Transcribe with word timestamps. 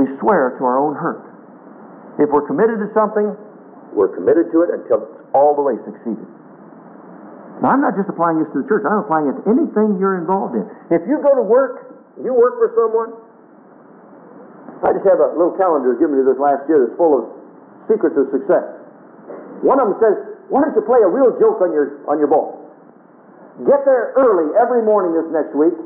we 0.00 0.08
swear 0.16 0.56
to 0.56 0.62
our 0.64 0.80
own 0.80 0.96
hurt. 0.96 1.20
If 2.16 2.32
we're 2.32 2.48
committed 2.48 2.80
to 2.80 2.88
something, 2.96 3.36
we're 3.92 4.16
committed 4.16 4.48
to 4.48 4.64
it 4.64 4.72
until 4.72 5.04
it's 5.04 5.20
all 5.36 5.52
the 5.52 5.60
way 5.60 5.76
succeeded. 5.84 6.24
Now, 7.60 7.76
I'm 7.76 7.84
not 7.84 7.92
just 7.92 8.08
applying 8.08 8.40
this 8.40 8.48
to 8.56 8.64
the 8.64 8.68
church, 8.68 8.88
I'm 8.88 9.04
applying 9.04 9.28
it 9.28 9.36
to 9.36 9.44
anything 9.44 10.00
you're 10.00 10.16
involved 10.16 10.56
in. 10.56 10.64
If 10.88 11.04
you 11.04 11.20
go 11.20 11.36
to 11.36 11.44
work, 11.44 12.00
you 12.16 12.32
work 12.32 12.56
for 12.56 12.72
someone, 12.72 13.12
I 14.80 14.96
just 14.96 15.04
have 15.04 15.20
a 15.20 15.36
little 15.36 15.52
calendar 15.60 15.92
given 16.00 16.16
me 16.16 16.24
this 16.24 16.40
last 16.40 16.64
year 16.64 16.88
that's 16.88 16.96
full 16.96 17.20
of 17.20 17.28
secrets 17.84 18.16
of 18.16 18.32
success. 18.32 18.64
One 19.60 19.76
of 19.76 19.92
them 19.92 20.00
says, 20.00 20.16
why 20.48 20.64
don't 20.64 20.72
you 20.72 20.80
play 20.88 21.04
a 21.04 21.10
real 21.12 21.36
joke 21.36 21.60
on 21.60 21.76
your, 21.76 22.00
on 22.08 22.16
your 22.16 22.32
boss? 22.32 22.56
Get 23.68 23.84
there 23.84 24.16
early 24.16 24.56
every 24.56 24.80
morning 24.80 25.12
this 25.12 25.28
next 25.28 25.52
week 25.52 25.76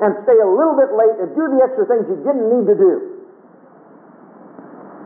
and 0.00 0.16
stay 0.24 0.38
a 0.40 0.48
little 0.48 0.72
bit 0.80 0.96
late 0.96 1.20
and 1.20 1.28
do 1.36 1.44
the 1.52 1.60
extra 1.60 1.84
things 1.84 2.08
you 2.08 2.16
didn't 2.24 2.48
need 2.48 2.64
to 2.72 2.76
do. 2.78 3.17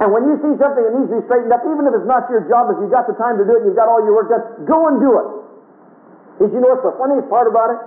And 0.00 0.09
when 0.09 0.25
you 0.25 0.40
see 0.40 0.53
something 0.57 0.82
that 0.82 0.94
needs 0.96 1.11
to 1.12 1.21
be 1.21 1.25
straightened 1.29 1.53
up, 1.53 1.62
even 1.68 1.85
if 1.85 1.93
it's 1.93 2.08
not 2.08 2.25
your 2.32 2.48
job, 2.48 2.72
if 2.72 2.80
you've 2.80 2.94
got 2.94 3.04
the 3.04 3.16
time 3.21 3.36
to 3.36 3.44
do 3.44 3.61
it 3.61 3.66
and 3.66 3.66
you've 3.71 3.79
got 3.79 3.93
all 3.93 4.00
your 4.00 4.16
work 4.16 4.32
done, 4.32 4.43
go 4.64 4.89
and 4.89 4.96
do 4.99 5.11
it. 5.21 5.29
Did 6.40 6.50
you 6.57 6.61
know 6.64 6.72
what's 6.72 6.86
the 6.86 6.96
funniest 6.96 7.29
part 7.29 7.46
about 7.46 7.71
it? 7.76 7.80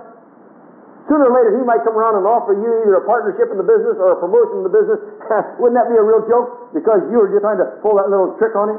Sooner 1.06 1.30
or 1.30 1.34
later, 1.34 1.54
he 1.54 1.62
might 1.62 1.86
come 1.86 1.94
around 1.94 2.18
and 2.18 2.26
offer 2.26 2.50
you 2.54 2.66
either 2.82 2.98
a 2.98 3.04
partnership 3.06 3.46
in 3.54 3.58
the 3.58 3.66
business 3.66 3.94
or 3.94 4.18
a 4.18 4.18
promotion 4.18 4.62
in 4.62 4.64
the 4.66 4.74
business. 4.74 4.98
Wouldn't 5.62 5.78
that 5.78 5.86
be 5.86 5.94
a 5.94 6.02
real 6.02 6.26
joke? 6.26 6.74
Because 6.74 6.98
you 7.14 7.22
were 7.22 7.30
just 7.30 7.46
trying 7.46 7.62
to 7.62 7.78
pull 7.78 7.94
that 7.98 8.10
little 8.10 8.34
trick 8.42 8.58
on 8.58 8.74
him? 8.74 8.78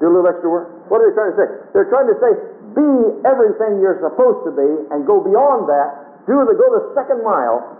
Do 0.00 0.08
a 0.08 0.12
little 0.12 0.28
extra 0.28 0.48
work? 0.48 0.72
What 0.88 1.04
are 1.04 1.12
they 1.12 1.14
trying 1.16 1.32
to 1.34 1.36
say? 1.36 1.48
They're 1.76 1.90
trying 1.92 2.08
to 2.08 2.16
say, 2.24 2.30
be 2.72 2.88
everything 3.28 3.84
you're 3.84 4.00
supposed 4.00 4.48
to 4.48 4.52
be 4.54 4.68
and 4.94 5.04
go 5.04 5.20
beyond 5.20 5.68
that. 5.68 6.24
Do 6.24 6.40
the, 6.44 6.56
go 6.56 6.66
the 6.72 6.94
second 6.96 7.20
mile 7.20 7.76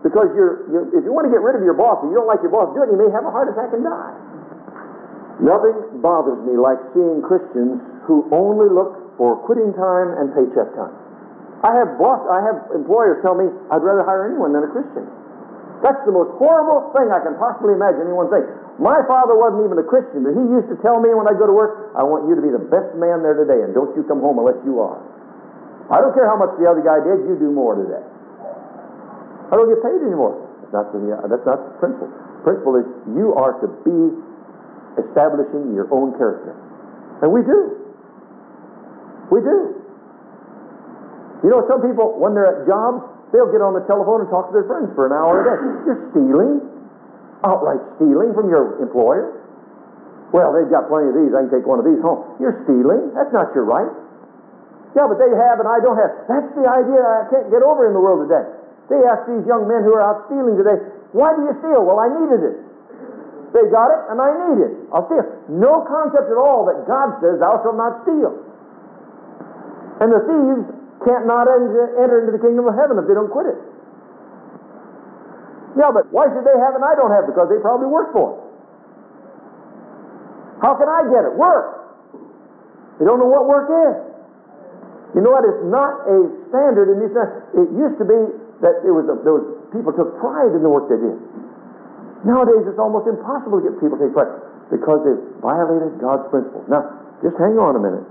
because 0.00 0.30
you're, 0.32 0.64
you're, 0.70 0.86
if 0.94 1.02
you 1.02 1.12
want 1.12 1.26
to 1.26 1.32
get 1.32 1.42
rid 1.42 1.58
of 1.58 1.64
your 1.66 1.74
boss 1.74 2.00
and 2.00 2.14
you 2.14 2.16
don't 2.16 2.30
like 2.30 2.40
your 2.40 2.54
boss, 2.54 2.70
do 2.72 2.80
it, 2.80 2.88
you 2.88 2.96
may 2.96 3.10
have 3.10 3.26
a 3.26 3.32
heart 3.34 3.50
attack 3.50 3.74
and 3.74 3.82
die. 3.82 4.14
Nothing 5.38 6.02
bothers 6.02 6.42
me 6.42 6.58
like 6.58 6.78
seeing 6.94 7.22
Christians 7.22 7.78
who 8.10 8.26
only 8.34 8.66
look 8.66 9.14
for 9.14 9.38
quitting 9.46 9.70
time 9.74 10.18
and 10.18 10.34
paycheck 10.34 10.74
time. 10.74 10.94
I 11.62 11.74
have 11.74 11.98
boss, 11.98 12.22
I 12.30 12.42
have 12.42 12.70
employers 12.74 13.18
tell 13.22 13.34
me 13.34 13.50
I'd 13.70 13.82
rather 13.82 14.06
hire 14.06 14.30
anyone 14.30 14.54
than 14.54 14.66
a 14.66 14.70
Christian. 14.70 15.06
That's 15.82 15.98
the 16.06 16.14
most 16.14 16.34
horrible 16.42 16.90
thing 16.90 17.10
I 17.14 17.22
can 17.22 17.38
possibly 17.38 17.74
imagine 17.78 18.10
anyone 18.10 18.26
saying. 18.34 18.46
My 18.82 18.98
father 19.06 19.38
wasn't 19.38 19.66
even 19.66 19.78
a 19.78 19.86
Christian, 19.86 20.26
but 20.26 20.34
he 20.34 20.42
used 20.42 20.70
to 20.70 20.78
tell 20.82 20.98
me 20.98 21.10
when 21.14 21.26
I 21.30 21.34
go 21.34 21.46
to 21.46 21.54
work, 21.54 21.94
I 21.94 22.02
want 22.02 22.26
you 22.26 22.34
to 22.34 22.42
be 22.42 22.50
the 22.50 22.62
best 22.62 22.94
man 22.98 23.22
there 23.22 23.34
today, 23.34 23.62
and 23.62 23.74
don't 23.74 23.94
you 23.94 24.02
come 24.06 24.18
home 24.22 24.38
unless 24.42 24.58
you 24.66 24.82
are. 24.82 24.98
I 25.90 26.02
don't 26.02 26.14
care 26.14 26.26
how 26.26 26.38
much 26.38 26.54
the 26.58 26.66
other 26.66 26.82
guy 26.82 26.98
did, 27.02 27.26
you 27.26 27.38
do 27.38 27.50
more 27.50 27.78
today. 27.78 28.02
I 29.50 29.54
don't 29.54 29.70
get 29.70 29.82
paid 29.82 30.02
anymore. 30.02 30.34
That's 30.62 30.74
not 30.74 30.86
the, 30.94 31.00
that's 31.30 31.46
not 31.46 31.58
the 31.58 31.74
principle. 31.78 32.10
The 32.10 32.42
principle 32.42 32.74
is 32.78 32.86
you 33.14 33.34
are 33.38 33.54
to 33.62 33.66
be 33.86 33.98
establishing 34.98 35.74
your 35.74 35.86
own 35.94 36.16
character. 36.18 36.54
And 37.22 37.30
we 37.30 37.42
do. 37.42 37.78
We 39.30 39.40
do. 39.42 39.78
You 41.46 41.50
know, 41.54 41.62
some 41.70 41.82
people, 41.82 42.18
when 42.18 42.34
they're 42.34 42.50
at 42.50 42.66
jobs, 42.66 43.06
they'll 43.30 43.50
get 43.50 43.62
on 43.62 43.74
the 43.78 43.84
telephone 43.86 44.26
and 44.26 44.28
talk 44.30 44.50
to 44.50 44.54
their 44.54 44.66
friends 44.66 44.90
for 44.98 45.06
an 45.06 45.14
hour 45.14 45.42
a 45.42 45.44
day. 45.46 45.58
You're 45.86 46.02
stealing, 46.10 46.58
outright 47.46 47.78
stealing 47.98 48.34
from 48.34 48.50
your 48.50 48.82
employer. 48.82 49.38
Well, 50.34 50.52
they've 50.52 50.68
got 50.68 50.90
plenty 50.90 51.08
of 51.08 51.16
these. 51.16 51.32
I 51.32 51.46
can 51.46 51.52
take 51.54 51.64
one 51.64 51.78
of 51.78 51.86
these 51.86 52.02
home. 52.02 52.36
You're 52.42 52.60
stealing. 52.66 53.14
That's 53.14 53.32
not 53.32 53.54
your 53.54 53.64
right. 53.64 53.88
Yeah, 54.96 55.06
but 55.06 55.20
they 55.20 55.30
have 55.30 55.60
and 55.62 55.68
I 55.68 55.78
don't 55.80 55.96
have. 55.96 56.12
That's 56.26 56.50
the 56.56 56.66
idea 56.66 57.00
I 57.00 57.24
can't 57.30 57.48
get 57.52 57.62
over 57.62 57.86
in 57.86 57.94
the 57.94 58.02
world 58.02 58.26
today. 58.26 58.44
They 58.88 59.00
ask 59.04 59.28
these 59.28 59.44
young 59.44 59.68
men 59.68 59.84
who 59.84 59.92
are 59.94 60.04
out 60.04 60.26
stealing 60.28 60.56
today, 60.56 60.80
why 61.12 61.32
do 61.36 61.44
you 61.44 61.54
steal? 61.60 61.84
Well, 61.84 62.00
I 62.00 62.08
needed 62.08 62.40
it. 62.40 62.56
They 63.52 63.64
got 63.72 63.88
it 63.88 64.00
and 64.12 64.20
I 64.20 64.28
need 64.28 64.58
it. 64.60 64.72
I'll 64.92 65.08
steal. 65.08 65.24
No 65.48 65.84
concept 65.88 66.28
at 66.28 66.36
all 66.36 66.68
that 66.68 66.84
God 66.84 67.16
says, 67.24 67.40
thou 67.40 67.56
shalt 67.64 67.80
not 67.80 68.04
steal. 68.04 68.32
And 70.04 70.12
the 70.12 70.20
thieves 70.28 70.64
can't 71.02 71.24
not 71.24 71.48
enter 71.48 72.20
into 72.22 72.32
the 72.36 72.42
kingdom 72.42 72.68
of 72.68 72.76
heaven 72.76 73.00
if 73.00 73.08
they 73.08 73.16
don't 73.16 73.32
quit 73.32 73.48
it. 73.50 73.58
Yeah, 75.80 75.94
but 75.94 76.10
why 76.12 76.28
should 76.28 76.44
they 76.44 76.58
have 76.58 76.74
and 76.74 76.84
I 76.84 76.92
don't 76.98 77.12
have? 77.14 77.24
Because 77.24 77.48
they 77.48 77.58
probably 77.62 77.88
work 77.88 78.12
for 78.12 78.34
it. 78.34 78.38
How 80.60 80.74
can 80.74 80.90
I 80.90 81.06
get 81.06 81.22
it? 81.22 81.34
Work. 81.38 81.78
They 82.98 83.06
don't 83.06 83.22
know 83.22 83.30
what 83.30 83.46
work 83.46 83.70
is. 83.70 83.94
You 85.14 85.22
know 85.22 85.32
what? 85.32 85.46
It's 85.46 85.64
not 85.70 86.02
a 86.04 86.18
standard 86.50 86.92
in 86.92 86.98
this. 87.00 87.14
It 87.54 87.68
used 87.78 87.96
to 88.02 88.04
be 88.04 88.18
that 88.60 88.82
it 88.82 88.90
was 88.90 89.06
a, 89.06 89.22
there 89.22 89.38
was 89.38 89.46
people 89.70 89.94
took 89.94 90.18
pride 90.18 90.50
in 90.50 90.66
the 90.66 90.68
work 90.68 90.90
they 90.90 90.98
did. 90.98 91.14
Nowadays, 92.26 92.66
it's 92.66 92.82
almost 92.82 93.06
impossible 93.06 93.62
to 93.62 93.70
get 93.70 93.74
people 93.78 93.94
to 93.94 94.10
take 94.10 94.14
pride 94.14 94.32
because 94.74 95.00
they've 95.06 95.24
violated 95.38 96.02
God's 96.02 96.26
principles. 96.34 96.66
Now, 96.66 96.82
just 97.22 97.38
hang 97.38 97.58
on 97.58 97.78
a 97.78 97.82
minute, 97.82 98.06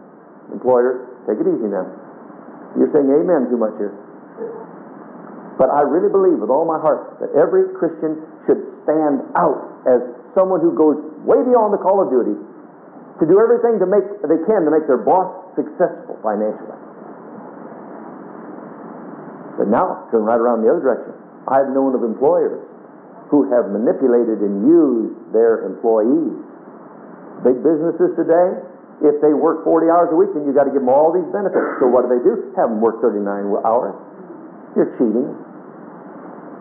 employers. 0.51 1.03
Take 1.27 1.43
it 1.43 1.47
easy 1.47 1.67
now. 1.67 1.87
You're 2.79 2.91
saying 2.95 3.07
amen 3.09 3.51
too 3.51 3.59
much 3.59 3.75
here. 3.75 3.91
But 5.57 5.73
I 5.73 5.81
really 5.81 6.13
believe 6.13 6.37
with 6.37 6.53
all 6.53 6.63
my 6.63 6.77
heart 6.77 7.17
that 7.19 7.33
every 7.33 7.73
Christian 7.75 8.21
should 8.45 8.61
stand 8.85 9.25
out 9.33 9.81
as 9.89 9.99
someone 10.37 10.61
who 10.61 10.71
goes 10.77 11.01
way 11.25 11.41
beyond 11.41 11.73
the 11.73 11.81
call 11.81 11.97
of 11.97 12.13
duty 12.13 12.37
to 13.17 13.23
do 13.25 13.41
everything 13.41 13.81
to 13.81 13.89
make 13.89 14.05
they 14.21 14.37
can 14.45 14.61
to 14.63 14.71
make 14.71 14.85
their 14.85 15.01
boss 15.01 15.33
successful 15.57 16.21
financially. 16.21 16.77
But 19.57 19.73
now, 19.73 20.05
turn 20.13 20.21
right 20.21 20.37
around 20.37 20.61
the 20.61 20.69
other 20.69 20.85
direction. 20.85 21.17
I've 21.49 21.73
known 21.73 21.97
of 21.97 22.05
employers 22.05 22.61
who 23.27 23.47
have 23.51 23.71
manipulated 23.71 24.39
and 24.39 24.63
used 24.63 25.15
their 25.35 25.67
employees. 25.67 26.35
Big 27.43 27.59
businesses 27.59 28.15
today, 28.15 28.57
if 29.03 29.21
they 29.21 29.29
work 29.35 29.61
40 29.61 29.93
hours 29.93 30.09
a 30.09 30.17
week, 30.17 30.33
then 30.33 30.47
you've 30.47 30.57
got 30.57 30.65
to 30.65 30.73
give 30.73 30.81
them 30.81 30.89
all 30.89 31.13
these 31.13 31.27
benefits. 31.29 31.77
So 31.77 31.85
what 31.85 32.07
do 32.07 32.09
they 32.09 32.23
do? 32.23 32.49
Have 32.57 32.73
them 32.73 32.81
work 32.81 32.97
39 33.03 33.21
hours. 33.61 33.93
You're 34.73 34.97
cheating. 34.97 35.29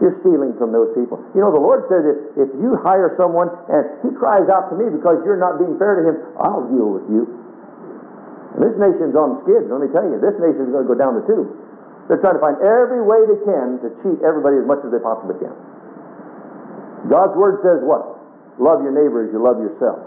You're 0.04 0.20
stealing 0.20 0.52
from 0.60 0.76
those 0.76 0.92
people. 0.92 1.16
You 1.32 1.40
know, 1.40 1.48
the 1.48 1.62
Lord 1.62 1.88
says 1.88 2.04
if, 2.04 2.48
if 2.48 2.50
you 2.60 2.76
hire 2.84 3.16
someone 3.16 3.48
and 3.72 3.88
he 4.04 4.12
cries 4.12 4.44
out 4.52 4.68
to 4.68 4.76
me 4.76 4.92
because 4.92 5.24
you're 5.24 5.40
not 5.40 5.56
being 5.56 5.80
fair 5.80 5.96
to 5.96 6.02
him, 6.04 6.16
I'll 6.36 6.68
deal 6.68 7.00
with 7.00 7.08
you. 7.08 7.24
And 8.56 8.60
this 8.60 8.76
nation's 8.76 9.16
on 9.16 9.40
skids, 9.48 9.64
let 9.72 9.80
me 9.80 9.88
tell 9.96 10.04
you. 10.04 10.20
This 10.20 10.36
nation's 10.36 10.68
going 10.68 10.84
to 10.84 10.90
go 10.92 10.96
down 10.96 11.16
the 11.16 11.24
tubes. 11.24 11.48
They're 12.12 12.20
trying 12.20 12.36
to 12.36 12.44
find 12.44 12.60
every 12.60 13.00
way 13.00 13.24
they 13.24 13.40
can 13.48 13.80
to 13.80 13.88
cheat 14.04 14.20
everybody 14.20 14.60
as 14.60 14.68
much 14.68 14.84
as 14.84 14.92
they 14.92 15.00
possibly 15.00 15.40
can. 15.40 15.56
God's 17.04 17.36
Word 17.36 17.60
says 17.60 17.84
what? 17.84 18.16
Love 18.56 18.80
your 18.80 18.92
neighbor 18.92 19.28
as 19.28 19.30
you 19.30 19.38
love 19.38 19.60
yourself. 19.60 20.00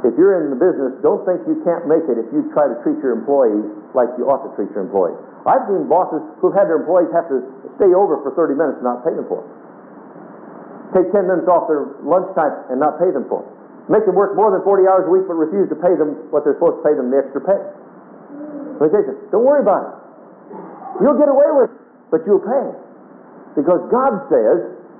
If 0.00 0.16
you're 0.16 0.40
in 0.40 0.48
the 0.48 0.60
business, 0.60 0.96
don't 1.04 1.20
think 1.28 1.44
you 1.44 1.60
can't 1.60 1.84
make 1.84 2.04
it 2.08 2.16
if 2.16 2.28
you 2.32 2.48
try 2.56 2.68
to 2.68 2.76
treat 2.80 2.96
your 3.04 3.12
employees 3.12 3.68
like 3.92 4.08
you 4.16 4.28
ought 4.32 4.40
to 4.48 4.50
treat 4.56 4.72
your 4.72 4.84
employees. 4.88 5.16
I've 5.44 5.64
seen 5.68 5.88
bosses 5.88 6.24
who've 6.40 6.56
had 6.56 6.72
their 6.72 6.80
employees 6.80 7.12
have 7.12 7.28
to 7.28 7.44
stay 7.76 7.92
over 7.92 8.20
for 8.24 8.32
30 8.32 8.56
minutes 8.56 8.80
and 8.80 8.86
not 8.88 9.04
pay 9.04 9.12
them 9.12 9.28
for 9.28 9.44
it. 9.44 9.48
Take 10.96 11.12
10 11.12 11.28
minutes 11.28 11.48
off 11.48 11.68
their 11.68 12.00
lunchtime 12.00 12.72
and 12.72 12.80
not 12.80 12.96
pay 12.96 13.12
them 13.12 13.28
for 13.28 13.44
it. 13.44 13.48
Make 13.92 14.08
them 14.08 14.16
work 14.16 14.36
more 14.36 14.48
than 14.52 14.64
40 14.64 14.88
hours 14.88 15.04
a 15.04 15.12
week 15.12 15.28
but 15.28 15.36
refuse 15.36 15.68
to 15.68 15.78
pay 15.78 15.92
them 15.96 16.16
what 16.32 16.48
they're 16.48 16.56
supposed 16.56 16.80
to 16.80 16.84
pay 16.84 16.96
them 16.96 17.12
the 17.12 17.20
extra 17.20 17.40
pay. 17.44 17.60
Vacation. 18.80 19.20
Don't 19.28 19.44
worry 19.44 19.60
about 19.60 19.84
it. 19.84 19.92
You'll 21.04 21.20
get 21.20 21.28
away 21.28 21.48
with 21.60 21.68
it, 21.68 21.76
but 22.08 22.24
you'll 22.24 22.40
pay. 22.40 22.66
Because 23.56 23.82
God 23.90 24.26
says 24.30 24.58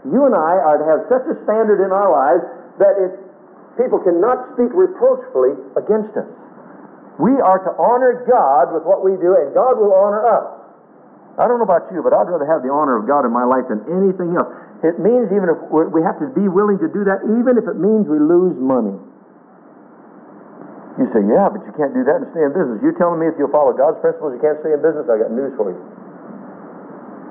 you 0.08 0.26
and 0.26 0.34
I 0.34 0.58
are 0.58 0.78
to 0.80 0.86
have 0.88 1.00
such 1.12 1.26
a 1.28 1.36
standard 1.44 1.84
in 1.84 1.92
our 1.92 2.08
lives 2.08 2.42
that 2.80 2.96
it 2.96 3.12
people 3.78 4.00
cannot 4.00 4.52
speak 4.56 4.72
reproachfully 4.76 5.56
against 5.76 6.12
us. 6.16 6.28
We 7.20 7.36
are 7.40 7.60
to 7.64 7.72
honor 7.76 8.24
God 8.24 8.72
with 8.72 8.84
what 8.84 9.04
we 9.04 9.16
do, 9.20 9.36
and 9.36 9.52
God 9.52 9.76
will 9.76 9.92
honor 9.92 10.24
us. 10.24 10.46
I 11.36 11.48
don't 11.48 11.60
know 11.60 11.68
about 11.68 11.88
you, 11.92 12.04
but 12.04 12.12
I'd 12.12 12.28
rather 12.28 12.48
have 12.48 12.64
the 12.64 12.72
honor 12.72 13.00
of 13.00 13.08
God 13.08 13.24
in 13.24 13.32
my 13.32 13.44
life 13.44 13.68
than 13.68 13.84
anything 13.88 14.36
else. 14.36 14.50
It 14.84 15.00
means 15.00 15.28
even 15.32 15.52
if 15.52 15.58
we 15.68 16.00
have 16.00 16.16
to 16.20 16.28
be 16.32 16.48
willing 16.48 16.80
to 16.80 16.88
do 16.88 17.04
that, 17.04 17.24
even 17.28 17.60
if 17.60 17.68
it 17.68 17.76
means 17.76 18.08
we 18.08 18.20
lose 18.20 18.56
money. 18.56 18.96
You 20.98 21.06
say, 21.12 21.24
yeah, 21.24 21.48
but 21.48 21.64
you 21.64 21.72
can't 21.76 21.96
do 21.96 22.04
that 22.04 22.24
and 22.24 22.28
stay 22.32 22.44
in 22.44 22.52
business. 22.52 22.80
You're 22.84 22.96
telling 22.96 23.20
me 23.20 23.28
if 23.28 23.36
you'll 23.40 23.52
follow 23.52 23.72
God's 23.72 24.00
principles, 24.04 24.36
you 24.36 24.42
can't 24.42 24.60
stay 24.60 24.72
in 24.76 24.80
business? 24.84 25.08
I 25.08 25.16
got 25.16 25.32
news 25.32 25.52
for 25.56 25.72
you. 25.72 25.80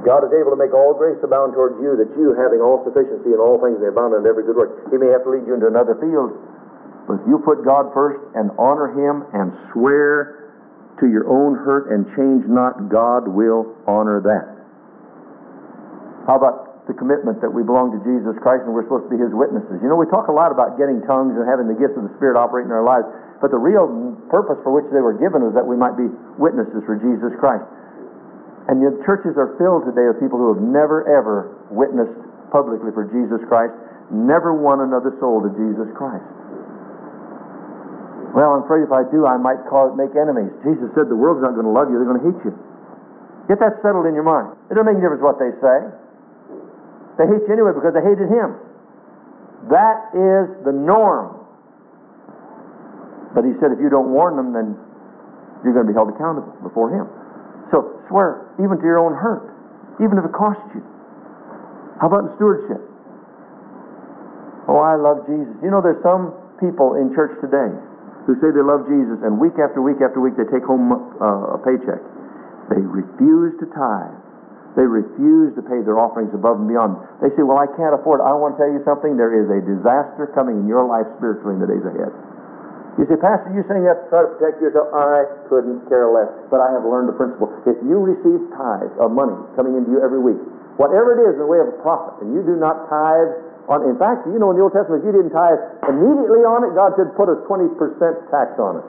God 0.09 0.25
is 0.25 0.33
able 0.33 0.49
to 0.49 0.57
make 0.57 0.73
all 0.73 0.97
grace 0.97 1.21
abound 1.21 1.53
towards 1.53 1.77
you, 1.77 1.93
that 1.93 2.09
you, 2.17 2.33
having 2.33 2.65
all 2.65 2.81
sufficiency 2.81 3.29
in 3.29 3.37
all 3.37 3.61
things, 3.61 3.77
may 3.77 3.93
abound 3.93 4.17
in 4.17 4.25
every 4.25 4.41
good 4.41 4.57
work. 4.57 4.89
He 4.89 4.97
may 4.97 5.13
have 5.13 5.21
to 5.21 5.29
lead 5.29 5.45
you 5.45 5.53
into 5.53 5.69
another 5.69 5.93
field, 6.01 6.33
but 7.05 7.21
if 7.21 7.29
you 7.29 7.37
put 7.45 7.61
God 7.61 7.93
first 7.93 8.17
and 8.33 8.49
honor 8.57 8.89
Him 8.89 9.21
and 9.37 9.53
swear 9.69 10.49
to 10.97 11.05
your 11.05 11.29
own 11.29 11.61
hurt 11.61 11.93
and 11.93 12.09
change 12.17 12.49
not, 12.49 12.89
God 12.89 13.29
will 13.29 13.77
honor 13.85 14.17
that. 14.25 14.49
How 16.25 16.41
about 16.41 16.89
the 16.89 16.97
commitment 16.97 17.37
that 17.45 17.53
we 17.53 17.61
belong 17.61 17.93
to 17.93 18.01
Jesus 18.01 18.33
Christ 18.41 18.65
and 18.65 18.73
we're 18.73 18.89
supposed 18.89 19.05
to 19.05 19.13
be 19.13 19.21
His 19.21 19.29
witnesses? 19.29 19.77
You 19.77 19.93
know, 19.93 19.97
we 20.01 20.09
talk 20.09 20.25
a 20.25 20.33
lot 20.33 20.49
about 20.49 20.73
getting 20.81 21.05
tongues 21.05 21.37
and 21.37 21.45
having 21.45 21.69
the 21.69 21.77
gifts 21.77 21.93
of 21.93 22.09
the 22.09 22.13
Spirit 22.17 22.33
operate 22.33 22.65
in 22.65 22.73
our 22.73 22.81
lives, 22.81 23.05
but 23.45 23.53
the 23.53 23.61
real 23.61 23.85
purpose 24.33 24.57
for 24.65 24.73
which 24.73 24.89
they 24.89 25.05
were 25.05 25.13
given 25.13 25.45
is 25.45 25.53
that 25.53 25.61
we 25.61 25.77
might 25.77 25.93
be 25.93 26.09
witnesses 26.41 26.81
for 26.89 26.97
Jesus 26.97 27.29
Christ. 27.37 27.61
And 28.69 28.85
yet 28.85 28.93
churches 29.01 29.33
are 29.33 29.57
filled 29.57 29.89
today 29.89 30.05
with 30.05 30.21
people 30.21 30.37
who 30.37 30.53
have 30.53 30.61
never, 30.61 31.01
ever 31.09 31.57
witnessed 31.73 32.13
publicly 32.53 32.93
for 32.93 33.01
Jesus 33.09 33.41
Christ, 33.49 33.73
never 34.13 34.53
won 34.53 34.85
another 34.85 35.17
soul 35.17 35.41
to 35.41 35.49
Jesus 35.57 35.89
Christ. 35.97 36.21
Well, 38.37 38.53
I'm 38.53 38.61
afraid 38.61 38.85
if 38.85 38.93
I 38.93 39.01
do, 39.09 39.25
I 39.25 39.41
might 39.41 39.57
cause, 39.65 39.97
make 39.97 40.13
enemies. 40.13 40.53
Jesus 40.61 40.85
said 40.93 41.09
the 41.09 41.17
world's 41.17 41.41
not 41.41 41.57
going 41.57 41.65
to 41.65 41.73
love 41.73 41.89
you, 41.89 41.97
they're 41.97 42.13
going 42.13 42.21
to 42.21 42.29
hate 42.29 42.41
you. 42.45 42.53
Get 43.49 43.57
that 43.57 43.81
settled 43.81 44.05
in 44.05 44.13
your 44.13 44.21
mind. 44.21 44.53
It 44.69 44.77
don't 44.77 44.85
make 44.85 45.01
any 45.01 45.01
difference 45.01 45.25
what 45.25 45.41
they 45.41 45.49
say. 45.57 45.77
They 47.17 47.25
hate 47.25 47.41
you 47.49 47.53
anyway 47.57 47.73
because 47.73 47.97
they 47.97 48.05
hated 48.05 48.29
him. 48.29 48.53
That 49.73 50.13
is 50.13 50.45
the 50.61 50.77
norm. 50.77 51.41
But 53.33 53.49
he 53.49 53.57
said 53.57 53.73
if 53.73 53.81
you 53.81 53.89
don't 53.89 54.13
warn 54.13 54.37
them, 54.37 54.53
then 54.53 54.77
you're 55.65 55.73
going 55.73 55.89
to 55.89 55.91
be 55.91 55.97
held 55.97 56.13
accountable 56.13 56.53
before 56.61 56.93
him. 56.93 57.09
So 57.71 58.01
swear, 58.09 58.49
even 58.57 58.77
to 58.77 58.85
your 58.85 58.99
own 58.99 59.13
hurt, 59.13 59.53
even 60.01 60.17
if 60.17 60.25
it 60.25 60.33
costs 60.33 60.65
you. 60.73 60.81
How 62.01 62.07
about 62.07 62.29
in 62.29 62.31
stewardship? 62.39 62.81
Oh, 64.69 64.81
I 64.81 64.95
love 64.95 65.25
Jesus. 65.25 65.53
You 65.61 65.73
know, 65.73 65.81
there's 65.81 66.01
some 66.05 66.33
people 66.61 66.95
in 66.95 67.13
church 67.13 67.33
today 67.41 67.73
who 68.29 68.37
say 68.37 68.53
they 68.53 68.61
love 68.61 68.85
Jesus, 68.85 69.17
and 69.25 69.41
week 69.41 69.57
after 69.57 69.81
week 69.81 69.97
after 70.01 70.21
week 70.21 70.37
they 70.37 70.45
take 70.53 70.63
home 70.63 70.93
uh, 70.93 71.57
a 71.57 71.59
paycheck. 71.65 72.01
They 72.69 72.81
refuse 72.81 73.57
to 73.59 73.65
tithe. 73.73 74.13
They 74.77 74.85
refuse 74.85 75.57
to 75.57 75.65
pay 75.65 75.81
their 75.81 75.97
offerings 75.97 76.29
above 76.37 76.61
and 76.61 76.69
beyond. 76.69 77.01
They 77.25 77.33
say, 77.33 77.41
Well, 77.41 77.57
I 77.57 77.65
can't 77.73 77.97
afford 77.97 78.21
it. 78.21 78.29
I 78.29 78.37
want 78.37 78.55
to 78.55 78.57
tell 78.61 78.69
you 78.69 78.85
something. 78.85 79.17
There 79.17 79.33
is 79.33 79.49
a 79.49 79.59
disaster 79.65 80.29
coming 80.37 80.61
in 80.61 80.65
your 80.69 80.85
life 80.85 81.09
spiritually 81.17 81.57
in 81.57 81.61
the 81.65 81.67
days 81.67 81.81
ahead. 81.81 82.13
You 82.97 83.05
say, 83.05 83.15
Pastor, 83.21 83.53
you're 83.53 83.67
saying 83.69 83.85
that 83.85 84.01
to 84.01 84.05
try 84.09 84.25
to 84.25 84.31
protect 84.35 84.59
yourself? 84.59 84.89
I 84.91 85.27
couldn't 85.47 85.85
care 85.87 86.09
less. 86.09 86.31
But 86.49 86.59
I 86.59 86.73
have 86.73 86.83
learned 86.83 87.13
a 87.13 87.15
principle. 87.15 87.47
If 87.63 87.77
you 87.85 88.01
receive 88.01 88.49
tithes 88.57 88.91
of 88.97 89.13
money 89.13 89.37
coming 89.53 89.77
into 89.77 89.93
you 89.93 90.01
every 90.01 90.19
week, 90.19 90.41
whatever 90.75 91.15
it 91.15 91.29
is 91.29 91.37
in 91.37 91.41
the 91.43 91.47
way 91.47 91.61
of 91.61 91.69
a 91.69 91.77
profit, 91.85 92.25
and 92.25 92.33
you 92.33 92.41
do 92.43 92.57
not 92.57 92.89
tithe 92.89 93.31
on, 93.69 93.85
in 93.85 94.01
fact, 94.01 94.25
you 94.25 94.41
know 94.41 94.49
in 94.49 94.57
the 94.57 94.65
Old 94.65 94.73
Testament, 94.73 95.05
if 95.05 95.05
you 95.05 95.13
didn't 95.13 95.29
tithe 95.29 95.61
immediately 95.85 96.41
on 96.41 96.65
it, 96.65 96.73
God 96.73 96.97
said 96.97 97.13
put 97.13 97.29
a 97.29 97.37
20% 97.45 97.77
tax 98.33 98.57
on 98.57 98.81
it. 98.81 98.85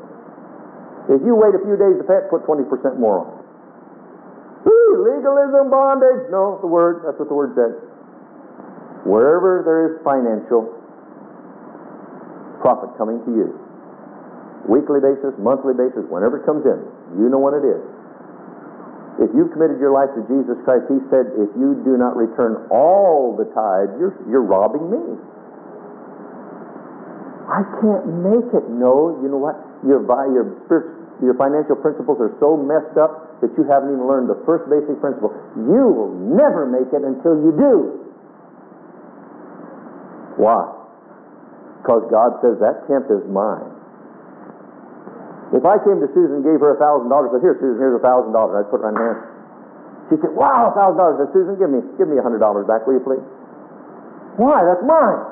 If 1.13 1.21
you 1.21 1.37
wait 1.37 1.53
a 1.53 1.61
few 1.61 1.77
days 1.77 2.01
to 2.01 2.05
pay 2.09 2.17
it, 2.17 2.33
put 2.33 2.49
20% 2.49 2.65
more 2.97 3.21
on 3.21 3.29
it. 3.29 3.41
Woo, 4.65 5.05
legalism, 5.05 5.69
bondage. 5.69 6.33
No, 6.33 6.57
the 6.65 6.67
word, 6.67 7.05
that's 7.05 7.21
what 7.21 7.29
the 7.29 7.37
word 7.37 7.53
says. 7.53 7.77
Wherever 9.05 9.61
there 9.61 9.93
is 9.93 10.01
financial 10.01 10.73
profit 12.65 12.97
coming 12.97 13.21
to 13.29 13.31
you, 13.37 13.60
weekly 14.69 15.01
basis, 15.01 15.33
monthly 15.39 15.73
basis, 15.73 16.05
whenever 16.09 16.41
it 16.41 16.45
comes 16.45 16.67
in, 16.67 16.79
you 17.17 17.29
know 17.29 17.41
what 17.41 17.57
it 17.57 17.65
is. 17.65 17.81
If 19.21 19.29
you've 19.37 19.53
committed 19.53 19.77
your 19.77 19.93
life 19.93 20.09
to 20.17 20.25
Jesus 20.29 20.57
Christ, 20.65 20.89
He 20.89 20.97
said, 21.13 21.29
if 21.37 21.51
you 21.57 21.77
do 21.85 22.01
not 22.01 22.17
return 22.17 22.69
all 22.73 23.37
the 23.37 23.45
tithe, 23.53 24.01
you're, 24.01 24.17
you're 24.29 24.45
robbing 24.45 24.89
me. 24.89 25.03
I 27.51 27.67
can't 27.83 28.07
make 28.23 28.49
it. 28.55 28.65
No, 28.71 29.19
you 29.21 29.29
know 29.29 29.43
what? 29.43 29.59
Your, 29.83 30.01
your, 30.07 30.47
your 31.21 31.35
financial 31.35 31.75
principles 31.75 32.17
are 32.23 32.33
so 32.39 32.57
messed 32.57 32.97
up 32.97 33.43
that 33.43 33.51
you 33.59 33.67
haven't 33.67 33.91
even 33.91 34.07
learned 34.07 34.31
the 34.31 34.39
first 34.47 34.71
basic 34.71 35.01
principle. 35.03 35.35
You 35.57 35.85
will 35.91 36.15
never 36.15 36.65
make 36.65 36.89
it 36.95 37.03
until 37.03 37.37
you 37.43 37.53
do. 37.53 38.01
Why? 40.39 40.65
Because 41.83 42.07
God 42.09 42.39
says 42.41 42.57
that 42.63 42.87
tenth 42.87 43.11
is 43.11 43.27
mine. 43.29 43.80
If 45.51 45.67
I 45.67 45.83
came 45.83 45.99
to 45.99 46.09
Susan 46.15 46.41
and 46.41 46.45
gave 46.47 46.63
her 46.63 46.75
a 46.75 46.79
thousand 46.79 47.11
dollars, 47.11 47.35
I 47.35 47.43
said, 47.43 47.43
"Here, 47.43 47.57
Susan, 47.59 47.79
here's 47.83 47.99
a 47.99 48.05
thousand 48.05 48.31
dollars," 48.31 48.63
I'd 48.63 48.71
put 48.71 48.83
it 48.83 48.87
her 48.87 48.95
hand. 48.95 49.19
She 50.09 50.17
said, 50.23 50.31
"Wow, 50.35 50.71
a 50.71 50.75
thousand 50.75 50.99
dollars." 50.99 51.19
I 51.19 51.27
said, 51.27 51.35
"Susan, 51.35 51.59
give 51.59 51.71
me, 51.71 51.83
give 51.99 52.07
me 52.07 52.19
a 52.19 52.25
hundred 52.25 52.39
dollars 52.39 52.71
back, 52.71 52.87
will 52.87 52.95
you, 52.99 53.03
please?" 53.03 53.23
Why? 54.39 54.63
That's 54.63 54.83
mine. 54.87 55.27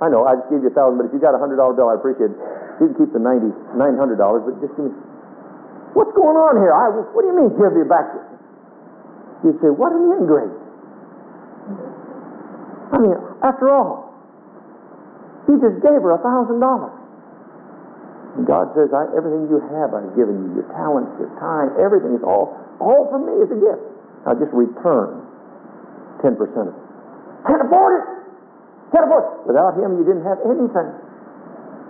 I 0.00 0.08
know. 0.08 0.24
I 0.24 0.40
just 0.40 0.48
gave 0.48 0.64
you 0.64 0.72
a 0.72 0.76
thousand, 0.76 0.96
but 0.96 1.04
if 1.06 1.12
you 1.12 1.20
got 1.20 1.36
a 1.36 1.40
hundred 1.40 1.60
dollar 1.60 1.76
bill, 1.76 1.92
I 1.92 2.00
appreciate 2.00 2.32
it. 2.32 2.38
You 2.80 2.88
can 2.90 2.96
keep 2.96 3.12
the 3.12 3.20
ninety 3.20 3.52
nine 3.76 4.00
hundred 4.00 4.16
dollars, 4.16 4.40
but 4.48 4.56
just 4.64 4.72
give 4.72 4.88
me 4.88 4.92
What's 5.92 6.14
going 6.14 6.38
on 6.38 6.54
here? 6.62 6.70
I, 6.70 6.86
what 7.10 7.22
do 7.22 7.28
you 7.28 7.36
mean 7.36 7.50
give 7.58 7.74
you 7.74 7.84
back? 7.84 8.06
You'd 9.42 9.58
say, 9.58 9.72
what 9.74 9.90
an 9.90 10.06
ingrate. 10.20 10.54
I 12.94 12.96
mean, 13.00 13.16
after 13.42 13.70
all, 13.70 14.14
he 15.48 15.58
just 15.58 15.82
gave 15.82 15.98
her 15.98 16.14
a 16.14 16.22
thousand 16.22 16.60
dollars. 16.60 16.94
God 18.46 18.70
says, 18.78 18.94
I, 18.94 19.10
everything 19.18 19.50
you 19.50 19.58
have, 19.74 19.90
I've 19.90 20.14
given 20.14 20.38
you. 20.38 20.62
Your 20.62 20.68
talents, 20.70 21.10
your 21.18 21.30
time, 21.42 21.74
everything 21.82 22.14
is 22.14 22.22
all, 22.22 22.54
all 22.78 23.10
from 23.10 23.26
me 23.26 23.34
as 23.42 23.50
a 23.50 23.58
gift. 23.58 23.82
Now 24.22 24.38
just 24.38 24.54
return 24.54 25.26
10% 26.22 26.38
of 26.38 26.70
it. 26.70 26.78
Can't 27.48 27.62
afford 27.66 27.92
it. 27.98 28.06
Can't 28.94 29.04
afford 29.10 29.24
it. 29.26 29.30
Without 29.50 29.74
him, 29.74 29.98
you 29.98 30.04
didn't 30.06 30.22
have 30.22 30.38
anything. 30.46 30.88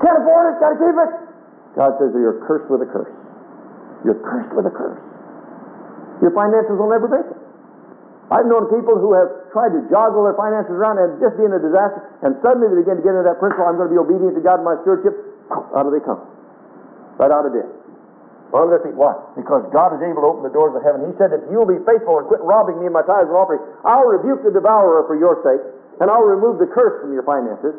Can't 0.01 0.19
afford 0.25 0.45
it. 0.49 0.55
Got 0.65 0.71
to 0.75 0.79
keep 0.81 0.97
it. 0.97 1.13
God 1.77 1.91
says, 2.01 2.11
you're 2.17 2.41
cursed 2.49 2.73
with 2.73 2.83
a 2.83 2.89
curse. 2.89 3.13
You're 4.03 4.21
cursed 4.25 4.57
with 4.57 4.65
a 4.65 4.75
curse. 4.75 4.99
Your 6.25 6.33
finances 6.33 6.77
will 6.77 6.89
never 6.89 7.09
make 7.09 7.29
it. 7.29 7.41
I've 8.31 8.47
known 8.47 8.71
people 8.71 8.95
who 8.95 9.13
have 9.13 9.51
tried 9.51 9.75
to 9.75 9.83
joggle 9.91 10.23
their 10.23 10.39
finances 10.39 10.71
around 10.71 11.03
and 11.03 11.19
just 11.19 11.35
be 11.35 11.43
in 11.43 11.51
a 11.51 11.59
disaster, 11.59 11.99
and 12.23 12.39
suddenly 12.47 12.71
they 12.71 12.87
begin 12.87 13.03
to 13.03 13.05
get 13.05 13.11
into 13.13 13.27
that 13.27 13.43
principle, 13.43 13.67
I'm 13.67 13.75
going 13.75 13.91
to 13.91 13.95
be 13.95 13.99
obedient 13.99 14.39
to 14.39 14.43
God 14.45 14.63
in 14.63 14.65
my 14.65 14.79
stewardship. 14.87 15.19
Out 15.51 15.85
of 15.87 15.93
they 15.93 16.01
come. 16.01 16.23
Right 17.19 17.31
out 17.31 17.45
of 17.45 17.53
debt. 17.53 17.69
On 18.51 18.67
their 18.67 18.83
feet. 18.83 18.99
Why? 18.99 19.15
Because 19.39 19.63
God 19.71 19.95
is 19.95 20.03
able 20.03 20.27
to 20.27 20.29
open 20.35 20.43
the 20.43 20.55
doors 20.55 20.75
of 20.75 20.83
heaven. 20.83 21.07
He 21.07 21.15
said, 21.19 21.31
if 21.31 21.43
you 21.51 21.63
will 21.63 21.71
be 21.71 21.79
faithful 21.87 22.19
and 22.19 22.27
quit 22.27 22.43
robbing 22.43 22.83
me 22.83 22.91
of 22.91 22.95
my 22.95 23.07
tithes 23.07 23.31
and 23.31 23.39
offerings, 23.39 23.63
I'll 23.87 24.07
rebuke 24.07 24.43
the 24.43 24.51
devourer 24.51 25.07
for 25.07 25.15
your 25.15 25.39
sake, 25.47 25.63
and 26.03 26.11
I'll 26.11 26.27
remove 26.27 26.59
the 26.59 26.67
curse 26.67 26.99
from 26.99 27.15
your 27.15 27.23
finances. 27.23 27.79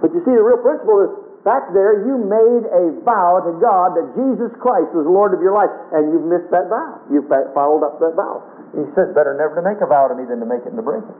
But 0.00 0.16
you 0.16 0.24
see, 0.24 0.32
the 0.32 0.40
real 0.40 0.64
principle 0.64 0.96
is 1.04 1.12
Back 1.40 1.72
there, 1.72 2.04
you 2.04 2.20
made 2.20 2.68
a 2.68 3.00
vow 3.00 3.40
to 3.40 3.56
God 3.64 3.96
that 3.96 4.12
Jesus 4.12 4.52
Christ 4.60 4.92
was 4.92 5.08
Lord 5.08 5.32
of 5.32 5.40
your 5.40 5.56
life, 5.56 5.72
and 5.96 6.12
you've 6.12 6.28
missed 6.28 6.52
that 6.52 6.68
vow. 6.68 7.00
You've 7.08 7.32
followed 7.56 7.80
up 7.80 7.96
that 7.96 8.12
vow. 8.12 8.44
He 8.76 8.84
said, 8.92 9.16
better 9.16 9.32
never 9.32 9.56
to 9.56 9.64
make 9.64 9.80
a 9.80 9.88
vow 9.88 10.04
to 10.12 10.14
me 10.14 10.28
than 10.28 10.36
to 10.44 10.48
make 10.48 10.68
it 10.68 10.76
and 10.76 10.76
to 10.76 10.84
break 10.84 11.00
it. 11.00 11.18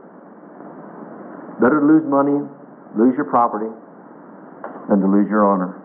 Better 1.56 1.80
to 1.80 1.86
lose 1.88 2.04
money, 2.04 2.36
lose 3.00 3.16
your 3.16 3.32
property, 3.32 3.72
than 4.90 4.98
to 4.98 5.06
lose 5.06 5.30
your 5.30 5.46
honor. 5.46 5.78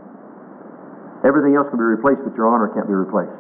Everything 1.21 1.53
else 1.53 1.69
can 1.69 1.77
be 1.77 1.85
replaced, 1.85 2.25
but 2.25 2.33
your 2.33 2.49
honor 2.49 2.73
can't 2.73 2.89
be 2.89 2.97
replaced. 2.97 3.33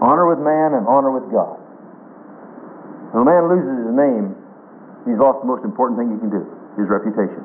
Honor 0.00 0.24
with 0.24 0.40
man 0.40 0.72
and 0.72 0.88
honor 0.88 1.12
with 1.12 1.28
God. 1.28 1.60
When 3.12 3.22
a 3.22 3.28
man 3.28 3.52
loses 3.52 3.84
his 3.84 3.92
name, 3.92 4.32
he's 5.04 5.20
lost 5.20 5.44
the 5.44 5.48
most 5.48 5.60
important 5.60 6.00
thing 6.00 6.08
he 6.16 6.18
can 6.18 6.32
do 6.32 6.48
his 6.80 6.88
reputation. 6.88 7.44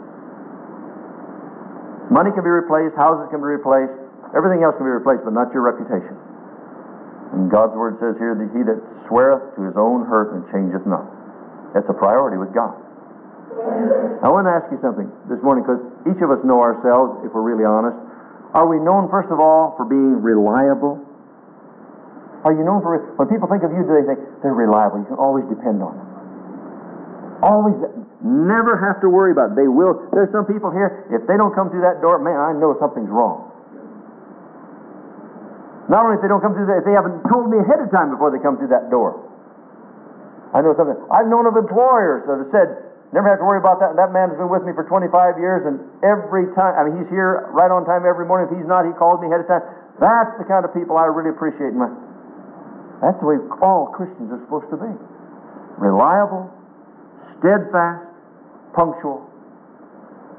Money 2.08 2.32
can 2.32 2.48
be 2.48 2.54
replaced, 2.54 2.96
houses 2.96 3.28
can 3.34 3.44
be 3.44 3.50
replaced, 3.50 3.92
everything 4.38 4.64
else 4.64 4.78
can 4.80 4.88
be 4.88 4.94
replaced, 4.94 5.26
but 5.28 5.34
not 5.36 5.52
your 5.52 5.66
reputation. 5.66 6.16
And 7.34 7.50
God's 7.52 7.76
word 7.76 7.98
says 8.00 8.16
here 8.22 8.38
that 8.38 8.50
he 8.54 8.62
that 8.64 8.80
sweareth 9.10 9.58
to 9.58 9.68
his 9.68 9.76
own 9.76 10.06
hurt 10.06 10.32
and 10.38 10.46
changeth 10.54 10.86
not. 10.86 11.10
That's 11.74 11.90
a 11.90 11.98
priority 11.98 12.38
with 12.38 12.54
God. 12.54 12.85
I 13.56 14.28
want 14.28 14.48
to 14.50 14.54
ask 14.54 14.68
you 14.68 14.80
something 14.84 15.08
this 15.32 15.40
morning 15.40 15.64
because 15.64 15.80
each 16.12 16.20
of 16.20 16.28
us 16.28 16.44
know 16.44 16.60
ourselves, 16.60 17.24
if 17.24 17.32
we're 17.32 17.46
really 17.46 17.64
honest. 17.64 17.96
Are 18.52 18.68
we 18.68 18.80
known, 18.84 19.08
first 19.08 19.32
of 19.32 19.40
all, 19.40 19.76
for 19.80 19.88
being 19.88 20.20
reliable? 20.20 21.00
Are 22.44 22.52
you 22.52 22.68
known 22.68 22.84
for, 22.84 23.00
when 23.16 23.28
people 23.32 23.48
think 23.48 23.64
of 23.64 23.72
you, 23.72 23.84
do 23.84 23.92
they 23.96 24.06
think 24.06 24.20
they're 24.44 24.56
reliable? 24.56 25.02
You 25.02 25.08
can 25.08 25.20
always 25.20 25.48
depend 25.48 25.80
on 25.80 25.96
them. 25.96 26.08
Always, 27.44 27.76
never 28.24 28.76
have 28.80 29.00
to 29.04 29.10
worry 29.10 29.32
about 29.32 29.56
it. 29.56 29.60
They 29.60 29.68
will. 29.72 30.08
There's 30.12 30.32
some 30.36 30.46
people 30.46 30.72
here, 30.72 31.08
if 31.12 31.24
they 31.28 31.36
don't 31.40 31.56
come 31.56 31.72
through 31.72 31.84
that 31.88 32.04
door, 32.04 32.20
man, 32.20 32.38
I 32.38 32.52
know 32.56 32.76
something's 32.80 33.12
wrong. 33.12 33.52
Not 35.88 36.06
only 36.06 36.18
if 36.18 36.22
they 36.22 36.32
don't 36.32 36.42
come 36.42 36.54
through 36.58 36.68
that, 36.70 36.82
if 36.82 36.86
they 36.86 36.98
haven't 36.98 37.24
told 37.30 37.48
me 37.48 37.62
ahead 37.62 37.80
of 37.80 37.92
time 37.94 38.10
before 38.12 38.34
they 38.36 38.42
come 38.42 38.58
through 38.58 38.74
that 38.74 38.90
door. 38.90 39.22
I 40.54 40.62
know 40.64 40.74
something. 40.74 40.98
I've 41.12 41.28
known 41.28 41.46
of 41.46 41.58
employers 41.58 42.26
that 42.26 42.42
have 42.42 42.50
said, 42.50 42.70
never 43.16 43.32
have 43.32 43.40
to 43.40 43.48
worry 43.48 43.64
about 43.64 43.80
that. 43.80 43.96
That 43.96 44.12
man's 44.12 44.36
been 44.36 44.52
with 44.52 44.68
me 44.68 44.76
for 44.76 44.84
25 44.84 45.40
years, 45.40 45.64
and 45.64 45.80
every 46.04 46.52
time, 46.52 46.76
I 46.76 46.84
mean, 46.84 47.00
he's 47.00 47.08
here 47.08 47.48
right 47.56 47.72
on 47.72 47.88
time 47.88 48.04
every 48.04 48.28
morning. 48.28 48.52
If 48.52 48.60
he's 48.60 48.68
not, 48.68 48.84
he 48.84 48.92
calls 48.92 49.24
me 49.24 49.32
ahead 49.32 49.40
of 49.40 49.48
time. 49.48 49.64
That's 50.04 50.36
the 50.36 50.44
kind 50.44 50.68
of 50.68 50.76
people 50.76 51.00
I 51.00 51.08
really 51.08 51.32
appreciate. 51.32 51.72
My, 51.72 51.88
that's 53.00 53.16
the 53.24 53.28
way 53.28 53.40
all 53.64 53.88
Christians 53.96 54.36
are 54.36 54.42
supposed 54.44 54.68
to 54.76 54.78
be 54.78 54.92
reliable, 55.80 56.52
steadfast, 57.40 58.04
punctual. 58.76 59.24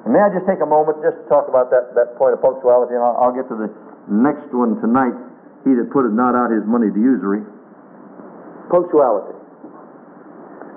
And 0.04 0.12
may 0.12 0.20
I 0.20 0.28
just 0.28 0.44
take 0.44 0.60
a 0.60 0.68
moment 0.68 1.00
just 1.00 1.16
to 1.16 1.24
talk 1.32 1.48
about 1.48 1.72
that, 1.72 1.96
that 1.96 2.20
point 2.20 2.36
of 2.36 2.44
punctuality, 2.44 2.92
and 2.92 3.00
I'll, 3.00 3.16
I'll 3.16 3.36
get 3.36 3.48
to 3.48 3.56
the 3.56 3.72
next 4.08 4.52
one 4.52 4.76
tonight. 4.84 5.16
He 5.64 5.72
that 5.76 5.88
putteth 5.92 6.12
not 6.12 6.36
out 6.36 6.52
his 6.52 6.64
money 6.68 6.92
to 6.92 7.00
usury. 7.00 7.40
Punctuality. 8.68 9.35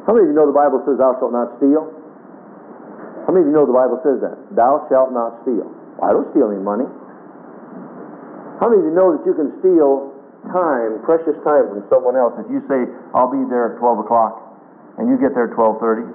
How 0.07 0.13
many 0.13 0.27
of 0.27 0.29
you 0.31 0.37
know 0.37 0.47
the 0.47 0.55
Bible 0.55 0.83
says, 0.87 0.97
Thou 0.97 1.17
shalt 1.19 1.33
not 1.33 1.57
steal? 1.59 1.89
How 3.27 3.33
many 3.35 3.45
of 3.45 3.53
you 3.53 3.55
know 3.55 3.69
the 3.69 3.77
Bible 3.77 4.01
says 4.01 4.19
that? 4.25 4.37
Thou 4.57 4.87
shalt 4.89 5.13
not 5.13 5.43
steal. 5.45 5.69
Well, 5.99 6.05
I 6.09 6.17
don't 6.17 6.29
steal 6.33 6.49
any 6.49 6.61
money. 6.61 6.89
How 8.57 8.67
many 8.67 8.81
of 8.81 8.89
you 8.89 8.95
know 8.95 9.13
that 9.13 9.21
you 9.23 9.37
can 9.37 9.53
steal 9.61 10.11
time, 10.49 10.97
precious 11.05 11.37
time 11.45 11.69
from 11.69 11.85
someone 11.93 12.17
else? 12.17 12.33
If 12.41 12.49
you 12.49 12.65
say, 12.65 12.89
I'll 13.13 13.29
be 13.29 13.45
there 13.47 13.75
at 13.75 13.79
12 13.79 14.03
o'clock, 14.03 14.49
and 14.97 15.07
you 15.07 15.15
get 15.15 15.37
there 15.37 15.47
at 15.47 15.55
12:30. 15.55 16.09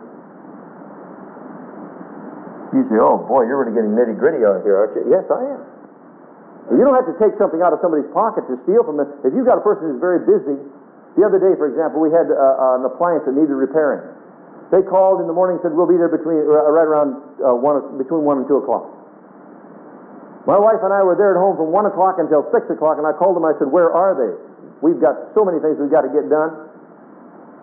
You 2.75 2.83
say, 2.91 2.99
"Oh 2.99 3.23
boy, 3.23 3.47
you're 3.47 3.62
really 3.62 3.73
getting 3.73 3.95
nitty 3.95 4.19
gritty 4.19 4.45
out 4.45 4.67
here, 4.67 4.76
aren't 4.76 4.99
you?" 4.99 5.07
Yes, 5.07 5.25
I 5.31 5.41
am. 5.55 5.62
You 6.75 6.83
don't 6.83 6.99
have 6.99 7.07
to 7.07 7.17
take 7.23 7.38
something 7.38 7.62
out 7.62 7.73
of 7.73 7.81
somebody's 7.81 8.11
pocket 8.11 8.49
to 8.49 8.59
steal 8.64 8.83
from 8.83 8.97
them. 8.97 9.07
If 9.23 9.33
you've 9.33 9.47
got 9.47 9.59
a 9.59 9.64
person 9.64 9.93
who's 9.93 10.00
very 10.00 10.19
busy, 10.26 10.59
the 11.14 11.23
other 11.23 11.38
day, 11.38 11.54
for 11.54 11.71
example, 11.71 12.02
we 12.02 12.11
had 12.11 12.26
uh, 12.26 12.78
an 12.78 12.85
appliance 12.85 13.23
that 13.26 13.38
needed 13.38 13.54
repairing. 13.54 14.02
They 14.75 14.83
called 14.83 15.23
in 15.23 15.30
the 15.30 15.37
morning 15.37 15.61
and 15.61 15.62
said, 15.62 15.73
"We'll 15.76 15.90
be 15.90 15.94
there 15.94 16.11
between 16.11 16.42
uh, 16.42 16.66
right 16.66 16.88
around 16.88 17.23
uh, 17.38 17.54
one 17.54 17.99
between 18.00 18.26
one 18.26 18.42
and 18.42 18.47
two 18.50 18.59
o'clock." 18.59 18.90
My 20.44 20.59
wife 20.59 20.83
and 20.83 20.92
I 20.92 21.00
were 21.06 21.14
there 21.14 21.37
at 21.37 21.40
home 21.40 21.56
from 21.56 21.71
one 21.71 21.87
o'clock 21.87 22.18
until 22.18 22.44
six 22.50 22.66
o'clock, 22.68 22.99
and 22.99 23.06
I 23.06 23.14
called 23.14 23.38
them. 23.38 23.47
I 23.47 23.54
said, 23.61 23.71
"Where 23.71 23.94
are 23.94 24.18
they? 24.18 24.33
We've 24.83 24.99
got 24.99 25.30
so 25.38 25.47
many 25.47 25.62
things 25.62 25.78
we've 25.78 25.92
got 25.92 26.02
to 26.02 26.12
get 26.12 26.26
done. 26.26 26.50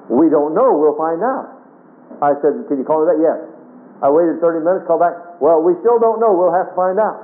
We 0.08 0.31
don't 0.31 0.55
know. 0.55 0.72
We'll 0.77 0.98
find 0.98 1.20
out." 1.20 1.60
I 2.24 2.38
said, 2.39 2.70
"Can 2.72 2.79
you 2.79 2.88
call 2.88 3.03
me 3.03 3.12
back?" 3.12 3.20
Yes. 3.20 3.39
I 4.01 4.10
waited 4.10 4.41
30 4.41 4.65
minutes, 4.65 4.89
called 4.89 5.05
back. 5.05 5.13
Well, 5.38 5.62
we 5.62 5.77
still 5.86 6.01
don't 6.01 6.17
know. 6.17 6.34
We'll 6.34 6.53
have 6.53 6.74
to 6.74 6.75
find 6.75 6.98
out. 6.98 7.22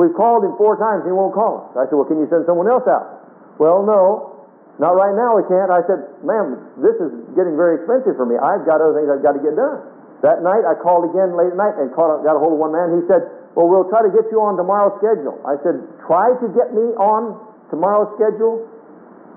We've 0.00 0.16
called 0.16 0.44
him 0.44 0.56
four 0.56 0.76
times. 0.80 1.04
And 1.04 1.12
he 1.12 1.16
won't 1.16 1.36
call 1.36 1.68
us. 1.68 1.76
I 1.76 1.84
said, 1.88 1.96
Well, 1.96 2.08
can 2.08 2.20
you 2.20 2.28
send 2.28 2.48
someone 2.48 2.68
else 2.68 2.88
out? 2.88 3.20
Well, 3.60 3.84
no. 3.84 4.35
Not 4.76 4.92
right 4.92 5.16
now, 5.16 5.40
we 5.40 5.44
can't. 5.48 5.72
I 5.72 5.80
said, 5.88 6.04
Ma'am, 6.20 6.76
this 6.84 6.92
is 7.00 7.08
getting 7.32 7.56
very 7.56 7.80
expensive 7.80 8.12
for 8.20 8.28
me. 8.28 8.36
I've 8.36 8.68
got 8.68 8.84
other 8.84 8.92
things 8.92 9.08
I've 9.08 9.24
got 9.24 9.32
to 9.32 9.40
get 9.40 9.56
done. 9.56 9.80
That 10.20 10.44
night, 10.44 10.64
I 10.68 10.76
called 10.76 11.08
again 11.08 11.32
late 11.36 11.52
at 11.52 11.58
night 11.60 11.76
and 11.80 11.92
called, 11.96 12.24
got 12.24 12.36
a 12.36 12.40
hold 12.40 12.56
of 12.56 12.60
one 12.60 12.72
man. 12.76 12.92
He 12.92 13.04
said, 13.08 13.24
Well, 13.56 13.68
we'll 13.68 13.88
try 13.88 14.04
to 14.04 14.12
get 14.12 14.28
you 14.28 14.40
on 14.44 14.56
tomorrow's 14.60 14.96
schedule. 15.00 15.40
I 15.48 15.56
said, 15.64 15.80
Try 16.04 16.32
to 16.40 16.46
get 16.52 16.76
me 16.76 16.92
on 17.00 17.40
tomorrow's 17.72 18.12
schedule? 18.20 18.68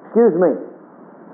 Excuse 0.08 0.36
me. 0.36 0.56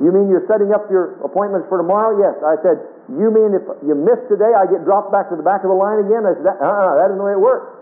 You 0.01 0.11
mean 0.11 0.29
you're 0.29 0.45
setting 0.49 0.69
up 0.75 0.89
your 0.91 1.17
appointments 1.25 1.65
for 1.69 1.81
tomorrow? 1.81 2.17
Yes. 2.17 2.37
I 2.45 2.57
said, 2.61 2.77
You 3.09 3.33
mean 3.33 3.57
if 3.57 3.65
you 3.85 3.97
miss 3.97 4.21
today, 4.29 4.49
I 4.53 4.69
get 4.69 4.85
dropped 4.85 5.13
back 5.13 5.33
to 5.33 5.37
the 5.37 5.45
back 5.45 5.65
of 5.65 5.69
the 5.73 5.77
line 5.77 6.05
again? 6.05 6.25
I 6.25 6.33
said, 6.37 6.45
Uh 6.45 6.61
uh 6.61 6.93
that 7.01 7.13
isn't 7.13 7.21
the 7.21 7.25
way 7.25 7.37
it 7.37 7.41
works. 7.41 7.73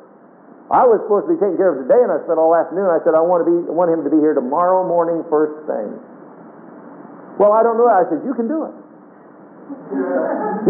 I 0.71 0.87
was 0.87 1.03
supposed 1.03 1.27
to 1.27 1.35
be 1.35 1.39
taking 1.39 1.59
care 1.59 1.75
of 1.75 1.83
today, 1.83 1.99
and 1.99 2.07
I 2.11 2.23
spent 2.23 2.39
all 2.39 2.55
afternoon. 2.55 2.87
I 2.87 3.03
said, 3.03 3.11
I 3.15 3.23
want 3.23 3.43
to 3.43 3.47
be, 3.47 3.57
I 3.67 3.73
want 3.75 3.91
him 3.91 4.03
to 4.07 4.11
be 4.11 4.17
here 4.23 4.31
tomorrow 4.31 4.87
morning, 4.87 5.19
first 5.27 5.67
thing. 5.67 5.91
Well, 7.39 7.53
I 7.53 7.61
don't 7.65 7.77
know. 7.77 7.89
I 7.89 8.05
said, 8.09 8.21
You 8.25 8.33
can 8.33 8.47
do 8.47 8.65
it. 8.69 8.73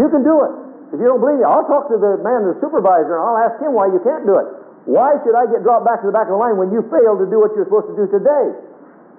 you 0.00 0.08
can 0.08 0.22
do 0.24 0.34
it. 0.44 0.52
If 0.94 1.02
you 1.02 1.10
don't 1.10 1.18
believe 1.18 1.42
me, 1.42 1.46
I'll 1.46 1.66
talk 1.66 1.90
to 1.90 1.98
the 1.98 2.22
man, 2.22 2.46
the 2.46 2.54
supervisor, 2.62 3.18
and 3.18 3.22
I'll 3.26 3.40
ask 3.42 3.58
him 3.58 3.74
why 3.74 3.90
you 3.90 3.98
can't 4.06 4.22
do 4.22 4.38
it. 4.38 4.46
Why 4.86 5.16
should 5.24 5.34
I 5.34 5.48
get 5.50 5.64
dropped 5.66 5.88
back 5.88 6.04
to 6.04 6.06
the 6.06 6.14
back 6.14 6.30
of 6.30 6.36
the 6.36 6.40
line 6.40 6.60
when 6.60 6.70
you 6.70 6.84
failed 6.92 7.18
to 7.18 7.26
do 7.26 7.40
what 7.40 7.50
you're 7.56 7.66
supposed 7.66 7.90
to 7.90 7.96
do 7.98 8.06
today? 8.06 8.46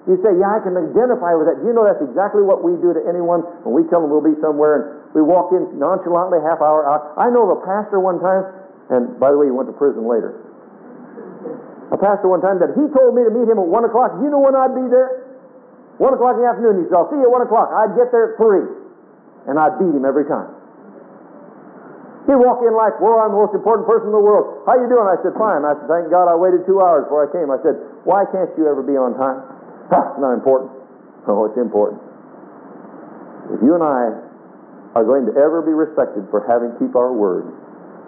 You 0.05 0.21
say, 0.21 0.37
yeah, 0.37 0.53
I 0.53 0.61
can 0.61 0.77
identify 0.77 1.33
with 1.33 1.49
that. 1.49 1.59
Do 1.59 1.67
you 1.67 1.73
know 1.73 1.81
that's 1.81 1.99
exactly 2.05 2.45
what 2.45 2.61
we 2.61 2.77
do 2.77 2.93
to 2.93 3.01
anyone 3.09 3.41
when 3.65 3.73
we 3.73 3.81
tell 3.89 4.05
them 4.05 4.13
we'll 4.13 4.21
be 4.21 4.37
somewhere 4.37 4.77
and 4.77 4.83
we 5.17 5.25
walk 5.25 5.49
in 5.49 5.65
nonchalantly, 5.81 6.37
half 6.45 6.61
hour 6.61 6.85
out. 6.85 7.17
I 7.17 7.33
know 7.33 7.49
of 7.49 7.57
a 7.57 7.61
pastor 7.65 7.97
one 7.97 8.21
time, 8.21 8.45
and 8.93 9.17
by 9.17 9.33
the 9.33 9.37
way, 9.41 9.49
he 9.49 9.53
went 9.55 9.65
to 9.65 9.73
prison 9.73 10.05
later. 10.05 10.37
A 11.89 11.97
pastor 11.97 12.29
one 12.29 12.45
time 12.45 12.61
that 12.61 12.77
he 12.77 12.85
told 12.93 13.17
me 13.17 13.25
to 13.25 13.33
meet 13.33 13.49
him 13.49 13.57
at 13.57 13.65
1 13.65 13.89
o'clock. 13.89 14.13
You 14.21 14.29
know 14.29 14.37
when 14.39 14.53
I'd 14.53 14.77
be 14.77 14.85
there? 14.93 15.24
1 15.97 16.13
o'clock 16.13 16.35
in 16.35 16.43
the 16.43 16.49
afternoon. 16.49 16.83
He 16.83 16.91
said, 16.91 16.97
I'll 16.99 17.07
see 17.07 17.19
you 17.19 17.27
at 17.27 17.33
1 17.33 17.47
o'clock. 17.47 17.71
I'd 17.71 17.95
get 17.95 18.11
there 18.11 18.35
at 18.35 18.41
3. 18.41 19.51
And 19.51 19.55
I'd 19.55 19.77
beat 19.79 19.93
him 19.93 20.03
every 20.03 20.25
time. 20.25 20.51
He'd 22.25 22.41
walk 22.41 22.65
in 22.65 22.73
like, 22.73 22.97
well, 22.97 23.21
I'm 23.21 23.37
the 23.37 23.41
most 23.45 23.53
important 23.53 23.85
person 23.85 24.09
in 24.09 24.15
the 24.17 24.25
world. 24.25 24.65
How 24.65 24.73
you 24.73 24.89
doing? 24.89 25.05
I 25.05 25.13
said, 25.21 25.37
fine. 25.37 25.61
I 25.61 25.77
said, 25.77 25.85
thank 25.85 26.09
God 26.09 26.25
I 26.25 26.33
waited 26.33 26.65
two 26.65 26.81
hours 26.81 27.05
before 27.05 27.21
I 27.21 27.29
came. 27.29 27.53
I 27.53 27.61
said, 27.61 27.77
why 28.01 28.25
can't 28.33 28.49
you 28.57 28.65
ever 28.65 28.81
be 28.81 28.97
on 28.97 29.13
time? 29.13 29.45
That's 29.93 30.17
not 30.17 30.33
important. 30.33 30.73
Oh, 31.25 31.49
it's 31.49 31.57
important. 31.57 31.97
If 33.49 33.57
you 33.65 33.73
and 33.73 33.81
I 33.81 34.13
are 34.93 35.01
going 35.01 35.25
to 35.25 35.33
ever 35.33 35.65
be 35.65 35.73
respected 35.73 36.29
for 36.29 36.45
having 36.45 36.69
keep 36.77 36.93
our 36.93 37.09
word, 37.09 37.49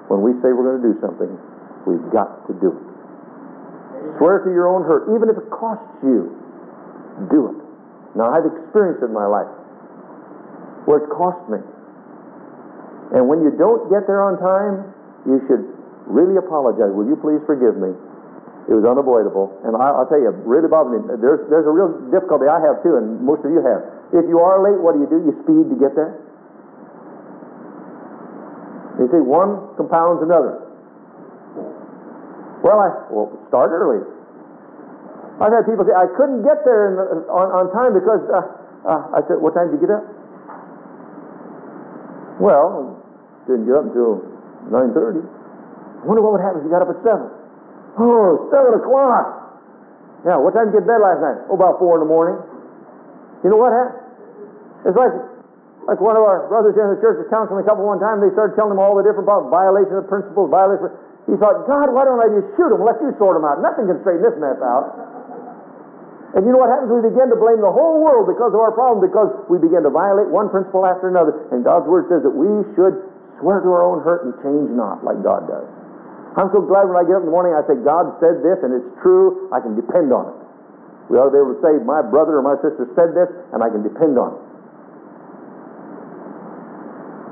when 0.06 0.22
we 0.22 0.38
say 0.46 0.54
we're 0.54 0.70
going 0.70 0.86
to 0.86 0.88
do 0.94 0.96
something, 1.02 1.34
we've 1.90 2.14
got 2.14 2.46
to 2.46 2.54
do 2.62 2.78
it. 2.78 2.86
Swear 4.22 4.46
to 4.46 4.54
your 4.54 4.70
own 4.70 4.86
hurt, 4.86 5.10
even 5.18 5.34
if 5.34 5.38
it 5.42 5.50
costs 5.50 5.90
you. 6.06 6.30
Do 7.34 7.58
it. 7.58 7.67
Now, 8.18 8.34
I've 8.34 8.50
experienced 8.50 9.06
it 9.06 9.14
in 9.14 9.16
my 9.16 9.30
life 9.30 9.48
where 10.90 11.06
it's 11.06 11.12
cost 11.14 11.46
me. 11.54 11.62
And 13.14 13.30
when 13.30 13.46
you 13.46 13.54
don't 13.54 13.88
get 13.94 14.10
there 14.10 14.26
on 14.26 14.42
time, 14.42 14.90
you 15.30 15.38
should 15.46 15.64
really 16.10 16.36
apologize. 16.42 16.90
Will 16.92 17.06
you 17.06 17.20
please 17.20 17.40
forgive 17.46 17.78
me? 17.78 17.94
It 18.68 18.76
was 18.76 18.84
unavoidable. 18.84 19.54
And 19.64 19.78
I, 19.80 19.96
will 19.96 20.10
tell 20.12 20.20
you, 20.20 20.34
it 20.34 20.40
really 20.44 20.68
bothered 20.68 20.98
me. 20.98 21.00
There's, 21.22 21.46
there's 21.48 21.68
a 21.68 21.72
real 21.72 21.94
difficulty 22.12 22.52
I 22.52 22.60
have 22.60 22.84
too, 22.84 23.00
and 23.00 23.22
most 23.24 23.46
of 23.48 23.52
you 23.54 23.64
have. 23.64 23.80
If 24.12 24.28
you 24.28 24.44
are 24.44 24.60
late, 24.60 24.80
what 24.80 24.96
do 24.96 25.04
you 25.04 25.10
do? 25.12 25.24
You 25.24 25.32
speed 25.44 25.72
to 25.72 25.78
get 25.80 25.96
there. 25.96 26.20
You 29.00 29.08
see, 29.14 29.22
one 29.24 29.78
compounds 29.78 30.26
another. 30.26 30.68
Well, 32.66 32.80
I 32.82 32.90
well 33.14 33.30
start 33.48 33.70
early. 33.70 34.17
I've 35.38 35.54
had 35.54 35.70
people 35.70 35.86
say 35.86 35.94
I 35.94 36.10
couldn't 36.18 36.42
get 36.42 36.66
there 36.66 36.98
the, 36.98 37.30
on, 37.30 37.54
on 37.54 37.66
time 37.70 37.94
because 37.94 38.26
uh, 38.34 38.42
uh, 38.90 39.18
I 39.18 39.22
said, 39.30 39.38
"What 39.38 39.54
time 39.54 39.70
did 39.70 39.78
you 39.78 39.86
get 39.86 39.94
up?" 39.94 40.06
Well, 42.42 42.98
didn't 43.46 43.70
get 43.70 43.78
up 43.78 43.86
until 43.90 44.26
nine 44.74 44.98
thirty. 44.98 45.22
I 45.22 46.04
wonder 46.06 46.26
what 46.26 46.38
would 46.38 46.46
happen 46.46 46.62
if 46.62 46.66
you 46.66 46.74
got 46.74 46.82
up 46.82 46.90
at 46.90 47.02
seven. 47.06 47.30
Oh, 48.02 48.50
seven 48.50 48.82
o'clock. 48.82 49.26
Yeah, 50.26 50.42
what 50.42 50.58
time 50.58 50.74
did 50.74 50.78
you 50.78 50.82
get 50.82 50.90
bed 50.90 51.02
last 51.06 51.22
night? 51.22 51.46
Oh, 51.50 51.58
about 51.58 51.78
four 51.78 52.02
in 52.02 52.06
the 52.06 52.10
morning. 52.10 52.38
You 53.46 53.54
know 53.54 53.62
what 53.62 53.70
happened? 53.70 54.90
It's 54.90 54.98
like 54.98 55.14
like 55.86 56.02
one 56.02 56.18
of 56.20 56.26
our 56.26 56.50
brothers 56.50 56.74
here 56.74 56.90
in 56.90 56.98
the 56.98 57.02
church 57.02 57.22
was 57.22 57.30
counseling 57.30 57.62
a 57.62 57.68
couple 57.70 57.86
one 57.86 58.02
time. 58.02 58.20
They 58.20 58.34
started 58.34 58.58
telling 58.58 58.76
him 58.76 58.82
all 58.82 58.98
the 58.98 59.06
different 59.06 59.30
about 59.30 59.54
violation 59.54 60.02
of 60.02 60.10
principles, 60.10 60.50
violation. 60.50 60.92
He 61.30 61.36
thought, 61.40 61.64
God, 61.64 61.92
why 61.96 62.04
don't 62.04 62.20
I 62.20 62.28
just 62.28 62.56
shoot 62.60 62.72
him? 62.72 62.84
Let 62.84 63.00
you 63.04 63.16
sort 63.20 63.40
him 63.40 63.44
out. 63.48 63.60
Nothing 63.64 63.88
can 63.88 64.00
straighten 64.04 64.24
this 64.24 64.36
mess 64.40 64.60
out. 64.64 65.17
And 66.36 66.44
you 66.44 66.52
know 66.52 66.60
what 66.60 66.68
happens? 66.68 66.92
We 66.92 67.00
begin 67.08 67.32
to 67.32 67.40
blame 67.40 67.64
the 67.64 67.72
whole 67.72 68.04
world 68.04 68.28
because 68.28 68.52
of 68.52 68.60
our 68.60 68.76
problem, 68.76 69.00
because 69.00 69.32
we 69.48 69.56
begin 69.64 69.88
to 69.88 69.92
violate 69.94 70.28
one 70.28 70.52
principle 70.52 70.84
after 70.84 71.08
another. 71.08 71.48
And 71.56 71.64
God's 71.64 71.88
Word 71.88 72.12
says 72.12 72.20
that 72.28 72.36
we 72.36 72.68
should 72.76 73.00
swear 73.40 73.64
to 73.64 73.70
our 73.72 73.84
own 73.86 74.04
hurt 74.04 74.28
and 74.28 74.36
change 74.44 74.68
not 74.76 75.08
like 75.08 75.24
God 75.24 75.48
does. 75.48 75.64
I'm 76.36 76.52
so 76.54 76.62
glad 76.62 76.86
when 76.86 77.00
I 77.00 77.08
get 77.08 77.18
up 77.18 77.26
in 77.26 77.32
the 77.32 77.34
morning, 77.34 77.56
I 77.56 77.64
say, 77.66 77.80
God 77.82 78.14
said 78.22 78.46
this 78.46 78.62
and 78.62 78.76
it's 78.76 78.92
true. 79.02 79.50
I 79.50 79.64
can 79.64 79.74
depend 79.74 80.14
on 80.14 80.30
it. 80.30 80.38
We 81.10 81.18
ought 81.18 81.32
to 81.32 81.34
be 81.34 81.42
able 81.42 81.56
to 81.56 81.64
say, 81.64 81.80
my 81.82 82.04
brother 82.04 82.38
or 82.38 82.44
my 82.46 82.60
sister 82.62 82.86
said 82.94 83.16
this 83.16 83.32
and 83.56 83.64
I 83.64 83.72
can 83.72 83.82
depend 83.82 84.20
on 84.20 84.36
it. 84.38 84.44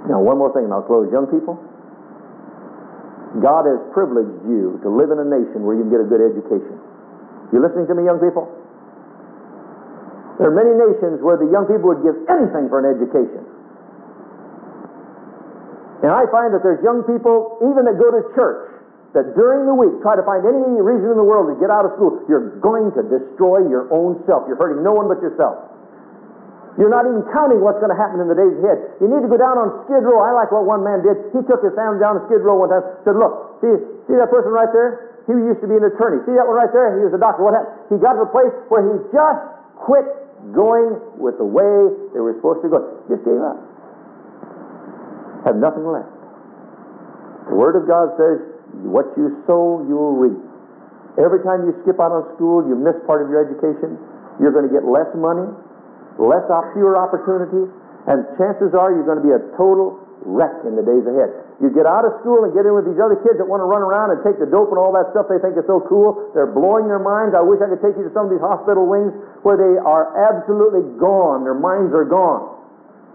Now, 0.09 0.23
one 0.23 0.41
more 0.41 0.49
thing 0.55 0.65
and 0.65 0.73
I'll 0.73 0.87
close. 0.87 1.11
Young 1.11 1.27
people, 1.27 1.59
God 3.43 3.67
has 3.69 3.77
privileged 3.91 4.47
you 4.47 4.79
to 4.81 4.89
live 4.89 5.11
in 5.11 5.19
a 5.19 5.27
nation 5.27 5.67
where 5.67 5.75
you 5.75 5.83
can 5.85 5.91
get 5.91 6.01
a 6.01 6.07
good 6.09 6.23
education. 6.23 6.79
You 7.53 7.61
listening 7.61 7.85
to 7.91 7.93
me, 7.93 8.09
young 8.09 8.17
people? 8.17 8.49
There 10.37 10.51
are 10.51 10.57
many 10.57 10.75
nations 10.75 11.23
where 11.23 11.39
the 11.39 11.47
young 11.47 11.63
people 11.65 11.95
would 11.95 12.03
give 12.03 12.15
anything 12.27 12.67
for 12.67 12.83
an 12.83 12.87
education. 12.91 13.43
And 16.03 16.11
I 16.11 16.27
find 16.27 16.51
that 16.51 16.61
there's 16.61 16.83
young 16.83 17.07
people, 17.07 17.57
even 17.63 17.87
that 17.87 17.95
go 17.95 18.11
to 18.11 18.21
church, 18.35 18.75
that 19.15 19.31
during 19.33 19.63
the 19.63 19.73
week 19.73 19.95
try 20.03 20.19
to 20.19 20.25
find 20.27 20.43
any 20.43 20.75
reason 20.83 21.07
in 21.07 21.17
the 21.17 21.23
world 21.23 21.47
to 21.47 21.55
get 21.55 21.71
out 21.71 21.87
of 21.87 21.95
school, 21.95 22.19
you're 22.27 22.59
going 22.59 22.91
to 22.99 23.01
destroy 23.07 23.63
your 23.71 23.87
own 23.95 24.19
self. 24.27 24.43
You're 24.43 24.59
hurting 24.59 24.83
no 24.83 24.91
one 24.91 25.07
but 25.07 25.23
yourself. 25.23 25.71
You're 26.75 26.91
not 26.91 27.07
even 27.07 27.23
counting 27.31 27.63
what's 27.63 27.79
going 27.79 27.95
to 27.95 27.95
happen 27.95 28.19
in 28.19 28.27
the 28.27 28.35
days 28.35 28.51
ahead. 28.59 28.99
You 28.99 29.07
need 29.07 29.23
to 29.23 29.31
go 29.31 29.39
down 29.39 29.55
on 29.55 29.87
Skid 29.87 30.03
Row. 30.03 30.19
I 30.19 30.35
like 30.35 30.51
what 30.51 30.67
one 30.67 30.83
man 30.83 30.99
did. 30.99 31.15
He 31.31 31.39
took 31.47 31.63
his 31.63 31.71
family 31.79 32.03
down 32.03 32.19
to 32.19 32.21
Skid 32.27 32.43
Row 32.43 32.59
one 32.59 32.67
time. 32.67 32.83
Said, 33.07 33.15
"Look, 33.15 33.63
see, 33.63 33.71
see 34.11 34.19
that 34.19 34.27
person 34.27 34.51
right 34.51 34.67
there? 34.75 35.15
He 35.23 35.31
used 35.31 35.63
to 35.63 35.71
be 35.71 35.79
an 35.79 35.87
attorney. 35.87 36.19
See 36.27 36.35
that 36.35 36.43
one 36.43 36.59
right 36.59 36.69
there? 36.75 36.99
He 36.99 37.07
was 37.07 37.15
a 37.15 37.21
doctor. 37.23 37.47
What 37.47 37.55
happened? 37.55 37.95
He 37.95 37.97
got 38.03 38.19
to 38.19 38.27
a 38.27 38.31
place 38.35 38.51
where 38.67 38.83
he 38.83 38.93
just 39.15 39.41
quit 39.79 40.03
going 40.53 40.99
with 41.17 41.37
the 41.37 41.47
way 41.47 41.89
they 42.13 42.21
were 42.21 42.35
supposed 42.37 42.61
to 42.61 42.69
go. 42.69 43.01
Just 43.09 43.23
gave 43.25 43.39
up. 43.39 43.57
Have 45.45 45.57
nothing 45.57 45.85
left. 45.85 46.09
The 47.49 47.55
Word 47.55 47.77
of 47.77 47.85
God 47.85 48.17
says 48.17 48.41
what 48.89 49.05
you 49.15 49.41
sow, 49.45 49.85
you 49.85 49.93
will 49.93 50.17
reap. 50.17 50.41
Every 51.21 51.39
time 51.45 51.63
you 51.63 51.71
skip 51.85 52.01
out 52.01 52.11
on 52.11 52.27
school, 52.35 52.65
you 52.65 52.75
miss 52.75 52.97
part 53.07 53.23
of 53.23 53.29
your 53.31 53.39
education, 53.39 53.95
you're 54.41 54.51
going 54.51 54.67
to 54.67 54.73
get 54.73 54.83
less 54.83 55.07
money, 55.15 55.47
less 56.19 56.43
fewer 56.75 56.97
opportunities, 56.99 57.71
and 58.09 58.25
chances 58.35 58.75
are 58.75 58.91
you're 58.91 59.07
going 59.07 59.21
to 59.21 59.25
be 59.25 59.31
a 59.31 59.43
total 59.55 60.01
wreck 60.25 60.65
in 60.65 60.75
the 60.75 60.83
days 60.83 61.05
ahead. 61.07 61.44
You 61.63 61.71
get 61.71 61.87
out 61.87 62.03
of 62.03 62.19
school 62.19 62.43
and 62.43 62.51
get 62.51 62.67
in 62.67 62.75
with 62.75 62.83
these 62.83 62.99
other 62.99 63.15
kids 63.23 63.39
that 63.39 63.47
want 63.47 63.63
to 63.63 63.69
run 63.69 63.79
around 63.79 64.11
and 64.11 64.19
take 64.27 64.35
the 64.35 64.49
dope 64.49 64.75
and 64.75 64.79
all 64.79 64.91
that 64.91 65.15
stuff 65.15 65.31
they 65.31 65.39
think 65.39 65.55
is 65.55 65.63
so 65.63 65.79
cool. 65.87 66.35
They're 66.35 66.51
blowing 66.51 66.91
their 66.91 66.99
minds. 66.99 67.31
I 67.31 67.39
wish 67.39 67.63
I 67.63 67.71
could 67.71 67.79
take 67.79 67.95
you 67.95 68.03
to 68.03 68.11
some 68.11 68.27
of 68.27 68.31
these 68.35 68.43
hospital 68.43 68.83
wings 68.83 69.15
where 69.47 69.55
they 69.55 69.79
are 69.79 70.11
absolutely 70.19 70.83
gone. 70.99 71.47
Their 71.47 71.55
minds 71.55 71.95
are 71.95 72.03
gone. 72.03 72.55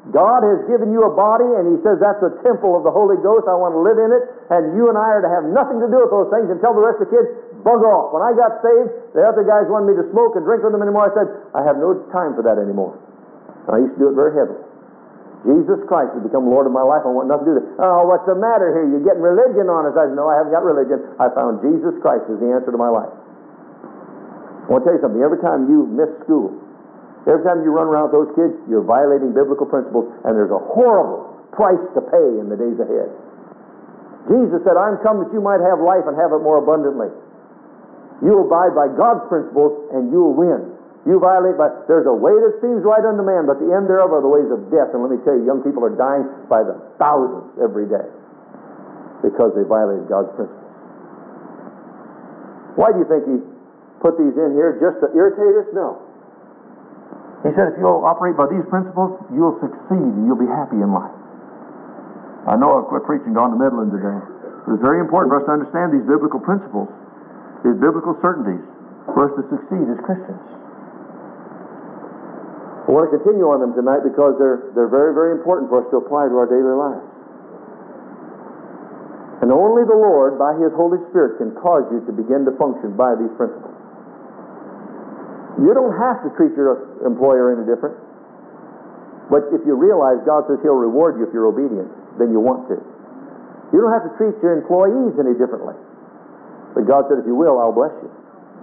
God 0.08 0.40
has 0.40 0.64
given 0.64 0.88
you 0.88 1.04
a 1.04 1.12
body, 1.12 1.44
and 1.44 1.76
He 1.76 1.78
says 1.84 2.00
that's 2.00 2.24
the 2.24 2.32
temple 2.40 2.72
of 2.72 2.88
the 2.88 2.90
Holy 2.90 3.20
Ghost. 3.20 3.44
I 3.44 3.52
want 3.52 3.76
to 3.76 3.84
live 3.84 4.00
in 4.00 4.08
it, 4.08 4.24
and 4.48 4.72
you 4.72 4.88
and 4.88 4.96
I 4.96 5.20
are 5.20 5.20
to 5.20 5.28
have 5.28 5.44
nothing 5.44 5.76
to 5.76 5.92
do 5.92 6.00
with 6.00 6.08
those 6.08 6.32
things 6.32 6.48
and 6.48 6.56
tell 6.64 6.72
the 6.72 6.80
rest 6.80 7.04
of 7.04 7.12
the 7.12 7.12
kids, 7.12 7.28
bug 7.60 7.84
off. 7.84 8.16
When 8.16 8.24
I 8.24 8.32
got 8.32 8.64
saved, 8.64 9.12
the 9.12 9.20
other 9.20 9.44
guys 9.44 9.68
wanted 9.68 9.92
me 9.92 10.00
to 10.00 10.08
smoke 10.08 10.40
and 10.40 10.48
drink 10.48 10.64
with 10.64 10.72
them 10.72 10.80
anymore. 10.80 11.12
I 11.12 11.12
said, 11.12 11.28
I 11.52 11.60
have 11.68 11.76
no 11.76 12.00
time 12.16 12.32
for 12.32 12.40
that 12.48 12.56
anymore. 12.56 12.96
I 13.68 13.84
used 13.84 14.00
to 14.00 14.00
do 14.00 14.08
it 14.08 14.16
very 14.16 14.32
heavily. 14.32 14.69
Jesus 15.40 15.80
Christ 15.88 16.12
has 16.12 16.20
become 16.20 16.44
Lord 16.44 16.68
of 16.68 16.74
my 16.76 16.84
life. 16.84 17.00
I 17.04 17.08
want 17.08 17.32
nothing 17.32 17.48
to 17.48 17.50
do 17.50 17.64
with 17.64 17.64
it. 17.64 17.80
Oh, 17.80 18.04
what's 18.04 18.28
the 18.28 18.36
matter 18.36 18.76
here? 18.76 18.84
You're 18.84 19.06
getting 19.06 19.24
religion 19.24 19.72
on 19.72 19.88
us. 19.88 19.96
I 19.96 20.12
said, 20.12 20.16
no, 20.16 20.28
I 20.28 20.36
haven't 20.36 20.52
got 20.52 20.60
religion. 20.60 21.00
I 21.16 21.32
found 21.32 21.64
Jesus 21.64 21.96
Christ 22.04 22.28
as 22.28 22.36
the 22.36 22.52
answer 22.52 22.68
to 22.68 22.76
my 22.76 22.92
life. 22.92 23.08
I 23.08 24.66
want 24.68 24.84
to 24.84 24.92
tell 24.92 24.96
you 25.00 25.02
something. 25.02 25.24
Every 25.24 25.40
time 25.40 25.64
you 25.72 25.88
miss 25.88 26.12
school, 26.28 26.52
every 27.24 27.40
time 27.40 27.64
you 27.64 27.72
run 27.72 27.88
around 27.88 28.12
with 28.12 28.16
those 28.20 28.32
kids, 28.36 28.52
you're 28.68 28.84
violating 28.84 29.32
biblical 29.32 29.64
principles, 29.64 30.12
and 30.28 30.36
there's 30.36 30.52
a 30.52 30.60
horrible 30.60 31.40
price 31.56 31.80
to 31.96 32.00
pay 32.04 32.28
in 32.36 32.52
the 32.52 32.58
days 32.60 32.76
ahead. 32.76 33.08
Jesus 34.28 34.60
said, 34.62 34.76
I'm 34.76 35.00
come 35.00 35.24
that 35.24 35.32
you 35.32 35.40
might 35.40 35.64
have 35.64 35.80
life 35.80 36.04
and 36.04 36.14
have 36.20 36.36
it 36.36 36.44
more 36.44 36.60
abundantly. 36.60 37.08
You 38.20 38.44
abide 38.44 38.76
by 38.76 38.92
God's 38.92 39.24
principles, 39.32 39.88
and 39.96 40.12
you'll 40.12 40.36
win. 40.36 40.76
You 41.08 41.16
violate 41.16 41.56
by, 41.56 41.72
there's 41.88 42.04
a 42.04 42.12
way 42.12 42.36
that 42.36 42.60
seems 42.60 42.84
right 42.84 43.00
unto 43.00 43.24
man, 43.24 43.48
but 43.48 43.56
the 43.56 43.72
end 43.72 43.88
thereof 43.88 44.12
are 44.12 44.20
the 44.20 44.28
ways 44.28 44.52
of 44.52 44.68
death. 44.68 44.92
And 44.92 45.00
let 45.00 45.08
me 45.08 45.20
tell 45.24 45.32
you, 45.32 45.48
young 45.48 45.64
people 45.64 45.80
are 45.80 45.96
dying 45.96 46.28
by 46.52 46.60
the 46.60 46.76
thousands 47.00 47.56
every 47.56 47.88
day 47.88 48.04
because 49.24 49.56
they 49.56 49.64
violated 49.64 50.08
God's 50.12 50.28
principles. 50.36 50.68
Why 52.76 52.92
do 52.92 53.00
you 53.00 53.08
think 53.08 53.24
he 53.24 53.36
put 54.04 54.20
these 54.20 54.36
in 54.36 54.52
here? 54.52 54.76
Just 54.76 55.00
to 55.00 55.08
irritate 55.16 55.56
us? 55.64 55.68
No. 55.72 56.04
He 57.48 57.52
said, 57.56 57.72
if 57.72 57.80
you'll 57.80 58.04
operate 58.04 58.36
by 58.36 58.52
these 58.52 58.64
principles, 58.68 59.16
you'll 59.32 59.56
succeed 59.64 60.04
and 60.04 60.28
you'll 60.28 60.40
be 60.40 60.48
happy 60.48 60.76
in 60.76 60.92
life. 60.92 61.16
I 62.44 62.60
know 62.60 62.76
I've 62.76 62.88
quit 62.92 63.08
preaching 63.08 63.32
down 63.32 63.52
to 63.52 63.58
Midland 63.60 63.92
today. 63.92 64.20
It's 64.68 64.84
very 64.84 65.00
important 65.00 65.32
for 65.32 65.40
us 65.40 65.48
to 65.48 65.52
understand 65.56 65.96
these 65.96 66.04
biblical 66.04 66.40
principles, 66.40 66.88
these 67.64 67.80
biblical 67.80 68.12
certainties, 68.20 68.60
for 69.16 69.28
us 69.28 69.32
to 69.40 69.42
succeed 69.48 69.88
as 69.88 69.96
Christians. 70.04 70.40
I 72.90 72.92
want 72.92 73.06
to 73.06 73.22
continue 73.22 73.46
on 73.46 73.62
them 73.62 73.70
tonight 73.78 74.02
because 74.02 74.34
they're, 74.42 74.74
they're 74.74 74.90
very, 74.90 75.14
very 75.14 75.30
important 75.30 75.70
for 75.70 75.78
us 75.78 75.86
to 75.94 76.02
apply 76.02 76.26
to 76.26 76.34
our 76.34 76.50
daily 76.50 76.74
lives. 76.74 77.06
And 79.46 79.54
only 79.54 79.86
the 79.86 79.94
Lord, 79.94 80.42
by 80.42 80.58
His 80.58 80.74
Holy 80.74 80.98
Spirit, 81.14 81.38
can 81.38 81.54
cause 81.54 81.86
you 81.94 82.02
to 82.02 82.10
begin 82.10 82.42
to 82.50 82.52
function 82.58 82.98
by 82.98 83.14
these 83.14 83.30
principles. 83.38 83.78
You 85.62 85.70
don't 85.70 85.94
have 86.02 86.18
to 86.26 86.34
treat 86.34 86.50
your 86.58 87.06
employer 87.06 87.54
any 87.54 87.62
different. 87.62 87.94
But 89.30 89.54
if 89.54 89.62
you 89.62 89.78
realize 89.78 90.18
God 90.26 90.50
says 90.50 90.58
He'll 90.66 90.74
reward 90.74 91.14
you 91.14 91.30
if 91.30 91.30
you're 91.30 91.46
obedient, 91.46 91.94
then 92.18 92.34
you 92.34 92.42
want 92.42 92.66
to. 92.74 92.76
You 93.70 93.78
don't 93.78 93.94
have 93.94 94.02
to 94.02 94.12
treat 94.18 94.34
your 94.42 94.58
employees 94.58 95.14
any 95.14 95.38
differently. 95.38 95.78
But 96.74 96.90
God 96.90 97.06
said, 97.06 97.22
if 97.22 97.26
you 97.30 97.38
will, 97.38 97.54
I'll 97.62 97.70
bless 97.70 97.94
you. 98.02 98.10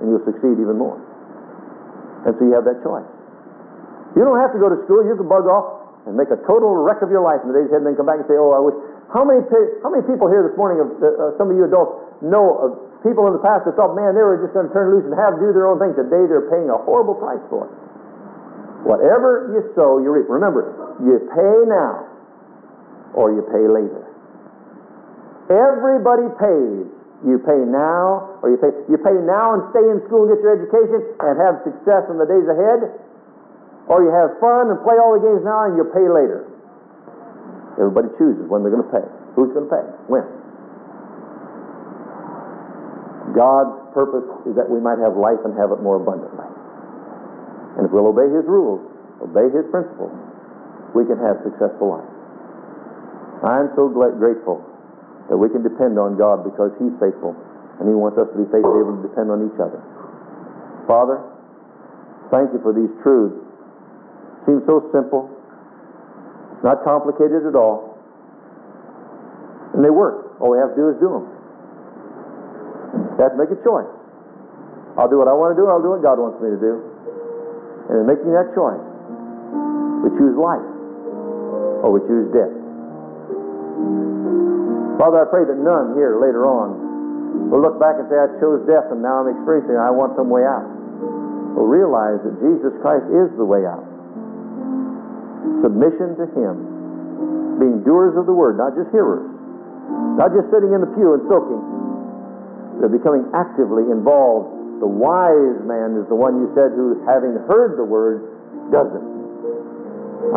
And 0.04 0.12
you'll 0.12 0.28
succeed 0.28 0.60
even 0.60 0.76
more. 0.76 1.00
And 2.28 2.36
so 2.36 2.44
you 2.44 2.52
have 2.52 2.68
that 2.68 2.84
choice. 2.84 3.08
You 4.18 4.26
don't 4.26 4.42
have 4.42 4.50
to 4.50 4.58
go 4.58 4.66
to 4.74 4.82
school. 4.90 5.06
You 5.06 5.14
can 5.14 5.30
bug 5.30 5.46
off 5.46 6.10
and 6.10 6.18
make 6.18 6.34
a 6.34 6.42
total 6.50 6.74
wreck 6.74 7.06
of 7.06 7.14
your 7.14 7.22
life 7.22 7.46
in 7.46 7.54
the 7.54 7.56
days 7.62 7.70
ahead, 7.70 7.86
and 7.86 7.94
then 7.94 7.94
come 7.94 8.10
back 8.10 8.18
and 8.18 8.26
say, 8.26 8.34
"Oh, 8.34 8.50
I 8.50 8.58
wish." 8.58 8.74
How 9.14 9.22
many 9.22 9.46
how 9.86 9.94
many 9.94 10.02
people 10.10 10.26
here 10.26 10.42
this 10.42 10.58
morning, 10.58 10.82
of 10.82 10.90
uh, 10.98 11.38
some 11.38 11.54
of 11.54 11.56
you 11.56 11.70
adults, 11.70 12.02
know 12.26 12.58
of 12.58 12.70
people 13.06 13.30
in 13.30 13.38
the 13.38 13.44
past 13.46 13.70
that 13.70 13.78
thought, 13.78 13.94
"Man, 13.94 14.18
they 14.18 14.26
were 14.26 14.42
just 14.42 14.58
going 14.58 14.66
to 14.66 14.74
turn 14.74 14.90
loose 14.90 15.06
and 15.06 15.14
have 15.14 15.38
do 15.38 15.54
their 15.54 15.70
own 15.70 15.78
thing." 15.78 15.94
Today, 15.94 16.26
they're 16.26 16.50
paying 16.50 16.74
a 16.74 16.82
horrible 16.82 17.14
price 17.14 17.44
for 17.46 17.70
it. 17.70 17.74
Whatever 18.90 19.54
you 19.54 19.62
sow, 19.78 20.02
you 20.02 20.10
reap. 20.10 20.26
Remember, 20.26 20.98
you 20.98 21.22
pay 21.38 21.56
now, 21.70 22.10
or 23.14 23.38
you 23.38 23.46
pay 23.54 23.70
later. 23.70 24.02
Everybody 25.54 26.26
pays. 26.42 26.90
You 27.26 27.42
pay 27.42 27.58
now, 27.66 28.38
or 28.42 28.50
you 28.50 28.58
pay 28.58 28.70
you 28.90 28.98
pay 28.98 29.14
now 29.26 29.54
and 29.58 29.62
stay 29.74 29.82
in 29.82 30.02
school 30.06 30.26
and 30.26 30.34
get 30.34 30.42
your 30.42 30.54
education 30.58 31.02
and 31.22 31.38
have 31.38 31.62
success 31.66 32.06
in 32.10 32.18
the 32.18 32.26
days 32.26 32.46
ahead 32.46 32.94
or 33.88 34.04
you 34.04 34.12
have 34.12 34.36
fun 34.44 34.68
and 34.68 34.78
play 34.84 35.00
all 35.00 35.16
the 35.16 35.24
games 35.24 35.44
now 35.48 35.72
and 35.72 35.80
you 35.80 35.88
pay 35.96 36.04
later. 36.04 36.44
Everybody 37.80 38.12
chooses 38.20 38.44
when 38.52 38.64
they're 38.64 38.74
going 38.74 38.84
to 38.84 38.94
pay. 38.94 39.08
Who's 39.40 39.54
going 39.56 39.70
to 39.70 39.74
pay? 39.74 39.86
When? 40.12 40.26
God's 43.32 43.76
purpose 43.94 44.28
is 44.50 44.58
that 44.60 44.68
we 44.68 44.82
might 44.84 45.00
have 45.00 45.16
life 45.16 45.40
and 45.46 45.56
have 45.56 45.72
it 45.72 45.80
more 45.80 46.02
abundantly. 46.02 46.50
And 47.80 47.86
if 47.86 47.94
we'll 47.94 48.12
obey 48.12 48.28
His 48.28 48.44
rules, 48.50 48.82
obey 49.24 49.48
His 49.54 49.64
principles, 49.70 50.12
we 50.92 51.06
can 51.06 51.22
have 51.22 51.40
successful 51.46 52.02
life. 52.02 52.12
I'm 53.46 53.70
so 53.78 53.88
grateful 53.88 54.66
that 55.30 55.38
we 55.38 55.48
can 55.54 55.62
depend 55.62 56.02
on 56.02 56.18
God 56.18 56.44
because 56.44 56.74
He's 56.82 56.96
faithful 56.98 57.38
and 57.78 57.86
He 57.86 57.94
wants 57.94 58.18
us 58.18 58.26
to 58.34 58.38
be 58.42 58.50
faithful, 58.50 58.74
able 58.74 58.98
to 59.00 59.06
depend 59.06 59.30
on 59.30 59.46
each 59.46 59.60
other. 59.62 59.80
Father, 60.90 61.22
thank 62.34 62.50
you 62.52 62.60
for 62.66 62.74
these 62.74 62.90
truths 63.06 63.47
Seems 64.48 64.64
so 64.64 64.80
simple, 64.96 65.28
not 66.64 66.80
complicated 66.88 67.44
at 67.44 67.52
all. 67.52 68.00
And 69.76 69.84
they 69.84 69.92
work. 69.92 70.40
All 70.40 70.56
we 70.56 70.58
have 70.58 70.72
to 70.72 70.80
do 70.80 70.88
is 70.88 70.96
do 71.04 71.12
them. 71.12 71.26
We 73.20 73.28
have 73.28 73.36
to 73.36 73.40
make 73.44 73.52
a 73.52 73.60
choice. 73.60 73.92
I'll 74.96 75.12
do 75.12 75.20
what 75.20 75.28
I 75.28 75.36
want 75.36 75.52
to 75.52 75.58
do, 75.60 75.68
I'll 75.68 75.84
do 75.84 75.94
what 75.94 76.02
God 76.02 76.16
wants 76.16 76.40
me 76.40 76.48
to 76.48 76.58
do. 76.58 76.80
And 77.92 77.96
in 78.02 78.06
making 78.08 78.32
that 78.32 78.56
choice, 78.56 78.82
we 80.08 80.16
choose 80.16 80.40
life 80.40 80.66
or 81.84 81.92
we 81.92 82.00
choose 82.08 82.32
death. 82.32 82.56
Father, 84.96 85.22
I 85.22 85.28
pray 85.30 85.44
that 85.44 85.60
none 85.60 85.94
here 85.94 86.18
later 86.18 86.48
on 86.48 87.52
will 87.52 87.62
look 87.62 87.78
back 87.84 88.00
and 88.00 88.08
say, 88.10 88.18
I 88.18 88.32
chose 88.40 88.64
death 88.64 88.90
and 88.96 89.04
now 89.04 89.22
I'm 89.22 89.30
experiencing 89.30 89.76
it. 89.76 89.84
I 89.84 89.92
want 89.92 90.16
some 90.16 90.32
way 90.32 90.48
out. 90.48 90.66
Will 91.54 91.70
realize 91.70 92.24
that 92.24 92.40
Jesus 92.40 92.74
Christ 92.82 93.06
is 93.12 93.30
the 93.36 93.46
way 93.46 93.68
out 93.68 93.87
submission 95.62 96.16
to 96.20 96.26
Him, 96.36 96.56
being 97.60 97.82
doers 97.84 98.16
of 98.16 98.26
the 98.26 98.36
Word, 98.36 98.58
not 98.58 98.78
just 98.78 98.90
hearers, 98.94 99.26
not 100.20 100.34
just 100.34 100.50
sitting 100.54 100.74
in 100.74 100.82
the 100.82 100.92
pew 100.94 101.18
and 101.18 101.24
soaking. 101.30 101.62
They're 102.80 102.94
becoming 102.94 103.26
actively 103.34 103.90
involved. 103.90 104.80
The 104.80 104.90
wise 104.90 105.58
man 105.66 105.98
is 105.98 106.06
the 106.08 106.18
one 106.18 106.38
you 106.38 106.54
said 106.54 106.78
who, 106.78 107.02
having 107.10 107.34
heard 107.50 107.78
the 107.78 107.88
Word, 107.88 108.22
does 108.70 108.90
it. 108.94 109.06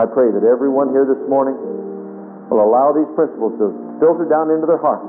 I 0.00 0.06
pray 0.08 0.32
that 0.32 0.46
everyone 0.46 0.94
here 0.96 1.04
this 1.04 1.20
morning 1.28 1.58
will 2.48 2.62
allow 2.64 2.90
these 2.90 3.08
principles 3.14 3.54
to 3.62 3.70
filter 4.02 4.26
down 4.26 4.50
into 4.50 4.66
their 4.66 4.80
hearts. 4.80 5.06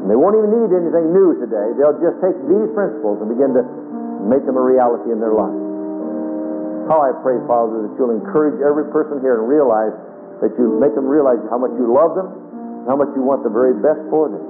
And 0.00 0.08
they 0.08 0.16
won't 0.16 0.32
even 0.32 0.48
need 0.48 0.72
anything 0.72 1.12
new 1.12 1.36
today. 1.36 1.76
They'll 1.76 2.00
just 2.00 2.16
take 2.24 2.36
these 2.48 2.68
principles 2.72 3.20
and 3.20 3.28
begin 3.28 3.52
to 3.52 3.62
make 4.24 4.44
them 4.48 4.56
a 4.56 4.64
reality 4.64 5.12
in 5.12 5.20
their 5.20 5.36
lives. 5.36 5.59
How 6.90 7.06
I 7.06 7.14
pray, 7.22 7.38
Father, 7.46 7.86
that 7.86 7.94
you'll 7.94 8.18
encourage 8.18 8.58
every 8.66 8.90
person 8.90 9.22
here 9.22 9.38
and 9.38 9.46
realize 9.46 9.94
that 10.42 10.50
you 10.58 10.74
make 10.82 10.90
them 10.98 11.06
realize 11.06 11.38
how 11.46 11.54
much 11.54 11.70
you 11.78 11.86
love 11.86 12.18
them, 12.18 12.34
how 12.90 12.98
much 12.98 13.14
you 13.14 13.22
want 13.22 13.46
the 13.46 13.52
very 13.54 13.78
best 13.78 14.02
for 14.10 14.26
them. 14.26 14.42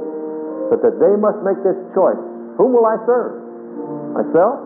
But 0.73 0.81
that 0.81 0.97
they 0.97 1.21
must 1.21 1.37
make 1.45 1.61
this 1.61 1.77
choice. 1.93 2.17
Whom 2.57 2.73
will 2.73 2.89
I 2.89 2.97
serve? 3.05 3.45
Myself? 4.17 4.57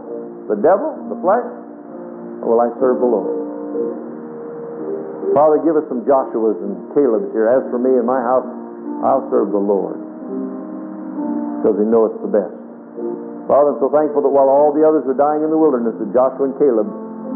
The 0.47 0.55
devil? 0.63 0.95
The 1.11 1.19
flesh? 1.19 1.51
Or 2.47 2.55
will 2.55 2.63
I 2.63 2.71
serve 2.79 3.03
the 3.03 3.11
Lord? 3.11 3.43
Father, 5.35 5.59
give 5.67 5.75
us 5.75 5.83
some 5.91 6.07
Joshuas 6.07 6.55
and 6.63 6.79
Caleb's 6.95 7.35
here. 7.35 7.51
As 7.51 7.67
for 7.75 7.83
me 7.83 7.91
and 7.91 8.07
my 8.07 8.23
house, 8.23 8.47
I'll 9.03 9.27
serve 9.35 9.51
the 9.51 9.59
Lord. 9.59 9.99
Because 11.59 11.75
we 11.75 11.91
know 11.91 12.07
it's 12.07 12.23
the 12.23 12.31
best. 12.31 12.55
Father, 13.51 13.75
I'm 13.75 13.83
so 13.83 13.91
thankful 13.91 14.23
that 14.23 14.31
while 14.31 14.47
all 14.47 14.71
the 14.71 14.87
others 14.87 15.03
were 15.03 15.19
dying 15.19 15.43
in 15.43 15.51
the 15.51 15.59
wilderness, 15.59 15.99
that 15.99 16.15
Joshua 16.15 16.55
and 16.55 16.55
Caleb 16.55 16.87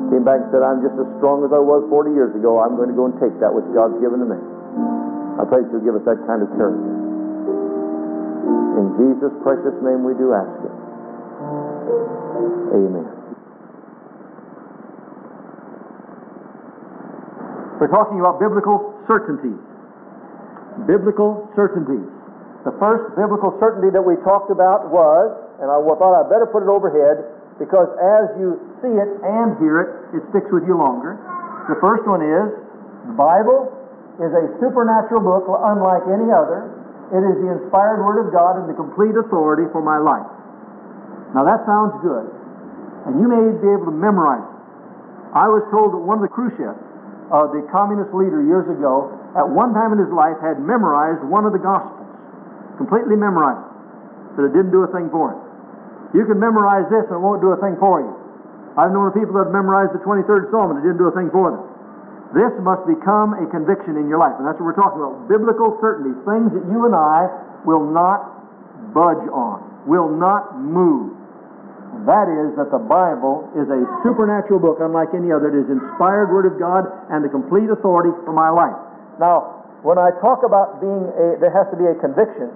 Came 0.09 0.25
back 0.25 0.41
and 0.41 0.49
said, 0.49 0.65
I'm 0.65 0.81
just 0.81 0.97
as 0.97 1.09
strong 1.21 1.45
as 1.45 1.53
I 1.53 1.61
was 1.61 1.85
40 1.93 2.17
years 2.17 2.33
ago. 2.33 2.57
I'm 2.65 2.81
going 2.81 2.89
to 2.89 2.97
go 2.97 3.05
and 3.13 3.17
take 3.21 3.37
that 3.45 3.53
which 3.53 3.69
God's 3.77 4.01
given 4.01 4.25
to 4.25 4.29
me. 4.29 4.41
I 5.37 5.45
pray 5.45 5.61
that 5.61 5.69
you'll 5.69 5.85
give 5.85 5.95
us 5.95 6.05
that 6.09 6.17
kind 6.25 6.41
of 6.41 6.49
character. 6.57 6.97
In 8.81 8.87
Jesus' 8.97 9.37
precious 9.45 9.77
name 9.85 10.03
we 10.03 10.17
do 10.17 10.33
ask 10.33 10.57
it. 10.65 10.75
Amen. 12.73 13.07
We're 17.79 17.93
talking 17.93 18.19
about 18.19 18.41
biblical 18.41 18.99
certainties. 19.07 19.61
Biblical 20.89 21.47
certainties. 21.55 22.09
The 22.67 22.75
first 22.83 23.15
biblical 23.15 23.55
certainty 23.63 23.95
that 23.95 24.03
we 24.03 24.19
talked 24.27 24.51
about 24.51 24.91
was, 24.91 25.31
and 25.63 25.71
I 25.71 25.79
thought 25.79 26.19
I'd 26.19 26.27
better 26.27 26.51
put 26.51 26.67
it 26.67 26.71
overhead, 26.71 27.38
because 27.59 27.91
as 27.99 28.39
you 28.39 28.57
see 28.79 28.95
it 28.95 29.11
and 29.27 29.59
hear 29.59 29.83
it, 29.83 29.91
it 30.15 30.23
sticks 30.31 30.47
with 30.55 30.63
you 30.65 30.79
longer. 30.79 31.19
The 31.67 31.77
first 31.83 32.07
one 32.07 32.23
is 32.23 32.47
the 33.11 33.19
Bible 33.19 33.69
is 34.23 34.31
a 34.31 34.45
supernatural 34.63 35.23
book 35.23 35.51
unlike 35.51 36.07
any 36.07 36.31
other. 36.31 36.71
It 37.11 37.23
is 37.25 37.35
the 37.43 37.51
inspired 37.59 38.05
Word 38.05 38.23
of 38.27 38.33
God 38.33 38.63
and 38.63 38.71
the 38.71 38.77
complete 38.79 39.17
authority 39.19 39.67
for 39.75 39.83
my 39.83 39.99
life. 39.99 40.29
Now 41.35 41.45
that 41.45 41.65
sounds 41.67 41.99
good, 42.01 42.31
and 43.11 43.21
you 43.21 43.27
may 43.27 43.43
be 43.59 43.69
able 43.75 43.91
to 43.91 43.97
memorize 43.97 44.45
it. 44.45 44.59
I 45.35 45.49
was 45.49 45.61
told 45.69 45.93
that 45.93 46.01
one 46.01 46.21
of 46.21 46.25
the 46.25 46.33
Khrushchev, 46.33 46.73
uh, 46.73 47.53
the 47.53 47.65
communist 47.69 48.13
leader 48.17 48.41
years 48.41 48.65
ago, 48.69 49.13
at 49.37 49.45
one 49.45 49.77
time 49.77 49.93
in 49.93 50.01
his 50.01 50.13
life 50.13 50.41
had 50.41 50.57
memorized 50.61 51.21
one 51.29 51.45
of 51.45 51.53
the 51.53 51.61
Gospels, 51.61 52.09
completely 52.81 53.17
memorized, 53.17 53.61
but 54.37 54.49
it 54.49 54.53
didn't 54.57 54.73
do 54.73 54.85
a 54.85 54.91
thing 54.93 55.13
for 55.13 55.37
him. 55.37 55.48
You 56.17 56.25
can 56.25 56.41
memorize 56.41 56.89
this 56.89 57.05
and 57.09 57.21
it 57.21 57.23
won't 57.23 57.45
do 57.45 57.53
a 57.53 57.61
thing 57.61 57.77
for 57.77 58.01
you. 58.01 58.13
I've 58.79 58.95
known 58.95 59.11
people 59.13 59.35
that 59.37 59.51
have 59.51 59.55
memorized 59.55 59.93
the 59.93 60.03
23rd 60.05 60.49
Psalm 60.55 60.73
and 60.73 60.81
it 60.81 60.85
didn't 60.87 61.03
do 61.03 61.11
a 61.11 61.15
thing 61.17 61.29
for 61.35 61.51
them. 61.53 61.63
This 62.37 62.53
must 62.61 62.85
become 62.85 63.33
a 63.37 63.49
conviction 63.49 63.97
in 63.97 64.09
your 64.09 64.21
life. 64.21 64.37
And 64.37 64.45
that's 64.45 64.61
what 64.61 64.73
we're 64.73 64.81
talking 64.81 65.01
about. 65.01 65.29
Biblical 65.29 65.81
certainties. 65.81 66.17
Things 66.29 66.53
that 66.53 66.65
you 66.69 66.85
and 66.85 66.93
I 66.93 67.29
will 67.65 67.89
not 67.89 68.93
budge 68.93 69.25
on, 69.33 69.65
will 69.89 70.13
not 70.13 70.61
move. 70.61 71.17
That 72.05 72.29
is, 72.29 72.53
that 72.61 72.69
the 72.69 72.81
Bible 72.81 73.49
is 73.57 73.67
a 73.73 73.81
supernatural 74.05 74.61
book 74.61 74.79
unlike 74.85 75.17
any 75.17 75.33
other. 75.33 75.49
It 75.49 75.57
is 75.57 75.69
inspired 75.73 76.29
Word 76.29 76.45
of 76.45 76.61
God 76.61 76.85
and 77.09 77.25
the 77.25 77.33
complete 77.33 77.73
authority 77.73 78.13
for 78.29 78.37
my 78.37 78.53
life. 78.53 78.77
Now, 79.17 79.65
when 79.83 79.97
I 79.97 80.13
talk 80.21 80.45
about 80.45 80.85
being 80.85 81.09
a, 81.17 81.41
there 81.41 81.51
has 81.51 81.65
to 81.73 81.77
be 81.81 81.89
a 81.89 81.97
conviction. 81.97 82.53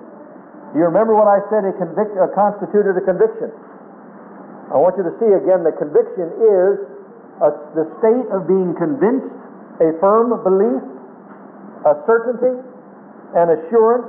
Do 0.73 0.81
you 0.81 0.89
remember 0.89 1.13
what 1.13 1.29
I 1.29 1.45
said 1.53 1.69
a 1.69 1.77
convict, 1.77 2.17
uh, 2.17 2.33
constituted 2.33 2.97
a 2.97 3.05
conviction? 3.05 3.53
I 4.73 4.81
want 4.81 4.97
you 4.97 5.05
to 5.05 5.13
see 5.21 5.29
again 5.29 5.69
the 5.69 5.77
conviction 5.77 6.33
is 6.41 6.73
a, 7.45 7.51
the 7.77 7.85
state 8.01 8.27
of 8.33 8.49
being 8.49 8.73
convinced 8.81 9.29
a 9.85 9.93
firm 10.01 10.33
belief, 10.41 10.81
a 11.85 11.93
certainty, 12.09 12.57
an 13.37 13.53
assurance, 13.53 14.09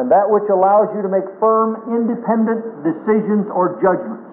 and 0.00 0.08
that 0.08 0.24
which 0.32 0.48
allows 0.48 0.88
you 0.96 1.04
to 1.04 1.12
make 1.12 1.28
firm, 1.36 1.80
independent 1.92 2.64
decisions 2.80 3.44
or 3.52 3.76
judgments. 3.84 4.24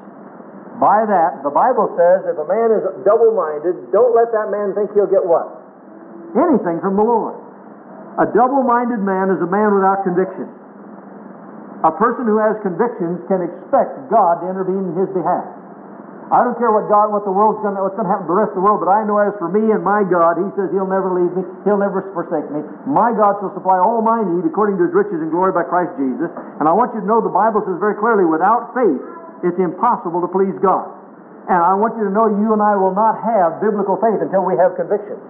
By 0.80 1.04
that, 1.04 1.44
the 1.44 1.52
Bible 1.52 1.92
says 2.00 2.24
if 2.24 2.40
a 2.40 2.48
man 2.48 2.72
is 2.72 2.84
double 3.04 3.36
minded, 3.36 3.92
don't 3.92 4.16
let 4.16 4.32
that 4.32 4.48
man 4.48 4.72
think 4.76 4.96
he'll 4.96 5.12
get 5.12 5.24
what? 5.24 5.48
Anything 6.40 6.80
from 6.80 6.96
the 6.96 7.04
Lord. 7.04 7.36
A 8.20 8.28
double 8.32 8.64
minded 8.64 9.04
man 9.04 9.28
is 9.28 9.44
a 9.44 9.50
man 9.50 9.76
without 9.76 10.08
conviction. 10.08 10.48
A 11.84 11.92
person 11.92 12.24
who 12.24 12.40
has 12.40 12.56
convictions 12.64 13.20
can 13.28 13.44
expect 13.44 14.08
God 14.08 14.40
to 14.40 14.48
intervene 14.48 14.92
in 14.92 14.96
his 14.96 15.12
behalf. 15.12 15.44
I 16.32 16.42
don't 16.42 16.56
care 16.58 16.72
what 16.72 16.88
God, 16.88 17.12
what 17.12 17.28
the 17.28 17.36
world's 17.36 17.60
going 17.60 17.76
to, 17.76 17.84
what's 17.84 18.00
going 18.00 18.08
to 18.08 18.14
happen 18.16 18.26
to 18.26 18.34
the 18.34 18.40
rest 18.40 18.56
of 18.56 18.64
the 18.64 18.66
world, 18.66 18.82
but 18.82 18.90
I 18.90 19.06
know 19.06 19.22
as 19.22 19.36
for 19.38 19.52
me 19.54 19.70
and 19.70 19.86
my 19.86 20.02
God, 20.08 20.40
He 20.40 20.48
says 20.58 20.72
He'll 20.72 20.90
never 20.90 21.12
leave 21.14 21.30
me, 21.36 21.44
He'll 21.62 21.78
never 21.78 22.02
forsake 22.16 22.50
me. 22.50 22.66
My 22.90 23.14
God 23.14 23.38
shall 23.38 23.54
supply 23.54 23.78
all 23.78 24.02
my 24.02 24.24
need 24.26 24.42
according 24.48 24.82
to 24.82 24.90
His 24.90 24.96
riches 24.98 25.22
and 25.22 25.30
glory 25.30 25.54
by 25.54 25.68
Christ 25.68 25.94
Jesus. 26.00 26.34
And 26.58 26.66
I 26.66 26.74
want 26.74 26.96
you 26.98 27.06
to 27.06 27.08
know 27.08 27.22
the 27.22 27.30
Bible 27.30 27.62
says 27.68 27.78
very 27.78 28.00
clearly, 28.02 28.26
without 28.26 28.74
faith, 28.74 28.98
it's 29.46 29.60
impossible 29.62 30.26
to 30.26 30.30
please 30.32 30.58
God. 30.58 30.90
And 31.54 31.60
I 31.60 31.78
want 31.78 32.00
you 32.02 32.08
to 32.08 32.14
know 32.16 32.26
you 32.26 32.56
and 32.56 32.64
I 32.66 32.80
will 32.82 32.98
not 32.98 33.20
have 33.22 33.62
biblical 33.62 34.02
faith 34.02 34.24
until 34.24 34.42
we 34.42 34.58
have 34.58 34.74
convictions. 34.74 35.22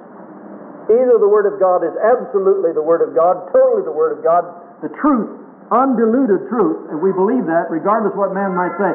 Either 0.87 1.19
the 1.19 1.27
Word 1.27 1.51
of 1.51 1.59
God 1.59 1.83
is 1.83 1.91
absolutely 1.99 2.71
the 2.71 2.85
Word 2.85 3.03
of 3.03 3.11
God, 3.11 3.51
totally 3.51 3.83
the 3.83 3.91
Word 3.91 4.15
of 4.15 4.23
God, 4.23 4.47
the 4.79 4.93
truth, 5.03 5.42
undiluted 5.71 6.49
truth, 6.49 6.91
and 6.91 6.99
we 6.99 7.13
believe 7.13 7.45
that 7.47 7.71
regardless 7.71 8.11
what 8.17 8.35
man 8.35 8.51
might 8.57 8.73
say, 8.75 8.93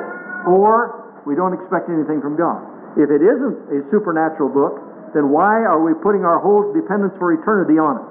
or 0.48 1.09
we 1.24 1.37
don't 1.37 1.52
expect 1.52 1.88
anything 1.88 2.20
from 2.20 2.37
God. 2.37 2.64
If 2.96 3.12
it 3.12 3.20
isn't 3.20 3.57
a 3.72 3.78
supernatural 3.92 4.48
book, 4.48 4.81
then 5.12 5.33
why 5.33 5.64
are 5.64 5.81
we 5.81 5.96
putting 6.04 6.24
our 6.24 6.40
whole 6.40 6.72
dependence 6.72 7.16
for 7.16 7.33
eternity 7.33 7.81
on 7.81 8.00
it? 8.00 8.07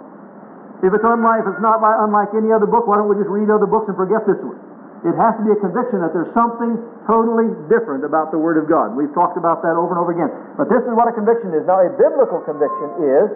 If 0.86 0.94
it's 0.94 1.06
unlike, 1.06 1.42
if 1.42 1.58
it's 1.58 1.64
not 1.66 1.82
unlike 1.82 2.38
any 2.38 2.54
other 2.54 2.70
book, 2.70 2.86
why 2.86 3.02
don't 3.02 3.10
we 3.10 3.18
just 3.18 3.34
read 3.34 3.50
other 3.50 3.66
books 3.66 3.90
and 3.90 3.98
forget 3.98 4.22
this 4.30 4.38
one? 4.46 4.62
It 5.06 5.14
has 5.18 5.34
to 5.38 5.44
be 5.46 5.54
a 5.54 5.60
conviction 5.62 6.02
that 6.02 6.14
there's 6.14 6.34
something 6.34 6.78
totally 7.06 7.50
different 7.70 8.06
about 8.06 8.34
the 8.34 8.38
Word 8.38 8.58
of 8.58 8.66
God. 8.66 8.98
We've 8.98 9.14
talked 9.14 9.38
about 9.38 9.62
that 9.62 9.78
over 9.78 9.94
and 9.94 10.02
over 10.02 10.14
again. 10.14 10.30
But 10.58 10.70
this 10.74 10.82
is 10.86 10.94
what 10.94 11.06
a 11.10 11.14
conviction 11.14 11.54
is. 11.54 11.66
Now, 11.70 11.82
a 11.82 11.90
biblical 11.94 12.42
conviction 12.42 12.90
is 13.06 13.28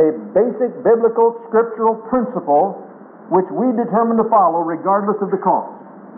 a 0.00 0.08
basic 0.32 0.80
biblical 0.80 1.40
scriptural 1.48 1.96
principle 2.08 2.89
which 3.30 3.46
we 3.54 3.70
determine 3.78 4.18
to 4.18 4.26
follow 4.26 4.66
regardless 4.66 5.18
of 5.22 5.30
the 5.30 5.38
cost. 5.38 5.70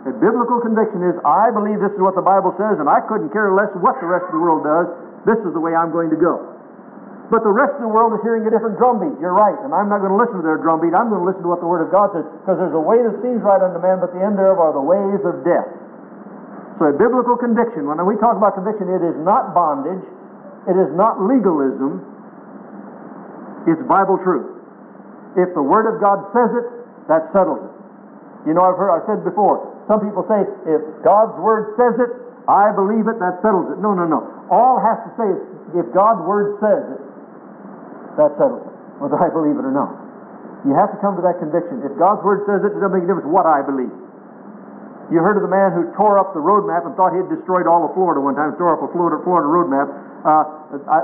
A 0.03 0.11
biblical 0.11 0.59
conviction 0.59 0.99
is, 1.07 1.15
I 1.23 1.47
believe 1.53 1.79
this 1.79 1.93
is 1.95 2.01
what 2.01 2.17
the 2.17 2.25
Bible 2.25 2.51
says, 2.59 2.81
and 2.81 2.91
I 2.91 2.99
couldn't 3.07 3.31
care 3.31 3.55
less 3.55 3.71
what 3.79 3.95
the 4.03 4.09
rest 4.09 4.27
of 4.27 4.35
the 4.35 4.43
world 4.43 4.67
does. 4.67 4.89
This 5.23 5.39
is 5.47 5.55
the 5.55 5.63
way 5.63 5.71
I'm 5.71 5.95
going 5.95 6.11
to 6.11 6.19
go. 6.19 6.43
But 7.31 7.47
the 7.47 7.55
rest 7.55 7.79
of 7.79 7.87
the 7.87 7.93
world 7.93 8.11
is 8.11 8.21
hearing 8.21 8.43
a 8.43 8.51
different 8.51 8.75
drumbeat. 8.75 9.15
You're 9.23 9.33
right, 9.33 9.55
and 9.63 9.71
I'm 9.71 9.87
not 9.87 10.03
going 10.03 10.11
to 10.11 10.19
listen 10.19 10.43
to 10.43 10.45
their 10.45 10.59
drumbeat. 10.59 10.91
I'm 10.91 11.07
going 11.07 11.23
to 11.23 11.27
listen 11.29 11.41
to 11.47 11.49
what 11.49 11.63
the 11.63 11.69
Word 11.71 11.79
of 11.79 11.89
God 11.89 12.11
says, 12.11 12.27
because 12.43 12.59
there's 12.59 12.75
a 12.75 12.83
way 12.83 12.99
that 12.99 13.15
seems 13.23 13.39
right 13.39 13.63
unto 13.63 13.79
man, 13.79 14.03
but 14.03 14.11
the 14.11 14.19
end 14.19 14.35
thereof 14.35 14.59
are 14.59 14.75
the 14.75 14.83
ways 14.83 15.23
of 15.23 15.47
death. 15.47 15.71
So 16.83 16.91
a 16.91 16.95
biblical 16.99 17.39
conviction, 17.39 17.87
when 17.87 17.95
we 18.03 18.19
talk 18.19 18.35
about 18.35 18.59
conviction, 18.59 18.91
it 18.91 19.05
is 19.05 19.15
not 19.23 19.55
bondage, 19.55 20.03
it 20.67 20.75
is 20.75 20.91
not 20.99 21.23
legalism, 21.23 22.03
it's 23.71 23.79
Bible 23.87 24.19
truth. 24.19 24.59
If 25.39 25.55
the 25.55 25.63
Word 25.63 25.87
of 25.87 26.03
God 26.03 26.27
says 26.35 26.51
it, 26.59 26.67
that 27.07 27.27
settles 27.35 27.61
it. 27.63 27.73
You 28.47 28.53
know, 28.53 28.63
I've 28.67 28.75
heard, 28.75 28.91
I've 28.91 29.07
said 29.07 29.23
before, 29.23 29.71
some 29.87 30.03
people 30.03 30.27
say, 30.27 30.43
if 30.67 30.81
God's 31.03 31.35
Word 31.39 31.75
says 31.79 31.95
it, 31.99 32.11
I 32.47 32.75
believe 32.75 33.07
it, 33.07 33.19
that 33.23 33.39
settles 33.39 33.71
it. 33.71 33.79
No, 33.79 33.95
no, 33.95 34.03
no. 34.03 34.19
All 34.51 34.79
has 34.79 34.99
to 35.07 35.11
say 35.15 35.27
is, 35.31 35.39
if 35.79 35.87
God's 35.95 36.23
Word 36.27 36.59
says 36.59 36.83
it, 36.99 37.01
that 38.19 38.35
settles 38.35 38.67
it, 38.67 38.73
whether 38.99 39.15
I 39.15 39.31
believe 39.31 39.55
it 39.55 39.63
or 39.63 39.71
not. 39.71 39.95
You 40.67 40.75
have 40.75 40.91
to 40.91 40.99
come 41.03 41.15
to 41.19 41.23
that 41.23 41.39
conviction. 41.39 41.83
If 41.83 41.95
God's 41.99 42.23
Word 42.23 42.43
says 42.47 42.63
it, 42.63 42.75
it 42.75 42.79
doesn't 42.79 42.95
make 42.95 43.07
a 43.07 43.09
difference 43.11 43.27
what 43.31 43.47
I 43.47 43.63
believe. 43.63 43.91
You 45.11 45.19
heard 45.19 45.35
of 45.35 45.43
the 45.43 45.51
man 45.51 45.75
who 45.75 45.91
tore 45.99 46.15
up 46.15 46.31
the 46.31 46.39
road 46.39 46.63
map 46.63 46.87
and 46.87 46.95
thought 46.95 47.11
he 47.11 47.19
had 47.19 47.27
destroyed 47.27 47.67
all 47.67 47.83
of 47.83 47.91
Florida 47.91 48.23
one 48.23 48.39
time, 48.39 48.55
tore 48.55 48.71
up 48.71 48.83
a 48.83 48.89
Florida, 48.95 49.19
Florida 49.27 49.47
road 49.51 49.67
map. 49.67 49.87
Uh, 50.23 50.43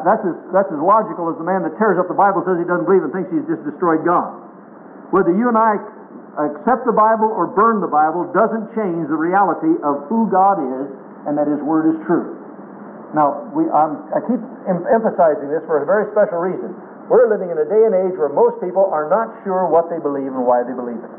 that's, 0.07 0.23
as, 0.23 0.35
that's 0.55 0.71
as 0.71 0.79
logical 0.79 1.27
as 1.27 1.35
the 1.35 1.43
man 1.43 1.67
that 1.67 1.75
tears 1.75 1.99
up 1.99 2.07
the 2.07 2.15
Bible 2.15 2.39
says 2.47 2.55
he 2.55 2.63
doesn't 2.63 2.87
believe 2.87 3.03
and 3.03 3.11
thinks 3.11 3.27
he's 3.27 3.43
just 3.51 3.59
destroyed 3.67 4.07
God. 4.07 4.48
Whether 5.09 5.33
you 5.33 5.49
and 5.49 5.57
I 5.57 5.81
accept 6.37 6.85
the 6.85 6.93
Bible 6.95 7.27
or 7.27 7.49
burn 7.49 7.81
the 7.81 7.89
Bible 7.89 8.29
doesn't 8.31 8.71
change 8.77 9.09
the 9.09 9.17
reality 9.17 9.73
of 9.81 10.05
who 10.07 10.29
God 10.29 10.61
is 10.61 10.87
and 11.25 11.35
that 11.35 11.49
His 11.49 11.59
Word 11.65 11.89
is 11.91 11.97
true. 12.05 12.37
Now, 13.17 13.49
we, 13.57 13.65
I 13.73 14.21
keep 14.29 14.37
em- 14.69 14.85
emphasizing 14.85 15.49
this 15.49 15.65
for 15.65 15.81
a 15.81 15.85
very 15.85 16.13
special 16.13 16.37
reason. 16.37 16.77
We're 17.09 17.25
living 17.25 17.49
in 17.49 17.57
a 17.57 17.65
day 17.65 17.81
and 17.89 17.93
age 17.97 18.13
where 18.21 18.29
most 18.29 18.61
people 18.61 18.85
are 18.85 19.09
not 19.09 19.33
sure 19.41 19.65
what 19.65 19.89
they 19.89 19.97
believe 19.97 20.29
and 20.29 20.45
why 20.45 20.61
they 20.61 20.77
believe 20.77 21.01
it. 21.01 21.13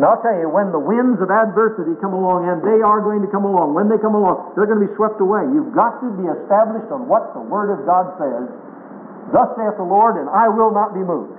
And 0.00 0.06
I'll 0.06 0.22
tell 0.24 0.32
you, 0.40 0.48
when 0.48 0.72
the 0.72 0.80
winds 0.80 1.20
of 1.20 1.28
adversity 1.28 1.92
come 2.00 2.16
along, 2.16 2.48
and 2.48 2.62
they 2.64 2.80
are 2.80 3.02
going 3.04 3.20
to 3.20 3.28
come 3.28 3.44
along, 3.44 3.74
when 3.76 3.90
they 3.90 3.98
come 4.00 4.14
along, 4.14 4.56
they're 4.56 4.64
going 4.64 4.80
to 4.80 4.86
be 4.88 4.94
swept 4.96 5.20
away. 5.20 5.44
You've 5.52 5.74
got 5.74 6.00
to 6.00 6.08
be 6.14 6.24
established 6.24 6.88
on 6.88 7.04
what 7.04 7.34
the 7.36 7.42
Word 7.42 7.68
of 7.74 7.84
God 7.84 8.14
says. 8.16 8.48
Thus 9.34 9.48
saith 9.60 9.76
the 9.76 9.84
Lord, 9.84 10.16
and 10.16 10.30
I 10.30 10.48
will 10.48 10.72
not 10.72 10.96
be 10.96 11.04
moved. 11.04 11.37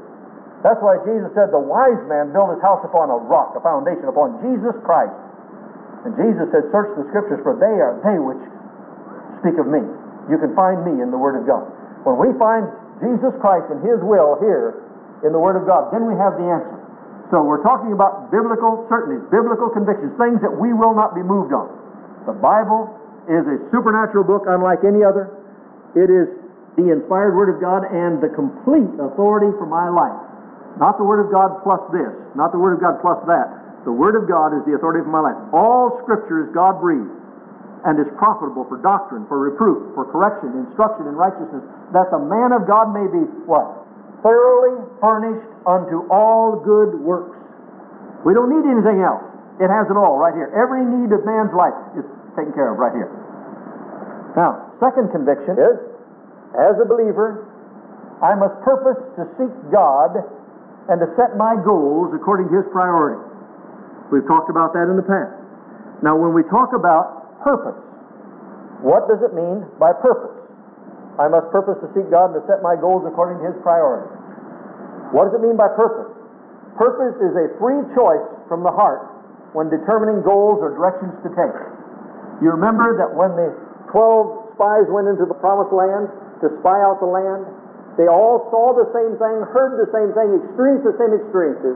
That's 0.59 0.79
why 0.83 0.99
Jesus 1.07 1.31
said 1.31 1.55
the 1.55 1.61
wise 1.61 1.99
man 2.11 2.35
built 2.35 2.51
his 2.51 2.59
house 2.59 2.83
upon 2.83 3.07
a 3.07 3.15
rock, 3.15 3.55
a 3.55 3.63
foundation, 3.63 4.11
upon 4.11 4.43
Jesus 4.43 4.75
Christ. 4.83 5.15
And 6.03 6.15
Jesus 6.19 6.51
said, 6.51 6.67
Search 6.71 6.91
the 6.99 7.07
scriptures, 7.11 7.39
for 7.43 7.55
they 7.55 7.75
are 7.79 7.95
they 8.03 8.19
which 8.19 8.43
speak 9.39 9.55
of 9.55 9.71
me. 9.71 9.83
You 10.27 10.35
can 10.35 10.51
find 10.55 10.83
me 10.83 10.99
in 10.99 11.11
the 11.11 11.19
Word 11.19 11.39
of 11.39 11.47
God. 11.47 11.63
When 12.03 12.19
we 12.19 12.35
find 12.35 12.67
Jesus 12.99 13.31
Christ 13.39 13.71
and 13.71 13.79
His 13.83 13.99
will 14.03 14.35
here 14.43 14.83
in 15.23 15.31
the 15.31 15.39
Word 15.39 15.55
of 15.55 15.63
God, 15.63 15.91
then 15.95 16.03
we 16.03 16.15
have 16.19 16.35
the 16.35 16.47
answer. 16.47 16.75
So 17.31 17.43
we're 17.43 17.63
talking 17.63 17.95
about 17.95 18.31
biblical 18.31 18.83
certainties, 18.91 19.23
biblical 19.31 19.71
convictions, 19.71 20.11
things 20.19 20.43
that 20.43 20.51
we 20.51 20.75
will 20.75 20.95
not 20.95 21.15
be 21.15 21.23
moved 21.23 21.55
on. 21.55 21.71
The 22.27 22.35
Bible 22.35 22.91
is 23.31 23.47
a 23.47 23.57
supernatural 23.71 24.27
book 24.27 24.43
unlike 24.49 24.83
any 24.83 25.07
other. 25.07 25.31
It 25.95 26.09
is 26.11 26.27
the 26.75 26.91
inspired 26.91 27.35
Word 27.35 27.51
of 27.51 27.61
God 27.63 27.87
and 27.87 28.19
the 28.19 28.31
complete 28.33 28.89
authority 28.99 29.51
for 29.55 29.67
my 29.67 29.87
life. 29.87 30.28
Not 30.77 31.01
the 31.01 31.07
Word 31.07 31.25
of 31.25 31.33
God 31.33 31.63
plus 31.65 31.81
this, 31.89 32.13
not 32.37 32.51
the 32.53 32.59
Word 32.59 32.77
of 32.77 32.81
God 32.83 33.01
plus 33.01 33.17
that. 33.25 33.47
The 33.87 33.95
Word 33.95 34.19
of 34.19 34.27
God 34.27 34.53
is 34.53 34.61
the 34.67 34.75
authority 34.75 35.01
of 35.01 35.07
my 35.07 35.23
life. 35.23 35.39
All 35.55 36.03
Scripture 36.03 36.45
is 36.45 36.53
God 36.53 36.83
breathed 36.83 37.09
and 37.87 37.95
is 37.95 38.11
profitable 38.19 38.67
for 38.67 38.75
doctrine, 38.83 39.23
for 39.31 39.39
reproof, 39.39 39.95
for 39.95 40.03
correction, 40.11 40.51
instruction 40.67 41.07
in 41.07 41.15
righteousness, 41.15 41.63
that 41.95 42.11
the 42.11 42.19
man 42.19 42.51
of 42.51 42.67
God 42.67 42.91
may 42.91 43.07
be 43.07 43.23
what? 43.47 43.87
Thoroughly 44.19 44.83
furnished 44.99 45.47
unto 45.63 46.03
all 46.11 46.59
good 46.59 46.99
works. 46.99 47.39
We 48.27 48.35
don't 48.35 48.51
need 48.51 48.67
anything 48.67 48.99
else. 48.99 49.23
It 49.63 49.71
has 49.71 49.87
it 49.87 49.95
all 49.95 50.19
right 50.19 50.35
here. 50.35 50.51
Every 50.51 50.83
need 50.83 51.11
of 51.15 51.23
man's 51.23 51.55
life 51.55 51.75
is 51.95 52.03
taken 52.35 52.51
care 52.51 52.71
of 52.71 52.79
right 52.79 52.91
here. 52.91 53.07
Now, 54.35 54.75
second 54.83 55.11
conviction 55.15 55.55
is, 55.55 55.79
as 56.59 56.75
a 56.83 56.87
believer, 56.87 57.47
I 58.19 58.35
must 58.35 58.59
purpose 58.67 58.99
to 59.15 59.23
seek 59.39 59.51
God 59.71 60.19
and 60.89 60.97
to 60.99 61.07
set 61.13 61.37
my 61.37 61.53
goals 61.61 62.11
according 62.17 62.49
to 62.49 62.65
His 62.65 62.67
priority. 62.73 63.21
We've 64.09 64.25
talked 64.25 64.49
about 64.49 64.73
that 64.73 64.89
in 64.89 64.97
the 64.97 65.05
past. 65.05 65.37
Now, 66.01 66.17
when 66.17 66.33
we 66.33 66.41
talk 66.49 66.73
about 66.73 67.39
purpose, 67.45 67.77
what 68.81 69.05
does 69.05 69.21
it 69.21 69.37
mean 69.37 69.69
by 69.77 69.93
purpose? 69.93 70.33
I 71.21 71.27
must 71.27 71.51
purpose 71.51 71.77
to 71.83 71.87
seek 71.93 72.09
God 72.09 72.33
and 72.33 72.41
to 72.41 72.43
set 72.47 72.63
my 72.63 72.73
goals 72.79 73.05
according 73.05 73.43
to 73.43 73.53
His 73.53 73.57
priority. 73.61 74.09
What 75.13 75.29
does 75.29 75.35
it 75.37 75.43
mean 75.45 75.59
by 75.59 75.69
purpose? 75.77 76.15
Purpose 76.79 77.17
is 77.21 77.33
a 77.35 77.53
free 77.59 77.83
choice 77.93 78.25
from 78.47 78.63
the 78.63 78.71
heart 78.71 79.03
when 79.53 79.67
determining 79.67 80.23
goals 80.23 80.63
or 80.63 80.73
directions 80.73 81.11
to 81.25 81.29
take. 81.35 81.53
You 82.39 82.55
remember 82.55 82.95
that 82.97 83.11
when 83.11 83.35
the 83.35 83.51
12 83.91 84.55
spies 84.55 84.87
went 84.87 85.11
into 85.11 85.27
the 85.27 85.35
promised 85.37 85.75
land 85.75 86.07
to 86.39 86.47
spy 86.63 86.79
out 86.87 87.03
the 87.03 87.09
land, 87.09 87.43
they 87.97 88.07
all 88.07 88.47
saw 88.53 88.75
the 88.77 88.87
same 88.93 89.17
thing, 89.17 89.35
heard 89.55 89.79
the 89.79 89.89
same 89.89 90.13
thing, 90.13 90.37
experienced 90.43 90.85
the 90.85 90.95
same 90.99 91.13
experiences. 91.15 91.75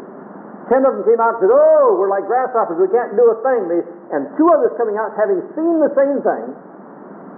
Ten 0.71 0.87
of 0.87 0.95
them 0.95 1.03
came 1.03 1.19
out 1.19 1.35
and 1.39 1.49
said, 1.49 1.51
Oh, 1.51 1.99
we're 1.99 2.07
like 2.07 2.23
grasshoppers, 2.23 2.79
we 2.79 2.87
can't 2.87 3.17
do 3.19 3.25
a 3.33 3.37
thing. 3.43 3.61
They, 3.67 3.81
and 4.15 4.31
two 4.39 4.47
others 4.47 4.71
coming 4.79 4.95
out, 4.95 5.11
having 5.19 5.43
seen 5.57 5.75
the 5.83 5.91
same 5.91 6.23
thing, 6.23 6.45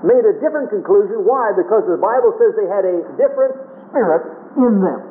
made 0.06 0.22
a 0.28 0.38
different 0.38 0.70
conclusion. 0.70 1.26
Why? 1.26 1.56
Because 1.58 1.88
the 1.90 1.98
Bible 1.98 2.38
says 2.38 2.54
they 2.54 2.70
had 2.70 2.86
a 2.86 3.02
different 3.18 3.58
spirit 3.90 4.24
in 4.62 4.84
them. 4.84 5.02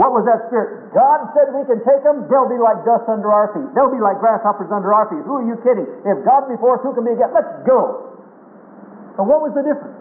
What 0.00 0.16
was 0.16 0.24
that 0.24 0.48
spirit? 0.48 0.90
God 0.96 1.30
said 1.36 1.52
we 1.52 1.68
can 1.68 1.84
take 1.84 2.00
them, 2.00 2.24
they'll 2.26 2.48
be 2.48 2.56
like 2.56 2.80
dust 2.82 3.04
under 3.06 3.28
our 3.28 3.52
feet. 3.52 3.68
They'll 3.76 3.92
be 3.92 4.00
like 4.00 4.18
grasshoppers 4.18 4.72
under 4.72 4.90
our 4.90 5.04
feet. 5.12 5.20
Who 5.28 5.44
are 5.44 5.46
you 5.46 5.60
kidding? 5.60 5.84
If 6.08 6.24
God 6.24 6.48
be 6.48 6.56
for 6.56 6.74
us, 6.76 6.82
who 6.82 6.96
can 6.96 7.04
be 7.04 7.12
against? 7.12 7.36
Let's 7.36 7.52
go. 7.68 8.10
So 9.20 9.28
what 9.28 9.44
was 9.44 9.52
the 9.52 9.60
difference? 9.60 10.00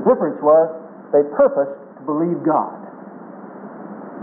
The 0.00 0.04
difference 0.08 0.40
was 0.40 0.72
they 1.12 1.22
purposed 1.34 1.76
to 1.98 2.02
believe 2.06 2.42
God. 2.42 2.86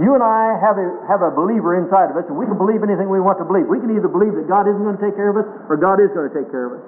You 0.02 0.18
and 0.18 0.26
I 0.26 0.58
have 0.58 0.82
a, 0.82 0.90
have 1.06 1.22
a 1.22 1.30
believer 1.30 1.78
inside 1.78 2.10
of 2.10 2.18
us, 2.18 2.26
and 2.26 2.34
we 2.34 2.50
can 2.50 2.58
believe 2.58 2.82
anything 2.82 3.14
we 3.14 3.22
want 3.22 3.38
to 3.38 3.46
believe. 3.46 3.70
We 3.70 3.78
can 3.78 3.94
either 3.94 4.10
believe 4.10 4.34
that 4.34 4.50
God 4.50 4.66
isn't 4.66 4.82
going 4.82 4.98
to 4.98 5.04
take 5.04 5.14
care 5.14 5.30
of 5.30 5.38
us, 5.38 5.46
or 5.70 5.78
God 5.78 6.02
is 6.02 6.10
going 6.18 6.34
to 6.34 6.34
take 6.34 6.50
care 6.50 6.66
of 6.66 6.82
us. 6.82 6.84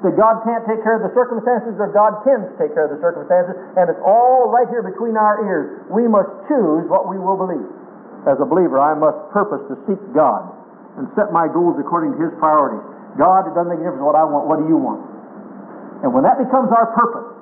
That 0.00 0.16
God 0.16 0.40
can't 0.44 0.64
take 0.64 0.80
care 0.80 0.96
of 0.96 1.04
the 1.04 1.12
circumstances, 1.12 1.76
or 1.76 1.92
God 1.92 2.24
can 2.24 2.48
take 2.56 2.72
care 2.72 2.88
of 2.88 2.96
the 2.96 3.00
circumstances, 3.04 3.60
and 3.76 3.92
it's 3.92 4.00
all 4.00 4.48
right 4.48 4.64
here 4.72 4.80
between 4.80 5.20
our 5.20 5.44
ears. 5.44 5.84
We 5.92 6.08
must 6.08 6.32
choose 6.48 6.88
what 6.88 7.12
we 7.12 7.20
will 7.20 7.36
believe. 7.36 7.68
As 8.24 8.40
a 8.40 8.48
believer, 8.48 8.80
I 8.80 8.96
must 8.96 9.20
purpose 9.36 9.60
to 9.68 9.76
seek 9.84 10.00
God 10.16 10.48
and 10.96 11.12
set 11.12 11.36
my 11.36 11.52
goals 11.52 11.76
according 11.76 12.16
to 12.16 12.20
His 12.24 12.32
priorities. 12.40 12.80
God, 13.20 13.48
it 13.48 13.52
doesn't 13.52 13.68
make 13.68 13.84
a 13.84 13.92
difference 13.92 14.00
what 14.00 14.16
I 14.16 14.24
want. 14.24 14.48
What 14.48 14.64
do 14.64 14.66
you 14.68 14.80
want? 14.80 15.04
And 16.04 16.12
when 16.12 16.24
that 16.24 16.40
becomes 16.40 16.72
our 16.72 16.88
purpose, 16.96 17.35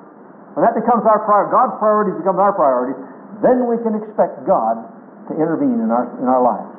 when 0.55 0.63
that 0.63 0.71
becomes 0.71 1.03
our 1.03 1.19
priority, 1.27 1.51
God's 1.51 1.75
priorities 1.83 2.15
become 2.15 2.39
our 2.39 2.55
priorities, 2.55 2.95
then 3.43 3.67
we 3.67 3.75
can 3.83 3.99
expect 3.99 4.47
God 4.47 4.79
to 5.27 5.35
intervene 5.35 5.83
in 5.83 5.91
our, 5.91 6.07
in 6.15 6.31
our 6.31 6.39
lives 6.39 6.71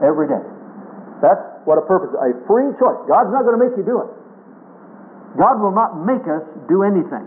every 0.00 0.32
day. 0.32 0.40
That's 1.20 1.42
what 1.68 1.76
a 1.76 1.84
purpose 1.84 2.14
is. 2.14 2.18
A 2.18 2.32
free 2.48 2.72
choice. 2.80 2.96
God's 3.04 3.28
not 3.28 3.44
going 3.44 3.58
to 3.58 3.62
make 3.62 3.76
you 3.76 3.84
do 3.84 4.00
it. 4.00 4.10
God 5.36 5.60
will 5.60 5.76
not 5.76 6.00
make 6.08 6.24
us 6.24 6.40
do 6.72 6.88
anything. 6.88 7.26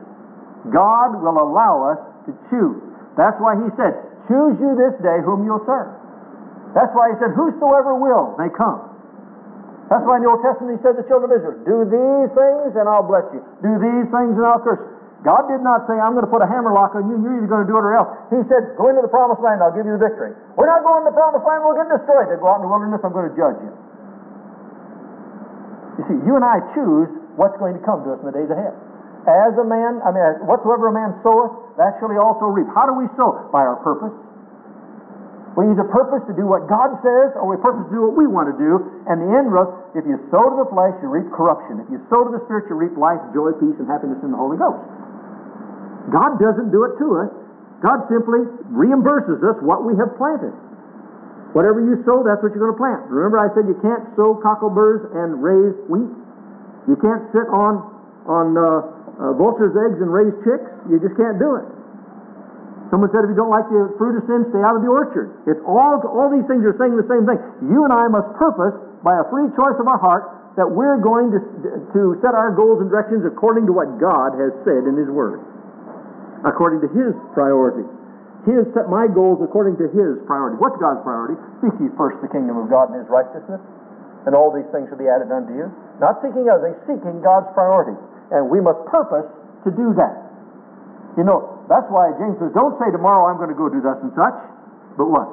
God 0.74 1.22
will 1.22 1.38
allow 1.38 1.94
us 1.94 2.00
to 2.26 2.32
choose. 2.50 2.82
That's 3.14 3.38
why 3.38 3.60
He 3.62 3.70
said, 3.78 3.94
Choose 4.26 4.58
you 4.58 4.74
this 4.78 4.96
day 5.06 5.22
whom 5.22 5.46
you'll 5.46 5.66
serve. 5.70 5.92
That's 6.74 6.94
why 6.98 7.14
He 7.14 7.16
said, 7.22 7.36
Whosoever 7.38 7.94
will 8.00 8.34
may 8.42 8.50
come. 8.50 8.90
That's 9.92 10.08
why 10.08 10.18
in 10.18 10.24
the 10.24 10.32
Old 10.32 10.42
Testament 10.42 10.80
He 10.80 10.82
said 10.82 10.96
to 10.96 11.04
the 11.04 11.08
children 11.12 11.30
of 11.30 11.38
Israel, 11.38 11.58
Do 11.68 11.78
these 11.86 12.30
things 12.32 12.74
and 12.80 12.88
I'll 12.88 13.06
bless 13.06 13.28
you. 13.36 13.44
Do 13.62 13.76
these 13.78 14.08
things 14.10 14.34
and 14.34 14.46
I'll 14.48 14.64
curse 14.64 14.82
you. 14.82 15.01
God 15.22 15.46
did 15.46 15.62
not 15.62 15.86
say, 15.86 15.94
I'm 16.02 16.18
going 16.18 16.26
to 16.26 16.34
put 16.34 16.42
a 16.42 16.50
hammerlock 16.50 16.98
on 16.98 17.06
you 17.06 17.14
and 17.14 17.22
you're 17.22 17.38
either 17.38 17.50
going 17.50 17.64
to 17.66 17.70
do 17.70 17.78
it 17.78 17.86
or 17.86 17.94
else. 17.94 18.10
He 18.34 18.42
said, 18.50 18.74
Go 18.74 18.90
into 18.90 19.06
the 19.06 19.14
promised 19.14 19.38
land, 19.46 19.62
I'll 19.62 19.74
give 19.74 19.86
you 19.86 19.94
the 19.94 20.02
victory. 20.02 20.34
We're 20.58 20.70
not 20.70 20.82
going 20.82 21.06
to 21.06 21.14
the 21.14 21.18
promised 21.18 21.46
land, 21.46 21.62
we'll 21.62 21.78
get 21.78 21.94
destroyed. 21.94 22.26
They 22.34 22.42
go 22.42 22.50
out 22.50 22.62
in 22.62 22.66
the 22.66 22.72
wilderness, 22.74 23.06
I'm 23.06 23.14
going 23.14 23.30
to 23.30 23.38
judge 23.38 23.62
you. 23.62 23.72
You 26.02 26.04
see, 26.10 26.18
you 26.26 26.34
and 26.34 26.42
I 26.42 26.58
choose 26.74 27.10
what's 27.38 27.54
going 27.62 27.78
to 27.78 27.84
come 27.86 28.02
to 28.10 28.18
us 28.18 28.20
in 28.26 28.34
the 28.34 28.36
days 28.36 28.50
ahead. 28.50 28.74
As 29.30 29.54
a 29.62 29.66
man, 29.66 30.02
I 30.02 30.10
mean, 30.10 30.26
whatsoever 30.50 30.90
a 30.90 30.96
man 30.96 31.14
soweth, 31.22 31.78
that 31.78 32.02
shall 32.02 32.10
he 32.10 32.18
also 32.18 32.50
reap. 32.50 32.66
How 32.74 32.90
do 32.90 32.98
we 32.98 33.06
sow? 33.14 33.46
By 33.54 33.62
our 33.62 33.78
purpose. 33.86 34.18
We 35.54 35.68
either 35.68 35.84
purpose 35.84 36.24
to 36.32 36.34
do 36.34 36.48
what 36.48 36.72
God 36.72 36.96
says 37.04 37.36
or 37.36 37.44
we 37.44 37.60
purpose 37.60 37.84
to 37.92 37.94
do 37.94 38.08
what 38.08 38.16
we 38.16 38.24
want 38.24 38.48
to 38.50 38.58
do. 38.58 38.82
And 39.06 39.20
the 39.20 39.30
end 39.36 39.52
result, 39.52 39.94
if 39.94 40.08
you 40.08 40.16
sow 40.32 40.48
to 40.48 40.58
the 40.64 40.70
flesh, 40.72 40.96
you 41.04 41.12
reap 41.12 41.28
corruption. 41.36 41.84
If 41.84 41.92
you 41.92 42.00
sow 42.08 42.24
to 42.24 42.32
the 42.32 42.40
spirit, 42.48 42.72
you 42.72 42.80
reap 42.80 42.96
life, 42.96 43.20
joy, 43.36 43.52
peace, 43.60 43.76
and 43.78 43.86
happiness 43.86 44.24
in 44.24 44.32
the 44.32 44.40
Holy 44.40 44.56
Ghost. 44.56 44.80
God 46.10 46.42
doesn't 46.42 46.74
do 46.74 46.90
it 46.90 46.98
to 46.98 47.08
us. 47.22 47.30
God 47.82 48.06
simply 48.10 48.46
reimburses 48.70 49.42
us 49.42 49.58
what 49.62 49.86
we 49.86 49.98
have 49.98 50.14
planted. 50.18 50.54
Whatever 51.52 51.84
you 51.84 52.00
sow, 52.08 52.24
that's 52.24 52.40
what 52.40 52.56
you're 52.56 52.64
going 52.64 52.78
to 52.78 52.80
plant. 52.80 53.12
Remember, 53.12 53.42
I 53.42 53.52
said 53.52 53.68
you 53.68 53.76
can't 53.84 54.08
sow 54.16 54.40
cockleburs 54.40 55.04
and 55.12 55.44
raise 55.44 55.76
wheat. 55.92 56.08
You 56.88 56.96
can't 56.98 57.28
sit 57.36 57.46
on 57.52 57.92
on 58.24 58.54
uh, 58.54 58.64
uh, 59.18 59.34
vultures' 59.36 59.74
eggs 59.74 59.98
and 60.00 60.08
raise 60.14 60.32
chicks. 60.46 60.70
You 60.88 61.02
just 61.02 61.18
can't 61.18 61.42
do 61.42 61.58
it. 61.58 61.66
Someone 62.94 63.10
said, 63.10 63.26
if 63.26 63.34
you 63.34 63.40
don't 63.40 63.52
like 63.52 63.66
the 63.72 63.96
fruit 63.98 64.20
of 64.20 64.24
sin, 64.30 64.46
stay 64.52 64.62
out 64.62 64.78
of 64.78 64.84
the 64.86 64.92
orchard. 64.92 65.34
It's 65.50 65.60
all 65.66 66.00
all 66.08 66.30
these 66.32 66.46
things 66.48 66.64
are 66.64 66.78
saying 66.78 66.96
the 66.96 67.08
same 67.10 67.28
thing. 67.28 67.40
You 67.68 67.84
and 67.84 67.92
I 67.92 68.08
must 68.08 68.32
purpose 68.38 68.78
by 69.04 69.20
a 69.20 69.26
free 69.28 69.52
choice 69.58 69.76
of 69.82 69.90
our 69.92 70.00
heart 70.00 70.56
that 70.56 70.68
we're 70.68 71.02
going 71.04 71.36
to 71.36 71.40
to 71.92 72.16
set 72.24 72.32
our 72.32 72.54
goals 72.56 72.80
and 72.80 72.88
directions 72.88 73.28
according 73.28 73.68
to 73.68 73.74
what 73.76 74.00
God 74.00 74.40
has 74.40 74.56
said 74.64 74.88
in 74.88 74.96
His 74.96 75.12
Word 75.12 75.51
according 76.45 76.82
to 76.82 76.89
His 76.91 77.13
priorities. 77.34 77.89
has 78.45 78.67
set 78.73 78.89
my 78.89 79.06
goals 79.06 79.41
according 79.41 79.77
to 79.77 79.88
His 79.93 80.17
priority. 80.25 80.58
What's 80.58 80.77
God's 80.82 81.01
priority? 81.06 81.38
Seek 81.62 81.75
ye 81.77 81.89
first 81.97 82.17
the 82.21 82.30
kingdom 82.30 82.58
of 82.58 82.69
God 82.69 82.89
and 82.89 83.01
His 83.01 83.10
righteousness, 83.10 83.62
and 84.25 84.34
all 84.34 84.49
these 84.49 84.67
things 84.73 84.89
shall 84.89 85.01
be 85.01 85.10
added 85.10 85.30
unto 85.30 85.54
you. 85.54 85.69
Not 86.01 86.21
seeking 86.25 86.49
others, 86.49 86.73
seeking 86.89 87.21
God's 87.21 87.49
priority. 87.54 87.97
And 88.34 88.49
we 88.49 88.62
must 88.62 88.82
purpose 88.89 89.27
to 89.65 89.69
do 89.69 89.93
that. 89.97 90.15
You 91.19 91.27
know, 91.27 91.62
that's 91.67 91.86
why 91.91 92.15
James 92.15 92.39
says, 92.39 92.56
don't 92.56 92.80
say 92.80 92.88
tomorrow 92.89 93.27
I'm 93.27 93.36
going 93.36 93.51
to 93.51 93.58
go 93.58 93.67
do 93.67 93.84
thus 93.84 93.99
and 93.99 94.12
such, 94.15 94.38
but 94.95 95.12
what? 95.12 95.27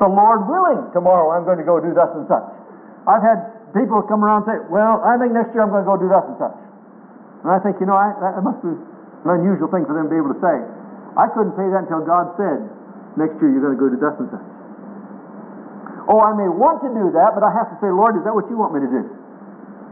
The 0.00 0.08
Lord 0.08 0.48
willing, 0.48 0.88
tomorrow 0.96 1.36
I'm 1.36 1.44
going 1.44 1.60
to 1.60 1.68
go 1.68 1.78
do 1.78 1.92
thus 1.92 2.08
and 2.16 2.24
such. 2.26 2.46
I've 3.04 3.20
had 3.20 3.52
people 3.76 4.00
come 4.08 4.24
around 4.24 4.48
and 4.48 4.56
say, 4.56 4.58
well, 4.72 5.04
I 5.04 5.20
think 5.20 5.36
next 5.36 5.52
year 5.52 5.62
I'm 5.62 5.70
going 5.70 5.84
to 5.84 5.90
go 5.90 6.00
do 6.00 6.08
thus 6.08 6.24
and 6.24 6.38
such. 6.40 6.58
And 7.44 7.50
I 7.52 7.58
think, 7.60 7.76
you 7.78 7.86
know, 7.86 7.98
I, 7.98 8.16
that 8.18 8.40
must 8.40 8.64
be 8.64 8.72
an 9.22 9.30
unusual 9.38 9.70
thing 9.70 9.86
for 9.86 9.94
them 9.94 10.08
to 10.08 10.12
be 10.12 10.18
able 10.18 10.34
to 10.34 10.40
say. 10.42 10.56
I 11.14 11.28
couldn't 11.30 11.54
say 11.54 11.66
that 11.70 11.86
until 11.86 12.02
God 12.02 12.34
said, 12.40 12.58
next 13.20 13.36
year 13.38 13.52
you're 13.52 13.62
going 13.62 13.76
to 13.76 13.82
go 13.82 13.88
to 13.92 13.98
thus 14.00 14.16
and 14.18 14.28
such. 14.32 14.48
Oh, 16.10 16.18
I 16.18 16.34
may 16.34 16.50
want 16.50 16.82
to 16.82 16.90
do 16.90 17.14
that, 17.14 17.36
but 17.36 17.46
I 17.46 17.52
have 17.54 17.70
to 17.70 17.76
say, 17.78 17.88
Lord, 17.92 18.18
is 18.18 18.26
that 18.26 18.34
what 18.34 18.50
you 18.50 18.58
want 18.58 18.74
me 18.74 18.82
to 18.82 18.90
do? 18.90 19.02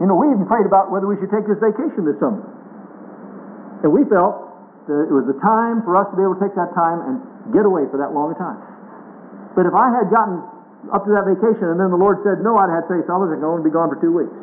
You 0.03 0.09
know, 0.09 0.17
we 0.17 0.27
even 0.33 0.49
prayed 0.49 0.67
about 0.67 0.91
whether 0.91 1.07
we 1.07 1.15
should 1.21 1.31
take 1.31 1.47
this 1.47 1.61
vacation 1.61 2.03
this 2.03 2.19
summer. 2.19 2.41
And 3.85 3.93
we 3.93 4.03
felt 4.11 4.51
that 4.89 5.07
it 5.07 5.13
was 5.13 5.29
the 5.29 5.37
time 5.39 5.85
for 5.87 5.95
us 5.95 6.09
to 6.11 6.15
be 6.17 6.25
able 6.25 6.35
to 6.35 6.43
take 6.43 6.57
that 6.57 6.73
time 6.75 7.05
and 7.05 7.15
get 7.53 7.63
away 7.63 7.87
for 7.87 8.01
that 8.01 8.11
long 8.11 8.33
a 8.33 8.37
time. 8.37 8.59
But 9.55 9.69
if 9.69 9.75
I 9.77 9.87
had 9.93 10.09
gotten 10.11 10.41
up 10.89 11.05
to 11.05 11.11
that 11.13 11.29
vacation 11.29 11.69
and 11.69 11.77
then 11.77 11.93
the 11.93 12.01
Lord 12.01 12.19
said 12.25 12.41
no, 12.41 12.57
I'd 12.57 12.73
have 12.73 12.89
to 12.89 12.97
say, 12.97 12.99
fellas, 13.05 13.29
I'm 13.31 13.39
going 13.39 13.61
to 13.61 13.67
be 13.67 13.73
gone 13.73 13.93
for 13.93 13.99
two 14.01 14.11
weeks. 14.11 14.33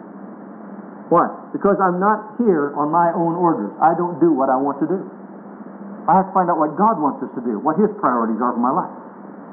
Why? 1.08 1.24
Because 1.56 1.80
I'm 1.80 1.96
not 1.96 2.36
here 2.36 2.76
on 2.76 2.92
my 2.92 3.08
own 3.16 3.32
orders. 3.32 3.72
I 3.80 3.96
don't 3.96 4.20
do 4.20 4.28
what 4.32 4.52
I 4.52 4.60
want 4.60 4.76
to 4.84 4.88
do. 4.88 5.00
I 6.04 6.20
have 6.20 6.28
to 6.28 6.34
find 6.36 6.48
out 6.48 6.60
what 6.60 6.76
God 6.76 7.00
wants 7.00 7.24
us 7.24 7.32
to 7.36 7.42
do, 7.44 7.60
what 7.60 7.80
His 7.80 7.88
priorities 8.00 8.40
are 8.40 8.52
for 8.52 8.60
my 8.60 8.72
life. 8.72 8.92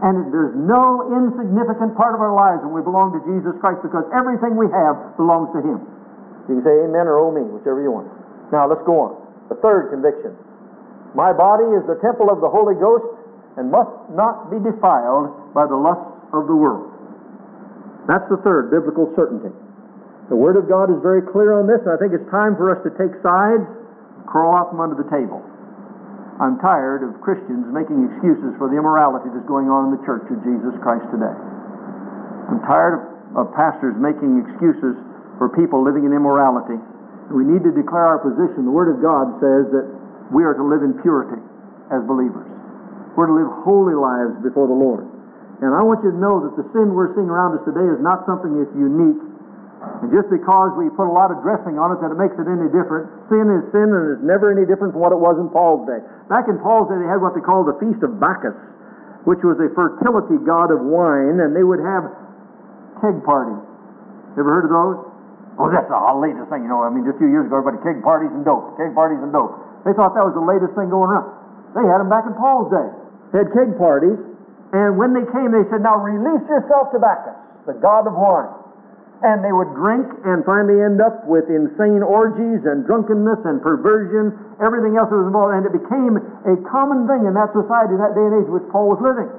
And 0.03 0.27
there's 0.31 0.55
no 0.55 1.07
insignificant 1.07 1.95
part 1.95 2.15
of 2.15 2.19
our 2.19 2.35
lives 2.35 2.63
when 2.67 2.75
we 2.75 2.83
belong 2.83 3.15
to 3.15 3.23
Jesus 3.23 3.55
Christ 3.63 3.79
because 3.79 4.03
everything 4.11 4.59
we 4.59 4.67
have 4.67 5.15
belongs 5.15 5.55
to 5.55 5.63
Him. 5.63 5.79
You 6.51 6.59
can 6.59 6.63
say 6.67 6.75
amen 6.83 7.07
or 7.07 7.23
oh 7.23 7.31
me, 7.31 7.47
whichever 7.47 7.79
you 7.79 7.91
want. 7.95 8.11
Now 8.51 8.67
let's 8.67 8.83
go 8.83 8.99
on. 8.99 9.11
The 9.47 9.55
third 9.63 9.95
conviction. 9.95 10.35
My 11.15 11.31
body 11.31 11.63
is 11.71 11.87
the 11.87 11.95
temple 12.03 12.27
of 12.27 12.43
the 12.43 12.51
Holy 12.51 12.75
Ghost 12.75 13.07
and 13.55 13.71
must 13.71 13.95
not 14.11 14.51
be 14.51 14.59
defiled 14.59 15.31
by 15.55 15.63
the 15.63 15.79
lusts 15.79 16.11
of 16.35 16.51
the 16.51 16.55
world. 16.55 16.91
That's 18.07 18.27
the 18.27 18.37
third 18.43 18.69
biblical 18.69 19.07
certainty. 19.15 19.55
The 20.25 20.37
Word 20.37 20.57
of 20.57 20.65
God 20.65 20.89
is 20.89 20.97
very 21.05 21.21
clear 21.21 21.53
on 21.53 21.69
this, 21.69 21.77
and 21.85 21.93
I 21.93 22.01
think 22.01 22.09
it's 22.09 22.25
time 22.33 22.57
for 22.57 22.73
us 22.73 22.81
to 22.81 22.89
take 22.97 23.13
sides, 23.21 23.61
crawl 24.25 24.57
out 24.57 24.73
from 24.73 24.81
under 24.81 24.97
the 24.97 25.05
table. 25.13 25.37
I'm 26.41 26.57
tired 26.57 27.05
of 27.05 27.21
Christians 27.21 27.69
making 27.69 28.09
excuses 28.09 28.57
for 28.57 28.65
the 28.67 28.75
immorality 28.75 29.29
that's 29.29 29.45
going 29.45 29.69
on 29.69 29.87
in 29.87 29.91
the 29.93 30.03
church 30.03 30.25
of 30.33 30.41
Jesus 30.41 30.73
Christ 30.81 31.05
today. 31.13 31.31
I'm 32.49 32.57
tired 32.65 32.97
of, 33.37 33.45
of 33.45 33.53
pastors 33.53 33.93
making 34.01 34.41
excuses 34.41 34.97
for 35.37 35.53
people 35.53 35.85
living 35.85 36.09
in 36.09 36.11
immorality. 36.11 36.81
We 37.29 37.45
need 37.45 37.61
to 37.61 37.71
declare 37.71 38.17
our 38.17 38.21
position. 38.25 38.65
The 38.65 38.73
Word 38.73 38.89
of 38.89 39.05
God 39.05 39.37
says 39.37 39.69
that 39.77 39.85
we 40.33 40.41
are 40.41 40.57
to 40.57 40.65
live 40.65 40.81
in 40.81 40.97
purity 41.05 41.37
as 41.93 42.01
believers. 42.09 42.49
We're 43.13 43.29
to 43.29 43.37
live 43.37 43.51
holy 43.61 43.93
lives 43.93 44.41
before 44.41 44.65
the 44.65 44.75
Lord. 44.75 45.05
And 45.61 45.71
I 45.71 45.85
want 45.85 46.01
you 46.01 46.11
to 46.11 46.19
know 46.19 46.43
that 46.49 46.57
the 46.57 46.65
sin 46.73 46.97
we're 46.97 47.13
seeing 47.13 47.29
around 47.29 47.55
us 47.55 47.63
today 47.63 47.85
is 47.93 48.01
not 48.01 48.25
something 48.27 48.57
that's 48.57 48.73
unique 48.75 49.34
and 50.01 50.09
just 50.11 50.29
because 50.31 50.75
we 50.79 50.87
put 50.93 51.07
a 51.07 51.15
lot 51.15 51.31
of 51.31 51.41
dressing 51.43 51.77
on 51.77 51.91
it 51.91 51.99
that 51.99 52.11
it 52.11 52.19
makes 52.19 52.35
it 52.39 52.47
any 52.47 52.67
different, 52.71 53.09
sin 53.27 53.47
is 53.51 53.63
sin 53.75 53.91
and 53.91 54.17
it's 54.17 54.25
never 54.25 54.51
any 54.51 54.63
different 54.67 54.95
from 54.95 55.01
what 55.03 55.11
it 55.11 55.19
was 55.19 55.35
in 55.39 55.47
Paul's 55.51 55.85
day. 55.87 55.99
Back 56.31 56.47
in 56.47 56.57
Paul's 56.59 56.87
day, 56.87 56.97
they 56.99 57.09
had 57.09 57.19
what 57.19 57.35
they 57.35 57.43
called 57.43 57.67
the 57.67 57.77
Feast 57.79 58.01
of 58.03 58.17
Bacchus, 58.19 58.55
which 59.27 59.41
was 59.43 59.59
a 59.59 59.69
fertility 59.73 60.37
god 60.43 60.71
of 60.71 60.83
wine, 60.83 61.41
and 61.41 61.51
they 61.55 61.63
would 61.63 61.83
have 61.83 62.07
keg 63.03 63.19
parties. 63.23 63.61
Ever 64.35 64.51
heard 64.51 64.67
of 64.67 64.73
those? 64.73 64.97
Oh, 65.55 65.71
that's 65.71 65.87
the 65.87 65.99
latest 66.19 66.51
thing, 66.51 66.67
you 66.67 66.71
know. 66.71 66.83
I 66.83 66.91
mean, 66.91 67.07
just 67.07 67.15
a 67.15 67.21
few 67.23 67.31
years 67.31 67.47
ago, 67.47 67.63
everybody 67.63 67.79
keg 67.83 68.03
parties 68.03 68.31
and 68.35 68.43
dope, 68.43 68.75
keg 68.75 68.91
parties 68.91 69.23
and 69.23 69.31
dope. 69.31 69.55
They 69.87 69.95
thought 69.95 70.11
that 70.15 70.25
was 70.27 70.35
the 70.35 70.43
latest 70.43 70.75
thing 70.75 70.91
going 70.91 71.07
around. 71.07 71.31
They 71.71 71.85
had 71.87 72.03
them 72.03 72.11
back 72.11 72.27
in 72.27 72.35
Paul's 72.35 72.67
day. 72.67 72.89
They 73.31 73.47
had 73.47 73.51
keg 73.55 73.79
parties, 73.79 74.19
and 74.75 74.99
when 74.99 75.15
they 75.15 75.23
came, 75.31 75.55
they 75.55 75.63
said, 75.71 75.79
"Now 75.79 75.99
release 75.99 76.43
yourself 76.51 76.91
to 76.91 76.99
Bacchus, 76.99 77.39
the 77.63 77.79
god 77.79 78.07
of 78.07 78.15
wine." 78.15 78.64
And 79.23 79.39
they 79.39 79.53
would 79.55 79.71
drink 79.77 80.05
and 80.27 80.43
finally 80.43 80.83
end 80.83 80.99
up 80.99 81.23
with 81.23 81.47
insane 81.47 82.03
orgies 82.03 82.67
and 82.67 82.83
drunkenness 82.83 83.39
and 83.47 83.63
perversion, 83.63 84.35
everything 84.59 84.99
else 84.99 85.07
that 85.07 85.19
was 85.19 85.31
involved, 85.31 85.55
and 85.55 85.63
it 85.63 85.71
became 85.71 86.19
a 86.19 86.55
common 86.67 87.07
thing 87.07 87.23
in 87.23 87.33
that 87.33 87.55
society, 87.55 87.95
in 87.95 88.01
that 88.03 88.11
day 88.11 88.25
and 88.25 88.43
age, 88.43 88.49
which 88.51 88.65
Paul 88.73 88.91
was 88.91 88.99
living. 88.99 89.31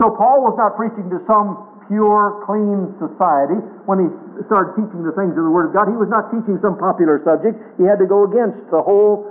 So 0.00 0.08
Paul 0.16 0.40
was 0.40 0.56
not 0.56 0.80
preaching 0.80 1.12
to 1.12 1.20
some 1.28 1.68
pure, 1.90 2.40
clean 2.46 2.94
society 3.02 3.58
when 3.84 3.98
he 3.98 4.08
started 4.46 4.78
teaching 4.78 5.02
the 5.02 5.12
things 5.12 5.34
of 5.34 5.42
the 5.42 5.50
Word 5.50 5.68
of 5.68 5.72
God, 5.74 5.90
he 5.90 5.98
was 5.98 6.08
not 6.08 6.30
teaching 6.30 6.56
some 6.62 6.78
popular 6.78 7.18
subject. 7.26 7.58
He 7.76 7.84
had 7.84 7.98
to 7.98 8.06
go 8.06 8.24
against 8.24 8.62
the 8.70 8.78
whole, 8.78 9.26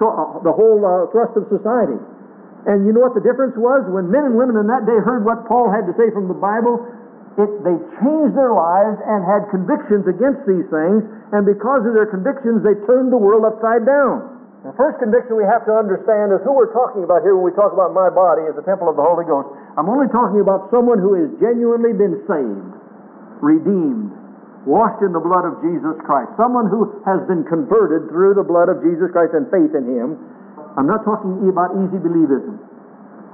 uh, 0.00 0.40
the 0.40 0.50
whole 0.50 0.80
uh, 0.80 1.12
thrust 1.12 1.36
of 1.36 1.44
society. 1.52 2.00
And 2.66 2.88
you 2.88 2.96
know 2.96 3.04
what 3.04 3.14
the 3.14 3.22
difference 3.22 3.54
was? 3.54 3.86
When 3.86 4.10
men 4.10 4.26
and 4.26 4.34
women 4.34 4.58
in 4.58 4.66
that 4.66 4.88
day 4.88 4.98
heard 4.98 5.22
what 5.22 5.46
Paul 5.46 5.70
had 5.70 5.86
to 5.86 5.94
say 5.94 6.10
from 6.10 6.26
the 6.26 6.34
Bible, 6.34 6.80
it, 7.38 7.50
they 7.62 7.76
changed 8.02 8.34
their 8.34 8.50
lives 8.50 8.98
and 9.06 9.22
had 9.22 9.46
convictions 9.54 10.04
against 10.10 10.42
these 10.44 10.66
things, 10.68 11.06
and 11.30 11.46
because 11.46 11.86
of 11.86 11.94
their 11.94 12.10
convictions, 12.10 12.66
they 12.66 12.74
turned 12.84 13.14
the 13.14 13.20
world 13.20 13.46
upside 13.46 13.86
down. 13.86 14.38
The 14.66 14.74
first 14.74 14.98
conviction 14.98 15.38
we 15.38 15.46
have 15.46 15.62
to 15.70 15.72
understand 15.78 16.34
is 16.34 16.42
who 16.42 16.50
we're 16.50 16.74
talking 16.74 17.06
about 17.06 17.22
here 17.22 17.38
when 17.38 17.46
we 17.46 17.54
talk 17.54 17.70
about 17.70 17.94
my 17.94 18.10
body 18.10 18.42
as 18.50 18.58
the 18.58 18.66
temple 18.66 18.90
of 18.90 18.98
the 18.98 19.06
Holy 19.06 19.22
Ghost. 19.22 19.54
I'm 19.78 19.86
only 19.86 20.10
talking 20.10 20.42
about 20.42 20.66
someone 20.74 20.98
who 20.98 21.14
has 21.14 21.30
genuinely 21.38 21.94
been 21.94 22.18
saved, 22.26 22.74
redeemed, 23.38 24.10
washed 24.66 25.00
in 25.06 25.14
the 25.14 25.22
blood 25.22 25.46
of 25.46 25.62
Jesus 25.62 25.94
Christ. 26.02 26.34
Someone 26.34 26.66
who 26.66 27.00
has 27.06 27.22
been 27.30 27.46
converted 27.46 28.10
through 28.10 28.34
the 28.34 28.42
blood 28.42 28.66
of 28.66 28.82
Jesus 28.82 29.14
Christ 29.14 29.32
and 29.38 29.46
faith 29.48 29.78
in 29.78 29.86
Him. 29.86 30.18
I'm 30.76 30.90
not 30.90 31.06
talking 31.06 31.38
about 31.46 31.78
easy 31.78 32.02
believism. 32.02 32.58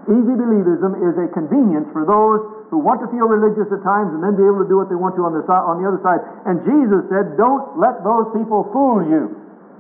Easy 0.07 0.35
believism 0.39 0.93
is 1.03 1.17
a 1.19 1.27
convenience 1.33 1.89
for 1.91 2.05
those 2.05 2.54
who 2.75 2.83
want 2.83 2.99
to 2.99 3.09
feel 3.15 3.31
religious 3.31 3.71
at 3.71 3.79
times 3.87 4.11
and 4.11 4.19
then 4.19 4.35
be 4.35 4.43
able 4.43 4.59
to 4.59 4.67
do 4.67 4.83
what 4.83 4.91
they 4.91 4.99
want 4.99 5.15
to 5.15 5.23
on 5.23 5.31
on 5.31 5.79
the 5.79 5.87
other 5.87 6.03
side. 6.03 6.19
And 6.43 6.59
Jesus 6.67 7.07
said, 7.07 7.39
Don't 7.39 7.79
let 7.79 8.03
those 8.03 8.35
people 8.35 8.67
fool 8.75 9.07
you. 9.07 9.31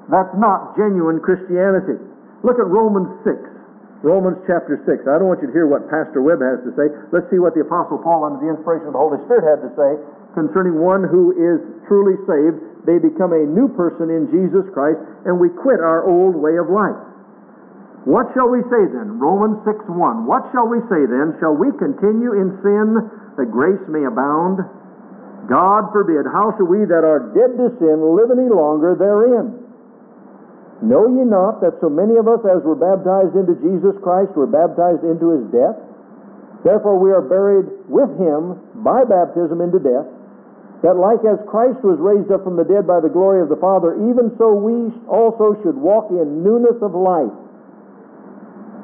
That's 0.07 0.30
not 0.38 0.78
genuine 0.78 1.18
Christianity. 1.18 1.98
Look 2.46 2.62
at 2.62 2.70
Romans 2.70 3.11
6. 3.26 3.35
Romans 4.07 4.38
chapter 4.46 4.78
6. 4.85 5.09
I 5.11 5.16
don't 5.18 5.26
want 5.26 5.40
you 5.40 5.48
to 5.50 5.57
hear 5.57 5.66
what 5.66 5.88
Pastor 5.88 6.20
Webb 6.20 6.44
has 6.44 6.61
to 6.62 6.70
say. 6.76 6.92
Let's 7.11 7.26
see 7.33 7.40
what 7.40 7.57
the 7.57 7.64
Apostle 7.64 7.98
Paul, 7.98 8.28
under 8.28 8.38
the 8.38 8.52
inspiration 8.52 8.92
of 8.92 8.94
the 8.94 9.00
Holy 9.00 9.18
Spirit, 9.26 9.48
had 9.48 9.64
to 9.64 9.72
say 9.74 9.90
concerning 10.37 10.78
one 10.78 11.02
who 11.09 11.33
is 11.35 11.59
truly 11.88 12.20
saved. 12.28 12.85
They 12.85 13.00
become 13.00 13.33
a 13.33 13.42
new 13.48 13.72
person 13.72 14.12
in 14.12 14.28
Jesus 14.28 14.68
Christ, 14.76 15.00
and 15.24 15.40
we 15.40 15.48
quit 15.48 15.80
our 15.80 16.04
old 16.04 16.37
way 16.37 16.61
of 16.61 16.68
life. 16.68 16.94
What 18.04 18.28
shall 18.36 18.52
we 18.52 18.60
say 18.68 18.84
then? 18.92 19.16
Romans 19.16 19.64
6 19.64 19.80
1. 19.88 20.28
What 20.28 20.44
shall 20.52 20.68
we 20.68 20.84
say 20.92 21.08
then? 21.08 21.40
Shall 21.40 21.56
we 21.56 21.72
continue 21.80 22.36
in 22.36 22.52
sin 22.60 23.00
that 23.40 23.48
grace 23.48 23.80
may 23.88 24.04
abound? 24.04 24.60
God 25.48 25.88
forbid. 25.92 26.28
How 26.28 26.52
shall 26.56 26.68
we 26.68 26.84
that 26.84 27.00
are 27.00 27.32
dead 27.32 27.56
to 27.56 27.72
sin 27.80 27.96
live 28.00 28.28
any 28.28 28.48
longer 28.52 28.92
therein? 28.92 29.56
Know 30.84 31.08
ye 31.08 31.24
not 31.24 31.64
that 31.64 31.80
so 31.80 31.88
many 31.88 32.20
of 32.20 32.28
us 32.28 32.44
as 32.44 32.60
were 32.60 32.76
baptized 32.76 33.36
into 33.36 33.56
Jesus 33.64 33.96
Christ 34.04 34.36
were 34.36 34.48
baptized 34.48 35.00
into 35.00 35.32
his 35.40 35.44
death? 35.48 35.80
Therefore 36.60 37.00
we 37.00 37.12
are 37.12 37.24
buried 37.24 37.68
with 37.88 38.12
him 38.20 38.60
by 38.84 39.04
baptism 39.04 39.60
into 39.60 39.80
death, 39.80 40.08
that 40.80 40.96
like 40.96 41.24
as 41.24 41.40
Christ 41.48 41.80
was 41.84 42.00
raised 42.00 42.32
up 42.32 42.44
from 42.44 42.56
the 42.56 42.68
dead 42.68 42.84
by 42.88 43.00
the 43.00 43.12
glory 43.12 43.40
of 43.40 43.48
the 43.48 43.60
Father, 43.60 43.96
even 43.96 44.32
so 44.36 44.52
we 44.52 44.92
also 45.08 45.56
should 45.64 45.76
walk 45.76 46.08
in 46.12 46.44
newness 46.44 46.76
of 46.84 46.96
life. 46.96 47.32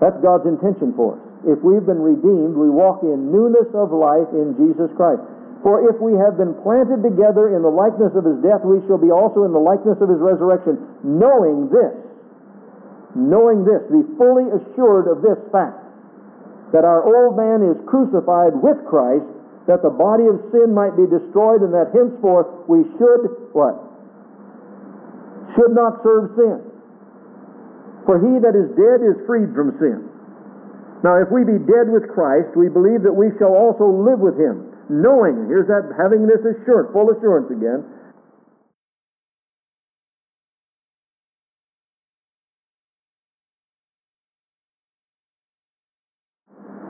That's 0.01 0.17
God's 0.25 0.49
intention 0.49 0.97
for 0.97 1.21
us. 1.21 1.23
If 1.45 1.61
we've 1.61 1.85
been 1.85 2.01
redeemed, 2.01 2.57
we 2.57 2.69
walk 2.69 3.05
in 3.05 3.33
newness 3.33 3.69
of 3.77 3.93
life 3.93 4.29
in 4.33 4.57
Jesus 4.57 4.89
Christ. 4.97 5.21
For 5.61 5.85
if 5.89 6.01
we 6.01 6.17
have 6.17 6.41
been 6.41 6.57
planted 6.65 7.05
together 7.05 7.53
in 7.53 7.61
the 7.61 7.69
likeness 7.69 8.17
of 8.17 8.25
his 8.25 8.41
death, 8.41 8.65
we 8.65 8.81
shall 8.89 8.97
be 8.97 9.13
also 9.13 9.45
in 9.45 9.53
the 9.53 9.61
likeness 9.61 10.01
of 10.01 10.09
his 10.09 10.21
resurrection, 10.21 10.81
knowing 11.05 11.69
this, 11.69 11.93
knowing 13.13 13.69
this, 13.69 13.85
be 13.93 14.01
fully 14.17 14.49
assured 14.57 15.05
of 15.05 15.21
this 15.21 15.37
fact, 15.53 15.85
that 16.73 16.89
our 16.89 17.05
old 17.05 17.37
man 17.37 17.61
is 17.61 17.77
crucified 17.85 18.57
with 18.57 18.81
Christ, 18.89 19.29
that 19.69 19.85
the 19.85 19.93
body 19.93 20.33
of 20.33 20.41
sin 20.49 20.73
might 20.73 20.97
be 20.97 21.05
destroyed, 21.05 21.61
and 21.61 21.77
that 21.77 21.93
henceforth 21.93 22.49
we 22.65 22.81
should, 22.97 23.53
what? 23.53 23.77
Should 25.61 25.77
not 25.77 26.01
serve 26.01 26.33
sin. 26.41 26.70
For 28.05 28.17
he 28.19 28.41
that 28.41 28.57
is 28.57 28.69
dead 28.77 29.05
is 29.05 29.17
freed 29.27 29.53
from 29.53 29.77
sin. 29.77 30.09
Now, 31.03 31.21
if 31.21 31.33
we 31.33 31.45
be 31.45 31.57
dead 31.57 31.89
with 31.89 32.09
Christ, 32.13 32.53
we 32.57 32.69
believe 32.69 33.03
that 33.05 33.15
we 33.15 33.33
shall 33.41 33.53
also 33.57 33.89
live 33.89 34.21
with 34.21 34.37
him 34.37 34.71
knowing, 34.91 35.47
here's 35.47 35.71
that, 35.71 35.87
having 35.95 36.27
this 36.27 36.43
assurance, 36.43 36.91
full 36.93 37.15
assurance 37.15 37.47
again, 37.49 37.87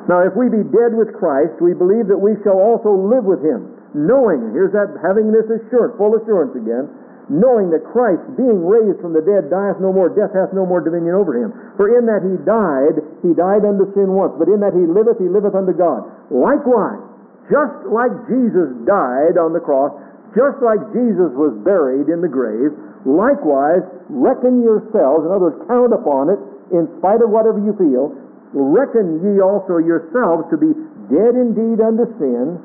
Now, 0.08 0.26
if 0.26 0.34
we 0.34 0.50
be 0.50 0.66
dead 0.66 0.90
with 0.90 1.14
Christ, 1.14 1.62
we 1.62 1.70
believe 1.70 2.10
that 2.10 2.18
we 2.18 2.34
shall 2.42 2.58
also 2.58 2.90
live 2.90 3.22
with 3.22 3.46
him, 3.46 3.78
knowing, 3.94 4.50
here's 4.50 4.74
that, 4.74 4.98
having 4.98 5.30
this 5.30 5.46
assurance, 5.46 5.94
full 6.02 6.18
assurance 6.18 6.50
again, 6.58 6.90
knowing 7.30 7.70
that 7.70 7.86
Christ, 7.86 8.20
being 8.34 8.66
raised 8.66 8.98
from 8.98 9.14
the 9.14 9.22
dead, 9.22 9.54
dieth 9.54 9.78
no 9.78 9.94
more, 9.94 10.10
death 10.10 10.34
hath 10.34 10.50
no 10.50 10.66
more 10.66 10.82
dominion 10.82 11.14
over 11.14 11.38
him. 11.38 11.54
For 11.78 11.86
in 11.94 12.02
that 12.10 12.26
he 12.26 12.34
died, 12.42 12.98
he 13.22 13.30
died 13.38 13.62
unto 13.62 13.86
sin 13.94 14.10
once, 14.10 14.34
but 14.34 14.50
in 14.50 14.58
that 14.58 14.74
he 14.74 14.82
liveth, 14.82 15.22
he 15.22 15.30
liveth 15.30 15.54
unto 15.54 15.70
God. 15.70 16.10
Likewise, 16.34 16.98
just 17.46 17.86
like 17.86 18.10
Jesus 18.26 18.74
died 18.82 19.38
on 19.38 19.54
the 19.54 19.62
cross, 19.62 19.94
just 20.34 20.58
like 20.58 20.82
Jesus 20.90 21.30
was 21.38 21.54
buried 21.62 22.10
in 22.10 22.18
the 22.18 22.30
grave, 22.30 22.74
likewise, 23.06 23.86
reckon 24.10 24.66
yourselves, 24.66 25.22
in 25.22 25.30
other 25.30 25.54
words, 25.54 25.62
count 25.70 25.94
upon 25.94 26.34
it, 26.34 26.38
in 26.74 26.90
spite 26.98 27.22
of 27.22 27.30
whatever 27.30 27.62
you 27.62 27.74
feel, 27.78 28.10
reckon 28.50 29.22
ye 29.22 29.38
also 29.38 29.78
yourselves 29.78 30.46
to 30.50 30.58
be 30.58 30.74
dead 31.06 31.38
indeed 31.38 31.78
unto 31.78 32.10
sin, 32.18 32.58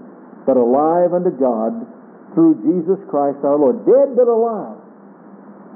but 0.46 0.58
alive 0.58 1.14
unto 1.14 1.30
God 1.38 1.86
through 2.36 2.60
Jesus 2.62 3.00
Christ 3.08 3.42
our 3.42 3.58
Lord. 3.58 3.82
Dead 3.88 4.14
but 4.14 4.28
alive. 4.28 4.78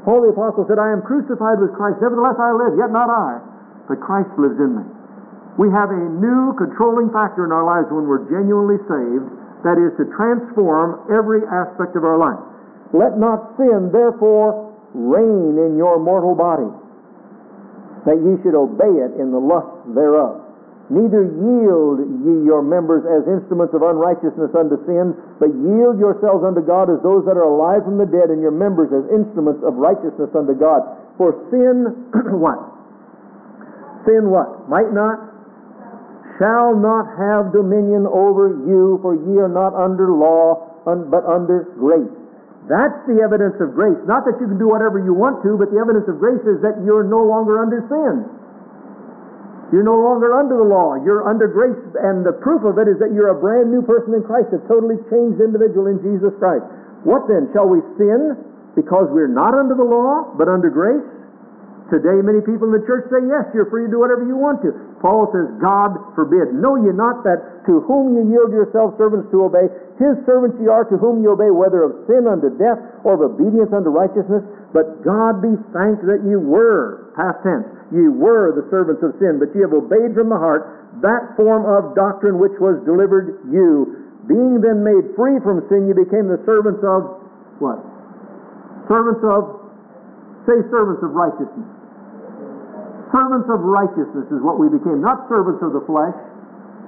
Paul 0.04 0.24
the 0.24 0.36
Apostle 0.36 0.68
said, 0.68 0.80
I 0.80 0.92
am 0.92 1.02
crucified 1.04 1.60
with 1.60 1.76
Christ, 1.76 2.00
nevertheless 2.04 2.40
I 2.40 2.52
live, 2.56 2.76
yet 2.80 2.92
not 2.92 3.10
I, 3.12 3.40
but 3.88 4.00
Christ 4.00 4.32
lives 4.40 4.60
in 4.60 4.80
me. 4.80 4.86
We 5.60 5.68
have 5.76 5.92
a 5.92 6.02
new 6.20 6.56
controlling 6.56 7.12
factor 7.12 7.44
in 7.44 7.52
our 7.52 7.68
lives 7.68 7.92
when 7.92 8.08
we're 8.08 8.24
genuinely 8.32 8.80
saved, 8.88 9.28
that 9.68 9.76
is 9.76 9.92
to 10.00 10.08
transform 10.16 11.04
every 11.12 11.44
aspect 11.44 12.00
of 12.00 12.08
our 12.08 12.16
life. 12.16 12.40
Let 12.96 13.20
not 13.20 13.60
sin, 13.60 13.92
therefore, 13.92 14.72
reign 14.96 15.60
in 15.60 15.76
your 15.76 16.00
mortal 16.00 16.34
body, 16.34 16.72
that 18.08 18.18
ye 18.24 18.40
should 18.40 18.56
obey 18.56 18.88
it 19.04 19.20
in 19.20 19.36
the 19.36 19.38
lust 19.38 19.68
thereof. 19.92 20.49
Neither 20.90 21.30
yield 21.38 22.02
ye 22.26 22.34
your 22.50 22.66
members 22.66 23.06
as 23.06 23.30
instruments 23.30 23.78
of 23.78 23.86
unrighteousness 23.86 24.50
unto 24.58 24.82
sin, 24.90 25.14
but 25.38 25.54
yield 25.54 26.02
yourselves 26.02 26.42
unto 26.42 26.66
God 26.66 26.90
as 26.90 26.98
those 27.06 27.24
that 27.30 27.38
are 27.38 27.46
alive 27.46 27.86
from 27.86 28.02
the 28.02 28.10
dead, 28.10 28.34
and 28.34 28.42
your 28.42 28.54
members 28.54 28.90
as 28.90 29.06
instruments 29.14 29.62
of 29.62 29.78
righteousness 29.78 30.34
unto 30.34 30.58
God. 30.58 30.82
For 31.22 31.38
sin, 31.54 32.10
what? 32.42 32.58
Sin 34.10 34.34
what? 34.34 34.66
Might 34.66 34.90
not? 34.90 35.30
shall 36.40 36.72
not 36.74 37.12
have 37.20 37.52
dominion 37.52 38.08
over 38.08 38.56
you, 38.64 38.98
for 39.04 39.14
ye 39.14 39.36
are 39.38 39.52
not 39.52 39.76
under 39.76 40.16
law, 40.16 40.72
but 40.88 41.28
under 41.28 41.68
grace. 41.76 42.10
That's 42.72 42.96
the 43.06 43.20
evidence 43.20 43.60
of 43.60 43.76
grace. 43.76 44.00
Not 44.08 44.24
that 44.24 44.40
you 44.40 44.48
can 44.48 44.58
do 44.58 44.72
whatever 44.72 45.04
you 45.04 45.12
want 45.12 45.44
to, 45.44 45.60
but 45.60 45.68
the 45.70 45.78
evidence 45.84 46.08
of 46.08 46.18
grace 46.18 46.42
is 46.48 46.64
that 46.64 46.80
you're 46.88 47.04
no 47.04 47.20
longer 47.20 47.60
under 47.60 47.84
sin. 47.92 48.24
You're 49.70 49.86
no 49.86 50.02
longer 50.02 50.34
under 50.34 50.58
the 50.58 50.66
law. 50.66 50.98
You're 50.98 51.30
under 51.30 51.46
grace, 51.46 51.78
and 52.02 52.26
the 52.26 52.34
proof 52.42 52.66
of 52.66 52.82
it 52.82 52.90
is 52.90 52.98
that 52.98 53.14
you're 53.14 53.30
a 53.30 53.38
brand 53.38 53.70
new 53.70 53.86
person 53.86 54.18
in 54.18 54.26
Christ, 54.26 54.50
a 54.50 54.60
totally 54.66 54.98
changed 55.14 55.38
individual 55.38 55.88
in 55.88 56.02
Jesus 56.02 56.34
Christ. 56.42 56.66
What 57.06 57.30
then? 57.30 57.54
Shall 57.54 57.70
we 57.70 57.80
sin 58.02 58.34
because 58.74 59.08
we're 59.14 59.30
not 59.30 59.54
under 59.54 59.78
the 59.78 59.86
law, 59.86 60.34
but 60.34 60.50
under 60.50 60.74
grace? 60.74 61.06
Today, 61.90 62.22
many 62.22 62.38
people 62.46 62.70
in 62.70 62.74
the 62.78 62.86
church 62.86 63.10
say, 63.10 63.18
yes, 63.26 63.50
you're 63.50 63.66
free 63.74 63.90
to 63.90 63.92
do 63.94 63.98
whatever 63.98 64.22
you 64.22 64.38
want 64.38 64.62
to. 64.62 64.70
Paul 65.02 65.26
says, 65.34 65.50
God 65.58 65.98
forbid. 66.14 66.54
Know 66.54 66.78
ye 66.78 66.94
not 66.94 67.26
that 67.26 67.66
to 67.66 67.82
whom 67.90 68.14
ye 68.14 68.30
yield 68.30 68.54
yourselves 68.54 68.94
servants 69.02 69.26
to 69.34 69.50
obey, 69.50 69.66
his 69.98 70.14
servants 70.30 70.62
ye 70.62 70.70
are 70.70 70.86
to 70.86 71.02
whom 71.02 71.26
ye 71.26 71.28
obey, 71.30 71.50
whether 71.50 71.82
of 71.82 72.06
sin 72.06 72.30
unto 72.30 72.54
death 72.62 72.78
or 73.02 73.18
of 73.18 73.26
obedience 73.26 73.74
unto 73.74 73.90
righteousness? 73.90 74.46
But 74.70 75.02
God 75.02 75.42
be 75.42 75.58
thanked 75.74 76.06
that 76.06 76.22
ye 76.30 76.38
were, 76.38 77.10
past 77.18 77.42
tense, 77.42 77.66
ye 77.92 78.08
were 78.08 78.54
the 78.54 78.66
servants 78.70 79.02
of 79.02 79.18
sin, 79.18 79.38
but 79.42 79.54
ye 79.54 79.62
have 79.62 79.74
obeyed 79.74 80.14
from 80.14 80.30
the 80.30 80.38
heart 80.38 80.80
that 81.02 81.34
form 81.38 81.66
of 81.66 81.96
doctrine 81.96 82.38
which 82.38 82.56
was 82.58 82.78
delivered 82.86 83.42
you. 83.50 84.06
Being 84.28 84.62
then 84.62 84.86
made 84.86 85.16
free 85.18 85.42
from 85.42 85.66
sin, 85.70 85.90
ye 85.90 85.94
became 85.94 86.30
the 86.30 86.42
servants 86.46 86.82
of 86.86 87.18
what? 87.58 87.82
Servants 88.86 89.22
of, 89.26 89.70
say 90.46 90.62
servants 90.70 91.02
of 91.02 91.14
righteousness. 91.18 91.70
Servants 93.10 93.50
of 93.50 93.66
righteousness 93.66 94.30
is 94.30 94.42
what 94.46 94.62
we 94.62 94.70
became, 94.70 95.02
not 95.02 95.26
servants 95.26 95.62
of 95.66 95.74
the 95.74 95.82
flesh, 95.90 96.14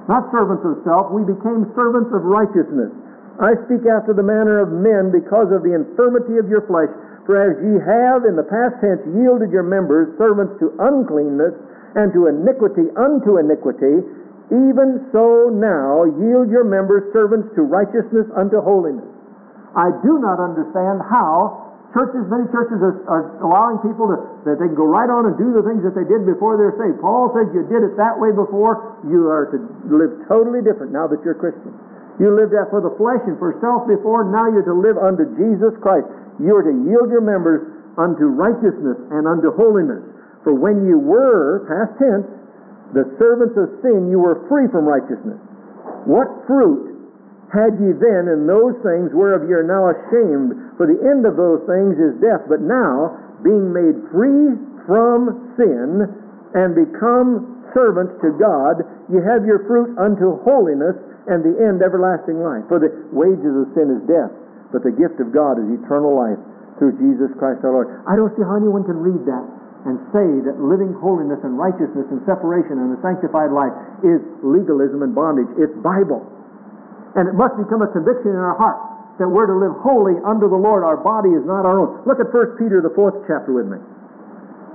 not 0.06 0.30
servants 0.30 0.62
of 0.66 0.78
self. 0.86 1.10
We 1.10 1.26
became 1.26 1.66
servants 1.74 2.14
of 2.14 2.22
righteousness. 2.26 2.94
I 3.42 3.58
speak 3.66 3.90
after 3.90 4.14
the 4.14 4.22
manner 4.22 4.62
of 4.62 4.70
men 4.70 5.10
because 5.10 5.50
of 5.50 5.66
the 5.66 5.74
infirmity 5.74 6.38
of 6.38 6.46
your 6.46 6.62
flesh. 6.70 6.94
For 7.26 7.38
as 7.38 7.54
ye 7.62 7.78
have 7.78 8.26
in 8.26 8.36
the 8.36 8.48
past 8.48 8.82
tense 8.82 9.02
yielded 9.14 9.54
your 9.54 9.66
members 9.66 10.10
servants 10.18 10.58
to 10.60 10.74
uncleanness 10.82 11.54
and 11.94 12.10
to 12.14 12.28
iniquity 12.28 12.90
unto 12.98 13.38
iniquity, 13.38 14.02
even 14.52 15.08
so 15.16 15.48
now 15.54 16.04
yield 16.20 16.52
your 16.52 16.68
members 16.68 17.08
servants 17.14 17.54
to 17.56 17.64
righteousness 17.64 18.28
unto 18.36 18.60
holiness. 18.60 19.08
I 19.78 19.88
do 20.04 20.20
not 20.20 20.44
understand 20.44 21.00
how 21.08 21.72
churches, 21.96 22.28
many 22.28 22.48
churches 22.52 22.80
are, 22.84 22.98
are 23.08 23.24
allowing 23.44 23.80
people 23.84 24.12
to, 24.12 24.18
that 24.48 24.60
they 24.60 24.68
can 24.68 24.76
go 24.76 24.88
right 24.88 25.08
on 25.08 25.32
and 25.32 25.36
do 25.40 25.56
the 25.56 25.64
things 25.64 25.84
that 25.84 25.96
they 25.96 26.08
did 26.08 26.28
before 26.28 26.60
they're 26.60 26.76
saved. 26.80 27.00
Paul 27.00 27.32
says 27.36 27.52
you 27.56 27.64
did 27.68 27.84
it 27.84 27.96
that 27.96 28.16
way 28.20 28.32
before. 28.32 29.00
You 29.08 29.28
are 29.32 29.48
to 29.52 29.60
live 29.88 30.12
totally 30.28 30.60
different 30.64 30.92
now 30.92 31.08
that 31.08 31.24
you're 31.24 31.36
a 31.36 31.40
Christian. 31.40 31.72
You 32.20 32.36
lived 32.36 32.52
that 32.52 32.68
for 32.72 32.84
the 32.84 32.92
flesh 33.00 33.24
and 33.28 33.40
for 33.40 33.56
self 33.64 33.88
before. 33.88 34.28
Now 34.28 34.52
you're 34.52 34.68
to 34.68 34.76
live 34.76 35.00
unto 35.00 35.24
Jesus 35.40 35.72
Christ. 35.80 36.08
You 36.42 36.58
are 36.58 36.66
to 36.66 36.76
yield 36.90 37.14
your 37.14 37.22
members 37.22 37.62
unto 37.98 38.26
righteousness 38.34 38.98
and 39.14 39.28
unto 39.28 39.54
holiness. 39.54 40.02
For 40.44 40.54
when 40.54 40.86
you 40.90 40.98
were, 40.98 41.66
past 41.70 41.94
tense, 42.02 42.26
the 42.98 43.06
servants 43.22 43.56
of 43.56 43.70
sin, 43.86 44.10
you 44.10 44.20
were 44.20 44.44
free 44.50 44.68
from 44.74 44.84
righteousness. 44.84 45.38
What 46.10 46.28
fruit 46.50 46.92
had 47.54 47.78
ye 47.78 47.92
then 47.94 48.32
in 48.32 48.48
those 48.48 48.74
things 48.82 49.12
whereof 49.14 49.46
ye 49.48 49.54
are 49.54 49.68
now 49.68 49.92
ashamed? 49.92 50.76
For 50.80 50.88
the 50.88 50.98
end 51.04 51.28
of 51.28 51.36
those 51.36 51.62
things 51.68 52.00
is 52.00 52.16
death. 52.24 52.48
But 52.48 52.64
now, 52.64 53.20
being 53.44 53.70
made 53.72 54.00
free 54.10 54.56
from 54.88 55.54
sin 55.60 56.10
and 56.56 56.76
become 56.76 57.64
servants 57.76 58.16
to 58.24 58.36
God, 58.40 58.84
ye 59.12 59.20
have 59.24 59.46
your 59.46 59.64
fruit 59.68 59.96
unto 60.00 60.42
holiness 60.44 60.96
and 61.28 61.44
the 61.44 61.56
end 61.64 61.84
everlasting 61.84 62.42
life. 62.42 62.66
For 62.68 62.80
the 62.80 62.92
wages 63.12 63.54
of 63.56 63.72
sin 63.78 63.94
is 63.94 64.02
death, 64.10 64.32
but 64.72 64.82
the 64.84 64.96
gift 64.96 65.20
of 65.20 65.36
God 65.36 65.60
is 65.60 65.68
eternal 65.84 66.16
life 66.16 66.40
through 66.80 66.98
Jesus 66.98 67.30
Christ 67.38 67.62
our 67.62 67.72
Lord. 67.76 68.02
I 68.10 68.18
don't 68.18 68.32
see 68.34 68.44
how 68.44 68.58
anyone 68.58 68.88
can 68.88 68.98
read 68.98 69.22
that 69.28 69.46
and 69.86 69.98
say 70.14 70.28
that 70.46 70.62
living 70.62 70.94
holiness 70.98 71.42
and 71.42 71.58
righteousness 71.58 72.06
and 72.10 72.22
separation 72.26 72.78
and 72.78 72.94
a 72.94 73.00
sanctified 73.02 73.50
life 73.50 73.74
is 74.06 74.22
legalism 74.46 75.02
and 75.02 75.14
bondage. 75.14 75.50
It's 75.58 75.74
Bible. 75.82 76.22
And 77.18 77.28
it 77.28 77.36
must 77.36 77.58
become 77.58 77.82
a 77.82 77.90
conviction 77.90 78.32
in 78.32 78.42
our 78.42 78.56
heart 78.56 78.78
that 79.20 79.28
we're 79.28 79.50
to 79.50 79.58
live 79.58 79.76
holy 79.84 80.18
under 80.26 80.48
the 80.48 80.58
Lord. 80.58 80.86
Our 80.86 80.98
body 80.98 81.34
is 81.34 81.44
not 81.46 81.66
our 81.66 81.78
own. 81.78 82.06
Look 82.08 82.22
at 82.22 82.30
1 82.32 82.58
Peter, 82.62 82.82
the 82.82 82.94
fourth 82.94 83.26
chapter 83.28 83.54
with 83.54 83.68
me. 83.68 83.78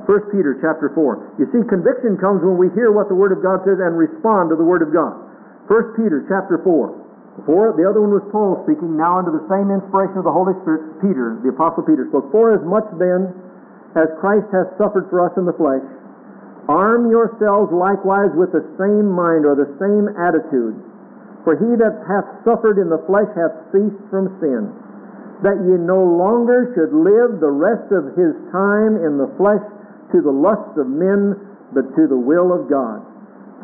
1 0.07 0.31
Peter 0.31 0.55
chapter 0.63 0.95
4. 0.95 1.39
You 1.43 1.51
see, 1.51 1.67
conviction 1.67 2.15
comes 2.19 2.43
when 2.47 2.55
we 2.55 2.71
hear 2.79 2.95
what 2.95 3.11
the 3.11 3.19
Word 3.19 3.35
of 3.35 3.43
God 3.43 3.67
says 3.67 3.83
and 3.83 3.99
respond 3.99 4.55
to 4.55 4.57
the 4.59 4.63
Word 4.63 4.83
of 4.83 4.95
God. 4.95 5.19
1 5.67 5.99
Peter 5.99 6.23
chapter 6.31 6.63
4. 6.63 7.06
Before, 7.37 7.77
the 7.77 7.85
other 7.85 8.01
one 8.01 8.17
was 8.17 8.25
Paul 8.33 8.65
speaking, 8.65 8.97
now 8.97 9.21
under 9.21 9.31
the 9.31 9.45
same 9.53 9.69
inspiration 9.69 10.17
of 10.17 10.25
the 10.25 10.33
Holy 10.33 10.57
Spirit, 10.65 11.05
Peter, 11.05 11.37
the 11.45 11.53
Apostle 11.53 11.85
Peter 11.85 12.09
spoke. 12.09 12.33
For 12.33 12.57
as 12.57 12.65
much 12.65 12.89
then 12.97 13.29
as 13.93 14.09
Christ 14.21 14.49
hath 14.53 14.73
suffered 14.81 15.09
for 15.13 15.21
us 15.21 15.37
in 15.37 15.45
the 15.45 15.57
flesh, 15.57 15.85
arm 16.69 17.13
yourselves 17.13 17.73
likewise 17.73 18.33
with 18.33 18.53
the 18.57 18.65
same 18.81 19.07
mind 19.09 19.45
or 19.45 19.53
the 19.55 19.69
same 19.77 20.09
attitude. 20.17 20.81
For 21.45 21.55
he 21.55 21.77
that 21.77 22.03
hath 22.09 22.27
suffered 22.43 22.81
in 22.81 22.89
the 22.89 23.05
flesh 23.05 23.29
hath 23.37 23.55
ceased 23.71 24.01
from 24.11 24.33
sin, 24.41 24.73
that 25.45 25.61
ye 25.63 25.77
no 25.77 26.01
longer 26.03 26.73
should 26.73 26.97
live 26.97 27.39
the 27.39 27.53
rest 27.53 27.93
of 27.93 28.17
his 28.17 28.33
time 28.51 28.97
in 28.97 29.21
the 29.21 29.29
flesh 29.37 29.63
to 30.13 30.25
the 30.25 30.33
lusts 30.33 30.75
of 30.81 30.89
men, 30.89 31.37
but 31.77 31.85
to 31.95 32.09
the 32.09 32.17
will 32.17 32.51
of 32.53 32.69
God. 32.69 33.05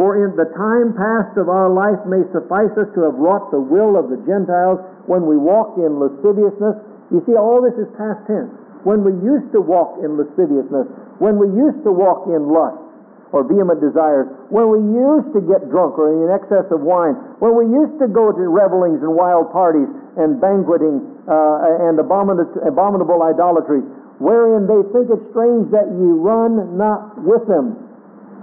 For 0.02 0.18
in 0.18 0.34
the 0.34 0.50
time 0.58 0.98
past 0.98 1.38
of 1.38 1.46
our 1.46 1.70
life 1.70 2.02
may 2.10 2.26
suffice 2.34 2.74
us 2.74 2.90
to 2.98 3.06
have 3.06 3.14
wrought 3.22 3.54
the 3.54 3.62
will 3.62 3.94
of 3.94 4.10
the 4.10 4.18
Gentiles 4.26 4.82
when 5.06 5.30
we 5.30 5.38
walked 5.38 5.78
in 5.78 5.94
lasciviousness. 6.02 6.74
You 7.14 7.22
see, 7.22 7.38
all 7.38 7.62
this 7.62 7.78
is 7.78 7.86
past 7.94 8.26
tense 8.26 8.50
when 8.82 9.06
we 9.06 9.14
used 9.22 9.54
to 9.54 9.62
walk 9.62 10.02
in 10.02 10.18
lasciviousness, 10.18 10.90
when 11.22 11.38
we 11.38 11.46
used 11.54 11.86
to 11.86 11.94
walk 11.94 12.26
in 12.26 12.50
lust 12.50 12.82
or 13.30 13.46
vehement 13.46 13.78
desires, 13.78 14.26
when 14.50 14.74
we 14.74 14.82
used 14.90 15.30
to 15.38 15.40
get 15.46 15.70
drunk 15.70 15.94
or 16.02 16.10
in 16.10 16.34
excess 16.34 16.66
of 16.74 16.82
wine, 16.82 17.14
when 17.38 17.54
we 17.54 17.70
used 17.70 17.94
to 18.02 18.10
go 18.10 18.34
to 18.34 18.42
revelings 18.50 19.06
and 19.06 19.14
wild 19.14 19.54
parties 19.54 19.86
and 20.18 20.42
banqueting 20.42 20.98
uh, 21.30 21.86
and 21.86 22.02
abominable 22.02 23.22
idolatries, 23.22 23.86
wherein 24.18 24.66
they 24.66 24.82
think 24.90 25.14
it 25.14 25.22
strange 25.30 25.70
that 25.70 25.86
ye 25.94 26.10
run 26.10 26.74
not 26.74 27.14
with 27.22 27.46
them 27.46 27.91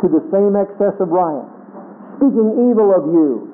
to 0.02 0.08
the 0.08 0.24
same 0.32 0.56
excess 0.56 0.96
of 1.00 1.12
riot, 1.12 1.48
speaking 2.18 2.72
evil 2.72 2.96
of 2.96 3.08
you. 3.12 3.50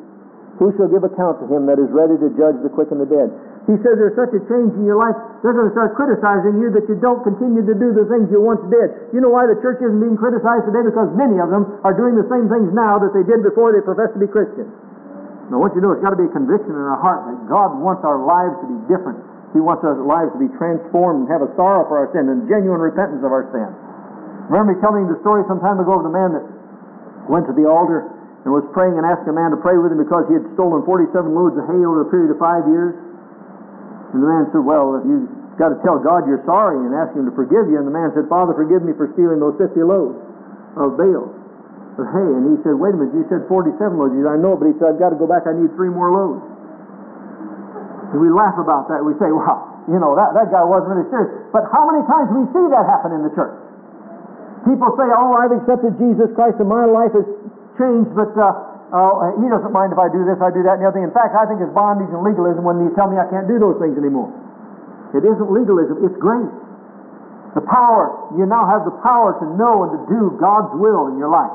Who 0.62 0.72
shall 0.80 0.88
give 0.88 1.04
account 1.04 1.44
to 1.44 1.46
him 1.52 1.68
that 1.68 1.84
is 1.84 1.92
ready 1.92 2.16
to 2.16 2.32
judge 2.40 2.56
the 2.64 2.72
quick 2.72 2.88
and 2.96 3.04
the 3.04 3.10
dead? 3.10 3.28
He 3.68 3.76
says 3.82 3.98
there's 3.98 4.16
such 4.16 4.32
a 4.32 4.40
change 4.46 4.78
in 4.78 4.86
your 4.86 4.96
life, 4.96 5.18
they're 5.42 5.58
going 5.58 5.68
to 5.68 5.76
start 5.76 5.98
criticizing 5.98 6.62
you 6.62 6.70
that 6.72 6.86
you 6.86 6.96
don't 7.02 7.26
continue 7.26 7.66
to 7.66 7.76
do 7.76 7.98
the 7.98 8.06
things 8.08 8.30
you 8.30 8.40
once 8.40 8.62
did. 8.70 8.94
You 9.10 9.26
know 9.26 9.34
why 9.34 9.50
the 9.50 9.58
church 9.60 9.82
isn't 9.82 10.00
being 10.00 10.16
criticized 10.16 10.70
today? 10.70 10.86
Because 10.86 11.10
many 11.18 11.42
of 11.42 11.50
them 11.50 11.82
are 11.82 11.98
doing 11.98 12.14
the 12.14 12.30
same 12.30 12.46
things 12.46 12.70
now 12.72 13.02
that 13.02 13.12
they 13.12 13.26
did 13.26 13.42
before 13.42 13.74
they 13.74 13.82
professed 13.82 14.14
to 14.16 14.22
be 14.22 14.30
Christians. 14.30 14.70
Now, 15.50 15.62
what 15.62 15.74
you 15.78 15.82
know, 15.82 15.94
it's 15.94 16.02
got 16.02 16.14
to 16.14 16.22
be 16.22 16.30
a 16.30 16.34
conviction 16.34 16.74
in 16.74 16.86
our 16.86 16.98
heart 17.02 17.26
that 17.30 17.38
God 17.50 17.78
wants 17.78 18.02
our 18.06 18.18
lives 18.22 18.54
to 18.66 18.68
be 18.70 18.80
different. 18.90 19.22
He 19.54 19.62
wants 19.62 19.86
our 19.86 19.98
lives 19.98 20.34
to 20.34 20.40
be 20.42 20.50
transformed 20.58 21.26
and 21.26 21.28
have 21.30 21.46
a 21.46 21.50
sorrow 21.58 21.86
for 21.90 22.02
our 22.02 22.10
sin 22.14 22.30
and 22.30 22.50
genuine 22.50 22.82
repentance 22.82 23.22
of 23.22 23.30
our 23.34 23.46
sin. 23.54 23.70
Remember 24.50 24.74
me 24.74 24.82
telling 24.82 25.10
the 25.10 25.18
story 25.26 25.42
some 25.50 25.58
time 25.60 25.82
ago 25.82 25.98
of 25.98 26.06
the 26.06 26.14
man 26.14 26.38
that 26.38 26.46
went 27.26 27.50
to 27.50 27.54
the 27.58 27.66
altar 27.66 28.06
and 28.46 28.54
was 28.54 28.62
praying 28.78 28.94
and 28.94 29.02
asked 29.02 29.26
a 29.26 29.34
man 29.34 29.50
to 29.50 29.58
pray 29.58 29.74
with 29.74 29.90
him 29.90 29.98
because 29.98 30.30
he 30.30 30.38
had 30.38 30.46
stolen 30.54 30.86
47 30.86 31.34
loads 31.34 31.58
of 31.58 31.66
hay 31.66 31.82
over 31.82 32.06
a 32.06 32.10
period 32.14 32.30
of 32.30 32.38
five 32.38 32.62
years? 32.70 32.94
And 34.14 34.24
the 34.24 34.30
man 34.32 34.48
said, 34.54 34.64
Well, 34.64 35.02
you've 35.04 35.28
got 35.60 35.76
to 35.76 35.80
tell 35.84 36.00
God 36.00 36.24
you're 36.24 36.46
sorry 36.48 36.80
and 36.80 36.96
ask 36.96 37.12
Him 37.12 37.28
to 37.28 37.36
forgive 37.36 37.68
you. 37.68 37.76
And 37.76 37.84
the 37.84 37.92
man 37.92 38.16
said, 38.16 38.32
Father, 38.32 38.56
forgive 38.56 38.80
me 38.86 38.96
for 38.96 39.12
stealing 39.12 39.44
those 39.44 39.60
50 39.60 39.76
loads 39.84 40.16
of 40.80 40.96
bales 40.96 41.36
of 42.00 42.06
hay. 42.16 42.30
And 42.38 42.54
he 42.54 42.56
said, 42.64 42.80
Wait 42.80 42.94
a 42.94 42.98
minute, 43.02 43.12
you 43.12 43.28
said 43.28 43.44
47 43.50 43.76
loads. 43.98 44.14
He 44.14 44.24
said, 44.24 44.32
I 44.32 44.40
know, 44.40 44.56
but 44.56 44.72
he 44.72 44.76
said, 44.80 44.96
I've 44.96 45.02
got 45.02 45.12
to 45.12 45.20
go 45.20 45.28
back. 45.28 45.50
I 45.50 45.58
need 45.58 45.74
three 45.74 45.92
more 45.92 46.14
loads. 46.14 46.44
And 48.14 48.24
we 48.24 48.30
laugh 48.30 48.56
about 48.62 48.88
that. 48.94 49.02
We 49.02 49.18
say, 49.20 49.28
Well, 49.34 49.74
you 49.92 49.98
know, 49.98 50.16
that, 50.16 50.32
that 50.38 50.54
guy 50.54 50.64
wasn't 50.64 50.96
really 50.96 51.10
serious. 51.12 51.34
But 51.50 51.68
how 51.74 51.84
many 51.90 52.08
times 52.08 52.30
do 52.32 52.46
we 52.46 52.48
see 52.54 52.66
that 52.72 52.88
happen 52.88 53.12
in 53.12 53.26
the 53.26 53.34
church? 53.34 53.65
People 54.66 54.92
say, 54.98 55.08
Oh, 55.14 55.38
I've 55.38 55.54
accepted 55.54 55.96
Jesus 56.02 56.34
Christ 56.34 56.58
and 56.60 56.68
my 56.68 56.86
life 56.90 57.14
has 57.14 57.26
changed, 57.78 58.12
but. 58.18 58.34
Uh, 58.34 58.76
Oh, 58.94 59.34
he 59.42 59.50
doesn't 59.50 59.74
mind 59.74 59.92
if 59.92 60.00
I 60.00 60.08
do 60.14 60.22
this, 60.24 60.38
I 60.38 60.54
do 60.54 60.62
that, 60.62 60.78
and 60.78 60.86
the 60.86 60.88
other 60.88 61.02
thing. 61.02 61.10
In 61.10 61.16
fact, 61.16 61.34
I 61.34 61.50
think 61.50 61.58
it's 61.58 61.74
bondage 61.74 62.08
and 62.14 62.22
legalism 62.22 62.62
when 62.62 62.80
you 62.86 62.94
tell 62.94 63.10
me 63.10 63.18
I 63.18 63.26
can't 63.28 63.50
do 63.50 63.58
those 63.58 63.82
things 63.82 63.98
anymore. 63.98 64.30
It 65.12 65.26
isn't 65.26 65.50
legalism, 65.50 66.06
it's 66.06 66.16
grace. 66.22 66.54
The 67.58 67.66
power, 67.66 68.14
you 68.38 68.46
now 68.46 68.68
have 68.70 68.86
the 68.86 68.94
power 69.02 69.34
to 69.42 69.46
know 69.58 69.90
and 69.90 69.92
to 69.98 70.02
do 70.06 70.38
God's 70.38 70.76
will 70.78 71.10
in 71.10 71.18
your 71.18 71.34
life. 71.34 71.52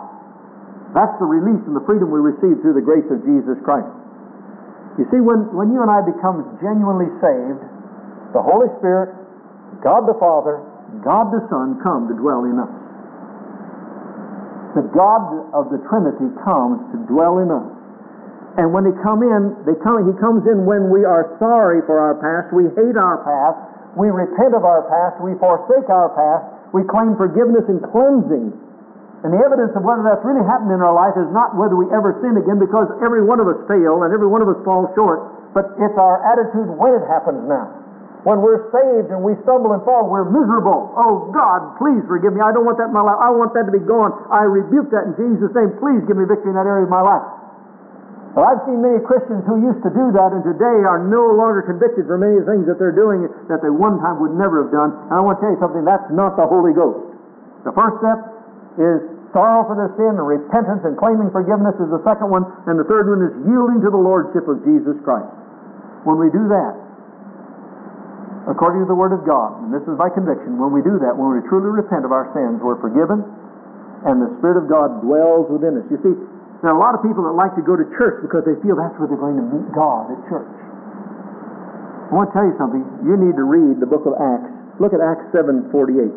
That's 0.90 1.14
the 1.22 1.28
release 1.28 1.60
and 1.70 1.76
the 1.76 1.84
freedom 1.86 2.10
we 2.10 2.18
receive 2.18 2.58
through 2.64 2.74
the 2.74 2.82
grace 2.82 3.06
of 3.12 3.22
Jesus 3.22 3.56
Christ. 3.62 3.88
You 4.98 5.06
see, 5.12 5.22
when, 5.22 5.54
when 5.54 5.70
you 5.70 5.86
and 5.86 5.92
I 5.92 6.02
become 6.02 6.58
genuinely 6.58 7.08
saved, 7.22 7.62
the 8.34 8.42
Holy 8.42 8.68
Spirit, 8.82 9.14
God 9.86 10.10
the 10.10 10.18
Father, 10.18 10.58
God 11.06 11.30
the 11.30 11.46
Son 11.46 11.78
come 11.84 12.10
to 12.10 12.14
dwell 12.18 12.42
in 12.42 12.58
us 12.58 12.79
the 14.74 14.86
God 14.94 15.50
of 15.52 15.68
the 15.74 15.82
Trinity 15.90 16.30
comes 16.46 16.80
to 16.94 16.96
dwell 17.10 17.42
in 17.42 17.50
us. 17.50 17.68
And 18.58 18.74
when 18.74 18.82
they 18.82 18.94
come 19.02 19.22
in, 19.22 19.54
they 19.62 19.78
come, 19.78 20.02
he 20.02 20.14
comes 20.18 20.42
in 20.50 20.66
when 20.66 20.90
we 20.90 21.06
are 21.06 21.38
sorry 21.38 21.82
for 21.86 22.02
our 22.02 22.18
past, 22.18 22.50
we 22.50 22.66
hate 22.74 22.98
our 22.98 23.22
past, 23.22 23.56
we 23.94 24.10
repent 24.10 24.54
of 24.54 24.66
our 24.66 24.86
past, 24.90 25.22
we 25.22 25.38
forsake 25.38 25.86
our 25.86 26.10
past, 26.14 26.74
we 26.74 26.82
claim 26.86 27.14
forgiveness 27.14 27.66
and 27.70 27.78
cleansing. 27.94 28.50
And 29.22 29.30
the 29.36 29.42
evidence 29.44 29.76
of 29.76 29.84
whether 29.84 30.02
that's 30.02 30.24
really 30.24 30.42
happened 30.46 30.72
in 30.72 30.80
our 30.80 30.94
life 30.96 31.14
is 31.14 31.28
not 31.30 31.52
whether 31.54 31.76
we 31.76 31.86
ever 31.92 32.16
sin 32.24 32.40
again, 32.40 32.58
because 32.58 32.88
every 33.04 33.22
one 33.22 33.38
of 33.38 33.46
us 33.46 33.60
fail 33.68 34.02
and 34.02 34.10
every 34.10 34.26
one 34.26 34.40
of 34.40 34.48
us 34.48 34.58
falls 34.64 34.88
short, 34.96 35.52
but 35.52 35.76
it's 35.76 35.98
our 36.00 36.24
attitude 36.24 36.70
when 36.74 36.96
it 36.96 37.04
happens 37.06 37.42
now. 37.46 37.68
When 38.20 38.44
we're 38.44 38.68
saved 38.68 39.08
and 39.08 39.24
we 39.24 39.32
stumble 39.48 39.72
and 39.72 39.80
fall, 39.88 40.04
we're 40.04 40.28
miserable. 40.28 40.92
Oh 40.92 41.32
God, 41.32 41.80
please 41.80 42.04
forgive 42.04 42.36
me. 42.36 42.44
I 42.44 42.52
don't 42.52 42.68
want 42.68 42.76
that 42.76 42.92
in 42.92 42.96
my 42.96 43.00
life. 43.00 43.16
I 43.16 43.32
want 43.32 43.56
that 43.56 43.64
to 43.64 43.72
be 43.72 43.80
gone. 43.80 44.12
I 44.28 44.44
rebuke 44.44 44.92
that 44.92 45.08
in 45.08 45.12
Jesus' 45.16 45.48
name. 45.56 45.72
Please 45.80 46.04
give 46.04 46.20
me 46.20 46.28
victory 46.28 46.52
in 46.52 46.58
that 46.60 46.68
area 46.68 46.84
of 46.84 46.92
my 46.92 47.00
life. 47.00 47.24
Well, 48.36 48.46
I've 48.46 48.62
seen 48.62 48.78
many 48.78 49.02
Christians 49.02 49.42
who 49.42 49.58
used 49.58 49.82
to 49.82 49.90
do 49.90 50.14
that 50.14 50.30
and 50.30 50.44
today 50.46 50.86
are 50.86 51.02
no 51.02 51.34
longer 51.34 51.66
convicted 51.66 52.06
for 52.06 52.14
many 52.14 52.38
of 52.38 52.46
the 52.46 52.48
things 52.54 52.64
that 52.70 52.78
they're 52.78 52.94
doing 52.94 53.26
that 53.50 53.58
they 53.58 53.72
one 53.72 53.98
time 53.98 54.22
would 54.22 54.36
never 54.38 54.62
have 54.62 54.70
done. 54.70 54.94
And 55.10 55.14
I 55.16 55.20
want 55.24 55.40
to 55.40 55.48
tell 55.48 55.52
you 55.56 55.58
something, 55.58 55.82
that's 55.82 56.06
not 56.14 56.38
the 56.38 56.46
Holy 56.46 56.70
Ghost. 56.70 57.10
The 57.66 57.74
first 57.74 57.98
step 57.98 58.20
is 58.78 59.02
sorrow 59.34 59.66
for 59.66 59.74
their 59.74 59.90
sin 59.98 60.14
and 60.14 60.22
repentance 60.22 60.86
and 60.86 60.94
claiming 60.94 61.34
forgiveness 61.34 61.74
is 61.82 61.90
the 61.90 61.98
second 62.06 62.30
one. 62.30 62.46
And 62.70 62.78
the 62.78 62.86
third 62.86 63.10
one 63.10 63.18
is 63.26 63.34
yielding 63.50 63.82
to 63.82 63.90
the 63.90 63.98
Lordship 63.98 64.46
of 64.46 64.62
Jesus 64.62 64.94
Christ. 65.02 65.26
When 66.06 66.22
we 66.22 66.30
do 66.30 66.46
that, 66.54 66.89
according 68.50 68.82
to 68.82 68.88
the 68.90 68.98
Word 68.98 69.14
of 69.14 69.22
God. 69.22 69.62
And 69.62 69.70
this 69.70 69.86
is 69.86 69.94
my 69.94 70.10
conviction. 70.10 70.58
When 70.58 70.74
we 70.74 70.82
do 70.82 70.98
that, 71.00 71.14
when 71.14 71.32
we 71.32 71.40
truly 71.46 71.70
repent 71.70 72.02
of 72.02 72.10
our 72.10 72.26
sins, 72.34 72.58
we're 72.58 72.78
forgiven, 72.82 73.22
and 74.04 74.18
the 74.18 74.30
Spirit 74.42 74.58
of 74.58 74.66
God 74.66 75.00
dwells 75.06 75.46
within 75.46 75.78
us. 75.78 75.86
You 75.86 75.98
see, 76.02 76.14
there 76.60 76.74
are 76.74 76.76
a 76.76 76.82
lot 76.82 76.98
of 76.98 77.00
people 77.00 77.24
that 77.24 77.32
like 77.38 77.54
to 77.56 77.64
go 77.64 77.78
to 77.78 77.86
church 77.96 78.20
because 78.20 78.44
they 78.44 78.58
feel 78.60 78.76
that's 78.76 78.92
where 78.98 79.08
they're 79.08 79.20
going 79.20 79.38
to 79.38 79.46
meet 79.46 79.70
God 79.72 80.12
at 80.12 80.20
church. 80.28 80.50
I 82.10 82.12
want 82.12 82.28
to 82.28 82.34
tell 82.34 82.44
you 82.44 82.56
something. 82.58 82.82
You 83.06 83.14
need 83.16 83.38
to 83.38 83.46
read 83.46 83.78
the 83.78 83.86
book 83.86 84.04
of 84.04 84.18
Acts. 84.18 84.50
Look 84.82 84.92
at 84.92 85.00
Acts 85.00 85.30
7:48. 85.30 86.10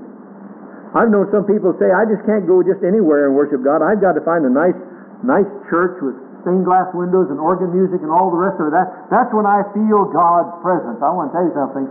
I've 0.97 1.09
known 1.09 1.29
some 1.33 1.45
people 1.45 1.73
say, 1.81 1.89
I 1.89 2.05
just 2.05 2.21
can't 2.25 2.45
go 2.45 2.61
just 2.61 2.85
anywhere 2.85 3.25
and 3.25 3.33
worship 3.33 3.65
God. 3.65 3.81
I've 3.81 4.01
got 4.01 4.13
to 4.13 4.21
find 4.21 4.45
a 4.45 4.51
nice, 4.53 4.77
nice 5.25 5.49
church 5.69 5.97
with 6.05 6.13
stained 6.45 6.67
glass 6.67 6.91
windows 6.93 7.31
and 7.31 7.39
organ 7.39 7.71
music 7.71 8.03
and 8.03 8.11
all 8.11 8.29
the 8.29 8.37
rest 8.37 8.59
of 8.59 8.69
it, 8.69 8.75
that, 8.75 9.09
that's 9.09 9.31
when 9.31 9.47
I 9.47 9.63
feel 9.71 10.05
God's 10.11 10.51
presence. 10.61 10.99
I 10.99 11.09
want 11.09 11.31
to 11.31 11.39
tell 11.39 11.45
you 11.47 11.55
something. 11.55 11.87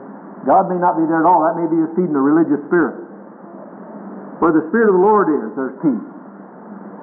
God 0.47 0.67
may 0.67 0.79
not 0.79 0.99
be 0.99 1.07
there 1.07 1.23
at 1.23 1.29
all. 1.29 1.47
That 1.47 1.55
may 1.55 1.71
be 1.71 1.79
just 1.79 1.95
feeding 1.95 2.15
a 2.19 2.23
religious 2.23 2.59
spirit. 2.67 2.99
Where 4.43 4.51
the 4.51 4.67
Spirit 4.75 4.91
of 4.91 4.99
the 4.99 5.05
Lord 5.07 5.31
is, 5.31 5.55
there's 5.55 5.79
peace. 5.79 6.07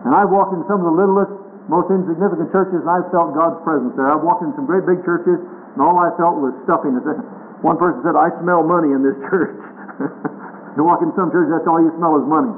And 0.04 0.12
I've 0.12 0.28
walked 0.28 0.52
in 0.52 0.60
some 0.68 0.84
of 0.84 0.92
the 0.92 0.96
littlest, 0.96 1.32
most 1.72 1.88
insignificant 1.88 2.52
churches, 2.52 2.84
and 2.84 2.92
I've 2.92 3.08
felt 3.16 3.32
God's 3.32 3.64
presence 3.64 3.96
there. 3.96 4.12
I've 4.12 4.24
walked 4.28 4.44
in 4.44 4.52
some 4.60 4.68
great 4.68 4.84
big 4.84 5.00
churches, 5.08 5.40
and 5.40 5.80
all 5.80 6.04
I 6.04 6.12
felt 6.20 6.36
was 6.36 6.52
stuffiness. 6.68 7.04
One 7.64 7.80
person 7.80 8.04
said, 8.04 8.20
I 8.20 8.28
smell 8.44 8.64
money 8.64 8.92
in 8.92 9.04
this 9.04 9.16
church. 9.32 9.56
you 10.76 10.84
walk 10.84 11.00
in 11.00 11.16
some 11.16 11.32
churches, 11.32 11.56
that's 11.56 11.68
all 11.68 11.80
you 11.80 11.96
smell 11.96 12.20
is 12.20 12.28
money. 12.28 12.52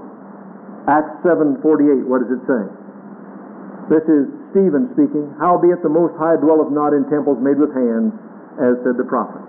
Acts 0.90 1.14
7.48, 1.22 2.10
what 2.10 2.26
does 2.26 2.34
it 2.34 2.42
say? 2.50 2.62
This 3.86 4.06
is 4.10 4.26
Stephen 4.50 4.90
speaking. 4.98 5.30
Howbeit 5.38 5.86
the 5.86 5.94
Most 5.94 6.18
High 6.18 6.42
dwelleth 6.42 6.74
not 6.74 6.98
in 6.98 7.06
temples 7.06 7.38
made 7.38 7.62
with 7.62 7.70
hands, 7.70 8.18
as 8.58 8.82
said 8.82 8.98
the 8.98 9.06
prophet. 9.06 9.46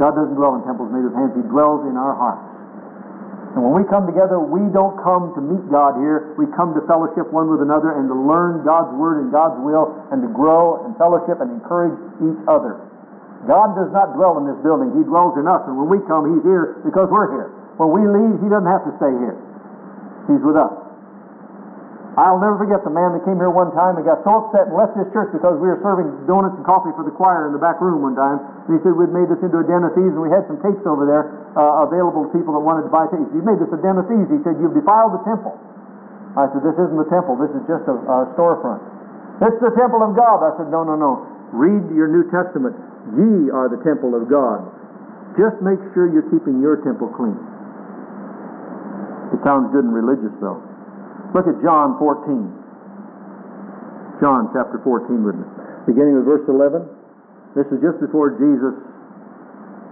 God 0.00 0.16
doesn't 0.16 0.36
dwell 0.36 0.56
in 0.56 0.64
temples 0.64 0.88
made 0.92 1.04
with 1.04 1.16
hands. 1.16 1.36
He 1.36 1.44
dwells 1.44 1.84
in 1.88 1.96
our 1.96 2.16
hearts. 2.16 2.52
And 3.52 3.60
when 3.60 3.76
we 3.76 3.84
come 3.84 4.08
together, 4.08 4.40
we 4.40 4.64
don't 4.72 4.96
come 5.04 5.36
to 5.36 5.40
meet 5.44 5.60
God 5.68 6.00
here. 6.00 6.32
We 6.40 6.48
come 6.56 6.72
to 6.72 6.80
fellowship 6.88 7.28
one 7.28 7.52
with 7.52 7.60
another 7.60 8.00
and 8.00 8.08
to 8.08 8.16
learn 8.16 8.64
God's 8.64 8.88
Word 8.96 9.20
and 9.20 9.28
God's 9.28 9.60
will 9.60 9.92
and 10.08 10.24
to 10.24 10.30
grow 10.32 10.88
and 10.88 10.96
fellowship 10.96 11.44
and 11.44 11.52
encourage 11.52 11.92
each 12.24 12.40
other. 12.48 12.80
God 13.44 13.76
does 13.76 13.92
not 13.92 14.16
dwell 14.16 14.40
in 14.40 14.48
this 14.48 14.56
building. 14.64 14.96
He 14.96 15.04
dwells 15.04 15.36
in 15.36 15.44
us. 15.44 15.60
And 15.68 15.76
when 15.76 15.92
we 15.92 16.00
come, 16.08 16.32
He's 16.32 16.44
here 16.48 16.80
because 16.80 17.12
we're 17.12 17.28
here. 17.28 17.52
When 17.76 17.92
we 17.92 18.00
leave, 18.08 18.40
He 18.40 18.48
doesn't 18.48 18.70
have 18.72 18.88
to 18.88 18.92
stay 18.96 19.12
here. 19.20 19.36
He's 20.32 20.40
with 20.40 20.56
us. 20.56 20.81
I'll 22.12 22.36
never 22.36 22.60
forget 22.60 22.84
the 22.84 22.92
man 22.92 23.16
that 23.16 23.24
came 23.24 23.40
here 23.40 23.48
one 23.48 23.72
time 23.72 23.96
and 23.96 24.04
got 24.04 24.20
so 24.20 24.44
upset 24.44 24.68
and 24.68 24.76
left 24.76 24.92
this 25.00 25.08
church 25.16 25.32
because 25.32 25.56
we 25.56 25.64
were 25.64 25.80
serving 25.80 26.12
donuts 26.28 26.60
and 26.60 26.64
coffee 26.68 26.92
for 26.92 27.08
the 27.08 27.14
choir 27.16 27.48
in 27.48 27.56
the 27.56 27.62
back 27.62 27.80
room 27.80 28.04
one 28.04 28.12
time. 28.12 28.36
And 28.68 28.76
he 28.76 28.78
said 28.84 28.92
we'd 28.92 29.16
made 29.16 29.32
this 29.32 29.40
into 29.40 29.56
a 29.56 29.64
den 29.64 29.80
of 29.80 29.96
thieves 29.96 30.12
and 30.12 30.20
we 30.20 30.28
had 30.28 30.44
some 30.44 30.60
tapes 30.60 30.84
over 30.84 31.08
there 31.08 31.32
uh, 31.56 31.88
available 31.88 32.28
to 32.28 32.30
people 32.36 32.52
that 32.52 32.60
wanted 32.60 32.84
to 32.84 32.92
buy 32.92 33.08
tapes. 33.08 33.32
You 33.32 33.40
made 33.40 33.56
this 33.56 33.72
a 33.72 33.80
den 33.80 33.96
of 33.96 34.04
thieves. 34.12 34.28
He 34.28 34.44
said, 34.44 34.60
You've 34.60 34.76
defiled 34.76 35.16
the 35.16 35.24
temple. 35.24 35.56
I 36.36 36.52
said, 36.52 36.60
This 36.60 36.76
isn't 36.76 37.00
the 37.00 37.08
temple. 37.08 37.40
This 37.40 37.52
is 37.56 37.64
just 37.64 37.88
a, 37.88 37.96
a 37.96 38.28
storefront. 38.36 38.84
It's 39.40 39.60
the 39.64 39.72
temple 39.72 40.04
of 40.04 40.12
God. 40.12 40.44
I 40.44 40.52
said, 40.60 40.68
No, 40.68 40.84
no, 40.84 41.00
no. 41.00 41.24
Read 41.56 41.96
your 41.96 42.12
New 42.12 42.28
Testament. 42.28 42.76
Ye 43.16 43.48
are 43.48 43.72
the 43.72 43.80
temple 43.80 44.12
of 44.12 44.28
God. 44.28 44.68
Just 45.40 45.64
make 45.64 45.80
sure 45.96 46.12
you're 46.12 46.28
keeping 46.28 46.60
your 46.60 46.76
temple 46.84 47.08
clean. 47.16 47.40
It 49.32 49.40
sounds 49.40 49.72
good 49.72 49.88
and 49.88 49.96
religious, 49.96 50.32
though. 50.44 50.60
Look 51.32 51.48
at 51.48 51.56
John 51.64 51.96
14. 51.96 54.20
John 54.20 54.52
chapter 54.52 54.76
14 54.84 55.24
with 55.24 55.40
me. 55.40 55.48
Beginning 55.88 56.20
with 56.20 56.28
verse 56.28 56.44
11. 56.44 56.84
This 57.56 57.64
is 57.72 57.80
just 57.80 57.96
before 58.04 58.36
Jesus 58.36 58.76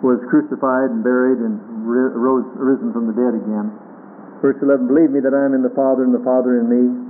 was 0.04 0.20
crucified 0.28 0.92
and 0.92 1.04
buried 1.04 1.40
and 1.40 1.60
rose, 1.84 2.44
risen 2.56 2.92
from 2.92 3.08
the 3.08 3.16
dead 3.16 3.32
again. 3.36 3.72
Verse 4.44 4.56
11 4.60 4.86
Believe 4.88 5.10
me 5.12 5.20
that 5.24 5.32
I 5.32 5.44
am 5.44 5.54
in 5.56 5.62
the 5.64 5.72
Father 5.72 6.04
and 6.04 6.12
the 6.12 6.20
Father 6.24 6.60
in 6.60 6.68
me. 6.68 7.08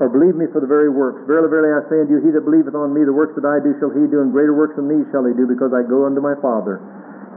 Or 0.00 0.08
believe 0.12 0.34
me 0.34 0.50
for 0.50 0.58
the 0.58 0.66
very 0.66 0.90
works. 0.90 1.22
Verily, 1.24 1.48
verily, 1.48 1.70
I 1.70 1.86
say 1.86 2.02
unto 2.02 2.18
you, 2.18 2.20
he 2.20 2.34
that 2.34 2.42
believeth 2.42 2.74
on 2.74 2.90
me, 2.90 3.06
the 3.06 3.14
works 3.14 3.38
that 3.38 3.46
I 3.46 3.62
do 3.62 3.78
shall 3.78 3.94
he 3.94 4.10
do, 4.10 4.26
and 4.26 4.34
greater 4.34 4.50
works 4.50 4.74
than 4.74 4.90
these 4.90 5.06
shall 5.14 5.22
he 5.22 5.30
do, 5.38 5.46
because 5.46 5.70
I 5.70 5.86
go 5.86 6.02
unto 6.04 6.18
my 6.18 6.34
Father. 6.42 6.82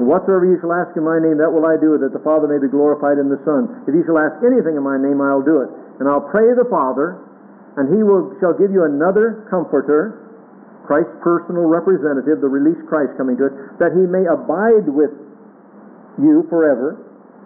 And 0.01 0.09
whatsoever 0.09 0.41
ye 0.43 0.57
shall 0.57 0.73
ask 0.73 0.89
in 0.97 1.05
my 1.05 1.21
name, 1.21 1.37
that 1.37 1.53
will 1.53 1.69
I 1.69 1.77
do, 1.77 2.01
that 2.01 2.17
the 2.17 2.23
Father 2.25 2.49
may 2.49 2.57
be 2.57 2.65
glorified 2.65 3.21
in 3.21 3.29
the 3.29 3.37
Son. 3.45 3.69
If 3.85 3.93
ye 3.93 4.01
shall 4.09 4.17
ask 4.17 4.41
anything 4.41 4.73
in 4.73 4.81
my 4.81 4.97
name, 4.97 5.21
I'll 5.21 5.45
do 5.45 5.61
it. 5.61 5.69
And 5.99 6.07
I'll 6.07 6.23
pray 6.29 6.53
the 6.53 6.67
Father, 6.69 7.17
and 7.77 7.89
he 7.89 8.03
will 8.03 8.33
shall 8.39 8.53
give 8.53 8.71
you 8.71 8.85
another 8.85 9.47
comforter, 9.49 10.23
Christ's 10.85 11.15
personal 11.21 11.67
representative, 11.67 12.39
the 12.41 12.47
released 12.47 12.85
Christ 12.87 13.17
coming 13.17 13.35
to 13.37 13.51
us, 13.51 13.55
that 13.79 13.91
he 13.91 14.05
may 14.07 14.25
abide 14.29 14.87
with 14.87 15.11
you 16.17 16.45
forever, 16.49 16.97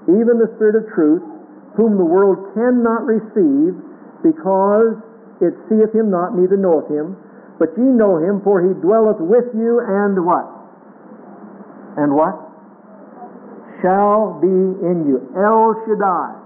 even 0.07 0.37
the 0.37 0.51
Spirit 0.55 0.75
of 0.77 0.85
truth, 0.93 1.23
whom 1.75 1.97
the 1.97 2.05
world 2.05 2.53
cannot 2.53 3.07
receive, 3.07 3.75
because 4.23 4.99
it 5.41 5.55
seeth 5.67 5.89
him 5.95 6.11
not, 6.11 6.37
neither 6.37 6.55
knoweth 6.57 6.91
him. 6.91 7.17
But 7.57 7.73
ye 7.77 7.83
know 7.83 8.17
him, 8.17 8.41
for 8.43 8.61
he 8.61 8.73
dwelleth 8.77 9.19
with 9.19 9.45
you, 9.53 9.81
and 9.81 10.25
what? 10.25 10.61
and 11.97 12.13
what? 12.13 12.35
Shall 13.81 14.39
be 14.39 14.47
in 14.47 15.05
you. 15.07 15.19
El 15.35 15.75
Shaddai, 15.85 16.37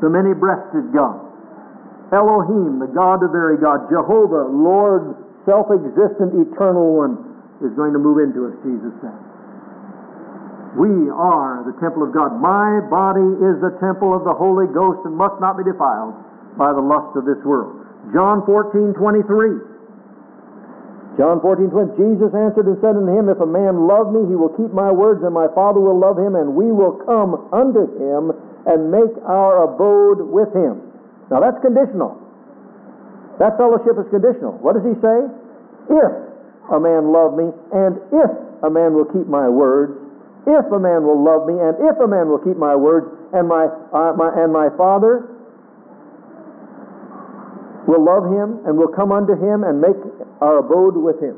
the 0.00 0.10
many 0.10 0.34
breasted 0.34 0.90
God. 0.94 1.20
Elohim, 2.12 2.78
the 2.78 2.90
God 2.90 3.22
of 3.22 3.34
very 3.34 3.58
God. 3.58 3.90
Jehovah, 3.90 4.46
Lord, 4.46 5.18
self 5.46 5.70
existent, 5.72 6.34
eternal 6.36 6.94
one, 6.94 7.18
is 7.64 7.74
going 7.74 7.92
to 7.92 7.98
move 7.98 8.22
into 8.22 8.46
us, 8.46 8.54
Jesus 8.62 8.92
said. 9.02 9.16
We 10.74 10.90
are 11.10 11.62
the 11.62 11.74
temple 11.78 12.02
of 12.02 12.10
God. 12.10 12.34
My 12.34 12.82
body 12.90 13.24
is 13.46 13.62
the 13.62 13.78
temple 13.78 14.10
of 14.10 14.26
the 14.26 14.34
Holy 14.34 14.66
Ghost 14.66 15.06
and 15.06 15.14
must 15.14 15.38
not 15.38 15.54
be 15.54 15.62
defiled 15.62 16.18
by 16.58 16.74
the 16.74 16.82
lust 16.82 17.14
of 17.14 17.24
this 17.24 17.38
world. 17.46 17.78
John 18.10 18.42
14, 18.42 18.94
23. 18.98 19.74
John 21.14 21.38
14, 21.38 21.70
20, 21.70 21.94
Jesus 21.94 22.34
answered 22.34 22.66
and 22.66 22.74
said 22.82 22.98
unto 22.98 23.06
him, 23.06 23.30
If 23.30 23.38
a 23.38 23.46
man 23.46 23.86
love 23.86 24.10
me, 24.10 24.26
he 24.26 24.34
will 24.34 24.50
keep 24.50 24.74
my 24.74 24.90
words, 24.90 25.22
and 25.22 25.30
my 25.30 25.46
Father 25.54 25.78
will 25.78 25.94
love 25.94 26.18
him, 26.18 26.34
and 26.34 26.58
we 26.58 26.74
will 26.74 26.98
come 27.06 27.38
unto 27.54 27.86
him 27.94 28.34
and 28.66 28.90
make 28.90 29.12
our 29.26 29.64
abode 29.68 30.24
with 30.24 30.48
him. 30.54 30.80
Now 31.30 31.40
that's 31.40 31.60
conditional. 31.60 32.20
That 33.38 33.58
fellowship 33.58 33.98
is 33.98 34.06
conditional. 34.10 34.56
What 34.62 34.78
does 34.78 34.86
he 34.86 34.94
say? 35.02 35.18
If 35.90 36.12
a 36.70 36.78
man 36.78 37.12
love 37.12 37.34
me, 37.34 37.50
and 37.74 37.98
if 38.14 38.30
a 38.62 38.70
man 38.70 38.94
will 38.94 39.10
keep 39.10 39.26
my 39.26 39.48
words, 39.48 39.98
if 40.46 40.64
a 40.70 40.78
man 40.78 41.04
will 41.04 41.18
love 41.18 41.48
me, 41.48 41.56
and 41.56 41.76
if 41.82 41.96
a 42.00 42.08
man 42.08 42.28
will 42.28 42.40
keep 42.40 42.56
my 42.56 42.76
words, 42.76 43.08
and 43.32 43.48
my, 43.48 43.66
uh, 43.92 44.12
my 44.14 44.30
and 44.38 44.52
my 44.52 44.68
Father 44.76 45.28
will 47.88 48.04
love 48.04 48.24
him 48.30 48.64
and 48.64 48.78
will 48.78 48.92
come 48.92 49.12
unto 49.12 49.34
him 49.34 49.64
and 49.64 49.80
make 49.80 49.96
our 50.40 50.58
abode 50.58 50.96
with 50.96 51.20
him. 51.20 51.36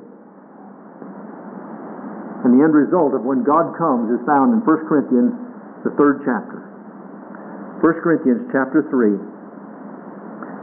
And 2.44 2.54
the 2.54 2.62
end 2.62 2.74
result 2.74 3.14
of 3.14 3.22
when 3.22 3.42
God 3.42 3.74
comes 3.74 4.12
is 4.14 4.22
found 4.26 4.54
in 4.54 4.60
1 4.62 4.86
Corinthians, 4.86 5.34
the 5.82 5.90
third 5.98 6.22
chapter. 6.22 6.65
1 7.84 8.00
Corinthians 8.00 8.48
chapter 8.52 8.88
3 8.88 9.12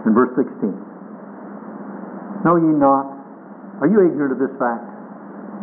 and 0.05 0.11
verse 0.17 0.33
16. 0.33 0.73
Know 2.41 2.57
ye 2.57 2.73
not? 2.73 3.13
Are 3.79 3.87
you 3.87 4.01
ignorant 4.01 4.33
of 4.33 4.39
this 4.41 4.53
fact? 4.57 4.81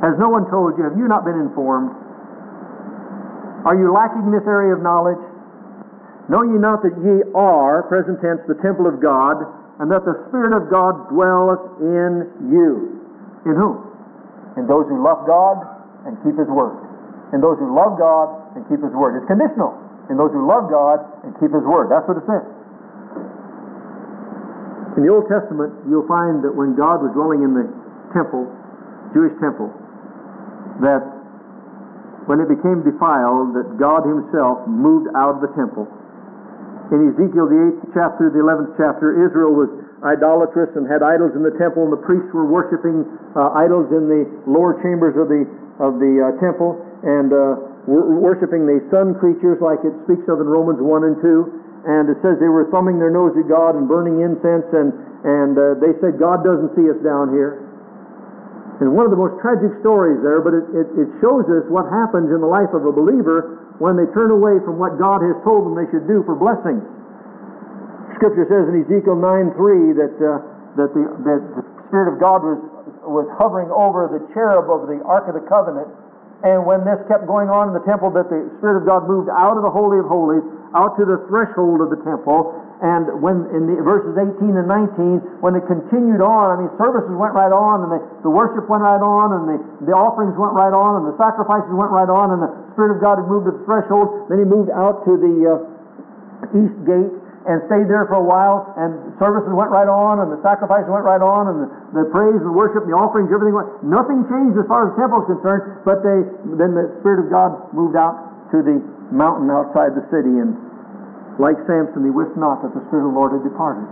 Has 0.07 0.15
no 0.17 0.31
one 0.31 0.47
told 0.47 0.79
you? 0.79 0.87
Have 0.87 0.95
you 0.95 1.11
not 1.11 1.27
been 1.27 1.37
informed? 1.43 1.91
Are 3.67 3.75
you 3.75 3.91
lacking 3.91 4.31
in 4.31 4.33
this 4.33 4.47
area 4.47 4.73
of 4.73 4.81
knowledge? 4.81 5.21
Know 6.31 6.47
ye 6.47 6.55
not 6.55 6.87
that 6.87 6.95
ye 7.03 7.27
are, 7.35 7.83
present 7.91 8.23
tense, 8.23 8.41
the 8.47 8.55
temple 8.63 8.87
of 8.87 9.03
God, 9.03 9.43
and 9.83 9.91
that 9.91 10.07
the 10.07 10.15
Spirit 10.31 10.55
of 10.55 10.71
God 10.71 11.11
dwelleth 11.11 11.83
in 11.83 12.31
you. 12.47 13.03
In 13.43 13.59
whom? 13.59 13.91
In 14.55 14.71
those 14.71 14.87
who 14.87 15.03
love 15.03 15.27
God 15.27 15.67
and 16.07 16.15
keep 16.23 16.39
His 16.39 16.47
Word. 16.47 16.79
In 17.35 17.43
those 17.43 17.59
who 17.59 17.75
love 17.75 17.99
God 17.99 18.55
and 18.55 18.63
keep 18.71 18.79
His 18.79 18.95
Word. 18.95 19.19
It's 19.19 19.27
conditional. 19.27 19.90
In 20.11 20.19
those 20.19 20.35
who 20.35 20.43
love 20.43 20.67
God 20.69 21.01
and 21.23 21.33
keep 21.39 21.55
His 21.55 21.63
Word. 21.63 21.89
That's 21.89 22.05
what 22.11 22.19
it 22.19 22.27
says. 22.27 22.43
In 24.99 25.07
the 25.07 25.11
Old 25.15 25.31
Testament, 25.31 25.71
you'll 25.87 26.11
find 26.11 26.43
that 26.43 26.51
when 26.51 26.75
God 26.75 26.99
was 27.01 27.15
dwelling 27.15 27.47
in 27.47 27.55
the 27.55 27.71
temple, 28.11 28.51
Jewish 29.15 29.33
temple, 29.39 29.71
that 30.83 31.01
when 32.27 32.43
it 32.43 32.51
became 32.51 32.83
defiled, 32.83 33.55
that 33.55 33.79
God 33.79 34.03
Himself 34.03 34.67
moved 34.67 35.07
out 35.15 35.39
of 35.39 35.47
the 35.47 35.55
temple 35.55 35.87
in 36.91 37.15
Ezekiel, 37.15 37.47
the 37.47 37.63
8th 37.71 37.95
chapter, 37.95 38.35
the 38.35 38.43
11th 38.43 38.75
chapter, 38.75 39.15
Israel 39.15 39.55
was 39.55 39.71
idolatrous 40.03 40.75
and 40.75 40.91
had 40.91 41.07
idols 41.07 41.31
in 41.39 41.47
the 41.47 41.55
temple, 41.55 41.87
and 41.87 41.95
the 41.95 42.03
priests 42.03 42.27
were 42.35 42.51
worshiping 42.51 43.07
uh, 43.39 43.55
idols 43.55 43.87
in 43.95 44.11
the 44.11 44.27
lower 44.51 44.75
chambers 44.83 45.15
of 45.15 45.31
the, 45.31 45.47
of 45.79 46.03
the 46.03 46.19
uh, 46.19 46.35
temple 46.43 46.83
and 47.07 47.31
uh, 47.31 47.70
worshiping 47.89 48.69
the 48.69 48.83
sun 48.93 49.17
creatures 49.17 49.61
like 49.63 49.81
it 49.87 49.95
speaks 50.05 50.27
of 50.29 50.41
in 50.43 50.49
Romans 50.49 50.81
1 50.81 51.05
and 51.05 51.17
2. 51.21 51.89
And 51.89 52.13
it 52.13 52.21
says 52.21 52.37
they 52.37 52.53
were 52.53 52.69
thumbing 52.69 53.01
their 53.01 53.09
nose 53.09 53.33
at 53.41 53.49
God 53.49 53.73
and 53.73 53.89
burning 53.89 54.21
incense, 54.21 54.69
and, 54.77 54.93
and 55.25 55.57
uh, 55.57 55.81
they 55.81 55.97
said, 56.05 56.21
God 56.21 56.45
doesn't 56.45 56.77
see 56.77 56.85
us 56.93 57.01
down 57.01 57.33
here. 57.33 57.65
And 58.85 58.97
one 58.97 59.05
of 59.05 59.13
the 59.13 59.21
most 59.21 59.41
tragic 59.45 59.73
stories 59.85 60.21
there, 60.25 60.41
but 60.41 60.57
it, 60.57 60.65
it, 60.73 60.89
it 60.97 61.09
shows 61.21 61.45
us 61.53 61.65
what 61.69 61.89
happens 61.89 62.33
in 62.33 62.41
the 62.41 62.49
life 62.49 62.73
of 62.73 62.89
a 62.89 62.93
believer 62.93 63.77
when 63.77 63.97
they 63.97 64.09
turn 64.13 64.33
away 64.33 64.61
from 64.65 64.77
what 64.81 65.01
God 65.01 65.25
has 65.25 65.37
told 65.45 65.69
them 65.69 65.77
they 65.77 65.89
should 65.93 66.09
do 66.09 66.25
for 66.25 66.37
blessings. 66.37 66.85
Scripture 68.17 68.45
says 68.49 68.69
in 68.69 68.85
Ezekiel 68.85 69.17
9 69.17 69.57
3 69.57 69.97
that, 70.01 70.17
uh, 70.21 70.41
that, 70.77 70.91
the, 70.93 71.05
that 71.25 71.41
the 71.61 71.65
Spirit 71.89 72.13
of 72.13 72.21
God 72.21 72.45
was, 72.45 72.61
was 73.05 73.29
hovering 73.37 73.73
over 73.73 74.09
the 74.09 74.21
cherub 74.33 74.69
of 74.69 74.89
the 74.89 75.01
Ark 75.05 75.29
of 75.29 75.37
the 75.37 75.45
Covenant. 75.49 75.89
And 76.41 76.65
when 76.65 76.89
this 76.89 76.97
kept 77.05 77.29
going 77.29 77.53
on 77.53 77.69
in 77.69 77.75
the 77.77 77.85
temple, 77.85 78.09
that 78.17 78.33
the 78.33 78.49
Spirit 78.59 78.81
of 78.81 78.89
God 78.89 79.05
moved 79.05 79.29
out 79.29 79.61
of 79.61 79.63
the 79.63 79.69
Holy 79.69 80.01
of 80.01 80.09
Holies, 80.09 80.41
out 80.73 80.97
to 80.97 81.05
the 81.05 81.21
threshold 81.29 81.85
of 81.85 81.93
the 81.93 82.01
temple, 82.01 82.57
And 82.81 83.21
when 83.21 83.45
in 83.53 83.69
the 83.69 83.85
verses 83.85 84.17
18 84.17 84.57
and 84.57 84.65
19, 84.65 85.45
when 85.45 85.53
it 85.53 85.69
continued 85.69 86.25
on, 86.25 86.45
I 86.49 86.57
mean, 86.65 86.73
services 86.81 87.13
went 87.13 87.37
right 87.37 87.53
on, 87.53 87.85
and 87.85 87.91
the, 87.93 88.01
the 88.25 88.33
worship 88.33 88.73
went 88.73 88.81
right 88.81 89.05
on, 89.05 89.37
and 89.37 89.45
the, 89.53 89.93
the 89.93 89.93
offerings 89.93 90.33
went 90.41 90.57
right 90.57 90.73
on, 90.73 91.05
and 91.05 91.13
the 91.13 91.17
sacrifices 91.21 91.69
went 91.77 91.93
right 91.93 92.09
on, 92.09 92.33
and 92.33 92.41
the 92.41 92.49
Spirit 92.73 92.97
of 92.97 93.05
God 93.05 93.21
had 93.21 93.29
moved 93.29 93.53
to 93.53 93.53
the 93.53 93.65
threshold. 93.69 94.33
Then 94.33 94.41
he 94.41 94.49
moved 94.49 94.73
out 94.73 95.05
to 95.05 95.21
the 95.21 95.35
uh, 95.45 96.57
east 96.57 96.79
gate 96.89 97.20
and 97.49 97.65
stayed 97.73 97.89
there 97.89 98.05
for 98.05 98.21
a 98.21 98.27
while, 98.27 98.69
and 98.77 99.17
services 99.17 99.49
went 99.57 99.73
right 99.73 99.89
on, 99.89 100.21
and 100.21 100.29
the 100.29 100.41
sacrifices 100.45 100.93
went 100.93 101.09
right 101.09 101.25
on, 101.25 101.49
and 101.49 101.57
the, 101.65 101.69
the 101.97 102.05
praise 102.13 102.37
and 102.37 102.45
the 102.45 102.53
worship 102.53 102.85
and 102.85 102.93
the 102.93 102.99
offerings, 102.99 103.33
everything 103.33 103.57
went. 103.57 103.81
Nothing 103.81 104.29
changed 104.29 104.61
as 104.61 104.69
far 104.69 104.85
as 104.85 104.93
the 104.93 104.99
temple 105.01 105.25
is 105.25 105.29
concerned, 105.41 105.81
but 105.89 106.05
they 106.05 106.21
then 106.61 106.77
the 106.77 106.93
Spirit 107.01 107.25
of 107.25 107.33
God 107.33 107.57
moved 107.73 107.97
out 107.97 108.53
to 108.53 108.61
the 108.61 108.77
mountain 109.09 109.49
outside 109.49 109.97
the 109.97 110.05
city, 110.13 110.37
and 110.37 110.53
like 111.41 111.57
Samson, 111.65 112.05
he 112.05 112.13
wished 112.13 112.37
not 112.37 112.61
that 112.61 112.77
the 112.77 112.85
Spirit 112.93 113.09
of 113.09 113.17
the 113.17 113.17
Lord 113.17 113.33
had 113.33 113.41
departed. 113.41 113.89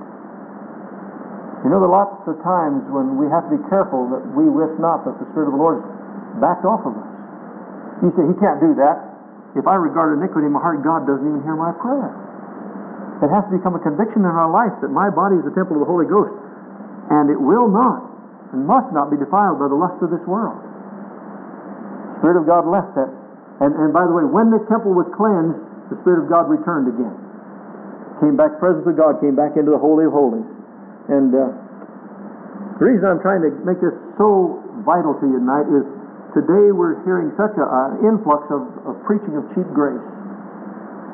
You 1.65 1.73
know, 1.73 1.81
there 1.81 1.89
are 1.89 1.99
lots 2.05 2.21
of 2.29 2.37
times 2.45 2.85
when 2.93 3.17
we 3.17 3.33
have 3.33 3.49
to 3.49 3.57
be 3.57 3.63
careful 3.73 4.13
that 4.13 4.23
we 4.37 4.45
wish 4.45 4.71
not 4.77 5.09
that 5.09 5.17
the 5.17 5.27
Spirit 5.33 5.49
of 5.51 5.57
the 5.57 5.63
Lord 5.63 5.81
backed 6.39 6.69
off 6.69 6.85
of 6.85 6.93
us. 6.93 7.09
You 8.05 8.13
say, 8.13 8.29
He 8.29 8.37
can't 8.37 8.61
do 8.61 8.77
that. 8.77 9.09
If 9.57 9.65
I 9.65 9.81
regard 9.81 10.21
iniquity 10.21 10.47
in 10.47 10.53
my 10.53 10.61
heart, 10.61 10.85
God 10.85 11.09
doesn't 11.09 11.25
even 11.25 11.41
hear 11.43 11.57
my 11.57 11.73
prayer. 11.81 12.28
It 13.19 13.31
has 13.31 13.43
to 13.51 13.53
become 13.59 13.75
a 13.75 13.83
conviction 13.83 14.23
in 14.23 14.31
our 14.31 14.51
life 14.51 14.73
that 14.81 14.95
my 14.95 15.11
body 15.11 15.37
is 15.39 15.45
the 15.45 15.55
temple 15.55 15.79
of 15.79 15.83
the 15.83 15.91
Holy 15.91 16.07
Ghost, 16.07 16.35
and 17.11 17.31
it 17.31 17.39
will 17.39 17.67
not 17.67 18.07
and 18.55 18.65
must 18.65 18.89
not 18.97 19.11
be 19.13 19.19
defiled 19.19 19.61
by 19.61 19.69
the 19.69 19.77
lust 19.77 20.01
of 20.01 20.09
this 20.09 20.23
world. 20.25 20.57
The 20.57 22.25
Spirit 22.25 22.39
of 22.41 22.47
God 22.49 22.65
left 22.65 22.95
that. 22.97 23.11
And, 23.61 23.75
and 23.75 23.91
by 23.91 24.07
the 24.07 24.15
way, 24.15 24.25
when 24.25 24.49
the 24.55 24.63
temple 24.71 24.95
was 24.95 25.05
cleansed, 25.19 25.59
the 25.91 25.99
Spirit 26.01 26.25
of 26.25 26.27
God 26.31 26.47
returned 26.49 26.89
again 26.89 27.29
came 28.21 28.37
back, 28.37 28.59
presence 28.59 28.87
of 28.87 28.99
God 28.99 29.23
came 29.23 29.39
back 29.39 29.55
into 29.55 29.71
the 29.71 29.81
Holy 29.81 30.07
of 30.07 30.13
Holies. 30.13 30.47
And 31.09 31.31
uh, 31.33 31.55
the 32.79 32.85
reason 32.85 33.07
I'm 33.07 33.23
trying 33.23 33.43
to 33.47 33.51
make 33.63 33.79
this 33.81 33.95
so 34.19 34.61
vital 34.83 35.15
to 35.19 35.25
you 35.27 35.39
tonight 35.41 35.67
is 35.71 35.87
today 36.35 36.75
we're 36.75 36.99
hearing 37.07 37.33
such 37.39 37.55
an 37.57 38.03
influx 38.05 38.47
of, 38.51 38.67
of 38.85 38.95
preaching 39.07 39.39
of 39.39 39.47
cheap 39.55 39.67
grace. 39.73 40.03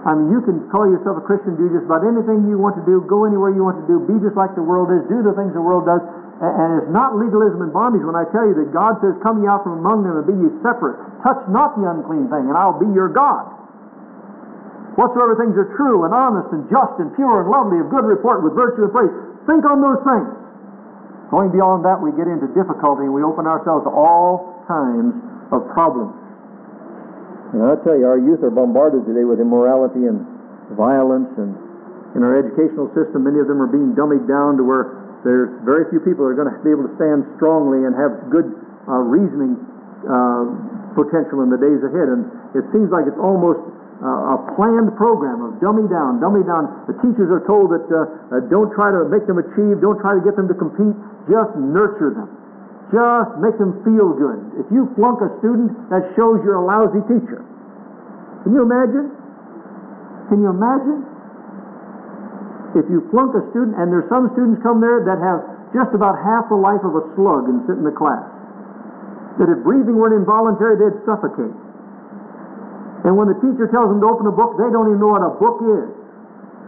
I 0.05 0.13
mean, 0.13 0.29
you 0.29 0.45
can 0.45 0.69
call 0.69 0.85
yourself 0.85 1.17
a 1.17 1.25
Christian, 1.25 1.57
do 1.57 1.73
just 1.73 1.89
about 1.89 2.05
anything 2.05 2.45
you 2.45 2.61
want 2.61 2.77
to 2.77 2.85
do, 2.85 3.01
go 3.09 3.25
anywhere 3.25 3.49
you 3.57 3.65
want 3.65 3.81
to 3.81 3.87
do, 3.89 4.05
be 4.05 4.21
just 4.21 4.37
like 4.37 4.53
the 4.53 4.61
world 4.61 4.93
is, 4.93 5.01
do 5.09 5.25
the 5.25 5.33
things 5.33 5.57
the 5.57 5.65
world 5.65 5.89
does. 5.89 6.05
And 6.45 6.85
it's 6.85 6.93
not 6.93 7.17
legalism 7.17 7.65
and 7.65 7.73
bondage 7.73 8.05
when 8.05 8.13
I 8.13 8.29
tell 8.29 8.45
you 8.45 8.53
that 8.61 8.69
God 8.69 9.01
says, 9.01 9.17
Come 9.25 9.41
ye 9.41 9.49
out 9.49 9.65
from 9.65 9.81
among 9.81 10.05
them 10.05 10.21
and 10.21 10.27
be 10.29 10.37
ye 10.37 10.53
separate. 10.61 11.01
Touch 11.25 11.41
not 11.49 11.79
the 11.81 11.89
unclean 11.89 12.29
thing, 12.29 12.53
and 12.53 12.57
I'll 12.59 12.77
be 12.77 12.91
your 12.93 13.09
God. 13.09 13.49
Whatsoever 15.01 15.41
things 15.41 15.57
are 15.57 15.73
true 15.75 16.05
and 16.05 16.13
honest 16.13 16.53
and 16.53 16.69
just 16.69 17.01
and 17.01 17.09
pure 17.17 17.41
and 17.41 17.49
lovely, 17.49 17.81
of 17.81 17.89
good 17.89 18.05
report, 18.05 18.45
with 18.45 18.53
virtue 18.53 18.85
and 18.85 18.93
praise, 18.93 19.15
think 19.49 19.65
on 19.65 19.81
those 19.81 19.99
things. 20.05 20.29
Going 21.33 21.49
beyond 21.49 21.83
that, 21.89 21.97
we 21.97 22.13
get 22.13 22.29
into 22.29 22.47
difficulty 22.53 23.09
and 23.09 23.15
we 23.15 23.25
open 23.25 23.49
ourselves 23.49 23.89
to 23.89 23.93
all 23.95 24.61
kinds 24.69 25.17
of 25.51 25.65
problems. 25.73 26.13
And 27.55 27.63
I 27.63 27.79
tell 27.87 27.95
you, 27.95 28.03
our 28.03 28.19
youth 28.19 28.43
are 28.43 28.51
bombarded 28.51 29.07
today 29.07 29.23
with 29.23 29.39
immorality 29.39 30.11
and 30.11 30.27
violence, 30.75 31.31
and 31.39 31.55
in 32.19 32.27
our 32.27 32.35
educational 32.35 32.91
system, 32.99 33.23
many 33.23 33.39
of 33.39 33.47
them 33.47 33.63
are 33.63 33.71
being 33.71 33.95
dummied 33.95 34.27
down 34.27 34.59
to 34.59 34.67
where 34.67 34.99
there's 35.23 35.55
very 35.63 35.87
few 35.87 36.03
people 36.03 36.27
that 36.27 36.35
are 36.35 36.39
going 36.39 36.51
to 36.51 36.59
be 36.67 36.75
able 36.75 36.91
to 36.91 36.95
stand 36.99 37.23
strongly 37.39 37.87
and 37.87 37.95
have 37.95 38.27
good 38.27 38.51
uh, 38.91 38.99
reasoning 39.07 39.55
uh, 40.03 40.51
potential 40.99 41.47
in 41.47 41.49
the 41.49 41.57
days 41.57 41.79
ahead. 41.79 42.11
And 42.11 42.27
it 42.59 42.67
seems 42.75 42.91
like 42.91 43.07
it's 43.07 43.23
almost 43.23 43.63
uh, 44.03 44.35
a 44.35 44.39
planned 44.59 44.91
program 44.99 45.47
of 45.47 45.63
dummy 45.63 45.87
down, 45.87 46.19
dummy 46.19 46.43
down. 46.43 46.67
The 46.91 46.99
teachers 47.07 47.31
are 47.31 47.47
told 47.47 47.71
that 47.71 47.87
uh, 47.87 48.35
uh, 48.35 48.51
don't 48.51 48.75
try 48.75 48.91
to 48.91 49.07
make 49.07 49.31
them 49.31 49.39
achieve, 49.39 49.79
don't 49.79 50.03
try 50.03 50.19
to 50.19 50.23
get 50.27 50.35
them 50.35 50.51
to 50.51 50.57
compete, 50.59 50.99
just 51.31 51.55
nurture 51.55 52.19
them. 52.19 52.44
Just 52.95 53.43
make 53.43 53.59
them 53.59 53.83
feel 53.83 54.15
good. 54.15 54.63
If 54.63 54.71
you 54.71 54.87
flunk 54.95 55.19
a 55.19 55.35
student, 55.43 55.75
that 55.91 56.15
shows 56.15 56.39
you're 56.47 56.63
a 56.63 56.67
lousy 56.67 57.03
teacher. 57.11 57.43
Can 58.47 58.55
you 58.55 58.63
imagine? 58.63 59.11
Can 60.31 60.39
you 60.39 60.55
imagine? 60.55 61.03
If 62.79 62.87
you 62.87 63.03
flunk 63.11 63.35
a 63.35 63.43
student, 63.51 63.75
and 63.83 63.91
there's 63.91 64.07
some 64.07 64.31
students 64.39 64.63
come 64.63 64.79
there 64.79 65.03
that 65.03 65.19
have 65.19 65.43
just 65.75 65.91
about 65.91 66.23
half 66.23 66.47
the 66.47 66.59
life 66.59 66.87
of 66.87 66.95
a 66.95 67.03
slug 67.19 67.51
and 67.51 67.67
sit 67.67 67.83
in 67.83 67.83
the 67.83 67.95
class, 67.95 68.23
that 69.43 69.51
if 69.51 69.59
breathing 69.67 69.99
weren't 69.99 70.15
involuntary, 70.15 70.79
they'd 70.79 70.95
suffocate. 71.03 71.51
And 73.03 73.19
when 73.19 73.27
the 73.27 73.35
teacher 73.43 73.67
tells 73.75 73.91
them 73.91 73.99
to 73.99 74.07
open 74.07 74.31
a 74.31 74.35
book, 74.35 74.55
they 74.55 74.71
don't 74.71 74.87
even 74.87 75.03
know 75.03 75.19
what 75.19 75.27
a 75.27 75.35
book 75.35 75.59
is. 75.67 76.04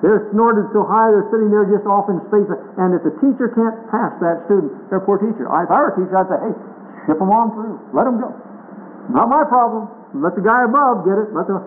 They're 0.04 0.28
snorted 0.32 0.68
so 0.76 0.84
high, 0.84 1.08
they're 1.08 1.28
sitting 1.32 1.48
there 1.48 1.64
just 1.64 1.88
off 1.88 2.12
in 2.12 2.20
space. 2.28 2.48
And 2.76 2.92
if 2.92 3.00
the 3.00 3.16
teacher 3.16 3.48
can't 3.52 3.76
pass 3.88 4.12
that 4.20 4.44
student, 4.44 4.92
their 4.92 5.00
poor 5.00 5.16
teacher. 5.16 5.48
If 5.48 5.72
I 5.72 5.78
were 5.80 5.92
a 5.92 5.96
teacher, 5.96 6.16
I'd 6.16 6.28
say, 6.28 6.38
hey, 6.40 6.54
ship 7.08 7.18
them 7.18 7.32
on 7.32 7.56
through. 7.56 7.80
Let 7.96 8.04
them 8.04 8.20
go. 8.20 8.30
Not 9.08 9.32
my 9.32 9.46
problem. 9.48 9.88
Let 10.20 10.36
the 10.36 10.44
guy 10.44 10.68
above 10.68 11.08
get 11.08 11.16
it. 11.16 11.32
Let 11.32 11.48
the... 11.48 11.64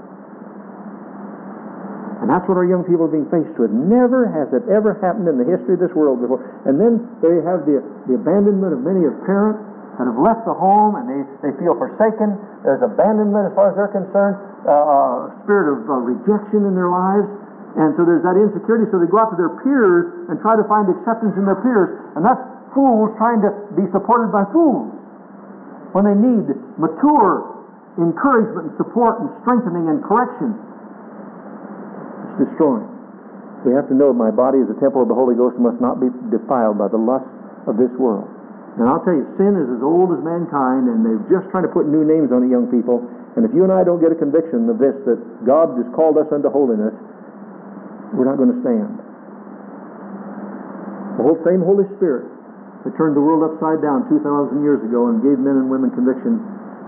And 2.20 2.28
that's 2.28 2.44
what 2.52 2.60
our 2.60 2.68
young 2.68 2.84
people 2.84 3.08
are 3.08 3.14
being 3.14 3.32
faced 3.32 3.56
with. 3.56 3.72
Never 3.72 4.28
has 4.28 4.52
it 4.52 4.68
ever 4.68 5.00
happened 5.00 5.32
in 5.32 5.40
the 5.40 5.48
history 5.48 5.80
of 5.80 5.82
this 5.82 5.96
world 5.96 6.20
before. 6.20 6.44
And 6.68 6.76
then 6.76 7.08
there 7.24 7.40
you 7.40 7.44
have 7.48 7.64
the, 7.64 7.80
the 8.12 8.20
abandonment 8.20 8.76
of 8.76 8.84
many 8.84 9.08
of 9.08 9.16
parents 9.24 9.64
that 9.96 10.04
have 10.04 10.20
left 10.20 10.44
the 10.44 10.56
home 10.56 11.00
and 11.00 11.08
they, 11.08 11.22
they 11.44 11.52
feel 11.58 11.80
forsaken. 11.80 12.36
There's 12.68 12.84
abandonment 12.84 13.52
as 13.52 13.54
far 13.56 13.72
as 13.72 13.76
they're 13.80 13.92
concerned 13.92 14.36
uh, 14.68 15.32
spirit 15.48 15.80
of 15.80 15.88
uh, 15.88 15.96
rejection 16.04 16.68
in 16.68 16.76
their 16.76 16.92
lives. 16.92 17.28
And 17.78 17.94
so 17.94 18.02
there's 18.02 18.26
that 18.26 18.34
insecurity. 18.34 18.90
So 18.90 18.98
they 18.98 19.06
go 19.06 19.22
out 19.22 19.30
to 19.30 19.38
their 19.38 19.54
peers 19.62 20.30
and 20.32 20.42
try 20.42 20.58
to 20.58 20.66
find 20.66 20.90
acceptance 20.90 21.38
in 21.38 21.46
their 21.46 21.60
peers. 21.62 22.18
And 22.18 22.26
that's 22.26 22.42
fools 22.74 23.14
trying 23.22 23.42
to 23.46 23.52
be 23.78 23.86
supported 23.94 24.34
by 24.34 24.46
fools. 24.50 24.90
When 25.94 26.06
they 26.06 26.18
need 26.18 26.50
mature 26.78 27.46
encouragement 27.98 28.74
and 28.74 28.76
support 28.78 29.22
and 29.22 29.30
strengthening 29.42 29.90
and 29.90 30.02
correction, 30.06 30.54
it's 32.26 32.50
destroying. 32.50 32.90
We 33.66 33.76
have 33.76 33.92
to 33.92 33.96
know 33.98 34.16
my 34.16 34.32
body 34.32 34.64
is 34.64 34.70
a 34.72 34.78
temple 34.80 35.04
of 35.04 35.12
the 35.12 35.18
Holy 35.18 35.36
Ghost 35.36 35.60
and 35.60 35.68
must 35.68 35.82
not 35.84 36.00
be 36.00 36.08
defiled 36.32 36.80
by 36.80 36.88
the 36.88 37.02
lust 37.02 37.28
of 37.68 37.76
this 37.76 37.92
world. 38.00 38.30
And 38.80 38.88
I'll 38.88 39.04
tell 39.04 39.18
you, 39.18 39.28
sin 39.36 39.60
is 39.60 39.68
as 39.68 39.84
old 39.84 40.16
as 40.16 40.24
mankind, 40.24 40.88
and 40.88 41.04
they're 41.04 41.20
just 41.28 41.52
trying 41.52 41.68
to 41.68 41.74
put 41.74 41.90
new 41.90 42.08
names 42.08 42.32
on 42.32 42.48
it, 42.48 42.50
young 42.54 42.72
people. 42.72 43.04
And 43.36 43.44
if 43.44 43.52
you 43.52 43.68
and 43.68 43.74
I 43.74 43.84
don't 43.84 44.00
get 44.00 44.14
a 44.14 44.20
conviction 44.20 44.72
of 44.72 44.80
this, 44.80 44.96
that 45.04 45.20
God 45.44 45.76
has 45.76 45.90
called 45.92 46.16
us 46.16 46.32
unto 46.32 46.48
holiness, 46.48 46.96
we're 48.14 48.28
not 48.28 48.38
going 48.38 48.54
to 48.54 48.62
stand. 48.62 48.98
The 51.20 51.24
whole 51.28 51.40
same 51.44 51.60
Holy 51.62 51.86
Spirit 52.00 52.32
that 52.88 52.96
turned 52.96 53.14
the 53.14 53.24
world 53.24 53.44
upside 53.44 53.84
down 53.84 54.08
2,000 54.08 54.64
years 54.64 54.80
ago 54.88 55.12
and 55.12 55.20
gave 55.20 55.36
men 55.36 55.60
and 55.60 55.68
women 55.68 55.92
conviction 55.92 56.40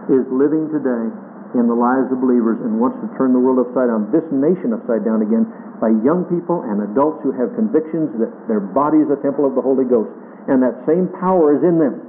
is 0.08 0.24
living 0.32 0.72
today 0.72 1.12
in 1.52 1.68
the 1.68 1.76
lives 1.76 2.08
of 2.16 2.24
believers 2.24 2.56
and 2.64 2.80
wants 2.80 2.96
to 3.04 3.08
turn 3.20 3.36
the 3.36 3.42
world 3.42 3.60
upside 3.60 3.92
down, 3.92 4.08
this 4.16 4.24
nation 4.32 4.72
upside 4.72 5.04
down 5.04 5.20
again, 5.20 5.44
by 5.84 5.92
young 6.00 6.24
people 6.32 6.64
and 6.64 6.80
adults 6.80 7.20
who 7.28 7.36
have 7.36 7.52
convictions 7.60 8.08
that 8.24 8.32
their 8.48 8.64
body 8.64 9.04
is 9.04 9.10
a 9.12 9.20
temple 9.20 9.44
of 9.44 9.52
the 9.52 9.64
Holy 9.64 9.84
Ghost, 9.84 10.08
and 10.48 10.64
that 10.64 10.80
same 10.88 11.12
power 11.20 11.52
is 11.60 11.62
in 11.68 11.76
them. 11.76 12.00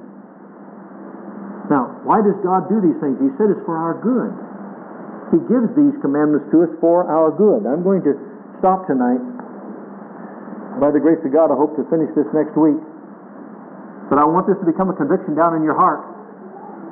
Now, 1.66 1.98
why 2.06 2.22
does 2.22 2.38
God 2.46 2.70
do 2.70 2.78
these 2.78 2.98
things? 3.02 3.18
He 3.18 3.34
said 3.34 3.50
it's 3.50 3.64
for 3.66 3.74
our 3.74 3.98
good. 3.98 4.30
He 5.34 5.40
gives 5.48 5.72
these 5.74 5.96
commandments 6.04 6.46
to 6.52 6.68
us 6.68 6.72
for 6.78 7.08
our 7.08 7.32
good. 7.34 7.66
I'm 7.66 7.82
going 7.82 8.04
to 8.06 8.14
stop 8.62 8.86
tonight. 8.86 9.18
By 10.78 10.94
the 10.94 11.02
grace 11.02 11.18
of 11.26 11.34
God, 11.34 11.50
I 11.50 11.58
hope 11.58 11.74
to 11.74 11.82
finish 11.90 12.14
this 12.14 12.30
next 12.30 12.54
week. 12.54 12.78
But 14.06 14.22
I 14.22 14.24
want 14.24 14.46
this 14.46 14.54
to 14.62 14.66
become 14.70 14.86
a 14.86 14.94
conviction 14.94 15.34
down 15.34 15.58
in 15.58 15.66
your 15.66 15.74
heart. 15.74 16.06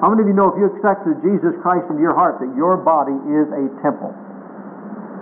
How 0.02 0.10
many 0.10 0.26
of 0.26 0.28
you 0.28 0.34
know 0.34 0.50
if 0.50 0.58
you 0.58 0.66
accepted 0.66 1.22
Jesus 1.22 1.54
Christ 1.62 1.86
into 1.86 2.02
your 2.02 2.18
heart 2.18 2.42
that 2.42 2.50
your 2.58 2.74
body 2.74 3.14
is 3.30 3.46
a 3.54 3.70
temple? 3.86 4.10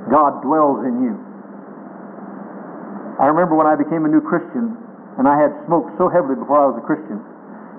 God 0.09 0.41
dwells 0.41 0.89
in 0.89 1.05
you. 1.05 1.15
I 3.21 3.29
remember 3.29 3.53
when 3.53 3.69
I 3.69 3.77
became 3.77 4.09
a 4.09 4.11
new 4.11 4.25
Christian 4.25 4.73
and 5.21 5.29
I 5.29 5.37
had 5.37 5.53
smoked 5.69 6.01
so 6.01 6.09
heavily 6.09 6.41
before 6.41 6.65
I 6.65 6.67
was 6.73 6.81
a 6.81 6.87
Christian. 6.89 7.21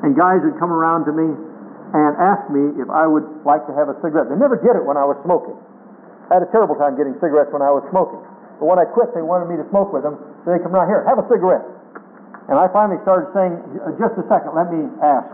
And 0.06 0.14
guys 0.14 0.46
would 0.46 0.62
come 0.62 0.70
around 0.70 1.10
to 1.10 1.14
me 1.16 1.26
and 1.26 2.12
ask 2.22 2.46
me 2.54 2.78
if 2.78 2.86
I 2.94 3.10
would 3.10 3.26
like 3.50 3.66
to 3.66 3.74
have 3.74 3.90
a 3.90 3.98
cigarette. 4.06 4.30
They 4.30 4.38
never 4.38 4.62
did 4.62 4.78
it 4.78 4.86
when 4.86 5.00
I 5.00 5.10
was 5.10 5.18
smoking. 5.26 5.58
I 6.30 6.38
had 6.38 6.46
a 6.46 6.52
terrible 6.54 6.78
time 6.78 6.94
getting 6.94 7.18
cigarettes 7.18 7.50
when 7.50 7.66
I 7.66 7.74
was 7.74 7.82
smoking. 7.90 8.22
But 8.60 8.68
when 8.68 8.80
I 8.80 8.86
quit, 8.86 9.16
they 9.16 9.24
wanted 9.24 9.48
me 9.48 9.56
to 9.56 9.66
smoke 9.72 9.96
with 9.96 10.04
them, 10.04 10.20
so 10.44 10.52
they 10.52 10.60
come 10.60 10.76
around 10.76 10.92
here, 10.92 11.08
have 11.08 11.18
a 11.18 11.28
cigarette. 11.32 11.64
And 12.52 12.60
I 12.60 12.68
finally 12.76 13.00
started 13.08 13.32
saying, 13.32 13.56
uh, 13.80 13.96
just 13.96 14.20
a 14.20 14.26
second, 14.28 14.52
let 14.54 14.68
me 14.68 14.84
ask. 15.00 15.28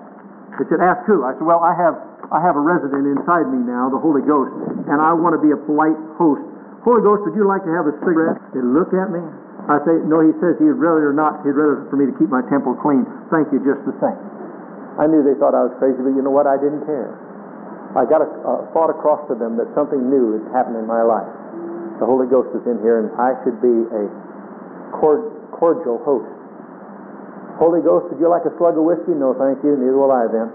They 0.61 0.65
said, 0.69 0.79
ask 0.79 1.03
who? 1.09 1.25
I 1.25 1.33
said, 1.33 1.43
well, 1.43 1.65
I 1.65 1.73
have, 1.73 1.97
I 2.29 2.39
have 2.39 2.53
a 2.53 2.63
resident 2.63 3.09
inside 3.09 3.49
me 3.49 3.65
now, 3.65 3.89
the 3.89 3.99
Holy 3.99 4.21
Ghost, 4.21 4.53
and 4.87 5.01
I 5.01 5.11
want 5.11 5.33
to 5.33 5.41
be 5.41 5.51
a 5.51 5.59
polite 5.59 5.97
host. 6.21 6.45
Holy 6.85 7.01
Ghost, 7.01 7.25
would 7.25 7.33
you 7.33 7.49
like 7.49 7.65
to 7.65 7.73
have 7.73 7.89
a 7.89 7.97
cigarette? 8.05 8.37
They 8.53 8.61
look 8.61 8.93
at 8.93 9.09
me. 9.09 9.25
I 9.65 9.81
say, 9.81 9.97
no, 10.05 10.21
he 10.21 10.29
says 10.37 10.61
he'd 10.61 10.77
rather 10.77 11.09
not. 11.09 11.41
He'd 11.41 11.57
rather 11.57 11.89
for 11.89 11.97
me 11.97 12.05
to 12.05 12.13
keep 12.21 12.29
my 12.29 12.45
temple 12.53 12.77
clean. 12.77 13.01
Thank 13.33 13.49
you 13.49 13.57
just 13.65 13.81
the 13.89 13.97
same. 13.97 14.21
I 15.01 15.09
knew 15.09 15.25
they 15.25 15.33
thought 15.41 15.57
I 15.57 15.65
was 15.65 15.73
crazy, 15.81 15.97
but 15.97 16.13
you 16.13 16.21
know 16.21 16.29
what? 16.29 16.45
I 16.45 16.61
didn't 16.61 16.85
care. 16.85 17.09
I 17.97 18.05
got 18.05 18.21
a, 18.21 18.29
a 18.29 18.53
thought 18.75 18.93
across 18.93 19.25
to 19.31 19.35
them 19.35 19.57
that 19.57 19.65
something 19.73 19.97
new 19.97 20.37
had 20.37 20.45
happened 20.53 20.77
in 20.77 20.85
my 20.85 21.01
life. 21.01 21.25
The 21.99 22.05
Holy 22.05 22.27
Ghost 22.27 22.51
is 22.51 22.63
in 22.67 22.79
here, 22.83 22.99
and 22.99 23.07
I 23.15 23.35
should 23.43 23.59
be 23.63 23.71
a 23.71 24.03
cord- 24.91 25.31
cordial 25.55 26.03
host. 26.03 26.27
Holy 27.55 27.79
Ghost, 27.79 28.11
would 28.11 28.19
you 28.19 28.27
like 28.27 28.43
a 28.43 28.51
slug 28.59 28.75
of 28.75 28.83
whiskey? 28.83 29.15
No, 29.15 29.31
thank 29.31 29.63
you. 29.63 29.79
Neither 29.79 29.95
will 29.95 30.11
I 30.11 30.27
then. 30.27 30.51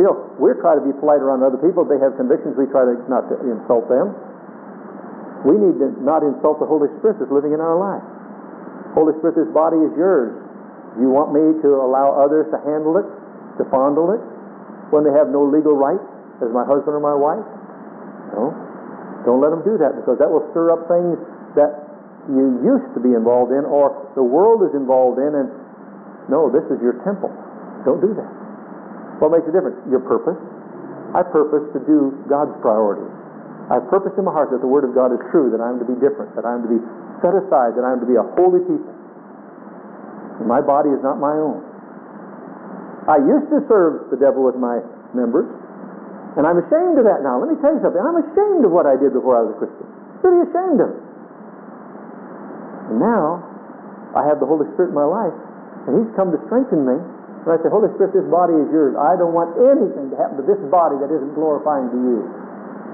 Still, 0.00 0.32
we're 0.40 0.56
trying 0.56 0.80
to 0.80 0.86
be 0.88 0.96
polite 0.96 1.20
around 1.20 1.44
other 1.44 1.60
people. 1.60 1.84
If 1.84 1.92
they 1.92 2.00
have 2.00 2.16
convictions, 2.16 2.56
we 2.56 2.64
try 2.72 2.88
to 2.88 2.96
not 3.12 3.28
to 3.28 3.36
insult 3.44 3.92
them. 3.92 4.16
We 5.44 5.60
need 5.60 5.76
to 5.84 5.92
not 6.00 6.24
insult 6.24 6.64
the 6.64 6.68
Holy 6.70 6.88
Spirit 6.96 7.20
that's 7.20 7.28
living 7.28 7.52
in 7.52 7.60
our 7.60 7.76
life. 7.76 8.00
Holy 8.96 9.12
Spirit, 9.20 9.36
this 9.36 9.52
body 9.52 9.76
is 9.84 9.92
yours. 10.00 10.32
Do 10.96 11.04
you 11.04 11.12
want 11.12 11.36
me 11.36 11.60
to 11.60 11.68
allow 11.76 12.16
others 12.16 12.48
to 12.56 12.58
handle 12.64 12.96
it, 12.96 13.04
to 13.60 13.68
fondle 13.68 14.16
it, 14.16 14.22
when 14.88 15.04
they 15.04 15.12
have 15.12 15.28
no 15.28 15.44
legal 15.44 15.76
right 15.76 16.00
as 16.40 16.48
my 16.56 16.64
husband 16.64 16.96
or 16.96 17.04
my 17.04 17.12
wife? 17.16 17.44
No. 18.32 18.71
Don't 19.24 19.40
let 19.40 19.50
them 19.54 19.62
do 19.62 19.78
that 19.78 19.94
because 19.94 20.18
that 20.18 20.30
will 20.30 20.44
stir 20.50 20.74
up 20.74 20.86
things 20.90 21.18
that 21.54 21.70
you 22.30 22.62
used 22.62 22.90
to 22.94 23.00
be 23.02 23.14
involved 23.14 23.50
in 23.50 23.66
or 23.66 23.90
the 24.14 24.22
world 24.22 24.62
is 24.62 24.74
involved 24.74 25.18
in 25.18 25.34
and 25.34 25.48
no, 26.30 26.46
this 26.50 26.62
is 26.70 26.78
your 26.78 27.02
temple. 27.02 27.30
Don't 27.82 27.98
do 27.98 28.14
that. 28.14 28.30
What 29.18 29.34
makes 29.34 29.46
a 29.50 29.54
difference? 29.54 29.78
Your 29.90 30.02
purpose. 30.02 30.38
I 31.14 31.22
purpose 31.26 31.66
to 31.74 31.80
do 31.82 32.14
God's 32.30 32.54
priorities. 32.62 33.10
I 33.70 33.78
purpose 33.78 34.14
in 34.18 34.24
my 34.26 34.34
heart 34.34 34.50
that 34.50 34.62
the 34.62 34.70
Word 34.70 34.82
of 34.82 34.94
God 34.94 35.14
is 35.14 35.22
true, 35.30 35.50
that 35.50 35.62
I'm 35.62 35.78
to 35.78 35.86
be 35.86 35.94
different, 35.98 36.34
that 36.34 36.46
I'm 36.46 36.62
to 36.66 36.70
be 36.70 36.80
set 37.22 37.34
aside, 37.34 37.78
that 37.78 37.86
I'm 37.86 38.02
to 38.02 38.08
be 38.08 38.18
a 38.18 38.26
holy 38.34 38.62
people. 38.66 38.90
And 40.42 40.46
my 40.50 40.60
body 40.60 40.90
is 40.90 41.02
not 41.02 41.22
my 41.22 41.34
own. 41.38 41.62
I 43.06 43.18
used 43.18 43.50
to 43.50 43.62
serve 43.66 44.10
the 44.10 44.18
devil 44.18 44.46
with 44.46 44.58
my 44.58 44.82
members, 45.14 45.46
and 46.36 46.48
I'm 46.48 46.56
ashamed 46.56 46.96
of 46.96 47.04
that 47.04 47.20
now. 47.20 47.36
Let 47.36 47.52
me 47.52 47.60
tell 47.60 47.76
you 47.76 47.80
something. 47.84 48.00
I'm 48.00 48.16
ashamed 48.16 48.64
of 48.64 48.72
what 48.72 48.88
I 48.88 48.96
did 48.96 49.12
before 49.12 49.36
I 49.36 49.44
was 49.44 49.52
a 49.52 49.58
Christian. 49.60 49.84
Really 50.24 50.48
ashamed 50.48 50.80
of 50.80 50.88
it. 50.96 51.02
And 52.88 52.96
now, 53.00 53.44
I 54.16 54.24
have 54.28 54.40
the 54.40 54.48
Holy 54.48 54.64
Spirit 54.72 54.92
in 54.92 54.96
my 54.96 55.08
life, 55.08 55.36
and 55.88 55.92
He's 56.00 56.10
come 56.16 56.32
to 56.32 56.40
strengthen 56.48 56.88
me. 56.88 56.96
And 56.96 57.48
I 57.50 57.58
say, 57.60 57.68
Holy 57.68 57.90
Spirit, 57.98 58.14
this 58.16 58.28
body 58.30 58.54
is 58.54 58.68
yours. 58.70 58.94
I 58.96 59.18
don't 59.18 59.34
want 59.34 59.58
anything 59.58 60.14
to 60.14 60.16
happen 60.16 60.38
to 60.40 60.46
this 60.46 60.60
body 60.70 60.96
that 61.02 61.10
isn't 61.10 61.34
glorifying 61.34 61.90
to 61.90 61.98
you. 61.98 62.20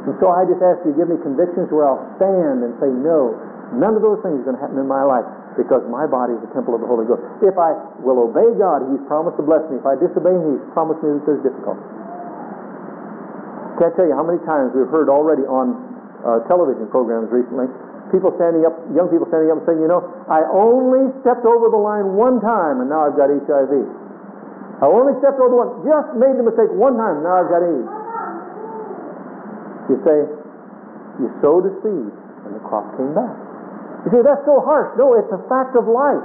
And 0.08 0.16
so 0.24 0.32
I 0.32 0.48
just 0.48 0.62
ask 0.64 0.80
you 0.88 0.96
to 0.96 0.98
give 0.98 1.12
me 1.12 1.20
convictions 1.20 1.68
where 1.68 1.84
I'll 1.84 2.00
stand 2.16 2.64
and 2.64 2.72
say, 2.80 2.88
no, 2.88 3.36
none 3.76 3.92
of 3.92 4.00
those 4.00 4.18
things 4.24 4.40
are 4.40 4.46
going 4.48 4.56
to 4.56 4.62
happen 4.62 4.80
in 4.80 4.88
my 4.88 5.04
life 5.04 5.26
because 5.60 5.84
my 5.90 6.08
body 6.08 6.32
is 6.32 6.40
the 6.40 6.52
temple 6.56 6.72
of 6.72 6.80
the 6.80 6.88
Holy 6.88 7.04
Ghost. 7.04 7.20
If 7.44 7.58
I 7.60 7.76
will 8.00 8.30
obey 8.30 8.46
God, 8.56 8.88
He's 8.88 9.02
promised 9.04 9.36
to 9.36 9.44
bless 9.44 9.60
me. 9.68 9.82
If 9.82 9.84
I 9.84 10.00
disobey 10.00 10.32
Him, 10.32 10.56
He's 10.56 10.66
promised 10.72 11.04
me 11.04 11.18
that 11.18 11.28
there's 11.28 11.44
difficulty. 11.44 11.82
Can't 13.78 13.94
tell 13.94 14.06
you 14.06 14.14
how 14.14 14.26
many 14.26 14.42
times 14.42 14.74
we've 14.74 14.90
heard 14.90 15.08
already 15.08 15.46
on 15.46 15.78
uh, 16.26 16.42
television 16.50 16.90
programs 16.90 17.30
recently 17.30 17.70
people 18.10 18.32
standing 18.40 18.64
up, 18.64 18.74
young 18.92 19.08
people 19.12 19.28
standing 19.28 19.52
up 19.52 19.60
and 19.62 19.66
saying, 19.68 19.80
you 19.80 19.88
know, 19.88 20.00
I 20.28 20.44
only 20.48 21.12
stepped 21.20 21.44
over 21.44 21.68
the 21.68 21.80
line 21.80 22.16
one 22.16 22.40
time 22.40 22.80
and 22.80 22.88
now 22.88 23.04
I've 23.04 23.16
got 23.16 23.28
HIV. 23.28 23.72
I 24.80 24.86
only 24.86 25.14
stepped 25.20 25.40
over 25.42 25.54
one, 25.58 25.70
just 25.84 26.14
made 26.16 26.38
the 26.38 26.46
mistake 26.46 26.70
one 26.72 26.96
time, 26.96 27.20
now 27.20 27.42
I've 27.42 27.50
got 27.50 27.62
AIDS. 27.64 27.90
You 29.92 29.96
say, 30.04 30.18
you 31.20 31.28
sowed 31.42 31.66
a 31.66 31.72
seed 31.82 32.12
and 32.46 32.52
the 32.54 32.62
crop 32.64 32.86
came 32.96 33.12
back. 33.12 33.34
You 34.06 34.20
say, 34.20 34.22
that's 34.22 34.44
so 34.46 34.62
harsh. 34.62 34.94
No, 34.96 35.18
it's 35.18 35.32
a 35.34 35.40
fact 35.50 35.74
of 35.74 35.90
life. 35.90 36.22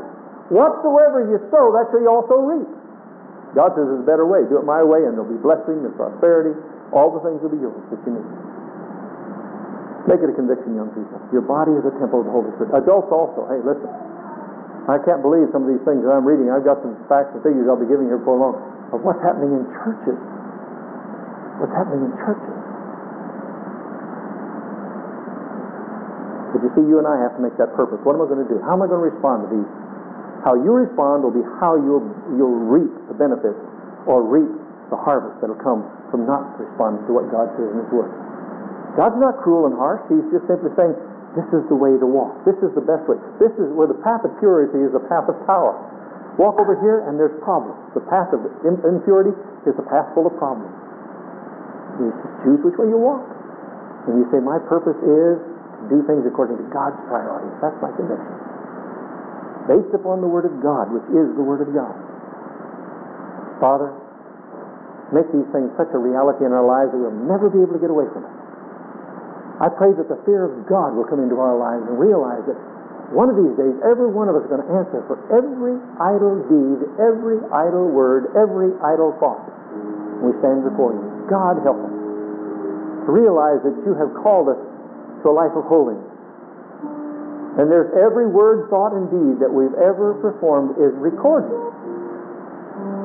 Whatsoever 0.53 1.25
you 1.25 1.41
sow, 1.49 1.73
that's 1.73 1.89
what 1.89 2.03
you 2.03 2.11
also 2.11 2.37
reap. 2.43 2.69
God 3.57 3.73
says 3.73 3.89
there's 3.89 4.05
a 4.05 4.07
better 4.07 4.25
way. 4.25 4.45
Do 4.45 4.61
it 4.61 4.65
my 4.65 4.85
way 4.85 5.05
and 5.05 5.17
there'll 5.17 5.29
be 5.29 5.41
blessing 5.41 5.81
and 5.81 5.93
prosperity. 5.97 6.53
All 6.93 7.09
the 7.09 7.21
things 7.25 7.41
will 7.41 7.53
be 7.53 7.61
yours 7.61 7.81
that 7.89 7.99
you 8.05 8.13
need. 8.13 8.29
Make 10.05 10.19
it 10.19 10.29
a 10.29 10.35
conviction, 10.35 10.75
young 10.77 10.91
people. 10.93 11.17
Your 11.31 11.41
body 11.41 11.73
is 11.73 11.83
a 11.87 11.93
temple 11.97 12.21
of 12.21 12.25
the 12.27 12.33
Holy 12.33 12.51
Spirit. 12.59 12.75
Adults 12.75 13.09
also. 13.09 13.47
Hey, 13.49 13.59
listen. 13.63 13.87
I 14.83 14.99
can't 14.99 15.23
believe 15.23 15.47
some 15.55 15.63
of 15.63 15.71
these 15.71 15.79
things 15.87 16.03
that 16.03 16.11
I'm 16.11 16.27
reading. 16.27 16.51
I've 16.51 16.67
got 16.67 16.83
some 16.83 16.99
facts 17.07 17.31
and 17.31 17.39
figures 17.39 17.71
I'll 17.71 17.79
be 17.79 17.87
giving 17.87 18.11
here 18.11 18.19
before 18.19 18.35
long 18.35 18.59
of 18.91 18.99
what's 18.99 19.23
happening 19.23 19.55
in 19.55 19.63
churches. 19.79 20.19
What's 21.63 21.71
happening 21.71 22.03
in 22.03 22.13
churches. 22.19 22.57
But 26.51 26.59
you 26.67 26.69
see, 26.75 26.85
you 26.85 26.99
and 26.99 27.07
I 27.07 27.15
have 27.23 27.33
to 27.39 27.41
make 27.41 27.55
that 27.57 27.71
purpose. 27.73 27.97
What 28.03 28.19
am 28.19 28.21
I 28.21 28.29
going 28.29 28.43
to 28.43 28.49
do? 28.51 28.59
How 28.61 28.75
am 28.75 28.83
I 28.83 28.91
going 28.91 29.01
to 29.01 29.09
respond 29.09 29.47
to 29.47 29.49
these? 29.55 29.69
How 30.43 30.59
you 30.59 30.75
respond 30.75 31.23
will 31.23 31.33
be 31.33 31.47
how 31.63 31.79
you'll, 31.79 32.03
you'll 32.35 32.59
reap 32.67 32.91
the 33.07 33.15
benefits 33.15 33.57
or 34.03 34.19
reap 34.19 34.51
the 34.93 35.01
harvest 35.01 35.41
that'll 35.41 35.57
come 35.57 35.81
from 36.13 36.29
not 36.29 36.53
responding 36.61 37.01
to 37.09 37.11
what 37.17 37.25
God 37.33 37.49
says 37.57 37.73
in 37.73 37.81
His 37.81 37.89
Word. 37.89 38.13
God's 38.93 39.17
not 39.17 39.41
cruel 39.41 39.65
and 39.65 39.73
harsh. 39.73 40.05
He's 40.05 40.29
just 40.29 40.45
simply 40.45 40.69
saying, 40.77 40.93
this 41.33 41.49
is 41.49 41.65
the 41.65 41.73
way 41.73 41.97
to 41.97 42.05
walk. 42.05 42.45
This 42.45 42.53
is 42.61 42.69
the 42.77 42.85
best 42.85 43.09
way. 43.09 43.17
This 43.41 43.49
is 43.57 43.65
where 43.73 43.89
the 43.89 43.97
path 44.05 44.21
of 44.21 44.37
purity 44.37 44.85
is 44.85 44.93
the 44.93 45.01
path 45.09 45.25
of 45.25 45.33
power. 45.49 45.73
Walk 46.37 46.61
over 46.61 46.77
here 46.77 47.01
and 47.09 47.17
there's 47.17 47.33
problems. 47.41 47.77
The 47.97 48.05
path 48.05 48.29
of 48.37 48.45
impurity 48.65 49.33
is 49.65 49.73
the 49.73 49.85
path 49.89 50.13
full 50.13 50.29
of 50.29 50.37
problems. 50.37 50.69
You 51.97 52.13
just 52.13 52.37
choose 52.45 52.61
which 52.61 52.77
way 52.77 52.85
you 52.93 53.01
walk. 53.01 53.25
And 54.05 54.21
you 54.21 54.29
say, 54.29 54.37
my 54.45 54.61
purpose 54.69 54.97
is 55.01 55.41
to 55.41 55.85
do 55.89 56.05
things 56.05 56.21
according 56.29 56.61
to 56.61 56.67
God's 56.69 56.97
priorities. 57.09 57.53
That's 57.65 57.77
my 57.81 57.89
conviction. 57.97 58.33
Based 59.65 59.93
upon 59.97 60.21
the 60.21 60.29
Word 60.29 60.45
of 60.45 60.61
God, 60.61 60.93
which 60.93 61.07
is 61.17 61.33
the 61.33 61.41
Word 61.41 61.65
of 61.65 61.73
God. 61.73 61.97
Father, 63.57 63.89
make 65.13 65.29
these 65.29 65.47
things 65.53 65.69
such 65.77 65.93
a 65.93 65.99
reality 66.01 66.43
in 66.43 66.51
our 66.51 66.65
lives 66.65 66.91
that 66.91 66.99
we'll 66.99 67.23
never 67.29 67.47
be 67.47 67.61
able 67.61 67.77
to 67.77 67.81
get 67.81 67.93
away 67.93 68.09
from 68.09 68.25
it. 68.25 68.33
I 69.61 69.69
pray 69.69 69.93
that 69.93 70.09
the 70.09 70.17
fear 70.25 70.49
of 70.49 70.65
God 70.65 70.97
will 70.97 71.05
come 71.05 71.21
into 71.21 71.37
our 71.37 71.55
lives 71.55 71.85
and 71.85 71.95
realize 71.95 72.41
that 72.49 72.57
one 73.13 73.29
of 73.29 73.37
these 73.37 73.53
days, 73.53 73.77
every 73.85 74.09
one 74.09 74.25
of 74.25 74.33
us 74.33 74.41
is 74.41 74.49
going 74.49 74.65
to 74.65 74.71
answer 74.73 75.05
for 75.05 75.21
every 75.29 75.77
idle 76.01 76.41
deed, 76.49 76.89
every 76.97 77.37
idle 77.53 77.85
word, 77.93 78.33
every 78.33 78.73
idle 78.81 79.13
thought. 79.21 79.45
We 80.25 80.33
stand 80.41 80.65
before 80.65 80.97
you. 80.97 81.05
God 81.29 81.61
help 81.61 81.77
us 81.77 81.93
to 83.05 83.09
realize 83.13 83.61
that 83.61 83.75
you 83.85 83.93
have 83.93 84.09
called 84.17 84.49
us 84.49 84.57
to 85.21 85.29
a 85.29 85.35
life 85.35 85.53
of 85.53 85.69
holiness. 85.69 86.09
And 87.61 87.69
there's 87.69 87.93
every 87.93 88.25
word, 88.25 88.65
thought, 88.73 88.97
and 88.97 89.05
deed 89.13 89.37
that 89.45 89.51
we've 89.51 89.77
ever 89.77 90.17
performed 90.17 90.81
is 90.81 90.89
recorded. 90.97 91.53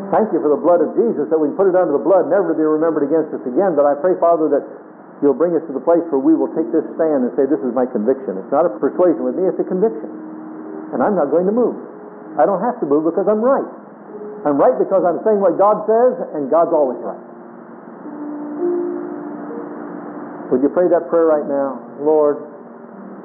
Thank 0.09 0.32
you 0.32 0.40
for 0.40 0.48
the 0.48 0.61
blood 0.61 0.80
of 0.80 0.96
Jesus 0.96 1.28
that 1.28 1.36
we 1.36 1.52
can 1.52 1.56
put 1.56 1.68
it 1.68 1.76
under 1.76 1.92
the 1.92 2.00
blood, 2.00 2.32
never 2.32 2.52
to 2.52 2.56
be 2.56 2.64
remembered 2.64 3.04
against 3.04 3.28
us 3.36 3.44
again. 3.44 3.76
But 3.76 3.84
I 3.84 3.92
pray, 4.00 4.16
Father, 4.16 4.48
that 4.48 4.64
you'll 5.20 5.36
bring 5.36 5.52
us 5.52 5.61
to 5.68 5.74
the 5.76 5.84
place 5.84 6.00
where 6.09 6.22
we 6.22 6.32
will 6.32 6.48
take 6.56 6.64
this 6.72 6.84
stand 6.96 7.28
and 7.28 7.32
say, 7.36 7.44
This 7.44 7.61
is 7.61 7.76
my 7.76 7.84
conviction. 7.84 8.40
It's 8.40 8.48
not 8.48 8.64
a 8.64 8.72
persuasion 8.80 9.20
with 9.20 9.36
me, 9.36 9.44
it's 9.44 9.61
a 9.61 9.68
conviction. 9.68 10.09
And 10.96 11.04
I'm 11.04 11.12
not 11.12 11.28
going 11.28 11.44
to 11.44 11.52
move. 11.52 11.76
I 12.40 12.48
don't 12.48 12.64
have 12.64 12.80
to 12.80 12.86
move 12.88 13.04
because 13.04 13.28
I'm 13.28 13.44
right. 13.44 13.68
I'm 14.48 14.56
right 14.56 14.76
because 14.80 15.04
I'm 15.04 15.20
saying 15.26 15.44
what 15.44 15.61
God 15.61 15.84
says, 15.84 16.14
and 16.32 16.48
God's 16.48 16.72
always 16.72 16.96
right. 17.04 17.20
Would 20.48 20.64
you 20.64 20.72
pray 20.72 20.88
that 20.88 21.12
prayer 21.12 21.28
right 21.28 21.44
now? 21.44 21.84
Lord, 22.00 22.40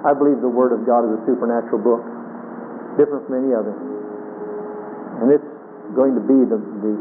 I 0.03 0.11
believe 0.11 0.43
the 0.43 0.51
Word 0.51 0.75
of 0.75 0.84
God 0.84 1.07
is 1.07 1.15
a 1.15 1.21
supernatural 1.23 1.79
book, 1.79 2.03
different 2.99 3.23
from 3.31 3.39
any 3.39 3.55
other. 3.55 3.71
And 5.23 5.31
it's 5.31 5.53
going 5.95 6.13
to 6.17 6.23
be 6.25 6.39
the, 6.49 6.57
the 6.57 6.93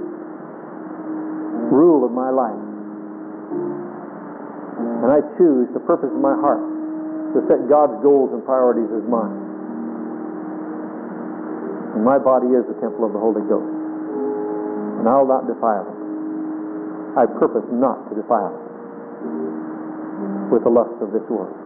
rule 1.72 2.04
of 2.04 2.12
my 2.12 2.30
life. 2.30 2.62
And 5.02 5.10
I 5.10 5.20
choose 5.36 5.66
the 5.74 5.82
purpose 5.82 6.12
of 6.12 6.20
my 6.20 6.36
heart 6.38 6.62
to 7.34 7.42
set 7.48 7.66
God's 7.68 7.96
goals 8.04 8.30
and 8.32 8.44
priorities 8.44 8.92
as 8.92 9.02
mine. 9.08 9.34
And 11.96 12.04
my 12.04 12.18
body 12.20 12.52
is 12.52 12.64
the 12.68 12.78
temple 12.80 13.04
of 13.04 13.12
the 13.12 13.20
Holy 13.20 13.42
Ghost. 13.48 13.72
And 15.00 15.08
I'll 15.08 15.26
not 15.26 15.48
defile 15.48 15.88
it. 15.88 15.98
I 17.18 17.26
purpose 17.26 17.66
not 17.72 18.08
to 18.08 18.16
defile 18.16 18.54
it 18.56 18.72
with 20.52 20.64
the 20.64 20.70
lusts 20.70 21.00
of 21.00 21.12
this 21.12 21.24
world. 21.28 21.61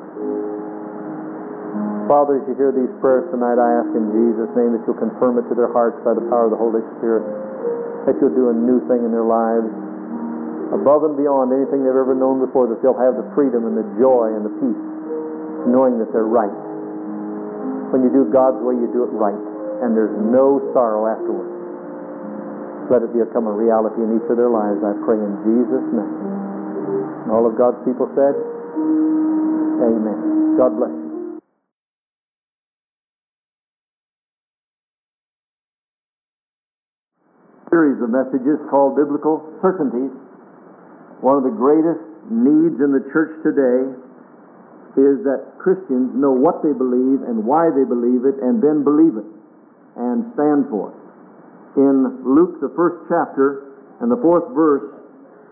Father, 2.07 2.39
as 2.39 2.47
you 2.47 2.55
hear 2.55 2.71
these 2.71 2.91
prayers 3.03 3.27
tonight, 3.35 3.59
I 3.59 3.83
ask 3.83 3.91
in 3.91 4.07
Jesus' 4.15 4.51
name 4.55 4.79
that 4.79 4.83
you'll 4.87 4.99
confirm 4.99 5.43
it 5.43 5.47
to 5.51 5.59
their 5.59 5.71
hearts 5.75 5.99
by 6.07 6.15
the 6.15 6.23
power 6.31 6.47
of 6.47 6.55
the 6.55 6.61
Holy 6.63 6.79
Spirit, 6.99 7.27
that 8.07 8.15
you'll 8.23 8.35
do 8.35 8.55
a 8.55 8.57
new 8.57 8.79
thing 8.87 9.03
in 9.03 9.11
their 9.11 9.27
lives 9.27 9.67
above 10.71 11.03
and 11.03 11.19
beyond 11.19 11.51
anything 11.51 11.83
they've 11.83 11.99
ever 11.99 12.15
known 12.15 12.39
before, 12.39 12.71
that 12.71 12.79
they'll 12.79 12.99
have 12.99 13.19
the 13.19 13.27
freedom 13.35 13.67
and 13.67 13.75
the 13.75 13.87
joy 13.99 14.35
and 14.35 14.47
the 14.47 14.55
peace, 14.63 14.83
knowing 15.67 15.99
that 15.99 16.11
they're 16.15 16.31
right. 16.31 16.55
When 17.91 18.07
you 18.07 18.11
do 18.11 18.31
God's 18.31 18.63
way, 18.63 18.79
you 18.79 18.87
do 18.95 19.03
it 19.07 19.13
right, 19.15 19.39
and 19.83 19.95
there's 19.95 20.15
no 20.31 20.63
sorrow 20.75 21.11
afterwards. 21.11 21.55
Let 22.87 23.03
it 23.03 23.11
become 23.15 23.51
a 23.51 23.55
reality 23.55 23.99
in 23.99 24.15
each 24.15 24.27
of 24.31 24.39
their 24.39 24.51
lives, 24.51 24.79
I 24.83 24.95
pray 25.03 25.19
in 25.19 25.35
Jesus' 25.43 25.87
name. 25.91 26.15
And 27.27 27.35
all 27.35 27.47
of 27.47 27.59
God's 27.59 27.83
people 27.83 28.07
said, 28.15 28.35
Amen. 29.83 30.55
God 30.55 30.79
bless 30.79 30.95
you. 30.95 31.06
Series 37.77 38.01
of 38.01 38.09
messages 38.09 38.57
called 38.73 38.97
Biblical 38.97 39.45
Certainties 39.61 40.09
one 41.21 41.37
of 41.37 41.45
the 41.45 41.53
greatest 41.53 42.01
needs 42.33 42.81
in 42.81 42.89
the 42.89 43.05
church 43.13 43.37
today 43.45 43.85
is 44.97 45.21
that 45.29 45.61
Christians 45.61 46.17
know 46.17 46.33
what 46.33 46.65
they 46.65 46.73
believe 46.73 47.21
and 47.29 47.45
why 47.45 47.69
they 47.69 47.85
believe 47.85 48.25
it 48.25 48.41
and 48.41 48.65
then 48.65 48.81
believe 48.81 49.21
it 49.21 49.29
and 50.01 50.25
stand 50.33 50.73
for 50.73 50.89
it. 50.89 50.97
In 51.77 52.25
Luke, 52.25 52.65
the 52.65 52.73
first 52.73 53.05
chapter 53.13 53.77
and 54.01 54.09
the 54.09 54.21
fourth 54.25 54.49
verse, 54.57 54.89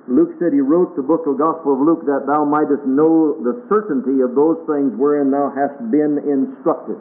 Luke 0.08 0.32
said 0.40 0.56
he 0.56 0.64
wrote 0.64 0.96
the 0.96 1.04
book 1.04 1.28
of 1.28 1.36
Gospel 1.36 1.76
of 1.76 1.84
Luke 1.84 2.08
that 2.08 2.24
thou 2.24 2.48
mightest 2.48 2.88
know 2.88 3.36
the 3.44 3.68
certainty 3.68 4.24
of 4.24 4.32
those 4.32 4.64
things 4.64 4.96
wherein 4.96 5.28
thou 5.28 5.52
hast 5.52 5.76
been 5.92 6.24
instructed. 6.24 6.96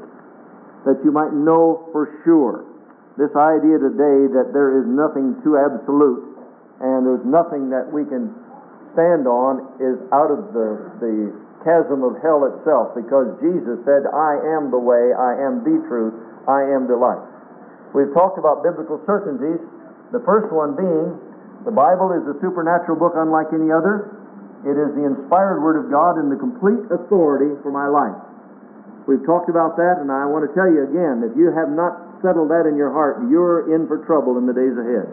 That 0.84 1.00
you 1.08 1.16
might 1.16 1.32
know 1.32 1.88
for 1.96 2.12
sure. 2.28 2.73
This 3.18 3.34
idea 3.38 3.78
today 3.78 4.32
that 4.34 4.52
there 4.54 4.82
is 4.82 4.86
nothing 4.90 5.38
too 5.46 5.58
absolute 5.58 6.34
and 6.82 7.06
there's 7.06 7.26
nothing 7.26 7.70
that 7.70 7.86
we 7.86 8.04
can 8.10 8.34
stand 8.98 9.30
on 9.30 9.70
is 9.78 9.98
out 10.10 10.34
of 10.34 10.54
the, 10.54 10.70
the 10.98 11.16
chasm 11.62 12.02
of 12.02 12.18
hell 12.26 12.46
itself 12.50 12.98
because 12.98 13.30
Jesus 13.40 13.78
said, 13.86 14.10
I 14.10 14.42
am 14.58 14.74
the 14.74 14.82
way, 14.82 15.14
I 15.14 15.38
am 15.46 15.62
the 15.62 15.78
truth, 15.86 16.14
I 16.50 16.66
am 16.74 16.90
the 16.90 16.98
life. 16.98 17.22
We've 17.94 18.12
talked 18.18 18.42
about 18.42 18.66
biblical 18.66 18.98
certainties, 19.06 19.62
the 20.10 20.22
first 20.26 20.50
one 20.50 20.74
being 20.74 21.14
the 21.64 21.72
Bible 21.72 22.12
is 22.12 22.28
a 22.28 22.36
supernatural 22.44 23.00
book 23.00 23.16
unlike 23.16 23.56
any 23.56 23.72
other. 23.72 24.12
It 24.68 24.76
is 24.76 24.92
the 25.00 25.08
inspired 25.08 25.64
Word 25.64 25.80
of 25.80 25.88
God 25.88 26.20
and 26.20 26.28
the 26.28 26.36
complete 26.36 26.84
authority 26.92 27.56
for 27.64 27.72
my 27.72 27.88
life. 27.88 28.20
We've 29.08 29.24
talked 29.24 29.48
about 29.48 29.76
that, 29.80 30.00
and 30.04 30.12
I 30.12 30.28
want 30.28 30.44
to 30.44 30.52
tell 30.52 30.68
you 30.68 30.84
again 30.84 31.24
if 31.24 31.36
you 31.40 31.56
have 31.56 31.72
not 31.72 32.13
settled 32.24 32.50
that 32.50 32.66
in 32.66 32.80
your 32.80 32.90
heart, 32.90 33.22
you're 33.28 33.70
in 33.76 33.86
for 33.86 34.00
trouble 34.08 34.40
in 34.40 34.48
the 34.48 34.56
days 34.56 34.74
ahead. 34.74 35.12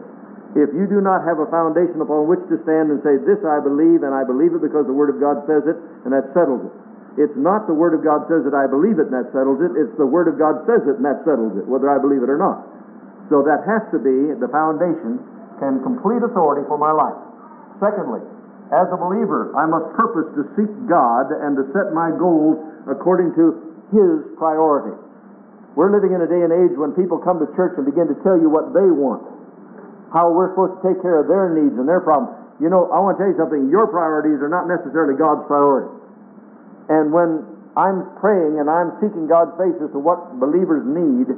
If 0.55 0.71
you 0.75 0.87
do 0.87 0.99
not 0.99 1.23
have 1.27 1.39
a 1.39 1.47
foundation 1.47 2.03
upon 2.03 2.27
which 2.27 2.43
to 2.51 2.59
stand 2.67 2.91
and 2.91 2.99
say, 3.07 3.19
This 3.23 3.39
I 3.47 3.63
believe, 3.63 4.03
and 4.03 4.11
I 4.11 4.27
believe 4.27 4.55
it 4.55 4.63
because 4.63 4.87
the 4.87 4.95
Word 4.97 5.11
of 5.11 5.23
God 5.23 5.47
says 5.47 5.63
it, 5.67 5.79
and 6.07 6.11
that 6.11 6.31
settles 6.35 6.67
it. 6.67 6.75
It's 7.27 7.37
not 7.39 7.67
the 7.67 7.75
Word 7.75 7.95
of 7.95 8.03
God 8.03 8.27
says 8.27 8.47
it, 8.47 8.55
I 8.55 8.67
believe 8.71 8.99
it, 8.99 9.11
and 9.11 9.15
that 9.15 9.31
settles 9.35 9.63
it. 9.63 9.75
It's 9.79 9.95
the 9.99 10.07
Word 10.07 10.27
of 10.27 10.39
God 10.39 10.63
says 10.67 10.83
it, 10.87 10.99
and 10.99 11.07
that 11.07 11.23
settles 11.27 11.55
it, 11.59 11.67
whether 11.67 11.91
I 11.91 11.99
believe 11.99 12.23
it 12.23 12.31
or 12.31 12.39
not. 12.39 12.67
So 13.31 13.47
that 13.47 13.63
has 13.67 13.83
to 13.95 13.99
be 14.03 14.35
the 14.39 14.51
foundation 14.51 15.23
and 15.63 15.83
complete 15.87 16.23
authority 16.23 16.67
for 16.67 16.79
my 16.79 16.91
life. 16.91 17.19
Secondly, 17.79 18.23
as 18.75 18.87
a 18.91 18.99
believer, 18.99 19.55
I 19.59 19.67
must 19.67 19.91
purpose 19.99 20.31
to 20.39 20.47
seek 20.55 20.71
God 20.87 21.31
and 21.31 21.59
to 21.59 21.67
set 21.75 21.91
my 21.95 22.11
goals 22.15 22.59
according 22.91 23.35
to 23.39 23.55
His 23.91 24.23
priority. 24.39 24.95
We're 25.79 25.95
living 25.95 26.13
in 26.13 26.21
a 26.21 26.29
day 26.29 26.43
and 26.43 26.51
age 26.51 26.75
when 26.75 26.93
people 26.99 27.19
come 27.19 27.39
to 27.39 27.49
church 27.55 27.79
and 27.79 27.87
begin 27.87 28.11
to 28.11 28.19
tell 28.27 28.35
you 28.35 28.51
what 28.51 28.75
they 28.75 28.91
want, 28.91 29.23
how 30.11 30.31
we're 30.35 30.51
supposed 30.53 30.83
to 30.83 30.83
take 30.83 30.99
care 31.01 31.23
of 31.23 31.31
their 31.31 31.55
needs 31.55 31.79
and 31.79 31.87
their 31.87 32.03
problems. 32.03 32.35
You 32.59 32.69
know, 32.69 32.91
I 32.93 33.01
want 33.01 33.17
to 33.17 33.25
tell 33.25 33.31
you 33.31 33.39
something. 33.39 33.71
Your 33.73 33.89
priorities 33.89 34.43
are 34.43 34.51
not 34.51 34.69
necessarily 34.69 35.17
God's 35.17 35.47
priority. 35.49 35.89
And 36.93 37.15
when 37.15 37.47
I'm 37.79 38.05
praying 38.19 38.59
and 38.59 38.69
I'm 38.69 38.99
seeking 39.01 39.31
God's 39.31 39.55
face 39.57 39.79
as 39.81 39.95
to 39.95 40.01
what 40.03 40.37
believers 40.43 40.83
need, 40.85 41.33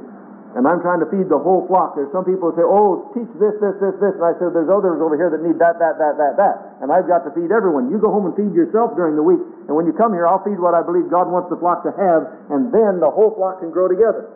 and 0.53 0.69
I'm 0.69 0.81
trying 0.85 1.01
to 1.01 1.09
feed 1.09 1.33
the 1.33 1.41
whole 1.41 1.65
flock. 1.65 1.97
There's 1.97 2.13
some 2.13 2.25
people 2.25 2.53
who 2.53 2.61
say, 2.61 2.65
oh, 2.65 3.09
teach 3.17 3.29
this, 3.41 3.57
this, 3.57 3.73
this, 3.81 3.97
this. 3.97 4.13
And 4.13 4.25
I 4.25 4.37
said, 4.37 4.53
there's 4.53 4.69
others 4.69 5.01
over 5.01 5.17
here 5.17 5.33
that 5.33 5.41
need 5.41 5.57
that, 5.57 5.81
that, 5.81 5.97
that, 5.97 6.13
that, 6.21 6.37
that. 6.37 6.77
And 6.77 6.93
I've 6.93 7.09
got 7.09 7.25
to 7.25 7.33
feed 7.33 7.49
everyone. 7.49 7.89
You 7.89 7.97
go 7.97 8.13
home 8.13 8.29
and 8.29 8.37
feed 8.37 8.53
yourself 8.53 8.93
during 8.93 9.17
the 9.17 9.25
week. 9.25 9.41
And 9.67 9.75
when 9.75 9.87
you 9.87 9.93
come 9.93 10.11
here, 10.11 10.27
I'll 10.27 10.43
feed 10.43 10.59
what 10.59 10.75
I 10.75 10.83
believe 10.83 11.07
God 11.07 11.31
wants 11.31 11.47
the 11.47 11.55
flock 11.55 11.87
to 11.87 11.91
have. 11.95 12.27
And 12.51 12.73
then 12.73 12.99
the 12.99 13.09
whole 13.09 13.31
flock 13.35 13.63
can 13.63 13.71
grow 13.71 13.87
together. 13.87 14.27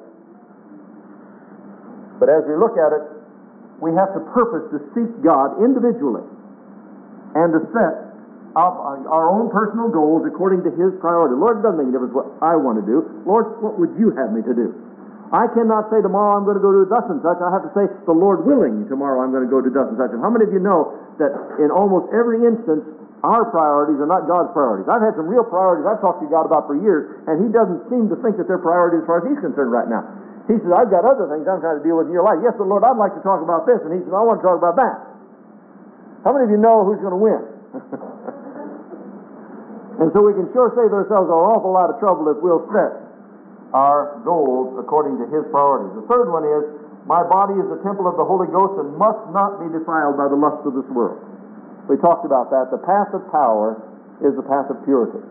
But 2.20 2.30
as 2.32 2.48
we 2.48 2.56
look 2.56 2.80
at 2.80 2.96
it, 2.96 3.04
we 3.84 3.94
have 3.94 4.14
to 4.16 4.22
purpose 4.34 4.66
to 4.74 4.82
seek 4.96 5.12
God 5.22 5.62
individually 5.62 6.26
and 7.36 7.54
to 7.54 7.62
set 7.76 8.08
up 8.58 8.74
our 8.82 9.30
own 9.30 9.54
personal 9.54 9.86
goals 9.94 10.26
according 10.26 10.66
to 10.66 10.74
His 10.74 10.98
priority. 10.98 11.38
Lord, 11.38 11.62
it 11.62 11.64
doesn't 11.64 11.78
make 11.78 11.94
a 11.94 11.94
difference 11.94 12.16
what 12.16 12.26
I 12.42 12.58
want 12.58 12.82
to 12.82 12.86
do. 12.88 13.06
Lord, 13.22 13.62
what 13.62 13.78
would 13.78 13.94
you 14.02 14.10
have 14.18 14.34
me 14.34 14.42
to 14.42 14.56
do? 14.56 14.74
I 15.30 15.46
cannot 15.52 15.92
say 15.92 16.02
tomorrow 16.02 16.40
I'm 16.40 16.48
going 16.48 16.56
to 16.56 16.64
go 16.64 16.72
to 16.72 16.88
thus 16.88 17.04
and 17.12 17.20
such. 17.22 17.38
I 17.44 17.52
have 17.52 17.68
to 17.68 17.74
say, 17.76 17.86
the 18.08 18.16
Lord 18.16 18.48
willing, 18.48 18.88
tomorrow 18.88 19.22
I'm 19.22 19.30
going 19.36 19.44
to 19.44 19.52
go 19.52 19.60
to 19.60 19.70
thus 19.70 19.92
and 19.92 20.00
such. 20.00 20.16
And 20.16 20.24
how 20.24 20.32
many 20.32 20.48
of 20.48 20.56
you 20.56 20.64
know 20.64 20.96
that 21.20 21.36
in 21.60 21.70
almost 21.70 22.10
every 22.16 22.48
instance, 22.48 22.88
our 23.26 23.50
priorities 23.50 23.98
are 23.98 24.10
not 24.10 24.30
God's 24.30 24.54
priorities? 24.54 24.86
I've 24.86 25.02
had 25.02 25.18
some 25.18 25.26
real 25.26 25.46
priorities 25.46 25.90
I've 25.90 26.02
talked 26.02 26.22
to 26.22 26.30
God 26.30 26.46
about 26.46 26.70
for 26.70 26.78
years, 26.78 27.18
and 27.26 27.42
He 27.42 27.50
doesn't 27.50 27.90
seem 27.90 28.10
to 28.14 28.18
think 28.22 28.38
that 28.38 28.46
they're 28.46 28.62
priorities 28.62 29.02
as 29.02 29.08
far 29.10 29.22
as 29.22 29.26
He's 29.26 29.42
concerned 29.42 29.74
right 29.74 29.90
now. 29.90 30.06
He 30.48 30.56
says, 30.64 30.72
I've 30.72 30.88
got 30.88 31.04
other 31.04 31.28
things 31.28 31.44
I'm 31.44 31.60
trying 31.60 31.76
to 31.82 31.84
deal 31.84 32.00
with 32.00 32.08
in 32.08 32.16
your 32.16 32.24
life. 32.24 32.40
Yes, 32.40 32.56
but 32.56 32.72
Lord, 32.72 32.88
I'd 32.88 32.96
like 32.96 33.12
to 33.20 33.24
talk 33.26 33.44
about 33.44 33.68
this. 33.68 33.84
And 33.84 33.92
He 33.92 34.00
says, 34.00 34.16
I 34.16 34.24
want 34.24 34.40
to 34.40 34.46
talk 34.48 34.56
about 34.56 34.80
that. 34.80 34.96
How 36.24 36.32
many 36.32 36.48
of 36.48 36.52
you 36.56 36.62
know 36.62 36.88
who's 36.88 37.04
going 37.04 37.12
to 37.12 37.20
win? 37.20 37.44
and 40.00 40.08
so 40.16 40.24
we 40.24 40.32
can 40.38 40.48
sure 40.56 40.72
save 40.72 40.96
ourselves 40.96 41.28
an 41.28 41.36
awful 41.36 41.76
lot 41.76 41.92
of 41.92 42.00
trouble 42.00 42.32
if 42.32 42.40
we'll 42.40 42.64
set 42.72 42.96
our 43.76 44.24
goals 44.24 44.80
according 44.80 45.20
to 45.20 45.28
His 45.28 45.44
priorities. 45.52 46.00
The 46.00 46.08
third 46.08 46.32
one 46.32 46.48
is, 46.48 46.64
my 47.04 47.28
body 47.28 47.60
is 47.60 47.68
the 47.68 47.84
temple 47.84 48.08
of 48.08 48.16
the 48.16 48.24
Holy 48.24 48.48
Ghost 48.48 48.80
and 48.80 48.96
must 48.96 49.20
not 49.36 49.60
be 49.60 49.68
defiled 49.68 50.16
by 50.16 50.32
the 50.32 50.40
lusts 50.40 50.64
of 50.64 50.80
this 50.80 50.88
world. 50.96 51.27
We 51.88 51.96
talked 51.98 52.28
about 52.28 52.52
that. 52.52 52.70
The 52.72 52.84
path 52.84 53.16
of 53.16 53.24
power 53.32 53.80
is 54.20 54.36
the 54.36 54.44
path 54.44 54.68
of 54.70 54.84
purity. 54.84 55.24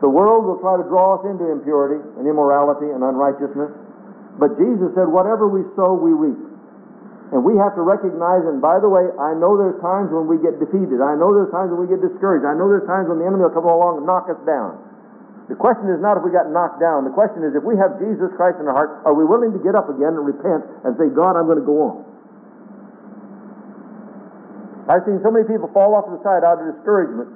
The 0.00 0.08
world 0.08 0.46
will 0.46 0.62
try 0.62 0.78
to 0.78 0.86
draw 0.86 1.18
us 1.18 1.26
into 1.26 1.50
impurity 1.50 1.98
and 2.16 2.24
immorality 2.24 2.88
and 2.94 3.02
unrighteousness, 3.02 3.74
but 4.38 4.54
Jesus 4.54 4.94
said, 4.94 5.10
whatever 5.10 5.50
we 5.50 5.66
sow, 5.74 5.98
we 5.98 6.14
reap. 6.14 6.38
And 7.34 7.44
we 7.44 7.58
have 7.60 7.76
to 7.76 7.84
recognize, 7.84 8.46
and 8.48 8.62
by 8.62 8.80
the 8.80 8.88
way, 8.88 9.04
I 9.20 9.36
know 9.36 9.58
there's 9.58 9.76
times 9.84 10.08
when 10.08 10.24
we 10.24 10.40
get 10.40 10.56
defeated. 10.56 11.04
I 11.04 11.12
know 11.12 11.28
there's 11.34 11.52
times 11.52 11.68
when 11.68 11.84
we 11.84 11.90
get 11.90 12.00
discouraged. 12.00 12.48
I 12.48 12.56
know 12.56 12.72
there's 12.72 12.88
times 12.88 13.10
when 13.10 13.20
the 13.20 13.28
enemy 13.28 13.44
will 13.44 13.52
come 13.52 13.68
along 13.68 14.00
and 14.00 14.06
knock 14.08 14.32
us 14.32 14.40
down. 14.48 14.80
The 15.52 15.58
question 15.58 15.92
is 15.92 16.00
not 16.00 16.16
if 16.16 16.24
we 16.24 16.32
got 16.32 16.48
knocked 16.48 16.80
down. 16.80 17.04
The 17.04 17.12
question 17.12 17.44
is 17.44 17.52
if 17.52 17.64
we 17.64 17.76
have 17.76 18.00
Jesus 18.00 18.32
Christ 18.36 18.56
in 18.60 18.68
our 18.68 18.76
heart, 18.76 18.90
are 19.04 19.12
we 19.12 19.28
willing 19.28 19.52
to 19.52 19.60
get 19.60 19.76
up 19.76 19.92
again 19.92 20.16
and 20.16 20.24
repent 20.24 20.64
and 20.88 20.96
say, 20.96 21.12
God, 21.12 21.36
I'm 21.36 21.44
going 21.44 21.60
to 21.60 21.68
go 21.68 21.76
on? 21.84 22.07
I've 24.88 25.04
seen 25.04 25.20
so 25.20 25.28
many 25.28 25.44
people 25.44 25.68
fall 25.76 25.92
off 25.92 26.08
the 26.08 26.16
side 26.24 26.42
out 26.48 26.64
of 26.64 26.72
discouragement, 26.72 27.28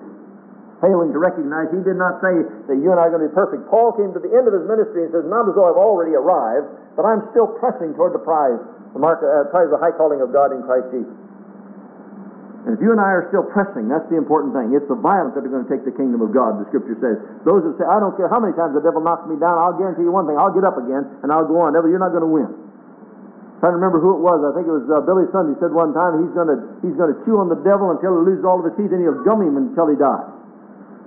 failing 0.80 1.12
to 1.12 1.20
recognize 1.20 1.68
He 1.68 1.84
did 1.84 2.00
not 2.00 2.24
say 2.24 2.32
that 2.72 2.76
you 2.80 2.88
and 2.88 2.98
I 2.98 3.06
are 3.06 3.12
going 3.12 3.22
to 3.22 3.28
be 3.28 3.36
perfect. 3.36 3.68
Paul 3.68 3.92
came 3.92 4.10
to 4.16 4.20
the 4.20 4.32
end 4.32 4.48
of 4.48 4.56
his 4.56 4.64
ministry 4.64 5.04
and 5.04 5.12
says, 5.12 5.28
Not 5.28 5.44
as 5.46 5.54
though 5.54 5.68
I've 5.68 5.76
already 5.76 6.16
arrived, 6.16 6.96
but 6.96 7.04
I'm 7.04 7.28
still 7.36 7.46
pressing 7.60 7.92
toward 7.92 8.16
the 8.16 8.24
prize, 8.24 8.56
the 8.96 9.00
mark, 9.00 9.20
uh, 9.20 9.52
prize 9.52 9.68
of 9.68 9.76
the 9.76 9.82
high 9.84 9.92
calling 9.92 10.24
of 10.24 10.32
God 10.32 10.56
in 10.56 10.64
Christ 10.64 10.88
Jesus. 10.96 11.12
And 12.62 12.78
if 12.78 12.80
you 12.80 12.94
and 12.94 13.02
I 13.02 13.10
are 13.10 13.26
still 13.26 13.42
pressing, 13.42 13.90
that's 13.90 14.06
the 14.06 14.14
important 14.14 14.54
thing. 14.54 14.70
It's 14.70 14.86
the 14.86 14.94
violent 14.94 15.34
that 15.34 15.42
are 15.42 15.50
going 15.50 15.66
to 15.66 15.70
take 15.70 15.82
the 15.82 15.90
kingdom 15.90 16.22
of 16.22 16.30
God, 16.30 16.62
the 16.62 16.66
scripture 16.70 16.94
says. 17.02 17.18
Those 17.42 17.66
that 17.66 17.74
say, 17.74 17.86
I 17.90 17.98
don't 17.98 18.14
care 18.14 18.30
how 18.30 18.38
many 18.38 18.54
times 18.54 18.78
the 18.78 18.80
devil 18.80 19.02
knocks 19.02 19.26
me 19.26 19.34
down, 19.34 19.58
I'll 19.58 19.74
guarantee 19.74 20.06
you 20.06 20.14
one 20.14 20.30
thing, 20.30 20.38
I'll 20.38 20.54
get 20.54 20.62
up 20.62 20.78
again 20.78 21.02
and 21.26 21.34
I'll 21.34 21.44
go 21.44 21.58
on. 21.58 21.74
Devil, 21.74 21.90
you're 21.90 21.98
not 22.00 22.14
going 22.14 22.22
to 22.22 22.30
win. 22.30 22.61
Trying 23.62 23.78
to 23.78 23.80
remember 23.80 24.02
who 24.02 24.18
it 24.18 24.22
was. 24.26 24.42
I 24.42 24.50
think 24.58 24.66
it 24.66 24.74
was 24.74 24.90
uh, 24.90 25.06
Billy 25.06 25.30
Sunday 25.30 25.54
said 25.62 25.70
one 25.70 25.94
time 25.94 26.18
he's 26.18 26.34
going 26.34 26.50
to 26.50 26.58
he's 26.82 26.98
going 26.98 27.14
to 27.14 27.18
chew 27.22 27.38
on 27.38 27.46
the 27.46 27.62
devil 27.62 27.94
until 27.94 28.18
he 28.18 28.34
loses 28.34 28.42
all 28.42 28.58
of 28.58 28.66
his 28.66 28.74
teeth 28.74 28.90
and 28.90 28.98
he'll 28.98 29.22
gum 29.22 29.38
him 29.38 29.54
until 29.54 29.86
he 29.86 29.94
dies. 29.94 30.26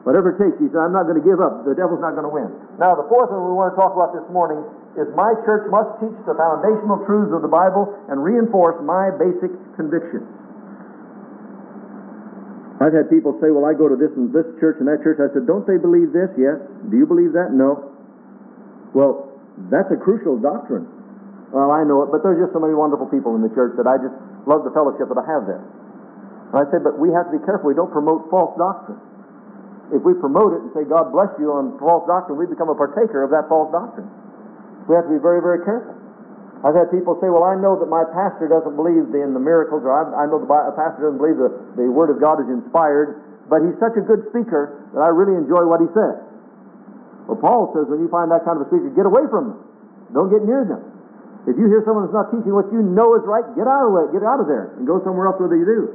Whatever 0.07 0.31
it 0.31 0.39
takes, 0.39 0.55
he 0.63 0.71
said, 0.71 0.79
I'm 0.79 0.95
not 0.95 1.03
going 1.03 1.19
to 1.19 1.25
give 1.25 1.43
up. 1.43 1.67
The 1.67 1.75
devil's 1.75 1.99
not 1.99 2.15
going 2.15 2.23
to 2.23 2.31
win. 2.31 2.47
Now, 2.79 2.95
the 2.95 3.03
fourth 3.11 3.27
one 3.27 3.43
we 3.43 3.57
want 3.57 3.73
to 3.73 3.77
talk 3.77 3.91
about 3.91 4.15
this 4.15 4.23
morning 4.31 4.63
is 4.95 5.03
my 5.19 5.35
church 5.43 5.67
must 5.67 5.99
teach 5.99 6.15
the 6.23 6.37
foundational 6.37 7.03
truths 7.03 7.35
of 7.35 7.43
the 7.43 7.51
Bible 7.51 7.91
and 8.07 8.23
reinforce 8.23 8.79
my 8.85 9.11
basic 9.19 9.51
convictions. 9.75 10.23
I've 12.79 12.95
had 12.95 13.11
people 13.11 13.35
say, 13.43 13.51
well, 13.51 13.67
I 13.67 13.75
go 13.75 13.91
to 13.91 13.99
this 13.99 14.13
and 14.15 14.31
this 14.31 14.47
church 14.63 14.79
and 14.79 14.87
that 14.87 15.03
church. 15.03 15.19
I 15.19 15.27
said, 15.35 15.43
don't 15.43 15.67
they 15.67 15.75
believe 15.75 16.15
this? 16.15 16.31
Yes. 16.39 16.61
Do 16.87 16.95
you 16.95 17.09
believe 17.09 17.35
that? 17.35 17.51
No. 17.51 17.91
Well, 18.95 19.27
that's 19.73 19.91
a 19.91 19.99
crucial 19.99 20.39
doctrine. 20.39 20.85
Well, 21.53 21.71
I 21.71 21.85
know 21.85 22.01
it, 22.03 22.09
but 22.09 22.25
there's 22.25 22.41
just 22.41 22.53
so 22.53 22.61
many 22.61 22.73
wonderful 22.73 23.05
people 23.09 23.37
in 23.37 23.41
the 23.45 23.53
church 23.53 23.77
that 23.77 23.85
I 23.85 24.01
just 24.01 24.13
love 24.49 24.65
the 24.65 24.73
fellowship 24.73 25.09
that 25.09 25.19
I 25.19 25.25
have 25.25 25.45
there. 25.45 25.61
And 25.61 26.57
I 26.61 26.65
said, 26.71 26.81
but 26.85 26.97
we 26.97 27.13
have 27.13 27.29
to 27.29 27.33
be 27.37 27.41
careful. 27.43 27.69
We 27.69 27.77
don't 27.77 27.91
promote 27.91 28.29
false 28.29 28.57
doctrine. 28.57 29.01
If 29.93 30.01
we 30.01 30.17
promote 30.17 30.57
it 30.57 30.65
and 30.65 30.69
say, 30.73 30.81
God 30.81 31.13
bless 31.13 31.29
you 31.37 31.53
on 31.53 31.77
false 31.77 32.09
doctrine, 32.09 32.41
we 32.41 32.49
become 32.49 32.73
a 32.73 32.77
partaker 32.77 33.21
of 33.21 33.29
that 33.29 33.45
false 33.45 33.69
doctrine. 33.69 34.09
We 34.89 34.97
have 34.97 35.05
to 35.05 35.13
be 35.13 35.21
very, 35.21 35.41
very 35.41 35.61
careful. 35.61 35.93
I've 36.65 36.73
had 36.73 36.89
people 36.89 37.13
say, 37.21 37.29
well, 37.29 37.45
I 37.45 37.53
know 37.53 37.77
that 37.77 37.85
my 37.85 38.01
pastor 38.09 38.49
doesn't 38.49 38.73
believe 38.73 39.13
in 39.13 39.37
the 39.37 39.43
miracles, 39.43 39.85
or 39.85 39.93
I, 39.93 40.25
I 40.25 40.25
know 40.25 40.41
the 40.41 40.49
pastor 40.73 41.13
doesn't 41.13 41.21
believe 41.21 41.37
the, 41.37 41.53
the 41.77 41.85
Word 41.85 42.09
of 42.09 42.17
God 42.17 42.41
is 42.41 42.49
inspired, 42.49 43.21
but 43.45 43.61
he's 43.61 43.77
such 43.77 43.93
a 43.93 44.01
good 44.01 44.25
speaker 44.33 44.81
that 44.97 45.05
I 45.05 45.13
really 45.13 45.37
enjoy 45.37 45.61
what 45.69 45.77
he 45.77 45.89
says. 45.93 46.17
Well, 47.29 47.37
Paul 47.37 47.69
says 47.77 47.85
when 47.85 48.01
you 48.01 48.09
find 48.09 48.33
that 48.33 48.41
kind 48.41 48.57
of 48.57 48.65
a 48.65 48.67
speaker, 48.73 48.89
get 48.97 49.05
away 49.05 49.29
from 49.29 49.53
them. 49.53 49.59
Don't 50.17 50.33
get 50.33 50.41
near 50.41 50.65
them. 50.65 50.94
If 51.45 51.61
you 51.61 51.69
hear 51.69 51.85
someone 51.85 52.09
that's 52.09 52.17
not 52.17 52.33
teaching 52.33 52.53
what 52.53 52.69
you 52.73 52.81
know 52.81 53.13
is 53.13 53.21
right, 53.29 53.45
get 53.53 53.69
out 53.69 53.85
of 53.85 53.93
way, 53.93 54.05
get 54.09 54.25
out 54.25 54.41
of 54.41 54.49
there, 54.49 54.73
and 54.77 54.89
go 54.89 54.97
somewhere 55.05 55.29
else 55.29 55.37
where 55.37 55.49
they 55.49 55.61
do. 55.61 55.93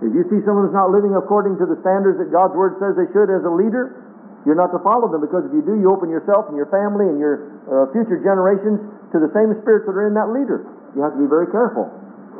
If 0.00 0.14
you 0.14 0.24
see 0.32 0.40
someone 0.46 0.64
that's 0.64 0.78
not 0.78 0.88
living 0.94 1.12
according 1.12 1.60
to 1.60 1.66
the 1.68 1.76
standards 1.84 2.16
that 2.22 2.32
God's 2.32 2.56
Word 2.56 2.80
says 2.80 2.96
they 2.96 3.10
should 3.12 3.28
as 3.28 3.44
a 3.44 3.52
leader, 3.52 4.00
you're 4.46 4.56
not 4.56 4.72
to 4.72 4.80
follow 4.80 5.10
them 5.10 5.20
because 5.20 5.44
if 5.44 5.52
you 5.52 5.60
do, 5.60 5.76
you 5.76 5.90
open 5.90 6.08
yourself 6.08 6.48
and 6.48 6.56
your 6.56 6.70
family 6.70 7.04
and 7.04 7.18
your 7.18 7.52
uh, 7.66 7.90
future 7.92 8.16
generations 8.22 8.80
to 9.12 9.20
the 9.20 9.28
same 9.34 9.52
spirits 9.60 9.84
that 9.90 9.98
are 9.98 10.06
in 10.06 10.14
that 10.16 10.30
leader. 10.30 10.64
You 10.96 11.02
have 11.02 11.18
to 11.18 11.20
be 11.20 11.28
very 11.28 11.50
careful 11.50 11.90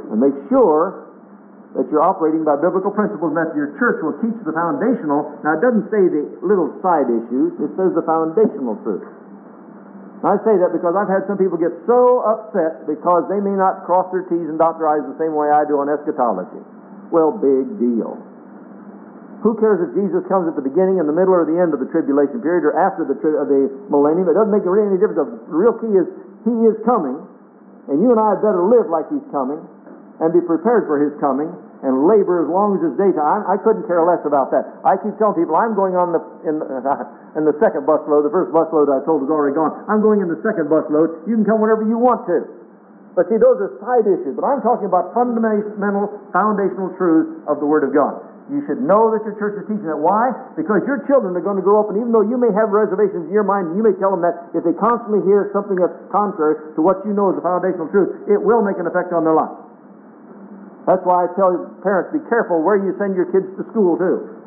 and 0.08 0.16
make 0.16 0.32
sure 0.48 1.10
that 1.76 1.84
you're 1.92 2.00
operating 2.00 2.46
by 2.46 2.56
biblical 2.56 2.94
principles 2.94 3.34
and 3.34 3.38
that 3.42 3.52
your 3.52 3.76
church 3.76 4.00
will 4.00 4.16
teach 4.24 4.38
the 4.46 4.54
foundational. 4.54 5.36
Now, 5.44 5.58
it 5.58 5.60
doesn't 5.60 5.90
say 5.92 6.00
the 6.08 6.24
little 6.40 6.72
side 6.80 7.10
issues, 7.10 7.58
it 7.60 7.74
says 7.76 7.92
the 7.92 8.06
foundational 8.08 8.78
truth. 8.86 9.04
I 10.18 10.34
say 10.42 10.58
that 10.58 10.74
because 10.74 10.98
I've 10.98 11.06
had 11.06 11.30
some 11.30 11.38
people 11.38 11.54
get 11.54 11.70
so 11.86 12.26
upset 12.26 12.90
because 12.90 13.30
they 13.30 13.38
may 13.38 13.54
not 13.54 13.86
cross 13.86 14.10
their 14.10 14.26
T's 14.26 14.50
and 14.50 14.58
dot 14.58 14.74
their 14.82 14.90
I's 14.90 15.06
the 15.06 15.14
same 15.14 15.38
way 15.38 15.46
I 15.46 15.62
do 15.62 15.78
on 15.78 15.86
eschatology. 15.86 16.58
Well, 17.14 17.30
big 17.30 17.78
deal. 17.78 18.18
Who 19.46 19.54
cares 19.62 19.78
if 19.78 19.94
Jesus 19.94 20.26
comes 20.26 20.50
at 20.50 20.58
the 20.58 20.66
beginning, 20.66 20.98
in 20.98 21.06
the 21.06 21.14
middle, 21.14 21.30
or 21.30 21.46
the 21.46 21.54
end 21.54 21.70
of 21.70 21.78
the 21.78 21.86
tribulation 21.94 22.42
period, 22.42 22.66
or 22.66 22.74
after 22.74 23.06
the, 23.06 23.14
tri- 23.22 23.38
uh, 23.38 23.46
the 23.46 23.70
millennium? 23.86 24.26
It 24.26 24.34
doesn't 24.34 24.50
make 24.50 24.66
really 24.66 24.90
any 24.90 24.98
difference. 24.98 25.22
The 25.22 25.54
real 25.54 25.78
key 25.78 25.94
is 25.94 26.10
He 26.42 26.54
is 26.66 26.74
coming, 26.82 27.14
and 27.86 28.02
you 28.02 28.10
and 28.10 28.18
I 28.18 28.34
had 28.34 28.42
better 28.42 28.66
live 28.66 28.90
like 28.90 29.06
He's 29.06 29.22
coming, 29.30 29.62
and 30.18 30.34
be 30.34 30.42
prepared 30.42 30.90
for 30.90 30.98
His 30.98 31.14
coming, 31.22 31.54
and 31.82 32.10
labor 32.10 32.42
as 32.42 32.48
long 32.50 32.74
as 32.74 32.82
it's 32.82 32.98
daytime. 32.98 33.46
I, 33.46 33.54
I 33.54 33.56
couldn't 33.62 33.86
care 33.86 34.02
less 34.02 34.22
about 34.26 34.50
that. 34.50 34.66
I 34.82 34.98
keep 34.98 35.14
telling 35.18 35.38
people 35.38 35.54
I'm 35.54 35.78
going 35.78 35.94
on 35.94 36.10
the 36.10 36.22
in, 36.42 36.58
the 36.58 36.66
in 37.38 37.46
the 37.46 37.54
second 37.62 37.86
busload. 37.86 38.26
The 38.26 38.34
first 38.34 38.50
busload 38.50 38.90
I 38.90 38.98
told 39.06 39.22
is 39.22 39.30
already 39.30 39.54
gone. 39.54 39.86
I'm 39.86 40.02
going 40.02 40.18
in 40.18 40.28
the 40.28 40.40
second 40.42 40.66
busload. 40.66 41.22
You 41.30 41.38
can 41.38 41.46
come 41.46 41.62
whenever 41.62 41.86
you 41.86 41.98
want 41.98 42.26
to. 42.26 42.58
But 43.14 43.26
see, 43.26 43.38
those 43.38 43.58
are 43.58 43.74
side 43.82 44.06
issues. 44.06 44.38
But 44.38 44.46
I'm 44.46 44.62
talking 44.62 44.86
about 44.86 45.10
fundamental, 45.10 46.06
foundational 46.30 46.94
truths 46.94 47.42
of 47.50 47.58
the 47.58 47.66
Word 47.66 47.82
of 47.82 47.90
God. 47.90 48.22
You 48.48 48.64
should 48.64 48.80
know 48.80 49.12
that 49.12 49.26
your 49.28 49.36
church 49.36 49.60
is 49.60 49.68
teaching 49.68 49.84
that. 49.90 50.00
Why? 50.00 50.32
Because 50.56 50.80
your 50.88 51.04
children 51.04 51.36
are 51.36 51.44
going 51.44 51.60
to 51.60 51.66
grow 51.66 51.84
up, 51.84 51.92
and 51.92 52.00
even 52.00 52.14
though 52.16 52.24
you 52.24 52.40
may 52.40 52.48
have 52.54 52.72
reservations 52.72 53.28
in 53.28 53.32
your 53.34 53.44
mind, 53.44 53.76
you 53.76 53.84
may 53.84 53.92
tell 54.00 54.08
them 54.14 54.24
that 54.24 54.56
if 54.56 54.64
they 54.64 54.72
constantly 54.72 55.20
hear 55.28 55.52
something 55.52 55.76
that's 55.76 55.92
contrary 56.08 56.72
to 56.72 56.80
what 56.80 57.04
you 57.04 57.12
know 57.12 57.28
is 57.28 57.36
the 57.36 57.44
foundational 57.44 57.92
truth, 57.92 58.24
it 58.24 58.40
will 58.40 58.64
make 58.64 58.80
an 58.80 58.88
effect 58.88 59.12
on 59.12 59.28
their 59.28 59.36
life. 59.36 59.52
That's 60.88 61.04
why 61.04 61.28
I 61.28 61.36
tell 61.36 61.52
parents, 61.84 62.16
be 62.16 62.24
careful 62.32 62.64
where 62.64 62.80
you 62.80 62.96
send 62.96 63.12
your 63.12 63.28
kids 63.28 63.44
to 63.60 63.62
school, 63.68 64.00
too. 64.00 64.40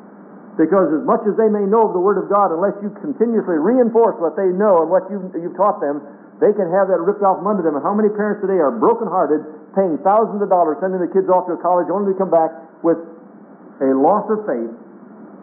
Because 0.58 0.90
as 0.90 1.06
much 1.06 1.22
as 1.30 1.38
they 1.38 1.46
may 1.46 1.70
know 1.70 1.86
of 1.86 1.94
the 1.94 2.02
Word 2.02 2.18
of 2.18 2.34
God, 2.34 2.50
unless 2.50 2.74
you 2.82 2.90
continuously 2.98 3.62
reinforce 3.62 4.18
what 4.18 4.34
they 4.34 4.50
know 4.50 4.82
and 4.82 4.90
what 4.90 5.06
you've, 5.14 5.30
you've 5.38 5.54
taught 5.54 5.78
them, 5.78 6.02
they 6.42 6.50
can 6.50 6.66
have 6.74 6.90
that 6.90 6.98
ripped 6.98 7.22
off 7.22 7.40
from 7.40 7.46
under 7.46 7.62
them. 7.62 7.78
And 7.78 7.86
how 7.86 7.94
many 7.94 8.10
parents 8.10 8.42
today 8.42 8.58
are 8.58 8.74
brokenhearted, 8.74 9.78
paying 9.78 10.02
thousands 10.02 10.42
of 10.42 10.50
dollars, 10.50 10.82
sending 10.82 10.98
their 10.98 11.14
kids 11.14 11.30
off 11.30 11.46
to 11.46 11.54
a 11.54 11.62
college 11.62 11.94
only 11.94 12.12
to 12.12 12.18
come 12.18 12.34
back 12.34 12.50
with 12.82 12.98
a 13.86 13.94
loss 13.94 14.26
of 14.34 14.42
faith 14.50 14.74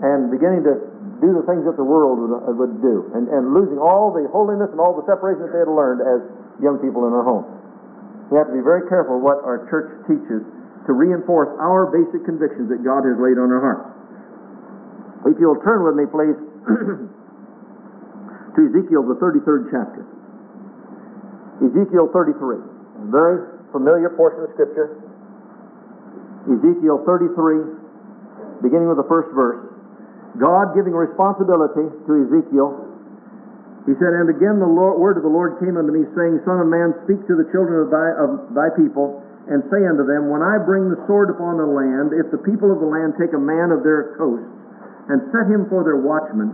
and 0.02 0.34
beginning 0.34 0.66
to 0.66 0.82
do 1.22 1.30
the 1.30 1.46
things 1.46 1.62
that 1.62 1.78
the 1.78 1.86
world 1.86 2.18
would, 2.18 2.34
uh, 2.42 2.50
would 2.58 2.82
do, 2.82 3.06
and, 3.14 3.30
and 3.30 3.54
losing 3.54 3.78
all 3.78 4.10
the 4.10 4.26
holiness 4.34 4.66
and 4.74 4.82
all 4.82 4.98
the 4.98 5.06
separation 5.06 5.46
that 5.46 5.54
they 5.54 5.62
had 5.62 5.70
learned 5.70 6.02
as 6.02 6.26
young 6.58 6.82
people 6.82 7.06
in 7.06 7.14
our 7.14 7.22
home. 7.22 7.46
We 8.30 8.38
have 8.38 8.50
to 8.50 8.56
be 8.58 8.66
very 8.66 8.86
careful 8.90 9.22
what 9.22 9.46
our 9.46 9.66
church 9.70 9.94
teaches 10.10 10.42
to 10.88 10.96
reinforce 10.96 11.52
our 11.60 11.92
basic 11.92 12.24
convictions 12.24 12.72
that 12.72 12.80
God 12.80 13.04
has 13.04 13.20
laid 13.20 13.36
on 13.36 13.52
our 13.52 13.60
hearts. 13.60 13.92
If 15.28 15.36
you'll 15.36 15.60
turn 15.60 15.84
with 15.84 16.00
me, 16.00 16.08
please, 16.08 16.32
to 18.56 18.60
Ezekiel, 18.72 19.04
the 19.04 19.20
33rd 19.20 19.68
chapter. 19.68 20.08
Ezekiel 21.60 22.08
33, 22.08 23.04
a 23.04 23.12
very 23.12 23.36
familiar 23.68 24.08
portion 24.16 24.48
of 24.48 24.50
Scripture. 24.56 24.96
Ezekiel 26.48 27.04
33, 27.04 28.64
beginning 28.64 28.88
with 28.88 28.96
the 28.96 29.08
first 29.12 29.28
verse. 29.36 29.60
God 30.40 30.72
giving 30.72 30.96
responsibility 30.96 31.84
to 32.08 32.12
Ezekiel. 32.24 32.88
He 33.84 33.92
said, 34.00 34.16
And 34.16 34.32
again 34.32 34.56
the 34.56 34.70
Lord, 34.70 34.96
word 34.96 35.16
of 35.20 35.24
the 35.28 35.28
Lord 35.28 35.60
came 35.60 35.76
unto 35.76 35.92
me, 35.92 36.08
saying, 36.16 36.40
Son 36.48 36.64
of 36.64 36.68
man, 36.72 36.96
speak 37.04 37.20
to 37.28 37.36
the 37.36 37.44
children 37.52 37.84
of 37.84 37.92
thy, 37.92 38.08
of 38.16 38.56
thy 38.56 38.72
people, 38.72 39.20
and 39.48 39.64
say 39.72 39.80
unto 39.88 40.04
them, 40.04 40.28
When 40.28 40.44
I 40.44 40.60
bring 40.60 40.92
the 40.92 41.00
sword 41.08 41.32
upon 41.32 41.56
the 41.56 41.66
land, 41.68 42.12
if 42.12 42.28
the 42.30 42.40
people 42.44 42.68
of 42.68 42.80
the 42.80 42.88
land 42.88 43.16
take 43.16 43.32
a 43.32 43.40
man 43.40 43.72
of 43.72 43.80
their 43.82 44.14
coasts, 44.20 44.48
and 45.08 45.24
set 45.32 45.48
him 45.48 45.64
for 45.72 45.82
their 45.84 45.96
watchman, 45.96 46.52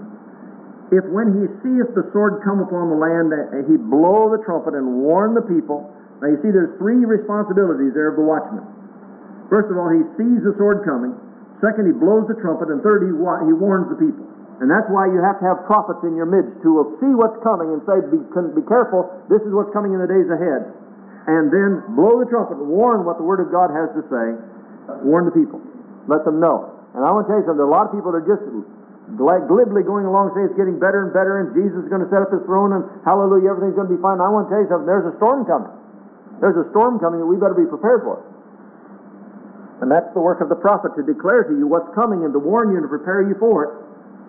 if 0.94 1.02
when 1.10 1.34
he 1.34 1.50
seeth 1.64 1.90
the 1.98 2.06
sword 2.14 2.38
come 2.46 2.62
upon 2.62 2.86
the 2.92 2.98
land, 2.98 3.34
he 3.66 3.74
blow 3.74 4.30
the 4.30 4.38
trumpet 4.46 4.78
and 4.78 5.02
warn 5.02 5.34
the 5.34 5.42
people. 5.42 5.90
Now 6.22 6.30
you 6.30 6.38
see, 6.38 6.54
there's 6.54 6.78
three 6.78 7.02
responsibilities 7.02 7.90
there 7.98 8.14
of 8.14 8.16
the 8.16 8.22
watchman. 8.22 8.62
First 9.50 9.74
of 9.74 9.76
all, 9.76 9.90
he 9.90 10.06
sees 10.14 10.40
the 10.46 10.54
sword 10.54 10.86
coming. 10.86 11.12
Second, 11.58 11.90
he 11.90 11.94
blows 11.96 12.30
the 12.30 12.38
trumpet. 12.38 12.70
And 12.70 12.78
third, 12.84 13.02
he, 13.02 13.10
wa- 13.10 13.42
he 13.42 13.52
warns 13.52 13.90
the 13.90 13.98
people. 13.98 14.22
And 14.62 14.70
that's 14.70 14.86
why 14.86 15.10
you 15.10 15.18
have 15.18 15.42
to 15.42 15.46
have 15.50 15.66
prophets 15.66 16.06
in 16.06 16.14
your 16.14 16.30
midst 16.30 16.62
who 16.62 16.78
will 16.78 16.94
see 17.02 17.10
what's 17.10 17.36
coming 17.42 17.74
and 17.74 17.82
say, 17.90 17.98
be, 18.06 18.22
be 18.54 18.62
careful, 18.70 19.10
this 19.26 19.42
is 19.42 19.50
what's 19.50 19.74
coming 19.74 19.92
in 19.92 19.98
the 19.98 20.06
days 20.06 20.30
ahead. 20.30 20.70
And 21.24 21.48
then 21.48 21.96
blow 21.96 22.20
the 22.20 22.28
trumpet 22.28 22.60
and 22.60 22.68
warn 22.68 23.08
what 23.08 23.16
the 23.16 23.24
Word 23.24 23.40
of 23.40 23.48
God 23.48 23.72
has 23.72 23.88
to 23.96 24.02
say. 24.12 24.26
Warn 25.04 25.24
the 25.24 25.32
people. 25.32 25.60
Let 26.04 26.24
them 26.28 26.36
know. 26.36 26.68
And 26.92 27.00
I 27.00 27.10
want 27.10 27.24
to 27.26 27.28
tell 27.32 27.40
you 27.40 27.46
something. 27.48 27.64
There 27.64 27.68
are 27.68 27.72
a 27.72 27.78
lot 27.80 27.88
of 27.88 27.96
people 27.96 28.12
that 28.12 28.22
are 28.22 28.28
just 28.28 28.44
glibly 29.16 29.84
going 29.84 30.04
along 30.04 30.32
saying 30.36 30.52
it's 30.52 30.56
getting 30.56 30.80
better 30.80 31.04
and 31.04 31.12
better 31.12 31.40
and 31.44 31.52
Jesus 31.52 31.84
is 31.84 31.88
going 31.92 32.00
to 32.00 32.08
set 32.08 32.24
up 32.24 32.32
his 32.32 32.40
throne 32.48 32.72
and 32.72 32.84
hallelujah, 33.04 33.52
everything's 33.52 33.76
going 33.76 33.88
to 33.88 33.94
be 33.96 34.00
fine. 34.00 34.20
I 34.20 34.32
want 34.32 34.48
to 34.48 34.50
tell 34.52 34.62
you 34.64 34.68
something. 34.68 34.88
There's 34.88 35.08
a 35.08 35.16
storm 35.20 35.44
coming. 35.44 35.72
There's 36.40 36.56
a 36.56 36.68
storm 36.72 37.00
coming 37.00 37.20
that 37.20 37.28
we 37.28 37.36
better 37.36 37.56
be 37.56 37.68
prepared 37.68 38.04
for. 38.04 38.20
And 39.80 39.88
that's 39.92 40.08
the 40.12 40.20
work 40.20 40.40
of 40.40 40.48
the 40.48 40.56
prophet 40.56 40.92
to 40.96 41.02
declare 41.04 41.44
to 41.44 41.52
you 41.56 41.68
what's 41.68 41.88
coming 41.92 42.24
and 42.24 42.32
to 42.32 42.40
warn 42.40 42.72
you 42.72 42.80
and 42.80 42.84
to 42.84 42.92
prepare 42.92 43.24
you 43.24 43.36
for 43.40 43.64
it. 43.64 43.72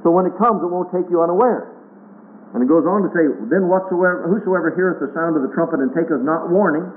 So 0.03 0.11
when 0.11 0.27
it 0.27 0.35
comes, 0.39 0.63
it 0.63 0.67
won't 0.67 0.91
take 0.91 1.07
you 1.11 1.23
unaware. 1.23 1.74
And 2.55 2.63
it 2.63 2.71
goes 2.71 2.87
on 2.87 3.03
to 3.03 3.11
say, 3.11 3.27
Then 3.51 3.67
whatsoever, 3.67 4.31
whosoever 4.31 4.71
heareth 4.71 5.03
the 5.03 5.11
sound 5.11 5.35
of 5.35 5.43
the 5.43 5.51
trumpet 5.51 5.83
and 5.83 5.91
taketh 5.91 6.23
not 6.23 6.47
warning, 6.47 6.87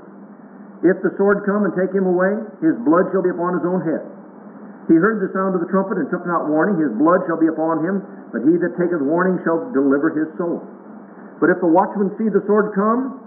if 0.87 0.95
the 1.03 1.11
sword 1.19 1.43
come 1.43 1.67
and 1.67 1.75
take 1.75 1.91
him 1.91 2.07
away, 2.07 2.31
his 2.63 2.79
blood 2.87 3.11
shall 3.11 3.19
be 3.19 3.35
upon 3.35 3.59
his 3.59 3.67
own 3.67 3.83
head. 3.83 3.99
He 4.87 4.95
heard 4.95 5.19
the 5.19 5.27
sound 5.35 5.53
of 5.53 5.61
the 5.61 5.67
trumpet 5.67 5.99
and 5.99 6.07
took 6.07 6.23
not 6.23 6.47
warning, 6.47 6.79
his 6.79 6.95
blood 6.95 7.27
shall 7.27 7.35
be 7.35 7.51
upon 7.51 7.83
him, 7.83 7.99
but 8.31 8.47
he 8.47 8.55
that 8.55 8.79
taketh 8.79 9.03
warning 9.03 9.35
shall 9.43 9.67
deliver 9.75 10.15
his 10.15 10.31
soul. 10.39 10.63
But 11.43 11.51
if 11.51 11.59
the 11.59 11.67
watchman 11.67 12.15
see 12.15 12.31
the 12.31 12.39
sword 12.47 12.71
come, 12.71 13.19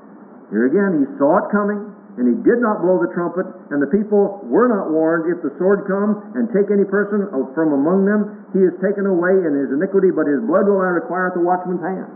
here 0.48 0.64
again, 0.64 1.04
he 1.04 1.06
saw 1.20 1.44
it 1.44 1.52
coming, 1.52 1.84
and 2.20 2.28
he 2.28 2.36
did 2.44 2.60
not 2.60 2.84
blow 2.84 3.00
the 3.00 3.08
trumpet, 3.16 3.48
and 3.72 3.80
the 3.80 3.88
people 3.88 4.44
were 4.44 4.68
not 4.68 4.92
warned. 4.92 5.32
If 5.32 5.40
the 5.40 5.52
sword 5.56 5.88
come 5.88 6.36
and 6.36 6.44
take 6.52 6.68
any 6.68 6.84
person 6.84 7.24
from 7.56 7.72
among 7.72 8.04
them, 8.04 8.44
he 8.52 8.60
is 8.60 8.76
taken 8.84 9.08
away 9.08 9.32
in 9.32 9.56
his 9.56 9.72
iniquity, 9.72 10.12
but 10.12 10.28
his 10.28 10.44
blood 10.44 10.68
will 10.68 10.84
I 10.84 10.92
require 10.92 11.32
at 11.32 11.34
the 11.34 11.40
watchman's 11.40 11.80
hand. 11.80 12.12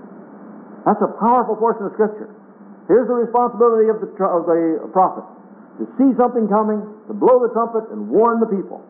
That's 0.84 1.01
a 1.01 1.16
powerful 1.16 1.57
portion 1.57 1.88
of 1.88 1.97
Scripture. 1.97 2.28
Here's 2.92 3.09
the 3.09 3.18
responsibility 3.18 3.88
of 3.88 4.05
the, 4.05 4.09
of 4.20 4.44
the 4.47 4.86
prophet 4.92 5.24
to 5.80 5.84
see 6.01 6.12
something 6.16 6.49
coming, 6.49 6.80
to 7.09 7.12
blow 7.12 7.40
the 7.40 7.53
trumpet, 7.53 7.88
and 7.92 8.09
warn 8.09 8.40
the 8.40 8.49
people. 8.49 8.80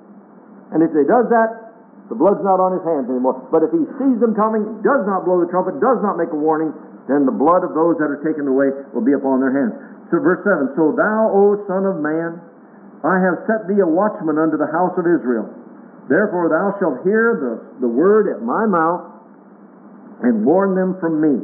And 0.71 0.83
if 0.83 0.91
he 0.95 1.03
does 1.07 1.27
that, 1.31 1.75
the 2.11 2.15
blood's 2.15 2.43
not 2.47 2.63
on 2.63 2.79
his 2.79 2.85
hands 2.87 3.11
anymore. 3.11 3.35
But 3.51 3.67
if 3.67 3.75
he 3.75 3.83
sees 3.99 4.19
them 4.23 4.35
coming, 4.39 4.63
does 4.87 5.03
not 5.07 5.27
blow 5.27 5.43
the 5.43 5.51
trumpet, 5.51 5.83
does 5.83 5.99
not 6.03 6.15
make 6.15 6.31
a 6.31 6.39
warning, 6.39 6.71
then 7.11 7.27
the 7.27 7.35
blood 7.35 7.67
of 7.67 7.75
those 7.75 7.99
that 7.99 8.11
are 8.11 8.23
taken 8.23 8.47
away 8.47 8.71
will 8.95 9.03
be 9.03 9.15
upon 9.15 9.43
their 9.43 9.55
hands. 9.55 9.75
So, 10.11 10.23
verse 10.23 10.43
7 10.47 10.75
So 10.79 10.95
thou, 10.95 11.31
O 11.35 11.59
Son 11.67 11.85
of 11.87 11.99
Man, 11.99 12.39
I 13.03 13.19
have 13.23 13.43
set 13.47 13.67
thee 13.67 13.83
a 13.83 13.87
watchman 13.87 14.39
unto 14.39 14.57
the 14.57 14.71
house 14.71 14.95
of 14.99 15.07
Israel. 15.07 15.51
Therefore 16.09 16.47
thou 16.47 16.75
shalt 16.79 17.03
hear 17.03 17.35
the, 17.35 17.83
the 17.83 17.91
word 17.91 18.31
at 18.31 18.43
my 18.43 18.67
mouth 18.67 19.11
and 20.23 20.47
warn 20.47 20.79
them 20.79 20.95
from 21.03 21.19
me. 21.19 21.43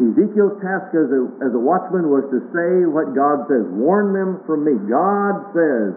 Ezekiel's 0.00 0.56
task 0.64 0.96
as 0.96 1.12
a, 1.12 1.28
as 1.44 1.52
a 1.52 1.60
watchman 1.60 2.08
was 2.08 2.24
to 2.32 2.40
say 2.56 2.88
what 2.88 3.12
God 3.12 3.44
says. 3.52 3.68
Warn 3.76 4.16
them 4.16 4.40
from 4.48 4.64
me. 4.64 4.72
God 4.88 5.44
says, 5.52 5.92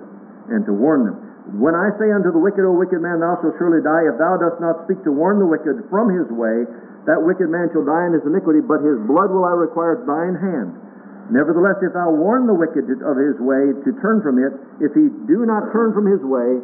and 0.51 0.67
to 0.67 0.75
warn 0.75 1.07
them. 1.07 1.15
When 1.55 1.71
I 1.71 1.91
say 1.95 2.11
unto 2.11 2.31
the 2.31 2.39
wicked, 2.39 2.67
O 2.67 2.75
wicked 2.75 2.99
man, 2.99 3.23
thou 3.23 3.39
shalt 3.39 3.55
surely 3.55 3.79
die, 3.79 4.03
if 4.11 4.19
thou 4.19 4.35
dost 4.35 4.59
not 4.59 4.83
speak 4.83 4.99
to 5.07 5.11
warn 5.11 5.39
the 5.39 5.47
wicked 5.47 5.87
from 5.87 6.11
his 6.11 6.27
way, 6.35 6.67
that 7.07 7.19
wicked 7.19 7.47
man 7.47 7.71
shall 7.71 7.87
die 7.87 8.11
in 8.11 8.15
his 8.15 8.23
iniquity, 8.27 8.59
but 8.59 8.83
his 8.83 8.99
blood 9.07 9.31
will 9.31 9.47
I 9.47 9.55
require 9.55 9.99
at 9.99 10.03
thine 10.03 10.35
hand. 10.35 10.82
Nevertheless, 11.31 11.79
if 11.79 11.93
thou 11.93 12.11
warn 12.11 12.47
the 12.47 12.53
wicked 12.53 12.89
of 12.99 13.15
his 13.15 13.39
way 13.39 13.71
to 13.71 13.89
turn 14.03 14.19
from 14.19 14.43
it, 14.43 14.51
if 14.83 14.91
he 14.91 15.07
do 15.23 15.47
not 15.47 15.71
turn 15.71 15.93
from 15.95 16.03
his 16.03 16.19
way, 16.19 16.59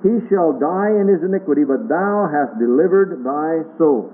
he 0.00 0.18
shall 0.32 0.56
die 0.56 0.96
in 0.96 1.06
his 1.06 1.22
iniquity, 1.22 1.64
but 1.64 1.88
thou 1.88 2.26
hast 2.26 2.56
delivered 2.58 3.20
thy 3.22 3.62
soul. 3.76 4.10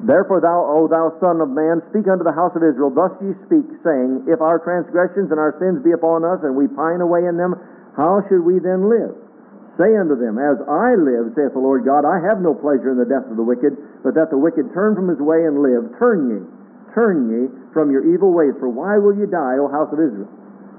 Therefore, 0.00 0.40
thou, 0.40 0.64
O 0.64 0.88
thou 0.88 1.12
Son 1.20 1.44
of 1.44 1.52
Man, 1.52 1.84
speak 1.92 2.08
unto 2.08 2.24
the 2.24 2.32
house 2.32 2.56
of 2.56 2.64
Israel, 2.64 2.88
thus 2.88 3.12
ye 3.20 3.36
speak, 3.44 3.68
saying, 3.84 4.24
If 4.26 4.40
our 4.40 4.58
transgressions 4.58 5.28
and 5.30 5.38
our 5.38 5.52
sins 5.60 5.84
be 5.84 5.92
upon 5.92 6.24
us, 6.24 6.40
and 6.42 6.56
we 6.56 6.66
pine 6.72 7.04
away 7.04 7.28
in 7.28 7.36
them, 7.36 7.60
how 7.92 8.24
should 8.26 8.40
we 8.40 8.58
then 8.58 8.88
live? 8.88 9.12
Say 9.76 9.92
unto 9.92 10.16
them, 10.16 10.40
As 10.40 10.56
I 10.64 10.96
live, 10.96 11.36
saith 11.36 11.52
the 11.52 11.60
Lord 11.60 11.84
God, 11.84 12.08
I 12.08 12.16
have 12.16 12.40
no 12.40 12.56
pleasure 12.56 12.90
in 12.90 12.96
the 12.96 13.04
death 13.04 13.28
of 13.28 13.36
the 13.36 13.44
wicked, 13.44 13.76
but 14.00 14.16
that 14.16 14.32
the 14.32 14.40
wicked 14.40 14.72
turn 14.72 14.96
from 14.96 15.12
his 15.12 15.20
way 15.20 15.44
and 15.44 15.60
live. 15.60 15.84
Turn 16.00 16.32
ye, 16.32 16.40
turn 16.96 17.28
ye 17.28 17.59
from 17.72 17.90
your 17.90 18.02
evil 18.06 18.34
ways, 18.34 18.54
for 18.58 18.68
why 18.68 18.98
will 18.98 19.14
ye 19.14 19.26
die, 19.26 19.58
O 19.58 19.70
house 19.70 19.90
of 19.94 20.00
Israel? 20.02 20.28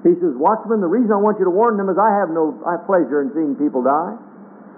He 0.03 0.17
says, 0.17 0.33
Watchman, 0.33 0.81
the 0.81 0.89
reason 0.89 1.13
I 1.13 1.21
want 1.21 1.37
you 1.37 1.45
to 1.45 1.53
warn 1.53 1.77
them 1.77 1.87
is 1.87 1.97
I 1.97 2.09
have 2.17 2.33
no 2.33 2.57
pleasure 2.89 3.21
in 3.21 3.29
seeing 3.37 3.53
people 3.55 3.85
die. 3.85 4.17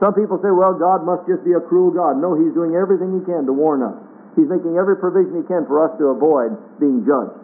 Some 0.04 0.12
people 0.14 0.36
say, 0.44 0.52
well, 0.52 0.76
God 0.76 1.08
must 1.08 1.24
just 1.32 1.48
be 1.48 1.56
a 1.56 1.64
cruel 1.64 1.96
God. 1.96 2.20
No, 2.20 2.36
He's 2.36 2.52
doing 2.52 2.76
everything 2.76 3.16
He 3.16 3.24
can 3.24 3.48
to 3.48 3.56
warn 3.56 3.80
us. 3.80 3.96
He's 4.36 4.52
making 4.52 4.76
every 4.76 5.00
provision 5.00 5.40
He 5.40 5.46
can 5.48 5.64
for 5.64 5.80
us 5.80 5.96
to 5.96 6.12
avoid 6.12 6.60
being 6.76 7.08
judged. 7.08 7.40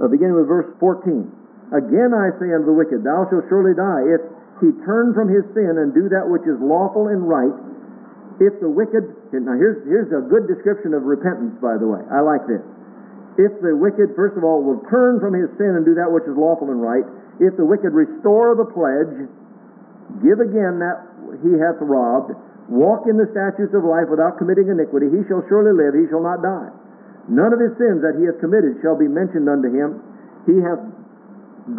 Uh, 0.00 0.10
beginning 0.10 0.34
with 0.34 0.48
verse 0.48 0.66
14. 0.82 1.28
Again 1.70 2.10
I 2.10 2.34
say 2.42 2.50
unto 2.50 2.72
the 2.72 2.74
wicked, 2.74 3.06
Thou 3.06 3.30
shalt 3.30 3.46
surely 3.46 3.78
die. 3.78 4.02
If 4.10 4.22
he 4.58 4.74
turn 4.82 5.14
from 5.14 5.30
his 5.30 5.46
sin 5.54 5.78
and 5.78 5.94
do 5.94 6.10
that 6.10 6.26
which 6.26 6.42
is 6.48 6.58
lawful 6.58 7.08
and 7.08 7.22
right, 7.22 7.52
if 8.42 8.58
the 8.58 8.68
wicked, 8.68 9.06
now 9.30 9.54
here's, 9.54 9.84
here's 9.84 10.10
a 10.10 10.24
good 10.24 10.48
description 10.48 10.96
of 10.96 11.04
repentance, 11.04 11.54
by 11.60 11.76
the 11.76 11.86
way. 11.86 12.00
I 12.10 12.24
like 12.24 12.42
this. 12.48 12.64
If 13.40 13.56
the 13.64 13.72
wicked, 13.72 14.12
first 14.12 14.36
of 14.36 14.44
all, 14.44 14.60
will 14.60 14.84
turn 14.92 15.16
from 15.16 15.32
his 15.32 15.48
sin 15.56 15.80
and 15.80 15.82
do 15.88 15.96
that 15.96 16.12
which 16.12 16.28
is 16.28 16.36
lawful 16.36 16.68
and 16.68 16.84
right, 16.84 17.08
if 17.40 17.56
the 17.56 17.64
wicked 17.64 17.96
restore 17.96 18.52
the 18.52 18.68
pledge, 18.68 19.16
give 20.20 20.44
again 20.44 20.76
that 20.84 21.00
he 21.40 21.56
hath 21.56 21.80
robbed, 21.80 22.36
walk 22.68 23.08
in 23.08 23.16
the 23.16 23.24
statutes 23.32 23.72
of 23.72 23.80
life 23.88 24.12
without 24.12 24.36
committing 24.36 24.68
iniquity, 24.68 25.08
he 25.08 25.24
shall 25.24 25.40
surely 25.48 25.72
live, 25.72 25.96
he 25.96 26.04
shall 26.12 26.20
not 26.20 26.44
die. 26.44 26.68
None 27.32 27.56
of 27.56 27.64
his 27.64 27.72
sins 27.80 28.04
that 28.04 28.20
he 28.20 28.28
hath 28.28 28.36
committed 28.44 28.76
shall 28.84 29.00
be 29.00 29.08
mentioned 29.08 29.48
unto 29.48 29.72
him. 29.72 30.04
He 30.44 30.60
hath 30.60 30.84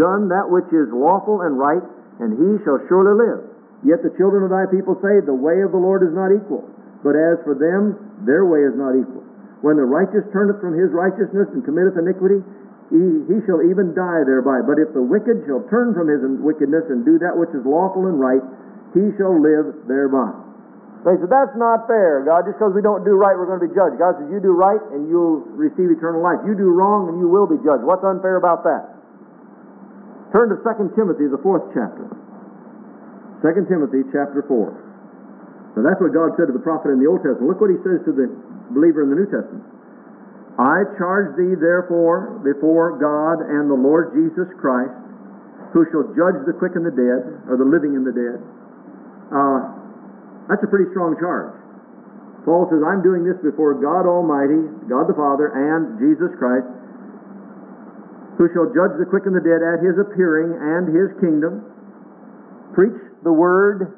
done 0.01 0.34
that 0.34 0.49
which 0.49 0.70
is 0.74 0.89
lawful 0.89 1.45
and 1.45 1.62
right, 1.62 1.84
and 2.18 2.41
he 2.41 2.57
shall 2.66 2.82
surely 2.89 3.14
live. 3.22 3.45
Yet 3.86 4.01
the 4.01 4.14
children 4.18 4.45
of 4.45 4.49
thy 4.49 4.66
people 4.66 4.97
say, 4.97 5.22
The 5.22 5.34
way 5.34 5.62
of 5.62 5.74
the 5.74 5.82
Lord 5.82 6.01
is 6.01 6.14
not 6.14 6.34
equal. 6.34 6.66
But 7.05 7.18
as 7.18 7.41
for 7.45 7.53
them, 7.53 7.97
their 8.26 8.45
way 8.45 8.62
is 8.62 8.78
not 8.78 8.93
equal. 8.93 9.26
When 9.62 9.78
the 9.78 9.86
righteous 9.86 10.26
turneth 10.34 10.57
from 10.57 10.74
his 10.74 10.89
righteousness 10.89 11.49
and 11.53 11.62
committeth 11.62 11.97
iniquity, 11.97 12.41
he, 12.89 13.24
he 13.30 13.38
shall 13.47 13.62
even 13.64 13.93
die 13.95 14.26
thereby. 14.28 14.66
But 14.66 14.82
if 14.82 14.91
the 14.91 15.01
wicked 15.01 15.45
shall 15.47 15.64
turn 15.70 15.93
from 15.93 16.09
his 16.12 16.20
wickedness 16.41 16.89
and 16.89 17.05
do 17.05 17.22
that 17.22 17.38
which 17.38 17.53
is 17.55 17.64
lawful 17.64 18.09
and 18.09 18.20
right, 18.20 18.43
he 18.91 19.14
shall 19.16 19.38
live 19.38 19.88
thereby. 19.88 20.34
They 21.07 21.18
said, 21.18 21.32
That's 21.32 21.55
not 21.55 21.88
fair, 21.88 22.22
God. 22.26 22.45
Just 22.45 22.59
because 22.59 22.76
we 22.76 22.84
don't 22.84 23.01
do 23.05 23.18
right, 23.18 23.34
we're 23.34 23.49
going 23.49 23.64
to 23.64 23.70
be 23.70 23.74
judged. 23.74 23.97
God 23.97 24.20
says, 24.20 24.28
You 24.30 24.43
do 24.43 24.53
right 24.53 24.82
and 24.93 25.07
you'll 25.07 25.45
receive 25.55 25.89
eternal 25.89 26.22
life. 26.22 26.43
You 26.45 26.53
do 26.53 26.70
wrong 26.70 27.09
and 27.09 27.18
you 27.18 27.30
will 27.30 27.47
be 27.47 27.57
judged. 27.64 27.82
What's 27.82 28.03
unfair 28.03 28.38
about 28.38 28.62
that? 28.68 28.91
Turn 30.36 30.51
to 30.51 30.57
2 30.59 30.93
Timothy, 30.93 31.32
the 31.32 31.41
fourth 31.41 31.66
chapter. 31.74 32.05
2 33.41 33.66
Timothy 33.66 34.05
chapter 34.14 34.45
4. 34.45 34.53
Now 35.80 35.82
that's 35.82 36.01
what 36.03 36.14
God 36.14 36.36
said 36.38 36.51
to 36.51 36.53
the 36.53 36.62
prophet 36.62 36.91
in 36.93 36.99
the 36.99 37.07
Old 37.09 37.24
Testament. 37.24 37.49
Look 37.49 37.64
what 37.64 37.72
he 37.74 37.80
says 37.82 38.03
to 38.05 38.14
the 38.14 38.28
believer 38.72 39.03
in 39.03 39.09
the 39.11 39.19
New 39.19 39.30
Testament. 39.30 39.63
I 40.59 40.84
charge 40.99 41.38
thee 41.39 41.55
therefore 41.55 42.43
before 42.43 42.99
God 42.99 43.43
and 43.47 43.72
the 43.72 43.78
Lord 43.78 44.11
Jesus 44.11 44.51
Christ, 44.59 44.93
who 45.72 45.88
shall 45.89 46.11
judge 46.11 46.43
the 46.43 46.53
quick 46.53 46.76
and 46.76 46.84
the 46.84 46.91
dead, 46.91 47.47
or 47.47 47.55
the 47.55 47.67
living 47.67 47.95
and 47.95 48.03
the 48.03 48.11
dead. 48.11 48.39
Uh, 49.32 49.59
that's 50.51 50.61
a 50.63 50.67
pretty 50.67 50.91
strong 50.91 51.15
charge. 51.15 51.55
Paul 52.43 52.67
says, 52.67 52.82
I'm 52.84 52.99
doing 53.05 53.24
this 53.24 53.38
before 53.39 53.78
God 53.78 54.09
Almighty, 54.09 54.65
God 54.89 55.07
the 55.07 55.15
Father, 55.15 55.53
and 55.53 55.95
Jesus 56.01 56.34
Christ, 56.36 56.67
who 58.36 58.49
shall 58.51 58.67
judge 58.74 58.97
the 58.97 59.05
quick 59.05 59.30
and 59.30 59.36
the 59.38 59.45
dead 59.45 59.61
at 59.61 59.80
his 59.80 59.95
appearing 60.01 60.51
and 60.57 60.89
his 60.89 61.13
kingdom. 61.22 61.63
Preach 62.74 62.97
the 63.24 63.32
word, 63.32 63.93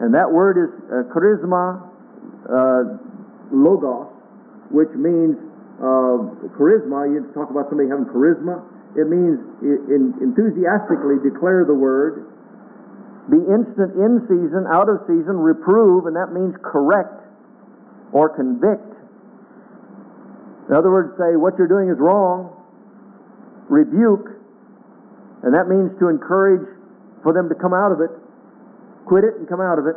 and 0.00 0.14
that 0.14 0.30
word 0.30 0.56
is 0.56 0.70
uh, 0.86 1.10
charisma, 1.10 1.82
uh, 2.46 3.07
logos, 3.52 4.10
which 4.70 4.90
means 4.94 5.36
uh, 5.78 6.34
charisma. 6.56 7.08
You 7.08 7.26
talk 7.34 7.50
about 7.50 7.68
somebody 7.68 7.88
having 7.88 8.06
charisma. 8.10 8.62
It 8.96 9.06
means 9.06 9.38
in, 9.62 10.16
enthusiastically 10.20 11.20
declare 11.22 11.64
the 11.64 11.76
word. 11.76 12.26
Be 13.30 13.36
instant 13.44 13.92
in 14.00 14.24
season, 14.24 14.64
out 14.72 14.88
of 14.88 15.04
season, 15.04 15.36
reprove, 15.36 16.06
and 16.06 16.16
that 16.16 16.32
means 16.32 16.56
correct 16.64 17.20
or 18.12 18.32
convict. 18.32 18.88
In 20.68 20.74
other 20.74 20.90
words, 20.90 21.12
say 21.20 21.36
what 21.36 21.56
you're 21.60 21.68
doing 21.68 21.92
is 21.92 22.00
wrong. 22.00 22.56
Rebuke, 23.68 24.32
and 25.44 25.52
that 25.52 25.68
means 25.68 25.92
to 26.00 26.08
encourage 26.08 26.64
for 27.22 27.36
them 27.36 27.52
to 27.52 27.54
come 27.54 27.76
out 27.76 27.92
of 27.92 28.00
it 28.00 28.08
Quit 29.08 29.24
it 29.24 29.40
and 29.40 29.48
come 29.48 29.60
out 29.60 29.80
of 29.80 29.86
it. 29.88 29.96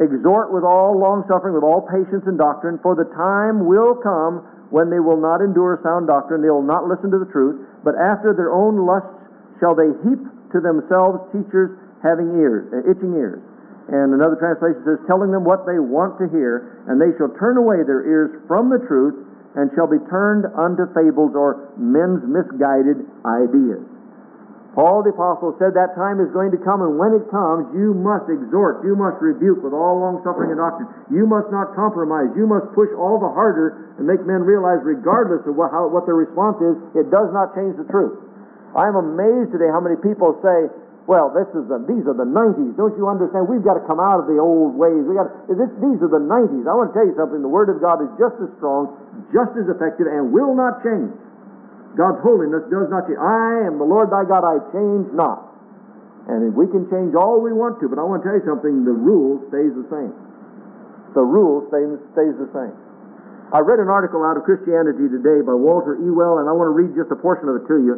Exhort 0.00 0.52
with 0.52 0.62
all 0.62 0.94
longsuffering, 0.94 1.54
with 1.54 1.66
all 1.66 1.82
patience 1.82 2.22
and 2.26 2.38
doctrine, 2.38 2.78
for 2.82 2.94
the 2.94 3.08
time 3.18 3.66
will 3.66 3.94
come 3.98 4.46
when 4.70 4.90
they 4.90 5.00
will 5.00 5.18
not 5.18 5.40
endure 5.40 5.80
sound 5.82 6.06
doctrine, 6.06 6.42
they 6.42 6.52
will 6.52 6.62
not 6.62 6.86
listen 6.86 7.10
to 7.10 7.18
the 7.18 7.30
truth, 7.32 7.56
but 7.82 7.96
after 7.96 8.36
their 8.36 8.52
own 8.52 8.84
lusts 8.84 9.16
shall 9.60 9.74
they 9.74 9.88
heap 10.04 10.20
to 10.52 10.60
themselves 10.60 11.18
teachers 11.32 11.72
having 12.04 12.36
ears, 12.38 12.68
uh, 12.70 12.84
itching 12.84 13.16
ears. 13.16 13.40
And 13.88 14.12
another 14.12 14.36
translation 14.36 14.84
says, 14.84 15.00
telling 15.08 15.32
them 15.32 15.48
what 15.48 15.64
they 15.64 15.80
want 15.80 16.20
to 16.20 16.28
hear, 16.28 16.84
and 16.86 17.00
they 17.00 17.16
shall 17.16 17.32
turn 17.40 17.56
away 17.56 17.80
their 17.82 18.04
ears 18.04 18.36
from 18.46 18.68
the 18.68 18.78
truth, 18.84 19.16
and 19.56 19.72
shall 19.74 19.88
be 19.88 19.98
turned 20.12 20.44
unto 20.52 20.84
fables 20.92 21.32
or 21.32 21.72
men's 21.80 22.20
misguided 22.28 23.00
ideas. 23.24 23.80
Paul 24.76 25.02
the 25.02 25.10
Apostle 25.10 25.56
said 25.56 25.74
that 25.74 25.96
time 25.96 26.20
is 26.20 26.30
going 26.30 26.52
to 26.52 26.60
come, 26.60 26.84
and 26.84 27.00
when 27.00 27.16
it 27.16 27.24
comes, 27.32 27.72
you 27.74 27.96
must 27.96 28.28
exhort, 28.28 28.84
you 28.84 28.94
must 28.94 29.18
rebuke 29.18 29.64
with 29.64 29.72
all 29.72 29.98
long 29.98 30.20
suffering 30.22 30.52
and 30.54 30.60
doctrine. 30.60 30.86
You 31.08 31.24
must 31.26 31.50
not 31.50 31.72
compromise. 31.74 32.30
You 32.36 32.46
must 32.46 32.70
push 32.76 32.92
all 32.94 33.18
the 33.18 33.32
harder 33.32 33.96
and 33.98 34.06
make 34.06 34.22
men 34.22 34.44
realize, 34.44 34.78
regardless 34.84 35.42
of 35.48 35.56
what, 35.56 35.72
how, 35.72 35.88
what 35.88 36.04
their 36.04 36.14
response 36.14 36.60
is, 36.60 36.76
it 36.94 37.10
does 37.10 37.32
not 37.32 37.56
change 37.56 37.74
the 37.80 37.88
truth. 37.88 38.22
I'm 38.76 38.94
amazed 38.94 39.56
today 39.56 39.72
how 39.72 39.80
many 39.80 39.96
people 39.96 40.36
say, 40.44 40.68
well, 41.08 41.32
this 41.32 41.48
is 41.56 41.64
the, 41.72 41.80
these 41.88 42.04
are 42.04 42.12
the 42.12 42.28
90s. 42.28 42.76
Don't 42.76 42.92
you 43.00 43.08
understand? 43.08 43.48
We've 43.48 43.64
got 43.64 43.80
to 43.80 43.84
come 43.88 43.96
out 43.96 44.20
of 44.20 44.28
the 44.28 44.36
old 44.36 44.76
ways. 44.76 45.00
We 45.08 45.16
got 45.16 45.32
to, 45.32 45.56
this, 45.56 45.72
these 45.80 45.96
are 46.04 46.12
the 46.12 46.20
90s. 46.20 46.68
I 46.68 46.76
want 46.76 46.92
to 46.92 46.94
tell 46.94 47.08
you 47.08 47.16
something. 47.16 47.40
The 47.40 47.48
Word 47.48 47.72
of 47.72 47.80
God 47.80 48.04
is 48.04 48.12
just 48.20 48.36
as 48.44 48.52
strong, 48.60 48.92
just 49.32 49.56
as 49.56 49.72
effective, 49.72 50.04
and 50.04 50.28
will 50.36 50.52
not 50.52 50.84
change. 50.84 51.08
God's 51.96 52.20
holiness 52.20 52.66
does 52.68 52.90
not 52.90 53.08
change. 53.08 53.18
I 53.20 53.64
am 53.64 53.78
the 53.78 53.88
Lord 53.88 54.10
thy 54.10 54.26
God, 54.28 54.44
I 54.44 54.60
change 54.74 55.08
not. 55.14 55.48
And 56.28 56.52
we 56.52 56.68
can 56.68 56.84
change 56.92 57.16
all 57.16 57.40
we 57.40 57.56
want 57.56 57.80
to, 57.80 57.88
but 57.88 57.96
I 57.96 58.04
want 58.04 58.20
to 58.20 58.24
tell 58.28 58.36
you 58.36 58.44
something, 58.44 58.84
the 58.84 58.92
rule 58.92 59.40
stays 59.48 59.72
the 59.72 59.88
same. 59.88 60.12
The 61.16 61.24
rule 61.24 61.64
stays, 61.72 61.88
stays 62.12 62.36
the 62.36 62.52
same. 62.52 62.76
I 63.48 63.64
read 63.64 63.80
an 63.80 63.88
article 63.88 64.20
out 64.20 64.36
of 64.36 64.44
Christianity 64.44 65.08
Today 65.08 65.40
by 65.40 65.56
Walter 65.56 65.96
Elwell, 65.96 66.44
and 66.44 66.46
I 66.46 66.52
want 66.52 66.68
to 66.68 66.76
read 66.76 66.92
just 66.92 67.08
a 67.08 67.16
portion 67.16 67.48
of 67.48 67.64
it 67.64 67.64
to 67.72 67.80
you, 67.80 67.96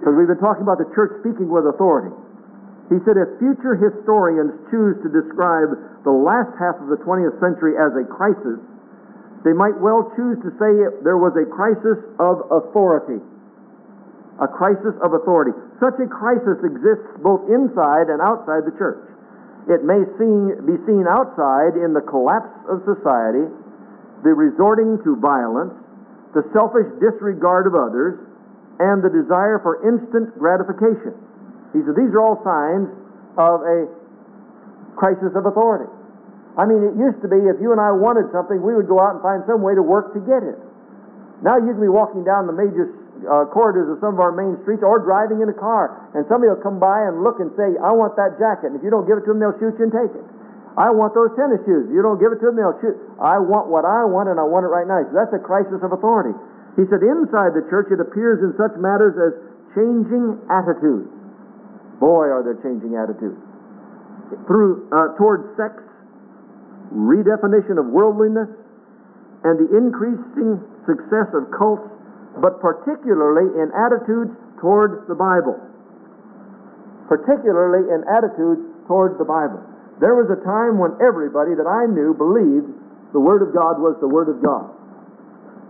because 0.00 0.16
we've 0.16 0.32
been 0.32 0.40
talking 0.40 0.64
about 0.64 0.80
the 0.80 0.88
church 0.96 1.20
speaking 1.20 1.52
with 1.52 1.68
authority. 1.68 2.08
He 2.88 2.96
said, 3.04 3.20
if 3.20 3.36
future 3.36 3.76
historians 3.76 4.56
choose 4.72 4.96
to 5.04 5.12
describe 5.12 5.76
the 6.08 6.12
last 6.12 6.56
half 6.56 6.80
of 6.80 6.88
the 6.88 6.96
20th 7.04 7.36
century 7.36 7.76
as 7.76 7.92
a 7.92 8.08
crisis, 8.08 8.58
they 9.44 9.52
might 9.52 9.74
well 9.82 10.06
choose 10.14 10.38
to 10.46 10.50
say 10.58 10.70
there 11.02 11.18
was 11.18 11.34
a 11.34 11.46
crisis 11.50 11.98
of 12.22 12.46
authority. 12.50 13.18
A 14.38 14.46
crisis 14.46 14.94
of 15.02 15.14
authority. 15.14 15.50
Such 15.82 15.98
a 15.98 16.06
crisis 16.06 16.62
exists 16.62 17.10
both 17.22 17.50
inside 17.50 18.06
and 18.06 18.22
outside 18.22 18.62
the 18.64 18.74
church. 18.78 19.02
It 19.66 19.82
may 19.86 20.02
seen, 20.18 20.58
be 20.66 20.78
seen 20.86 21.06
outside 21.06 21.78
in 21.78 21.94
the 21.94 22.02
collapse 22.02 22.50
of 22.66 22.82
society, 22.86 23.46
the 24.22 24.34
resorting 24.34 24.98
to 25.02 25.18
violence, 25.18 25.74
the 26.34 26.42
selfish 26.54 26.86
disregard 26.98 27.66
of 27.66 27.74
others, 27.74 28.18
and 28.78 29.02
the 29.02 29.10
desire 29.10 29.58
for 29.62 29.82
instant 29.86 30.34
gratification. 30.38 31.14
He 31.74 31.82
said 31.86 31.94
these 31.94 32.10
are 32.14 32.22
all 32.22 32.42
signs 32.42 32.90
of 33.38 33.62
a 33.62 33.86
crisis 34.98 35.34
of 35.34 35.46
authority. 35.46 35.90
I 36.56 36.68
mean, 36.68 36.84
it 36.84 36.94
used 37.00 37.24
to 37.24 37.28
be 37.32 37.40
if 37.48 37.56
you 37.64 37.72
and 37.72 37.80
I 37.80 37.92
wanted 37.96 38.28
something, 38.28 38.60
we 38.60 38.76
would 38.76 38.88
go 38.88 39.00
out 39.00 39.16
and 39.16 39.22
find 39.24 39.40
some 39.48 39.64
way 39.64 39.72
to 39.72 39.80
work 39.80 40.12
to 40.12 40.20
get 40.20 40.44
it. 40.44 40.60
Now 41.40 41.56
you 41.56 41.72
can 41.72 41.80
be 41.80 41.88
walking 41.88 42.22
down 42.22 42.44
the 42.44 42.52
major 42.52 42.92
uh, 43.24 43.48
corridors 43.48 43.88
of 43.88 43.96
some 44.04 44.14
of 44.14 44.20
our 44.20 44.34
main 44.34 44.60
streets 44.62 44.84
or 44.84 45.00
driving 45.00 45.40
in 45.40 45.48
a 45.48 45.56
car, 45.56 45.96
and 46.12 46.28
somebody 46.28 46.52
will 46.52 46.60
come 46.60 46.76
by 46.76 47.08
and 47.08 47.24
look 47.24 47.40
and 47.40 47.48
say, 47.56 47.72
I 47.80 47.90
want 47.96 48.14
that 48.20 48.36
jacket. 48.36 48.74
And 48.74 48.76
if 48.76 48.82
you 48.84 48.92
don't 48.92 49.08
give 49.08 49.16
it 49.16 49.24
to 49.26 49.32
them, 49.32 49.40
they'll 49.40 49.56
shoot 49.56 49.74
you 49.80 49.88
and 49.88 49.94
take 49.94 50.12
it. 50.12 50.26
I 50.76 50.88
want 50.88 51.12
those 51.12 51.32
tennis 51.36 51.60
shoes. 51.68 51.88
You 51.92 52.00
don't 52.00 52.16
give 52.16 52.32
it 52.32 52.40
to 52.40 52.52
them, 52.52 52.56
they'll 52.56 52.78
shoot. 52.80 52.96
I 53.20 53.36
want 53.40 53.68
what 53.68 53.84
I 53.84 54.04
want, 54.08 54.32
and 54.32 54.40
I 54.40 54.46
want 54.46 54.64
it 54.64 54.72
right 54.72 54.88
now. 54.88 55.04
So 55.08 55.12
that's 55.12 55.34
a 55.36 55.42
crisis 55.42 55.80
of 55.84 55.92
authority. 55.92 56.32
He 56.80 56.88
said, 56.88 57.04
inside 57.04 57.52
the 57.52 57.64
church, 57.68 57.92
it 57.92 58.00
appears 58.00 58.40
in 58.40 58.56
such 58.56 58.72
matters 58.80 59.12
as 59.20 59.32
changing 59.76 60.40
attitudes. 60.48 61.08
Boy, 62.00 62.32
are 62.32 62.40
there 62.40 62.56
changing 62.64 62.96
attitudes. 62.96 63.36
Through, 64.48 64.88
uh, 64.88 65.12
toward 65.20 65.52
sex 65.60 65.76
redefinition 66.92 67.80
of 67.80 67.88
worldliness, 67.88 68.48
and 69.42 69.58
the 69.58 69.68
increasing 69.74 70.60
success 70.86 71.26
of 71.34 71.50
cults, 71.50 71.88
but 72.38 72.62
particularly 72.62 73.50
in 73.58 73.72
attitudes 73.74 74.30
toward 74.60 75.04
the 75.10 75.18
Bible. 75.18 75.58
Particularly 77.10 77.90
in 77.90 78.06
attitudes 78.06 78.62
toward 78.86 79.18
the 79.18 79.26
Bible. 79.26 79.60
There 79.98 80.14
was 80.14 80.30
a 80.30 80.38
time 80.46 80.78
when 80.78 80.94
everybody 81.02 81.54
that 81.58 81.66
I 81.66 81.90
knew 81.90 82.14
believed 82.14 82.70
the 83.12 83.20
Word 83.20 83.42
of 83.44 83.52
God 83.52 83.82
was 83.82 83.98
the 84.00 84.08
Word 84.08 84.30
of 84.30 84.40
God. 84.40 84.70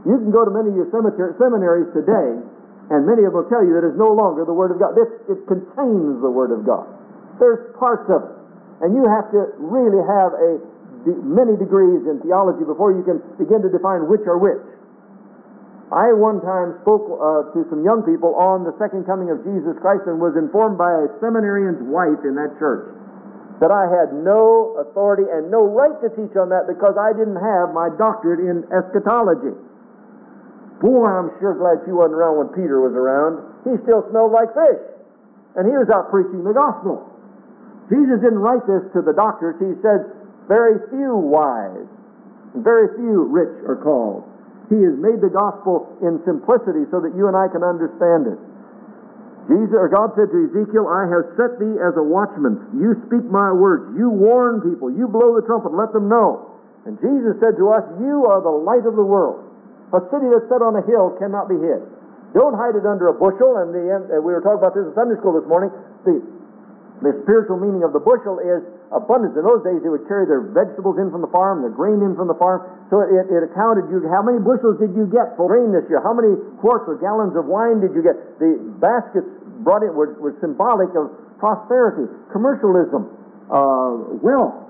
You 0.07 0.19
can 0.19 0.31
go 0.31 0.45
to 0.45 0.53
many 0.53 0.71
of 0.71 0.77
your 0.79 0.91
seminaries 1.39 1.91
today, 1.95 2.39
and 2.91 3.07
many 3.07 3.27
of 3.27 3.35
them 3.35 3.43
will 3.43 3.51
tell 3.51 3.65
you 3.65 3.75
that 3.79 3.87
it's 3.87 3.99
no 3.99 4.13
longer 4.13 4.45
the 4.45 4.55
Word 4.55 4.71
of 4.71 4.79
God. 4.79 4.95
This, 4.95 5.11
it 5.31 5.41
contains 5.47 6.23
the 6.23 6.31
Word 6.31 6.53
of 6.55 6.67
God. 6.67 6.87
There's 7.41 7.73
parts 7.79 8.07
of 8.11 8.23
it. 8.23 8.35
And 8.83 8.95
you 8.99 9.07
have 9.07 9.31
to 9.31 9.55
really 9.59 10.03
have 10.03 10.35
a 10.35 10.59
many 11.07 11.59
degrees 11.59 12.07
in 12.07 12.23
theology 12.23 12.63
before 12.65 12.95
you 12.95 13.03
can 13.03 13.19
begin 13.39 13.63
to 13.63 13.71
define 13.71 14.07
which 14.07 14.23
are 14.27 14.39
which. 14.39 14.63
I 15.93 16.09
one 16.17 16.41
time 16.41 16.81
spoke 16.81 17.05
uh, 17.21 17.53
to 17.53 17.69
some 17.69 17.85
young 17.85 18.01
people 18.01 18.33
on 18.41 18.65
the 18.65 18.73
second 18.81 19.05
coming 19.05 19.29
of 19.29 19.45
Jesus 19.45 19.77
Christ 19.85 20.09
and 20.09 20.17
was 20.17 20.33
informed 20.41 20.81
by 20.81 20.89
a 20.89 21.05
seminarian's 21.21 21.85
wife 21.85 22.25
in 22.25 22.33
that 22.41 22.57
church 22.57 22.89
that 23.61 23.71
I 23.71 23.87
had 23.87 24.11
no 24.11 24.75
authority 24.83 25.29
and 25.29 25.47
no 25.53 25.69
right 25.69 25.95
to 26.03 26.09
teach 26.19 26.35
on 26.35 26.51
that 26.51 26.67
because 26.67 26.99
I 26.99 27.15
didn't 27.15 27.39
have 27.39 27.71
my 27.71 27.93
doctorate 27.95 28.43
in 28.43 28.67
eschatology. 28.73 29.55
Boy, 30.83 31.07
I'm 31.07 31.31
sure 31.39 31.55
glad 31.55 31.85
she 31.87 31.95
wasn't 31.95 32.19
around 32.19 32.43
when 32.43 32.51
Peter 32.59 32.83
was 32.83 32.91
around. 32.97 33.39
He 33.63 33.79
still 33.87 34.03
smelled 34.11 34.35
like 34.35 34.51
fish. 34.51 34.83
And 35.55 35.69
he 35.69 35.79
was 35.79 35.87
out 35.95 36.11
preaching 36.11 36.43
the 36.43 36.51
gospel. 36.51 37.07
Jesus 37.87 38.19
didn't 38.19 38.43
write 38.43 38.67
this 38.67 38.83
to 38.97 39.05
the 39.05 39.15
doctors. 39.15 39.55
He 39.63 39.79
said, 39.79 40.11
very 40.53 40.77
few 40.93 41.17
wise, 41.17 41.89
very 42.61 42.93
few 43.01 43.25
rich 43.33 43.65
are 43.65 43.81
called. 43.81 44.29
He 44.69 44.77
has 44.85 44.93
made 45.01 45.25
the 45.25 45.33
gospel 45.33 45.89
in 46.05 46.21
simplicity 46.29 46.85
so 46.93 47.01
that 47.01 47.17
you 47.17 47.25
and 47.25 47.33
I 47.33 47.49
can 47.49 47.65
understand 47.65 48.29
it. 48.29 48.37
Jesus 49.49 49.75
or 49.75 49.89
God 49.89 50.13
said 50.15 50.29
to 50.29 50.39
Ezekiel, 50.53 50.87
I 50.93 51.09
have 51.09 51.25
set 51.41 51.57
thee 51.57 51.81
as 51.81 51.97
a 51.97 52.05
watchman. 52.05 52.61
You 52.77 52.95
speak 53.09 53.25
my 53.27 53.51
words. 53.51 53.97
You 53.97 54.13
warn 54.13 54.61
people. 54.61 54.93
You 54.93 55.09
blow 55.09 55.35
the 55.35 55.43
trumpet. 55.49 55.73
Let 55.73 55.91
them 55.91 56.07
know. 56.07 56.53
And 56.87 57.01
Jesus 57.01 57.35
said 57.43 57.59
to 57.59 57.73
us, 57.73 57.83
You 57.99 58.29
are 58.29 58.39
the 58.39 58.53
light 58.53 58.87
of 58.87 58.95
the 58.95 59.03
world. 59.03 59.43
A 59.97 60.01
city 60.15 60.31
that's 60.31 60.47
set 60.47 60.63
on 60.63 60.79
a 60.79 60.85
hill 60.87 61.17
cannot 61.19 61.51
be 61.51 61.59
hid. 61.59 61.83
Don't 62.39 62.55
hide 62.55 62.79
it 62.79 62.87
under 62.87 63.11
a 63.11 63.17
bushel. 63.17 63.59
And 63.59 63.75
the, 63.75 63.83
uh, 63.93 64.23
we 64.23 64.31
were 64.31 64.41
talking 64.41 64.63
about 64.63 64.79
this 64.79 64.87
in 64.87 64.95
Sunday 64.95 65.19
school 65.19 65.35
this 65.35 65.49
morning. 65.51 65.75
The, 66.07 66.23
the 67.03 67.19
spiritual 67.27 67.59
meaning 67.59 67.83
of 67.83 67.91
the 67.91 67.99
bushel 67.99 68.39
is 68.39 68.63
abundance. 68.95 69.35
In 69.35 69.43
those 69.43 69.63
days, 69.67 69.83
they 69.83 69.91
would 69.91 70.07
carry 70.07 70.25
their 70.25 70.41
vegetables 70.41 70.97
in 71.03 71.11
from 71.11 71.21
the 71.21 71.33
farm, 71.35 71.61
their 71.61 71.75
grain 71.75 71.99
in 71.99 72.15
from 72.15 72.31
the 72.31 72.39
farm. 72.39 72.63
So 72.95 73.03
it, 73.03 73.27
it 73.27 73.43
accounted 73.43 73.91
you 73.91 74.07
how 74.07 74.23
many 74.23 74.39
bushels 74.39 74.79
did 74.79 74.95
you 74.95 75.11
get 75.11 75.35
for 75.35 75.51
grain 75.51 75.75
this 75.75 75.83
year? 75.91 75.99
How 75.99 76.15
many 76.15 76.39
quarts 76.63 76.87
or 76.87 76.97
gallons 77.03 77.35
of 77.35 77.51
wine 77.51 77.83
did 77.83 77.93
you 77.93 78.07
get? 78.07 78.15
The 78.39 78.57
baskets 78.79 79.27
brought 79.67 79.83
in 79.83 79.95
were, 79.95 80.15
were 80.23 80.39
symbolic 80.39 80.95
of 80.95 81.11
prosperity, 81.43 82.07
commercialism, 82.31 83.11
uh, 83.51 84.15
wealth. 84.23 84.63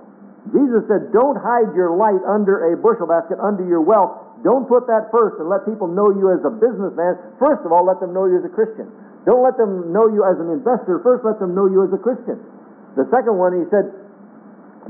Jesus 0.50 0.82
said, 0.88 1.12
Don't 1.12 1.36
hide 1.38 1.70
your 1.76 1.94
light 1.94 2.18
under 2.24 2.72
a 2.72 2.76
bushel 2.80 3.06
basket, 3.06 3.38
under 3.38 3.62
your 3.62 3.84
wealth. 3.84 4.18
Don't 4.42 4.66
put 4.66 4.90
that 4.90 5.12
first 5.14 5.38
and 5.38 5.46
let 5.46 5.62
people 5.62 5.86
know 5.86 6.10
you 6.10 6.34
as 6.34 6.42
a 6.42 6.50
businessman. 6.50 7.14
First 7.38 7.62
of 7.62 7.70
all, 7.70 7.86
let 7.86 8.02
them 8.02 8.10
know 8.10 8.26
you 8.26 8.42
as 8.42 8.44
a 8.44 8.50
Christian. 8.50 8.90
Don't 9.24 9.43
let 9.43 9.57
them 9.57 9.93
know 9.93 10.11
you 10.11 10.27
as 10.27 10.39
an 10.43 10.51
investor. 10.51 10.99
First, 11.03 11.24
let 11.24 11.39
them 11.39 11.55
know 11.55 11.70
you 11.70 11.86
as 11.86 11.93
a 11.94 12.01
Christian. 12.01 12.43
The 12.99 13.07
second 13.11 13.39
one, 13.39 13.55
he 13.55 13.65
said, 13.70 13.86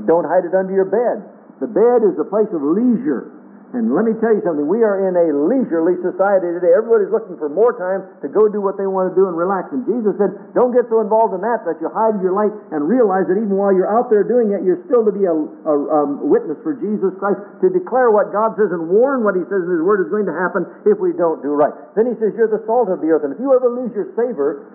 don't 0.09 0.25
hide 0.25 0.43
it 0.43 0.57
under 0.57 0.73
your 0.73 0.89
bed. 0.89 1.21
The 1.61 1.69
bed 1.69 2.01
is 2.01 2.17
a 2.17 2.25
place 2.25 2.49
of 2.49 2.65
leisure. 2.65 3.29
And 3.73 3.89
let 3.89 4.05
me 4.05 4.13
tell 4.21 4.29
you 4.29 4.45
something, 4.45 4.69
we 4.69 4.85
are 4.85 5.09
in 5.09 5.17
a 5.17 5.33
leisurely 5.33 5.97
society 6.05 6.45
today. 6.53 6.77
Everybody's 6.77 7.09
looking 7.09 7.41
for 7.41 7.49
more 7.49 7.73
time 7.73 8.05
to 8.21 8.29
go 8.29 8.45
do 8.45 8.61
what 8.61 8.77
they 8.77 8.85
want 8.85 9.09
to 9.09 9.17
do 9.17 9.25
and 9.25 9.33
relax. 9.33 9.73
And 9.73 9.81
Jesus 9.89 10.13
said, 10.21 10.29
don't 10.53 10.69
get 10.69 10.85
so 10.93 11.01
involved 11.01 11.33
in 11.33 11.41
that 11.41 11.65
that 11.65 11.81
you 11.81 11.89
hide 11.89 12.21
your 12.21 12.37
light 12.37 12.53
and 12.69 12.85
realize 12.85 13.25
that 13.25 13.33
even 13.33 13.57
while 13.57 13.73
you're 13.73 13.89
out 13.89 14.13
there 14.13 14.21
doing 14.21 14.53
it, 14.53 14.61
you're 14.61 14.85
still 14.85 15.01
to 15.01 15.09
be 15.09 15.25
a, 15.25 15.33
a 15.33 15.75
um, 15.89 16.21
witness 16.21 16.61
for 16.61 16.77
Jesus 16.77 17.17
Christ, 17.17 17.41
to 17.65 17.73
declare 17.73 18.13
what 18.13 18.29
God 18.29 18.53
says 18.61 18.69
and 18.69 18.93
warn 18.93 19.25
what 19.25 19.33
He 19.33 19.41
says 19.49 19.65
in 19.65 19.73
His 19.73 19.81
Word 19.81 20.05
is 20.05 20.13
going 20.13 20.29
to 20.29 20.37
happen 20.37 20.69
if 20.85 21.01
we 21.01 21.09
don't 21.17 21.41
do 21.41 21.57
right. 21.57 21.73
Then 21.97 22.05
He 22.05 22.13
says, 22.21 22.37
you're 22.37 22.53
the 22.53 22.61
salt 22.69 22.93
of 22.93 23.01
the 23.01 23.09
earth. 23.09 23.25
And 23.25 23.33
if 23.33 23.41
you 23.41 23.57
ever 23.57 23.73
lose 23.73 23.89
your 23.97 24.13
savor, 24.13 24.69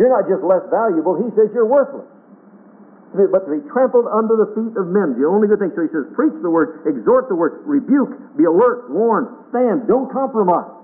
you're 0.00 0.08
not 0.08 0.24
just 0.24 0.40
less 0.40 0.64
valuable, 0.72 1.12
He 1.12 1.28
says 1.36 1.52
you're 1.52 1.68
worthless 1.68 2.08
but 3.12 3.44
to 3.44 3.50
be 3.50 3.62
trampled 3.72 4.06
under 4.06 4.36
the 4.36 4.48
feet 4.54 4.74
of 4.78 4.88
men. 4.88 5.18
The 5.18 5.26
only 5.26 5.48
good 5.48 5.58
thing. 5.58 5.72
So 5.74 5.82
he 5.82 5.90
says, 5.90 6.06
preach 6.14 6.36
the 6.40 6.50
word, 6.50 6.86
exhort 6.86 7.28
the 7.28 7.34
word, 7.34 7.64
rebuke, 7.66 8.14
be 8.36 8.44
alert, 8.44 8.90
warn, 8.90 9.26
stand, 9.50 9.88
don't 9.88 10.12
compromise. 10.12 10.77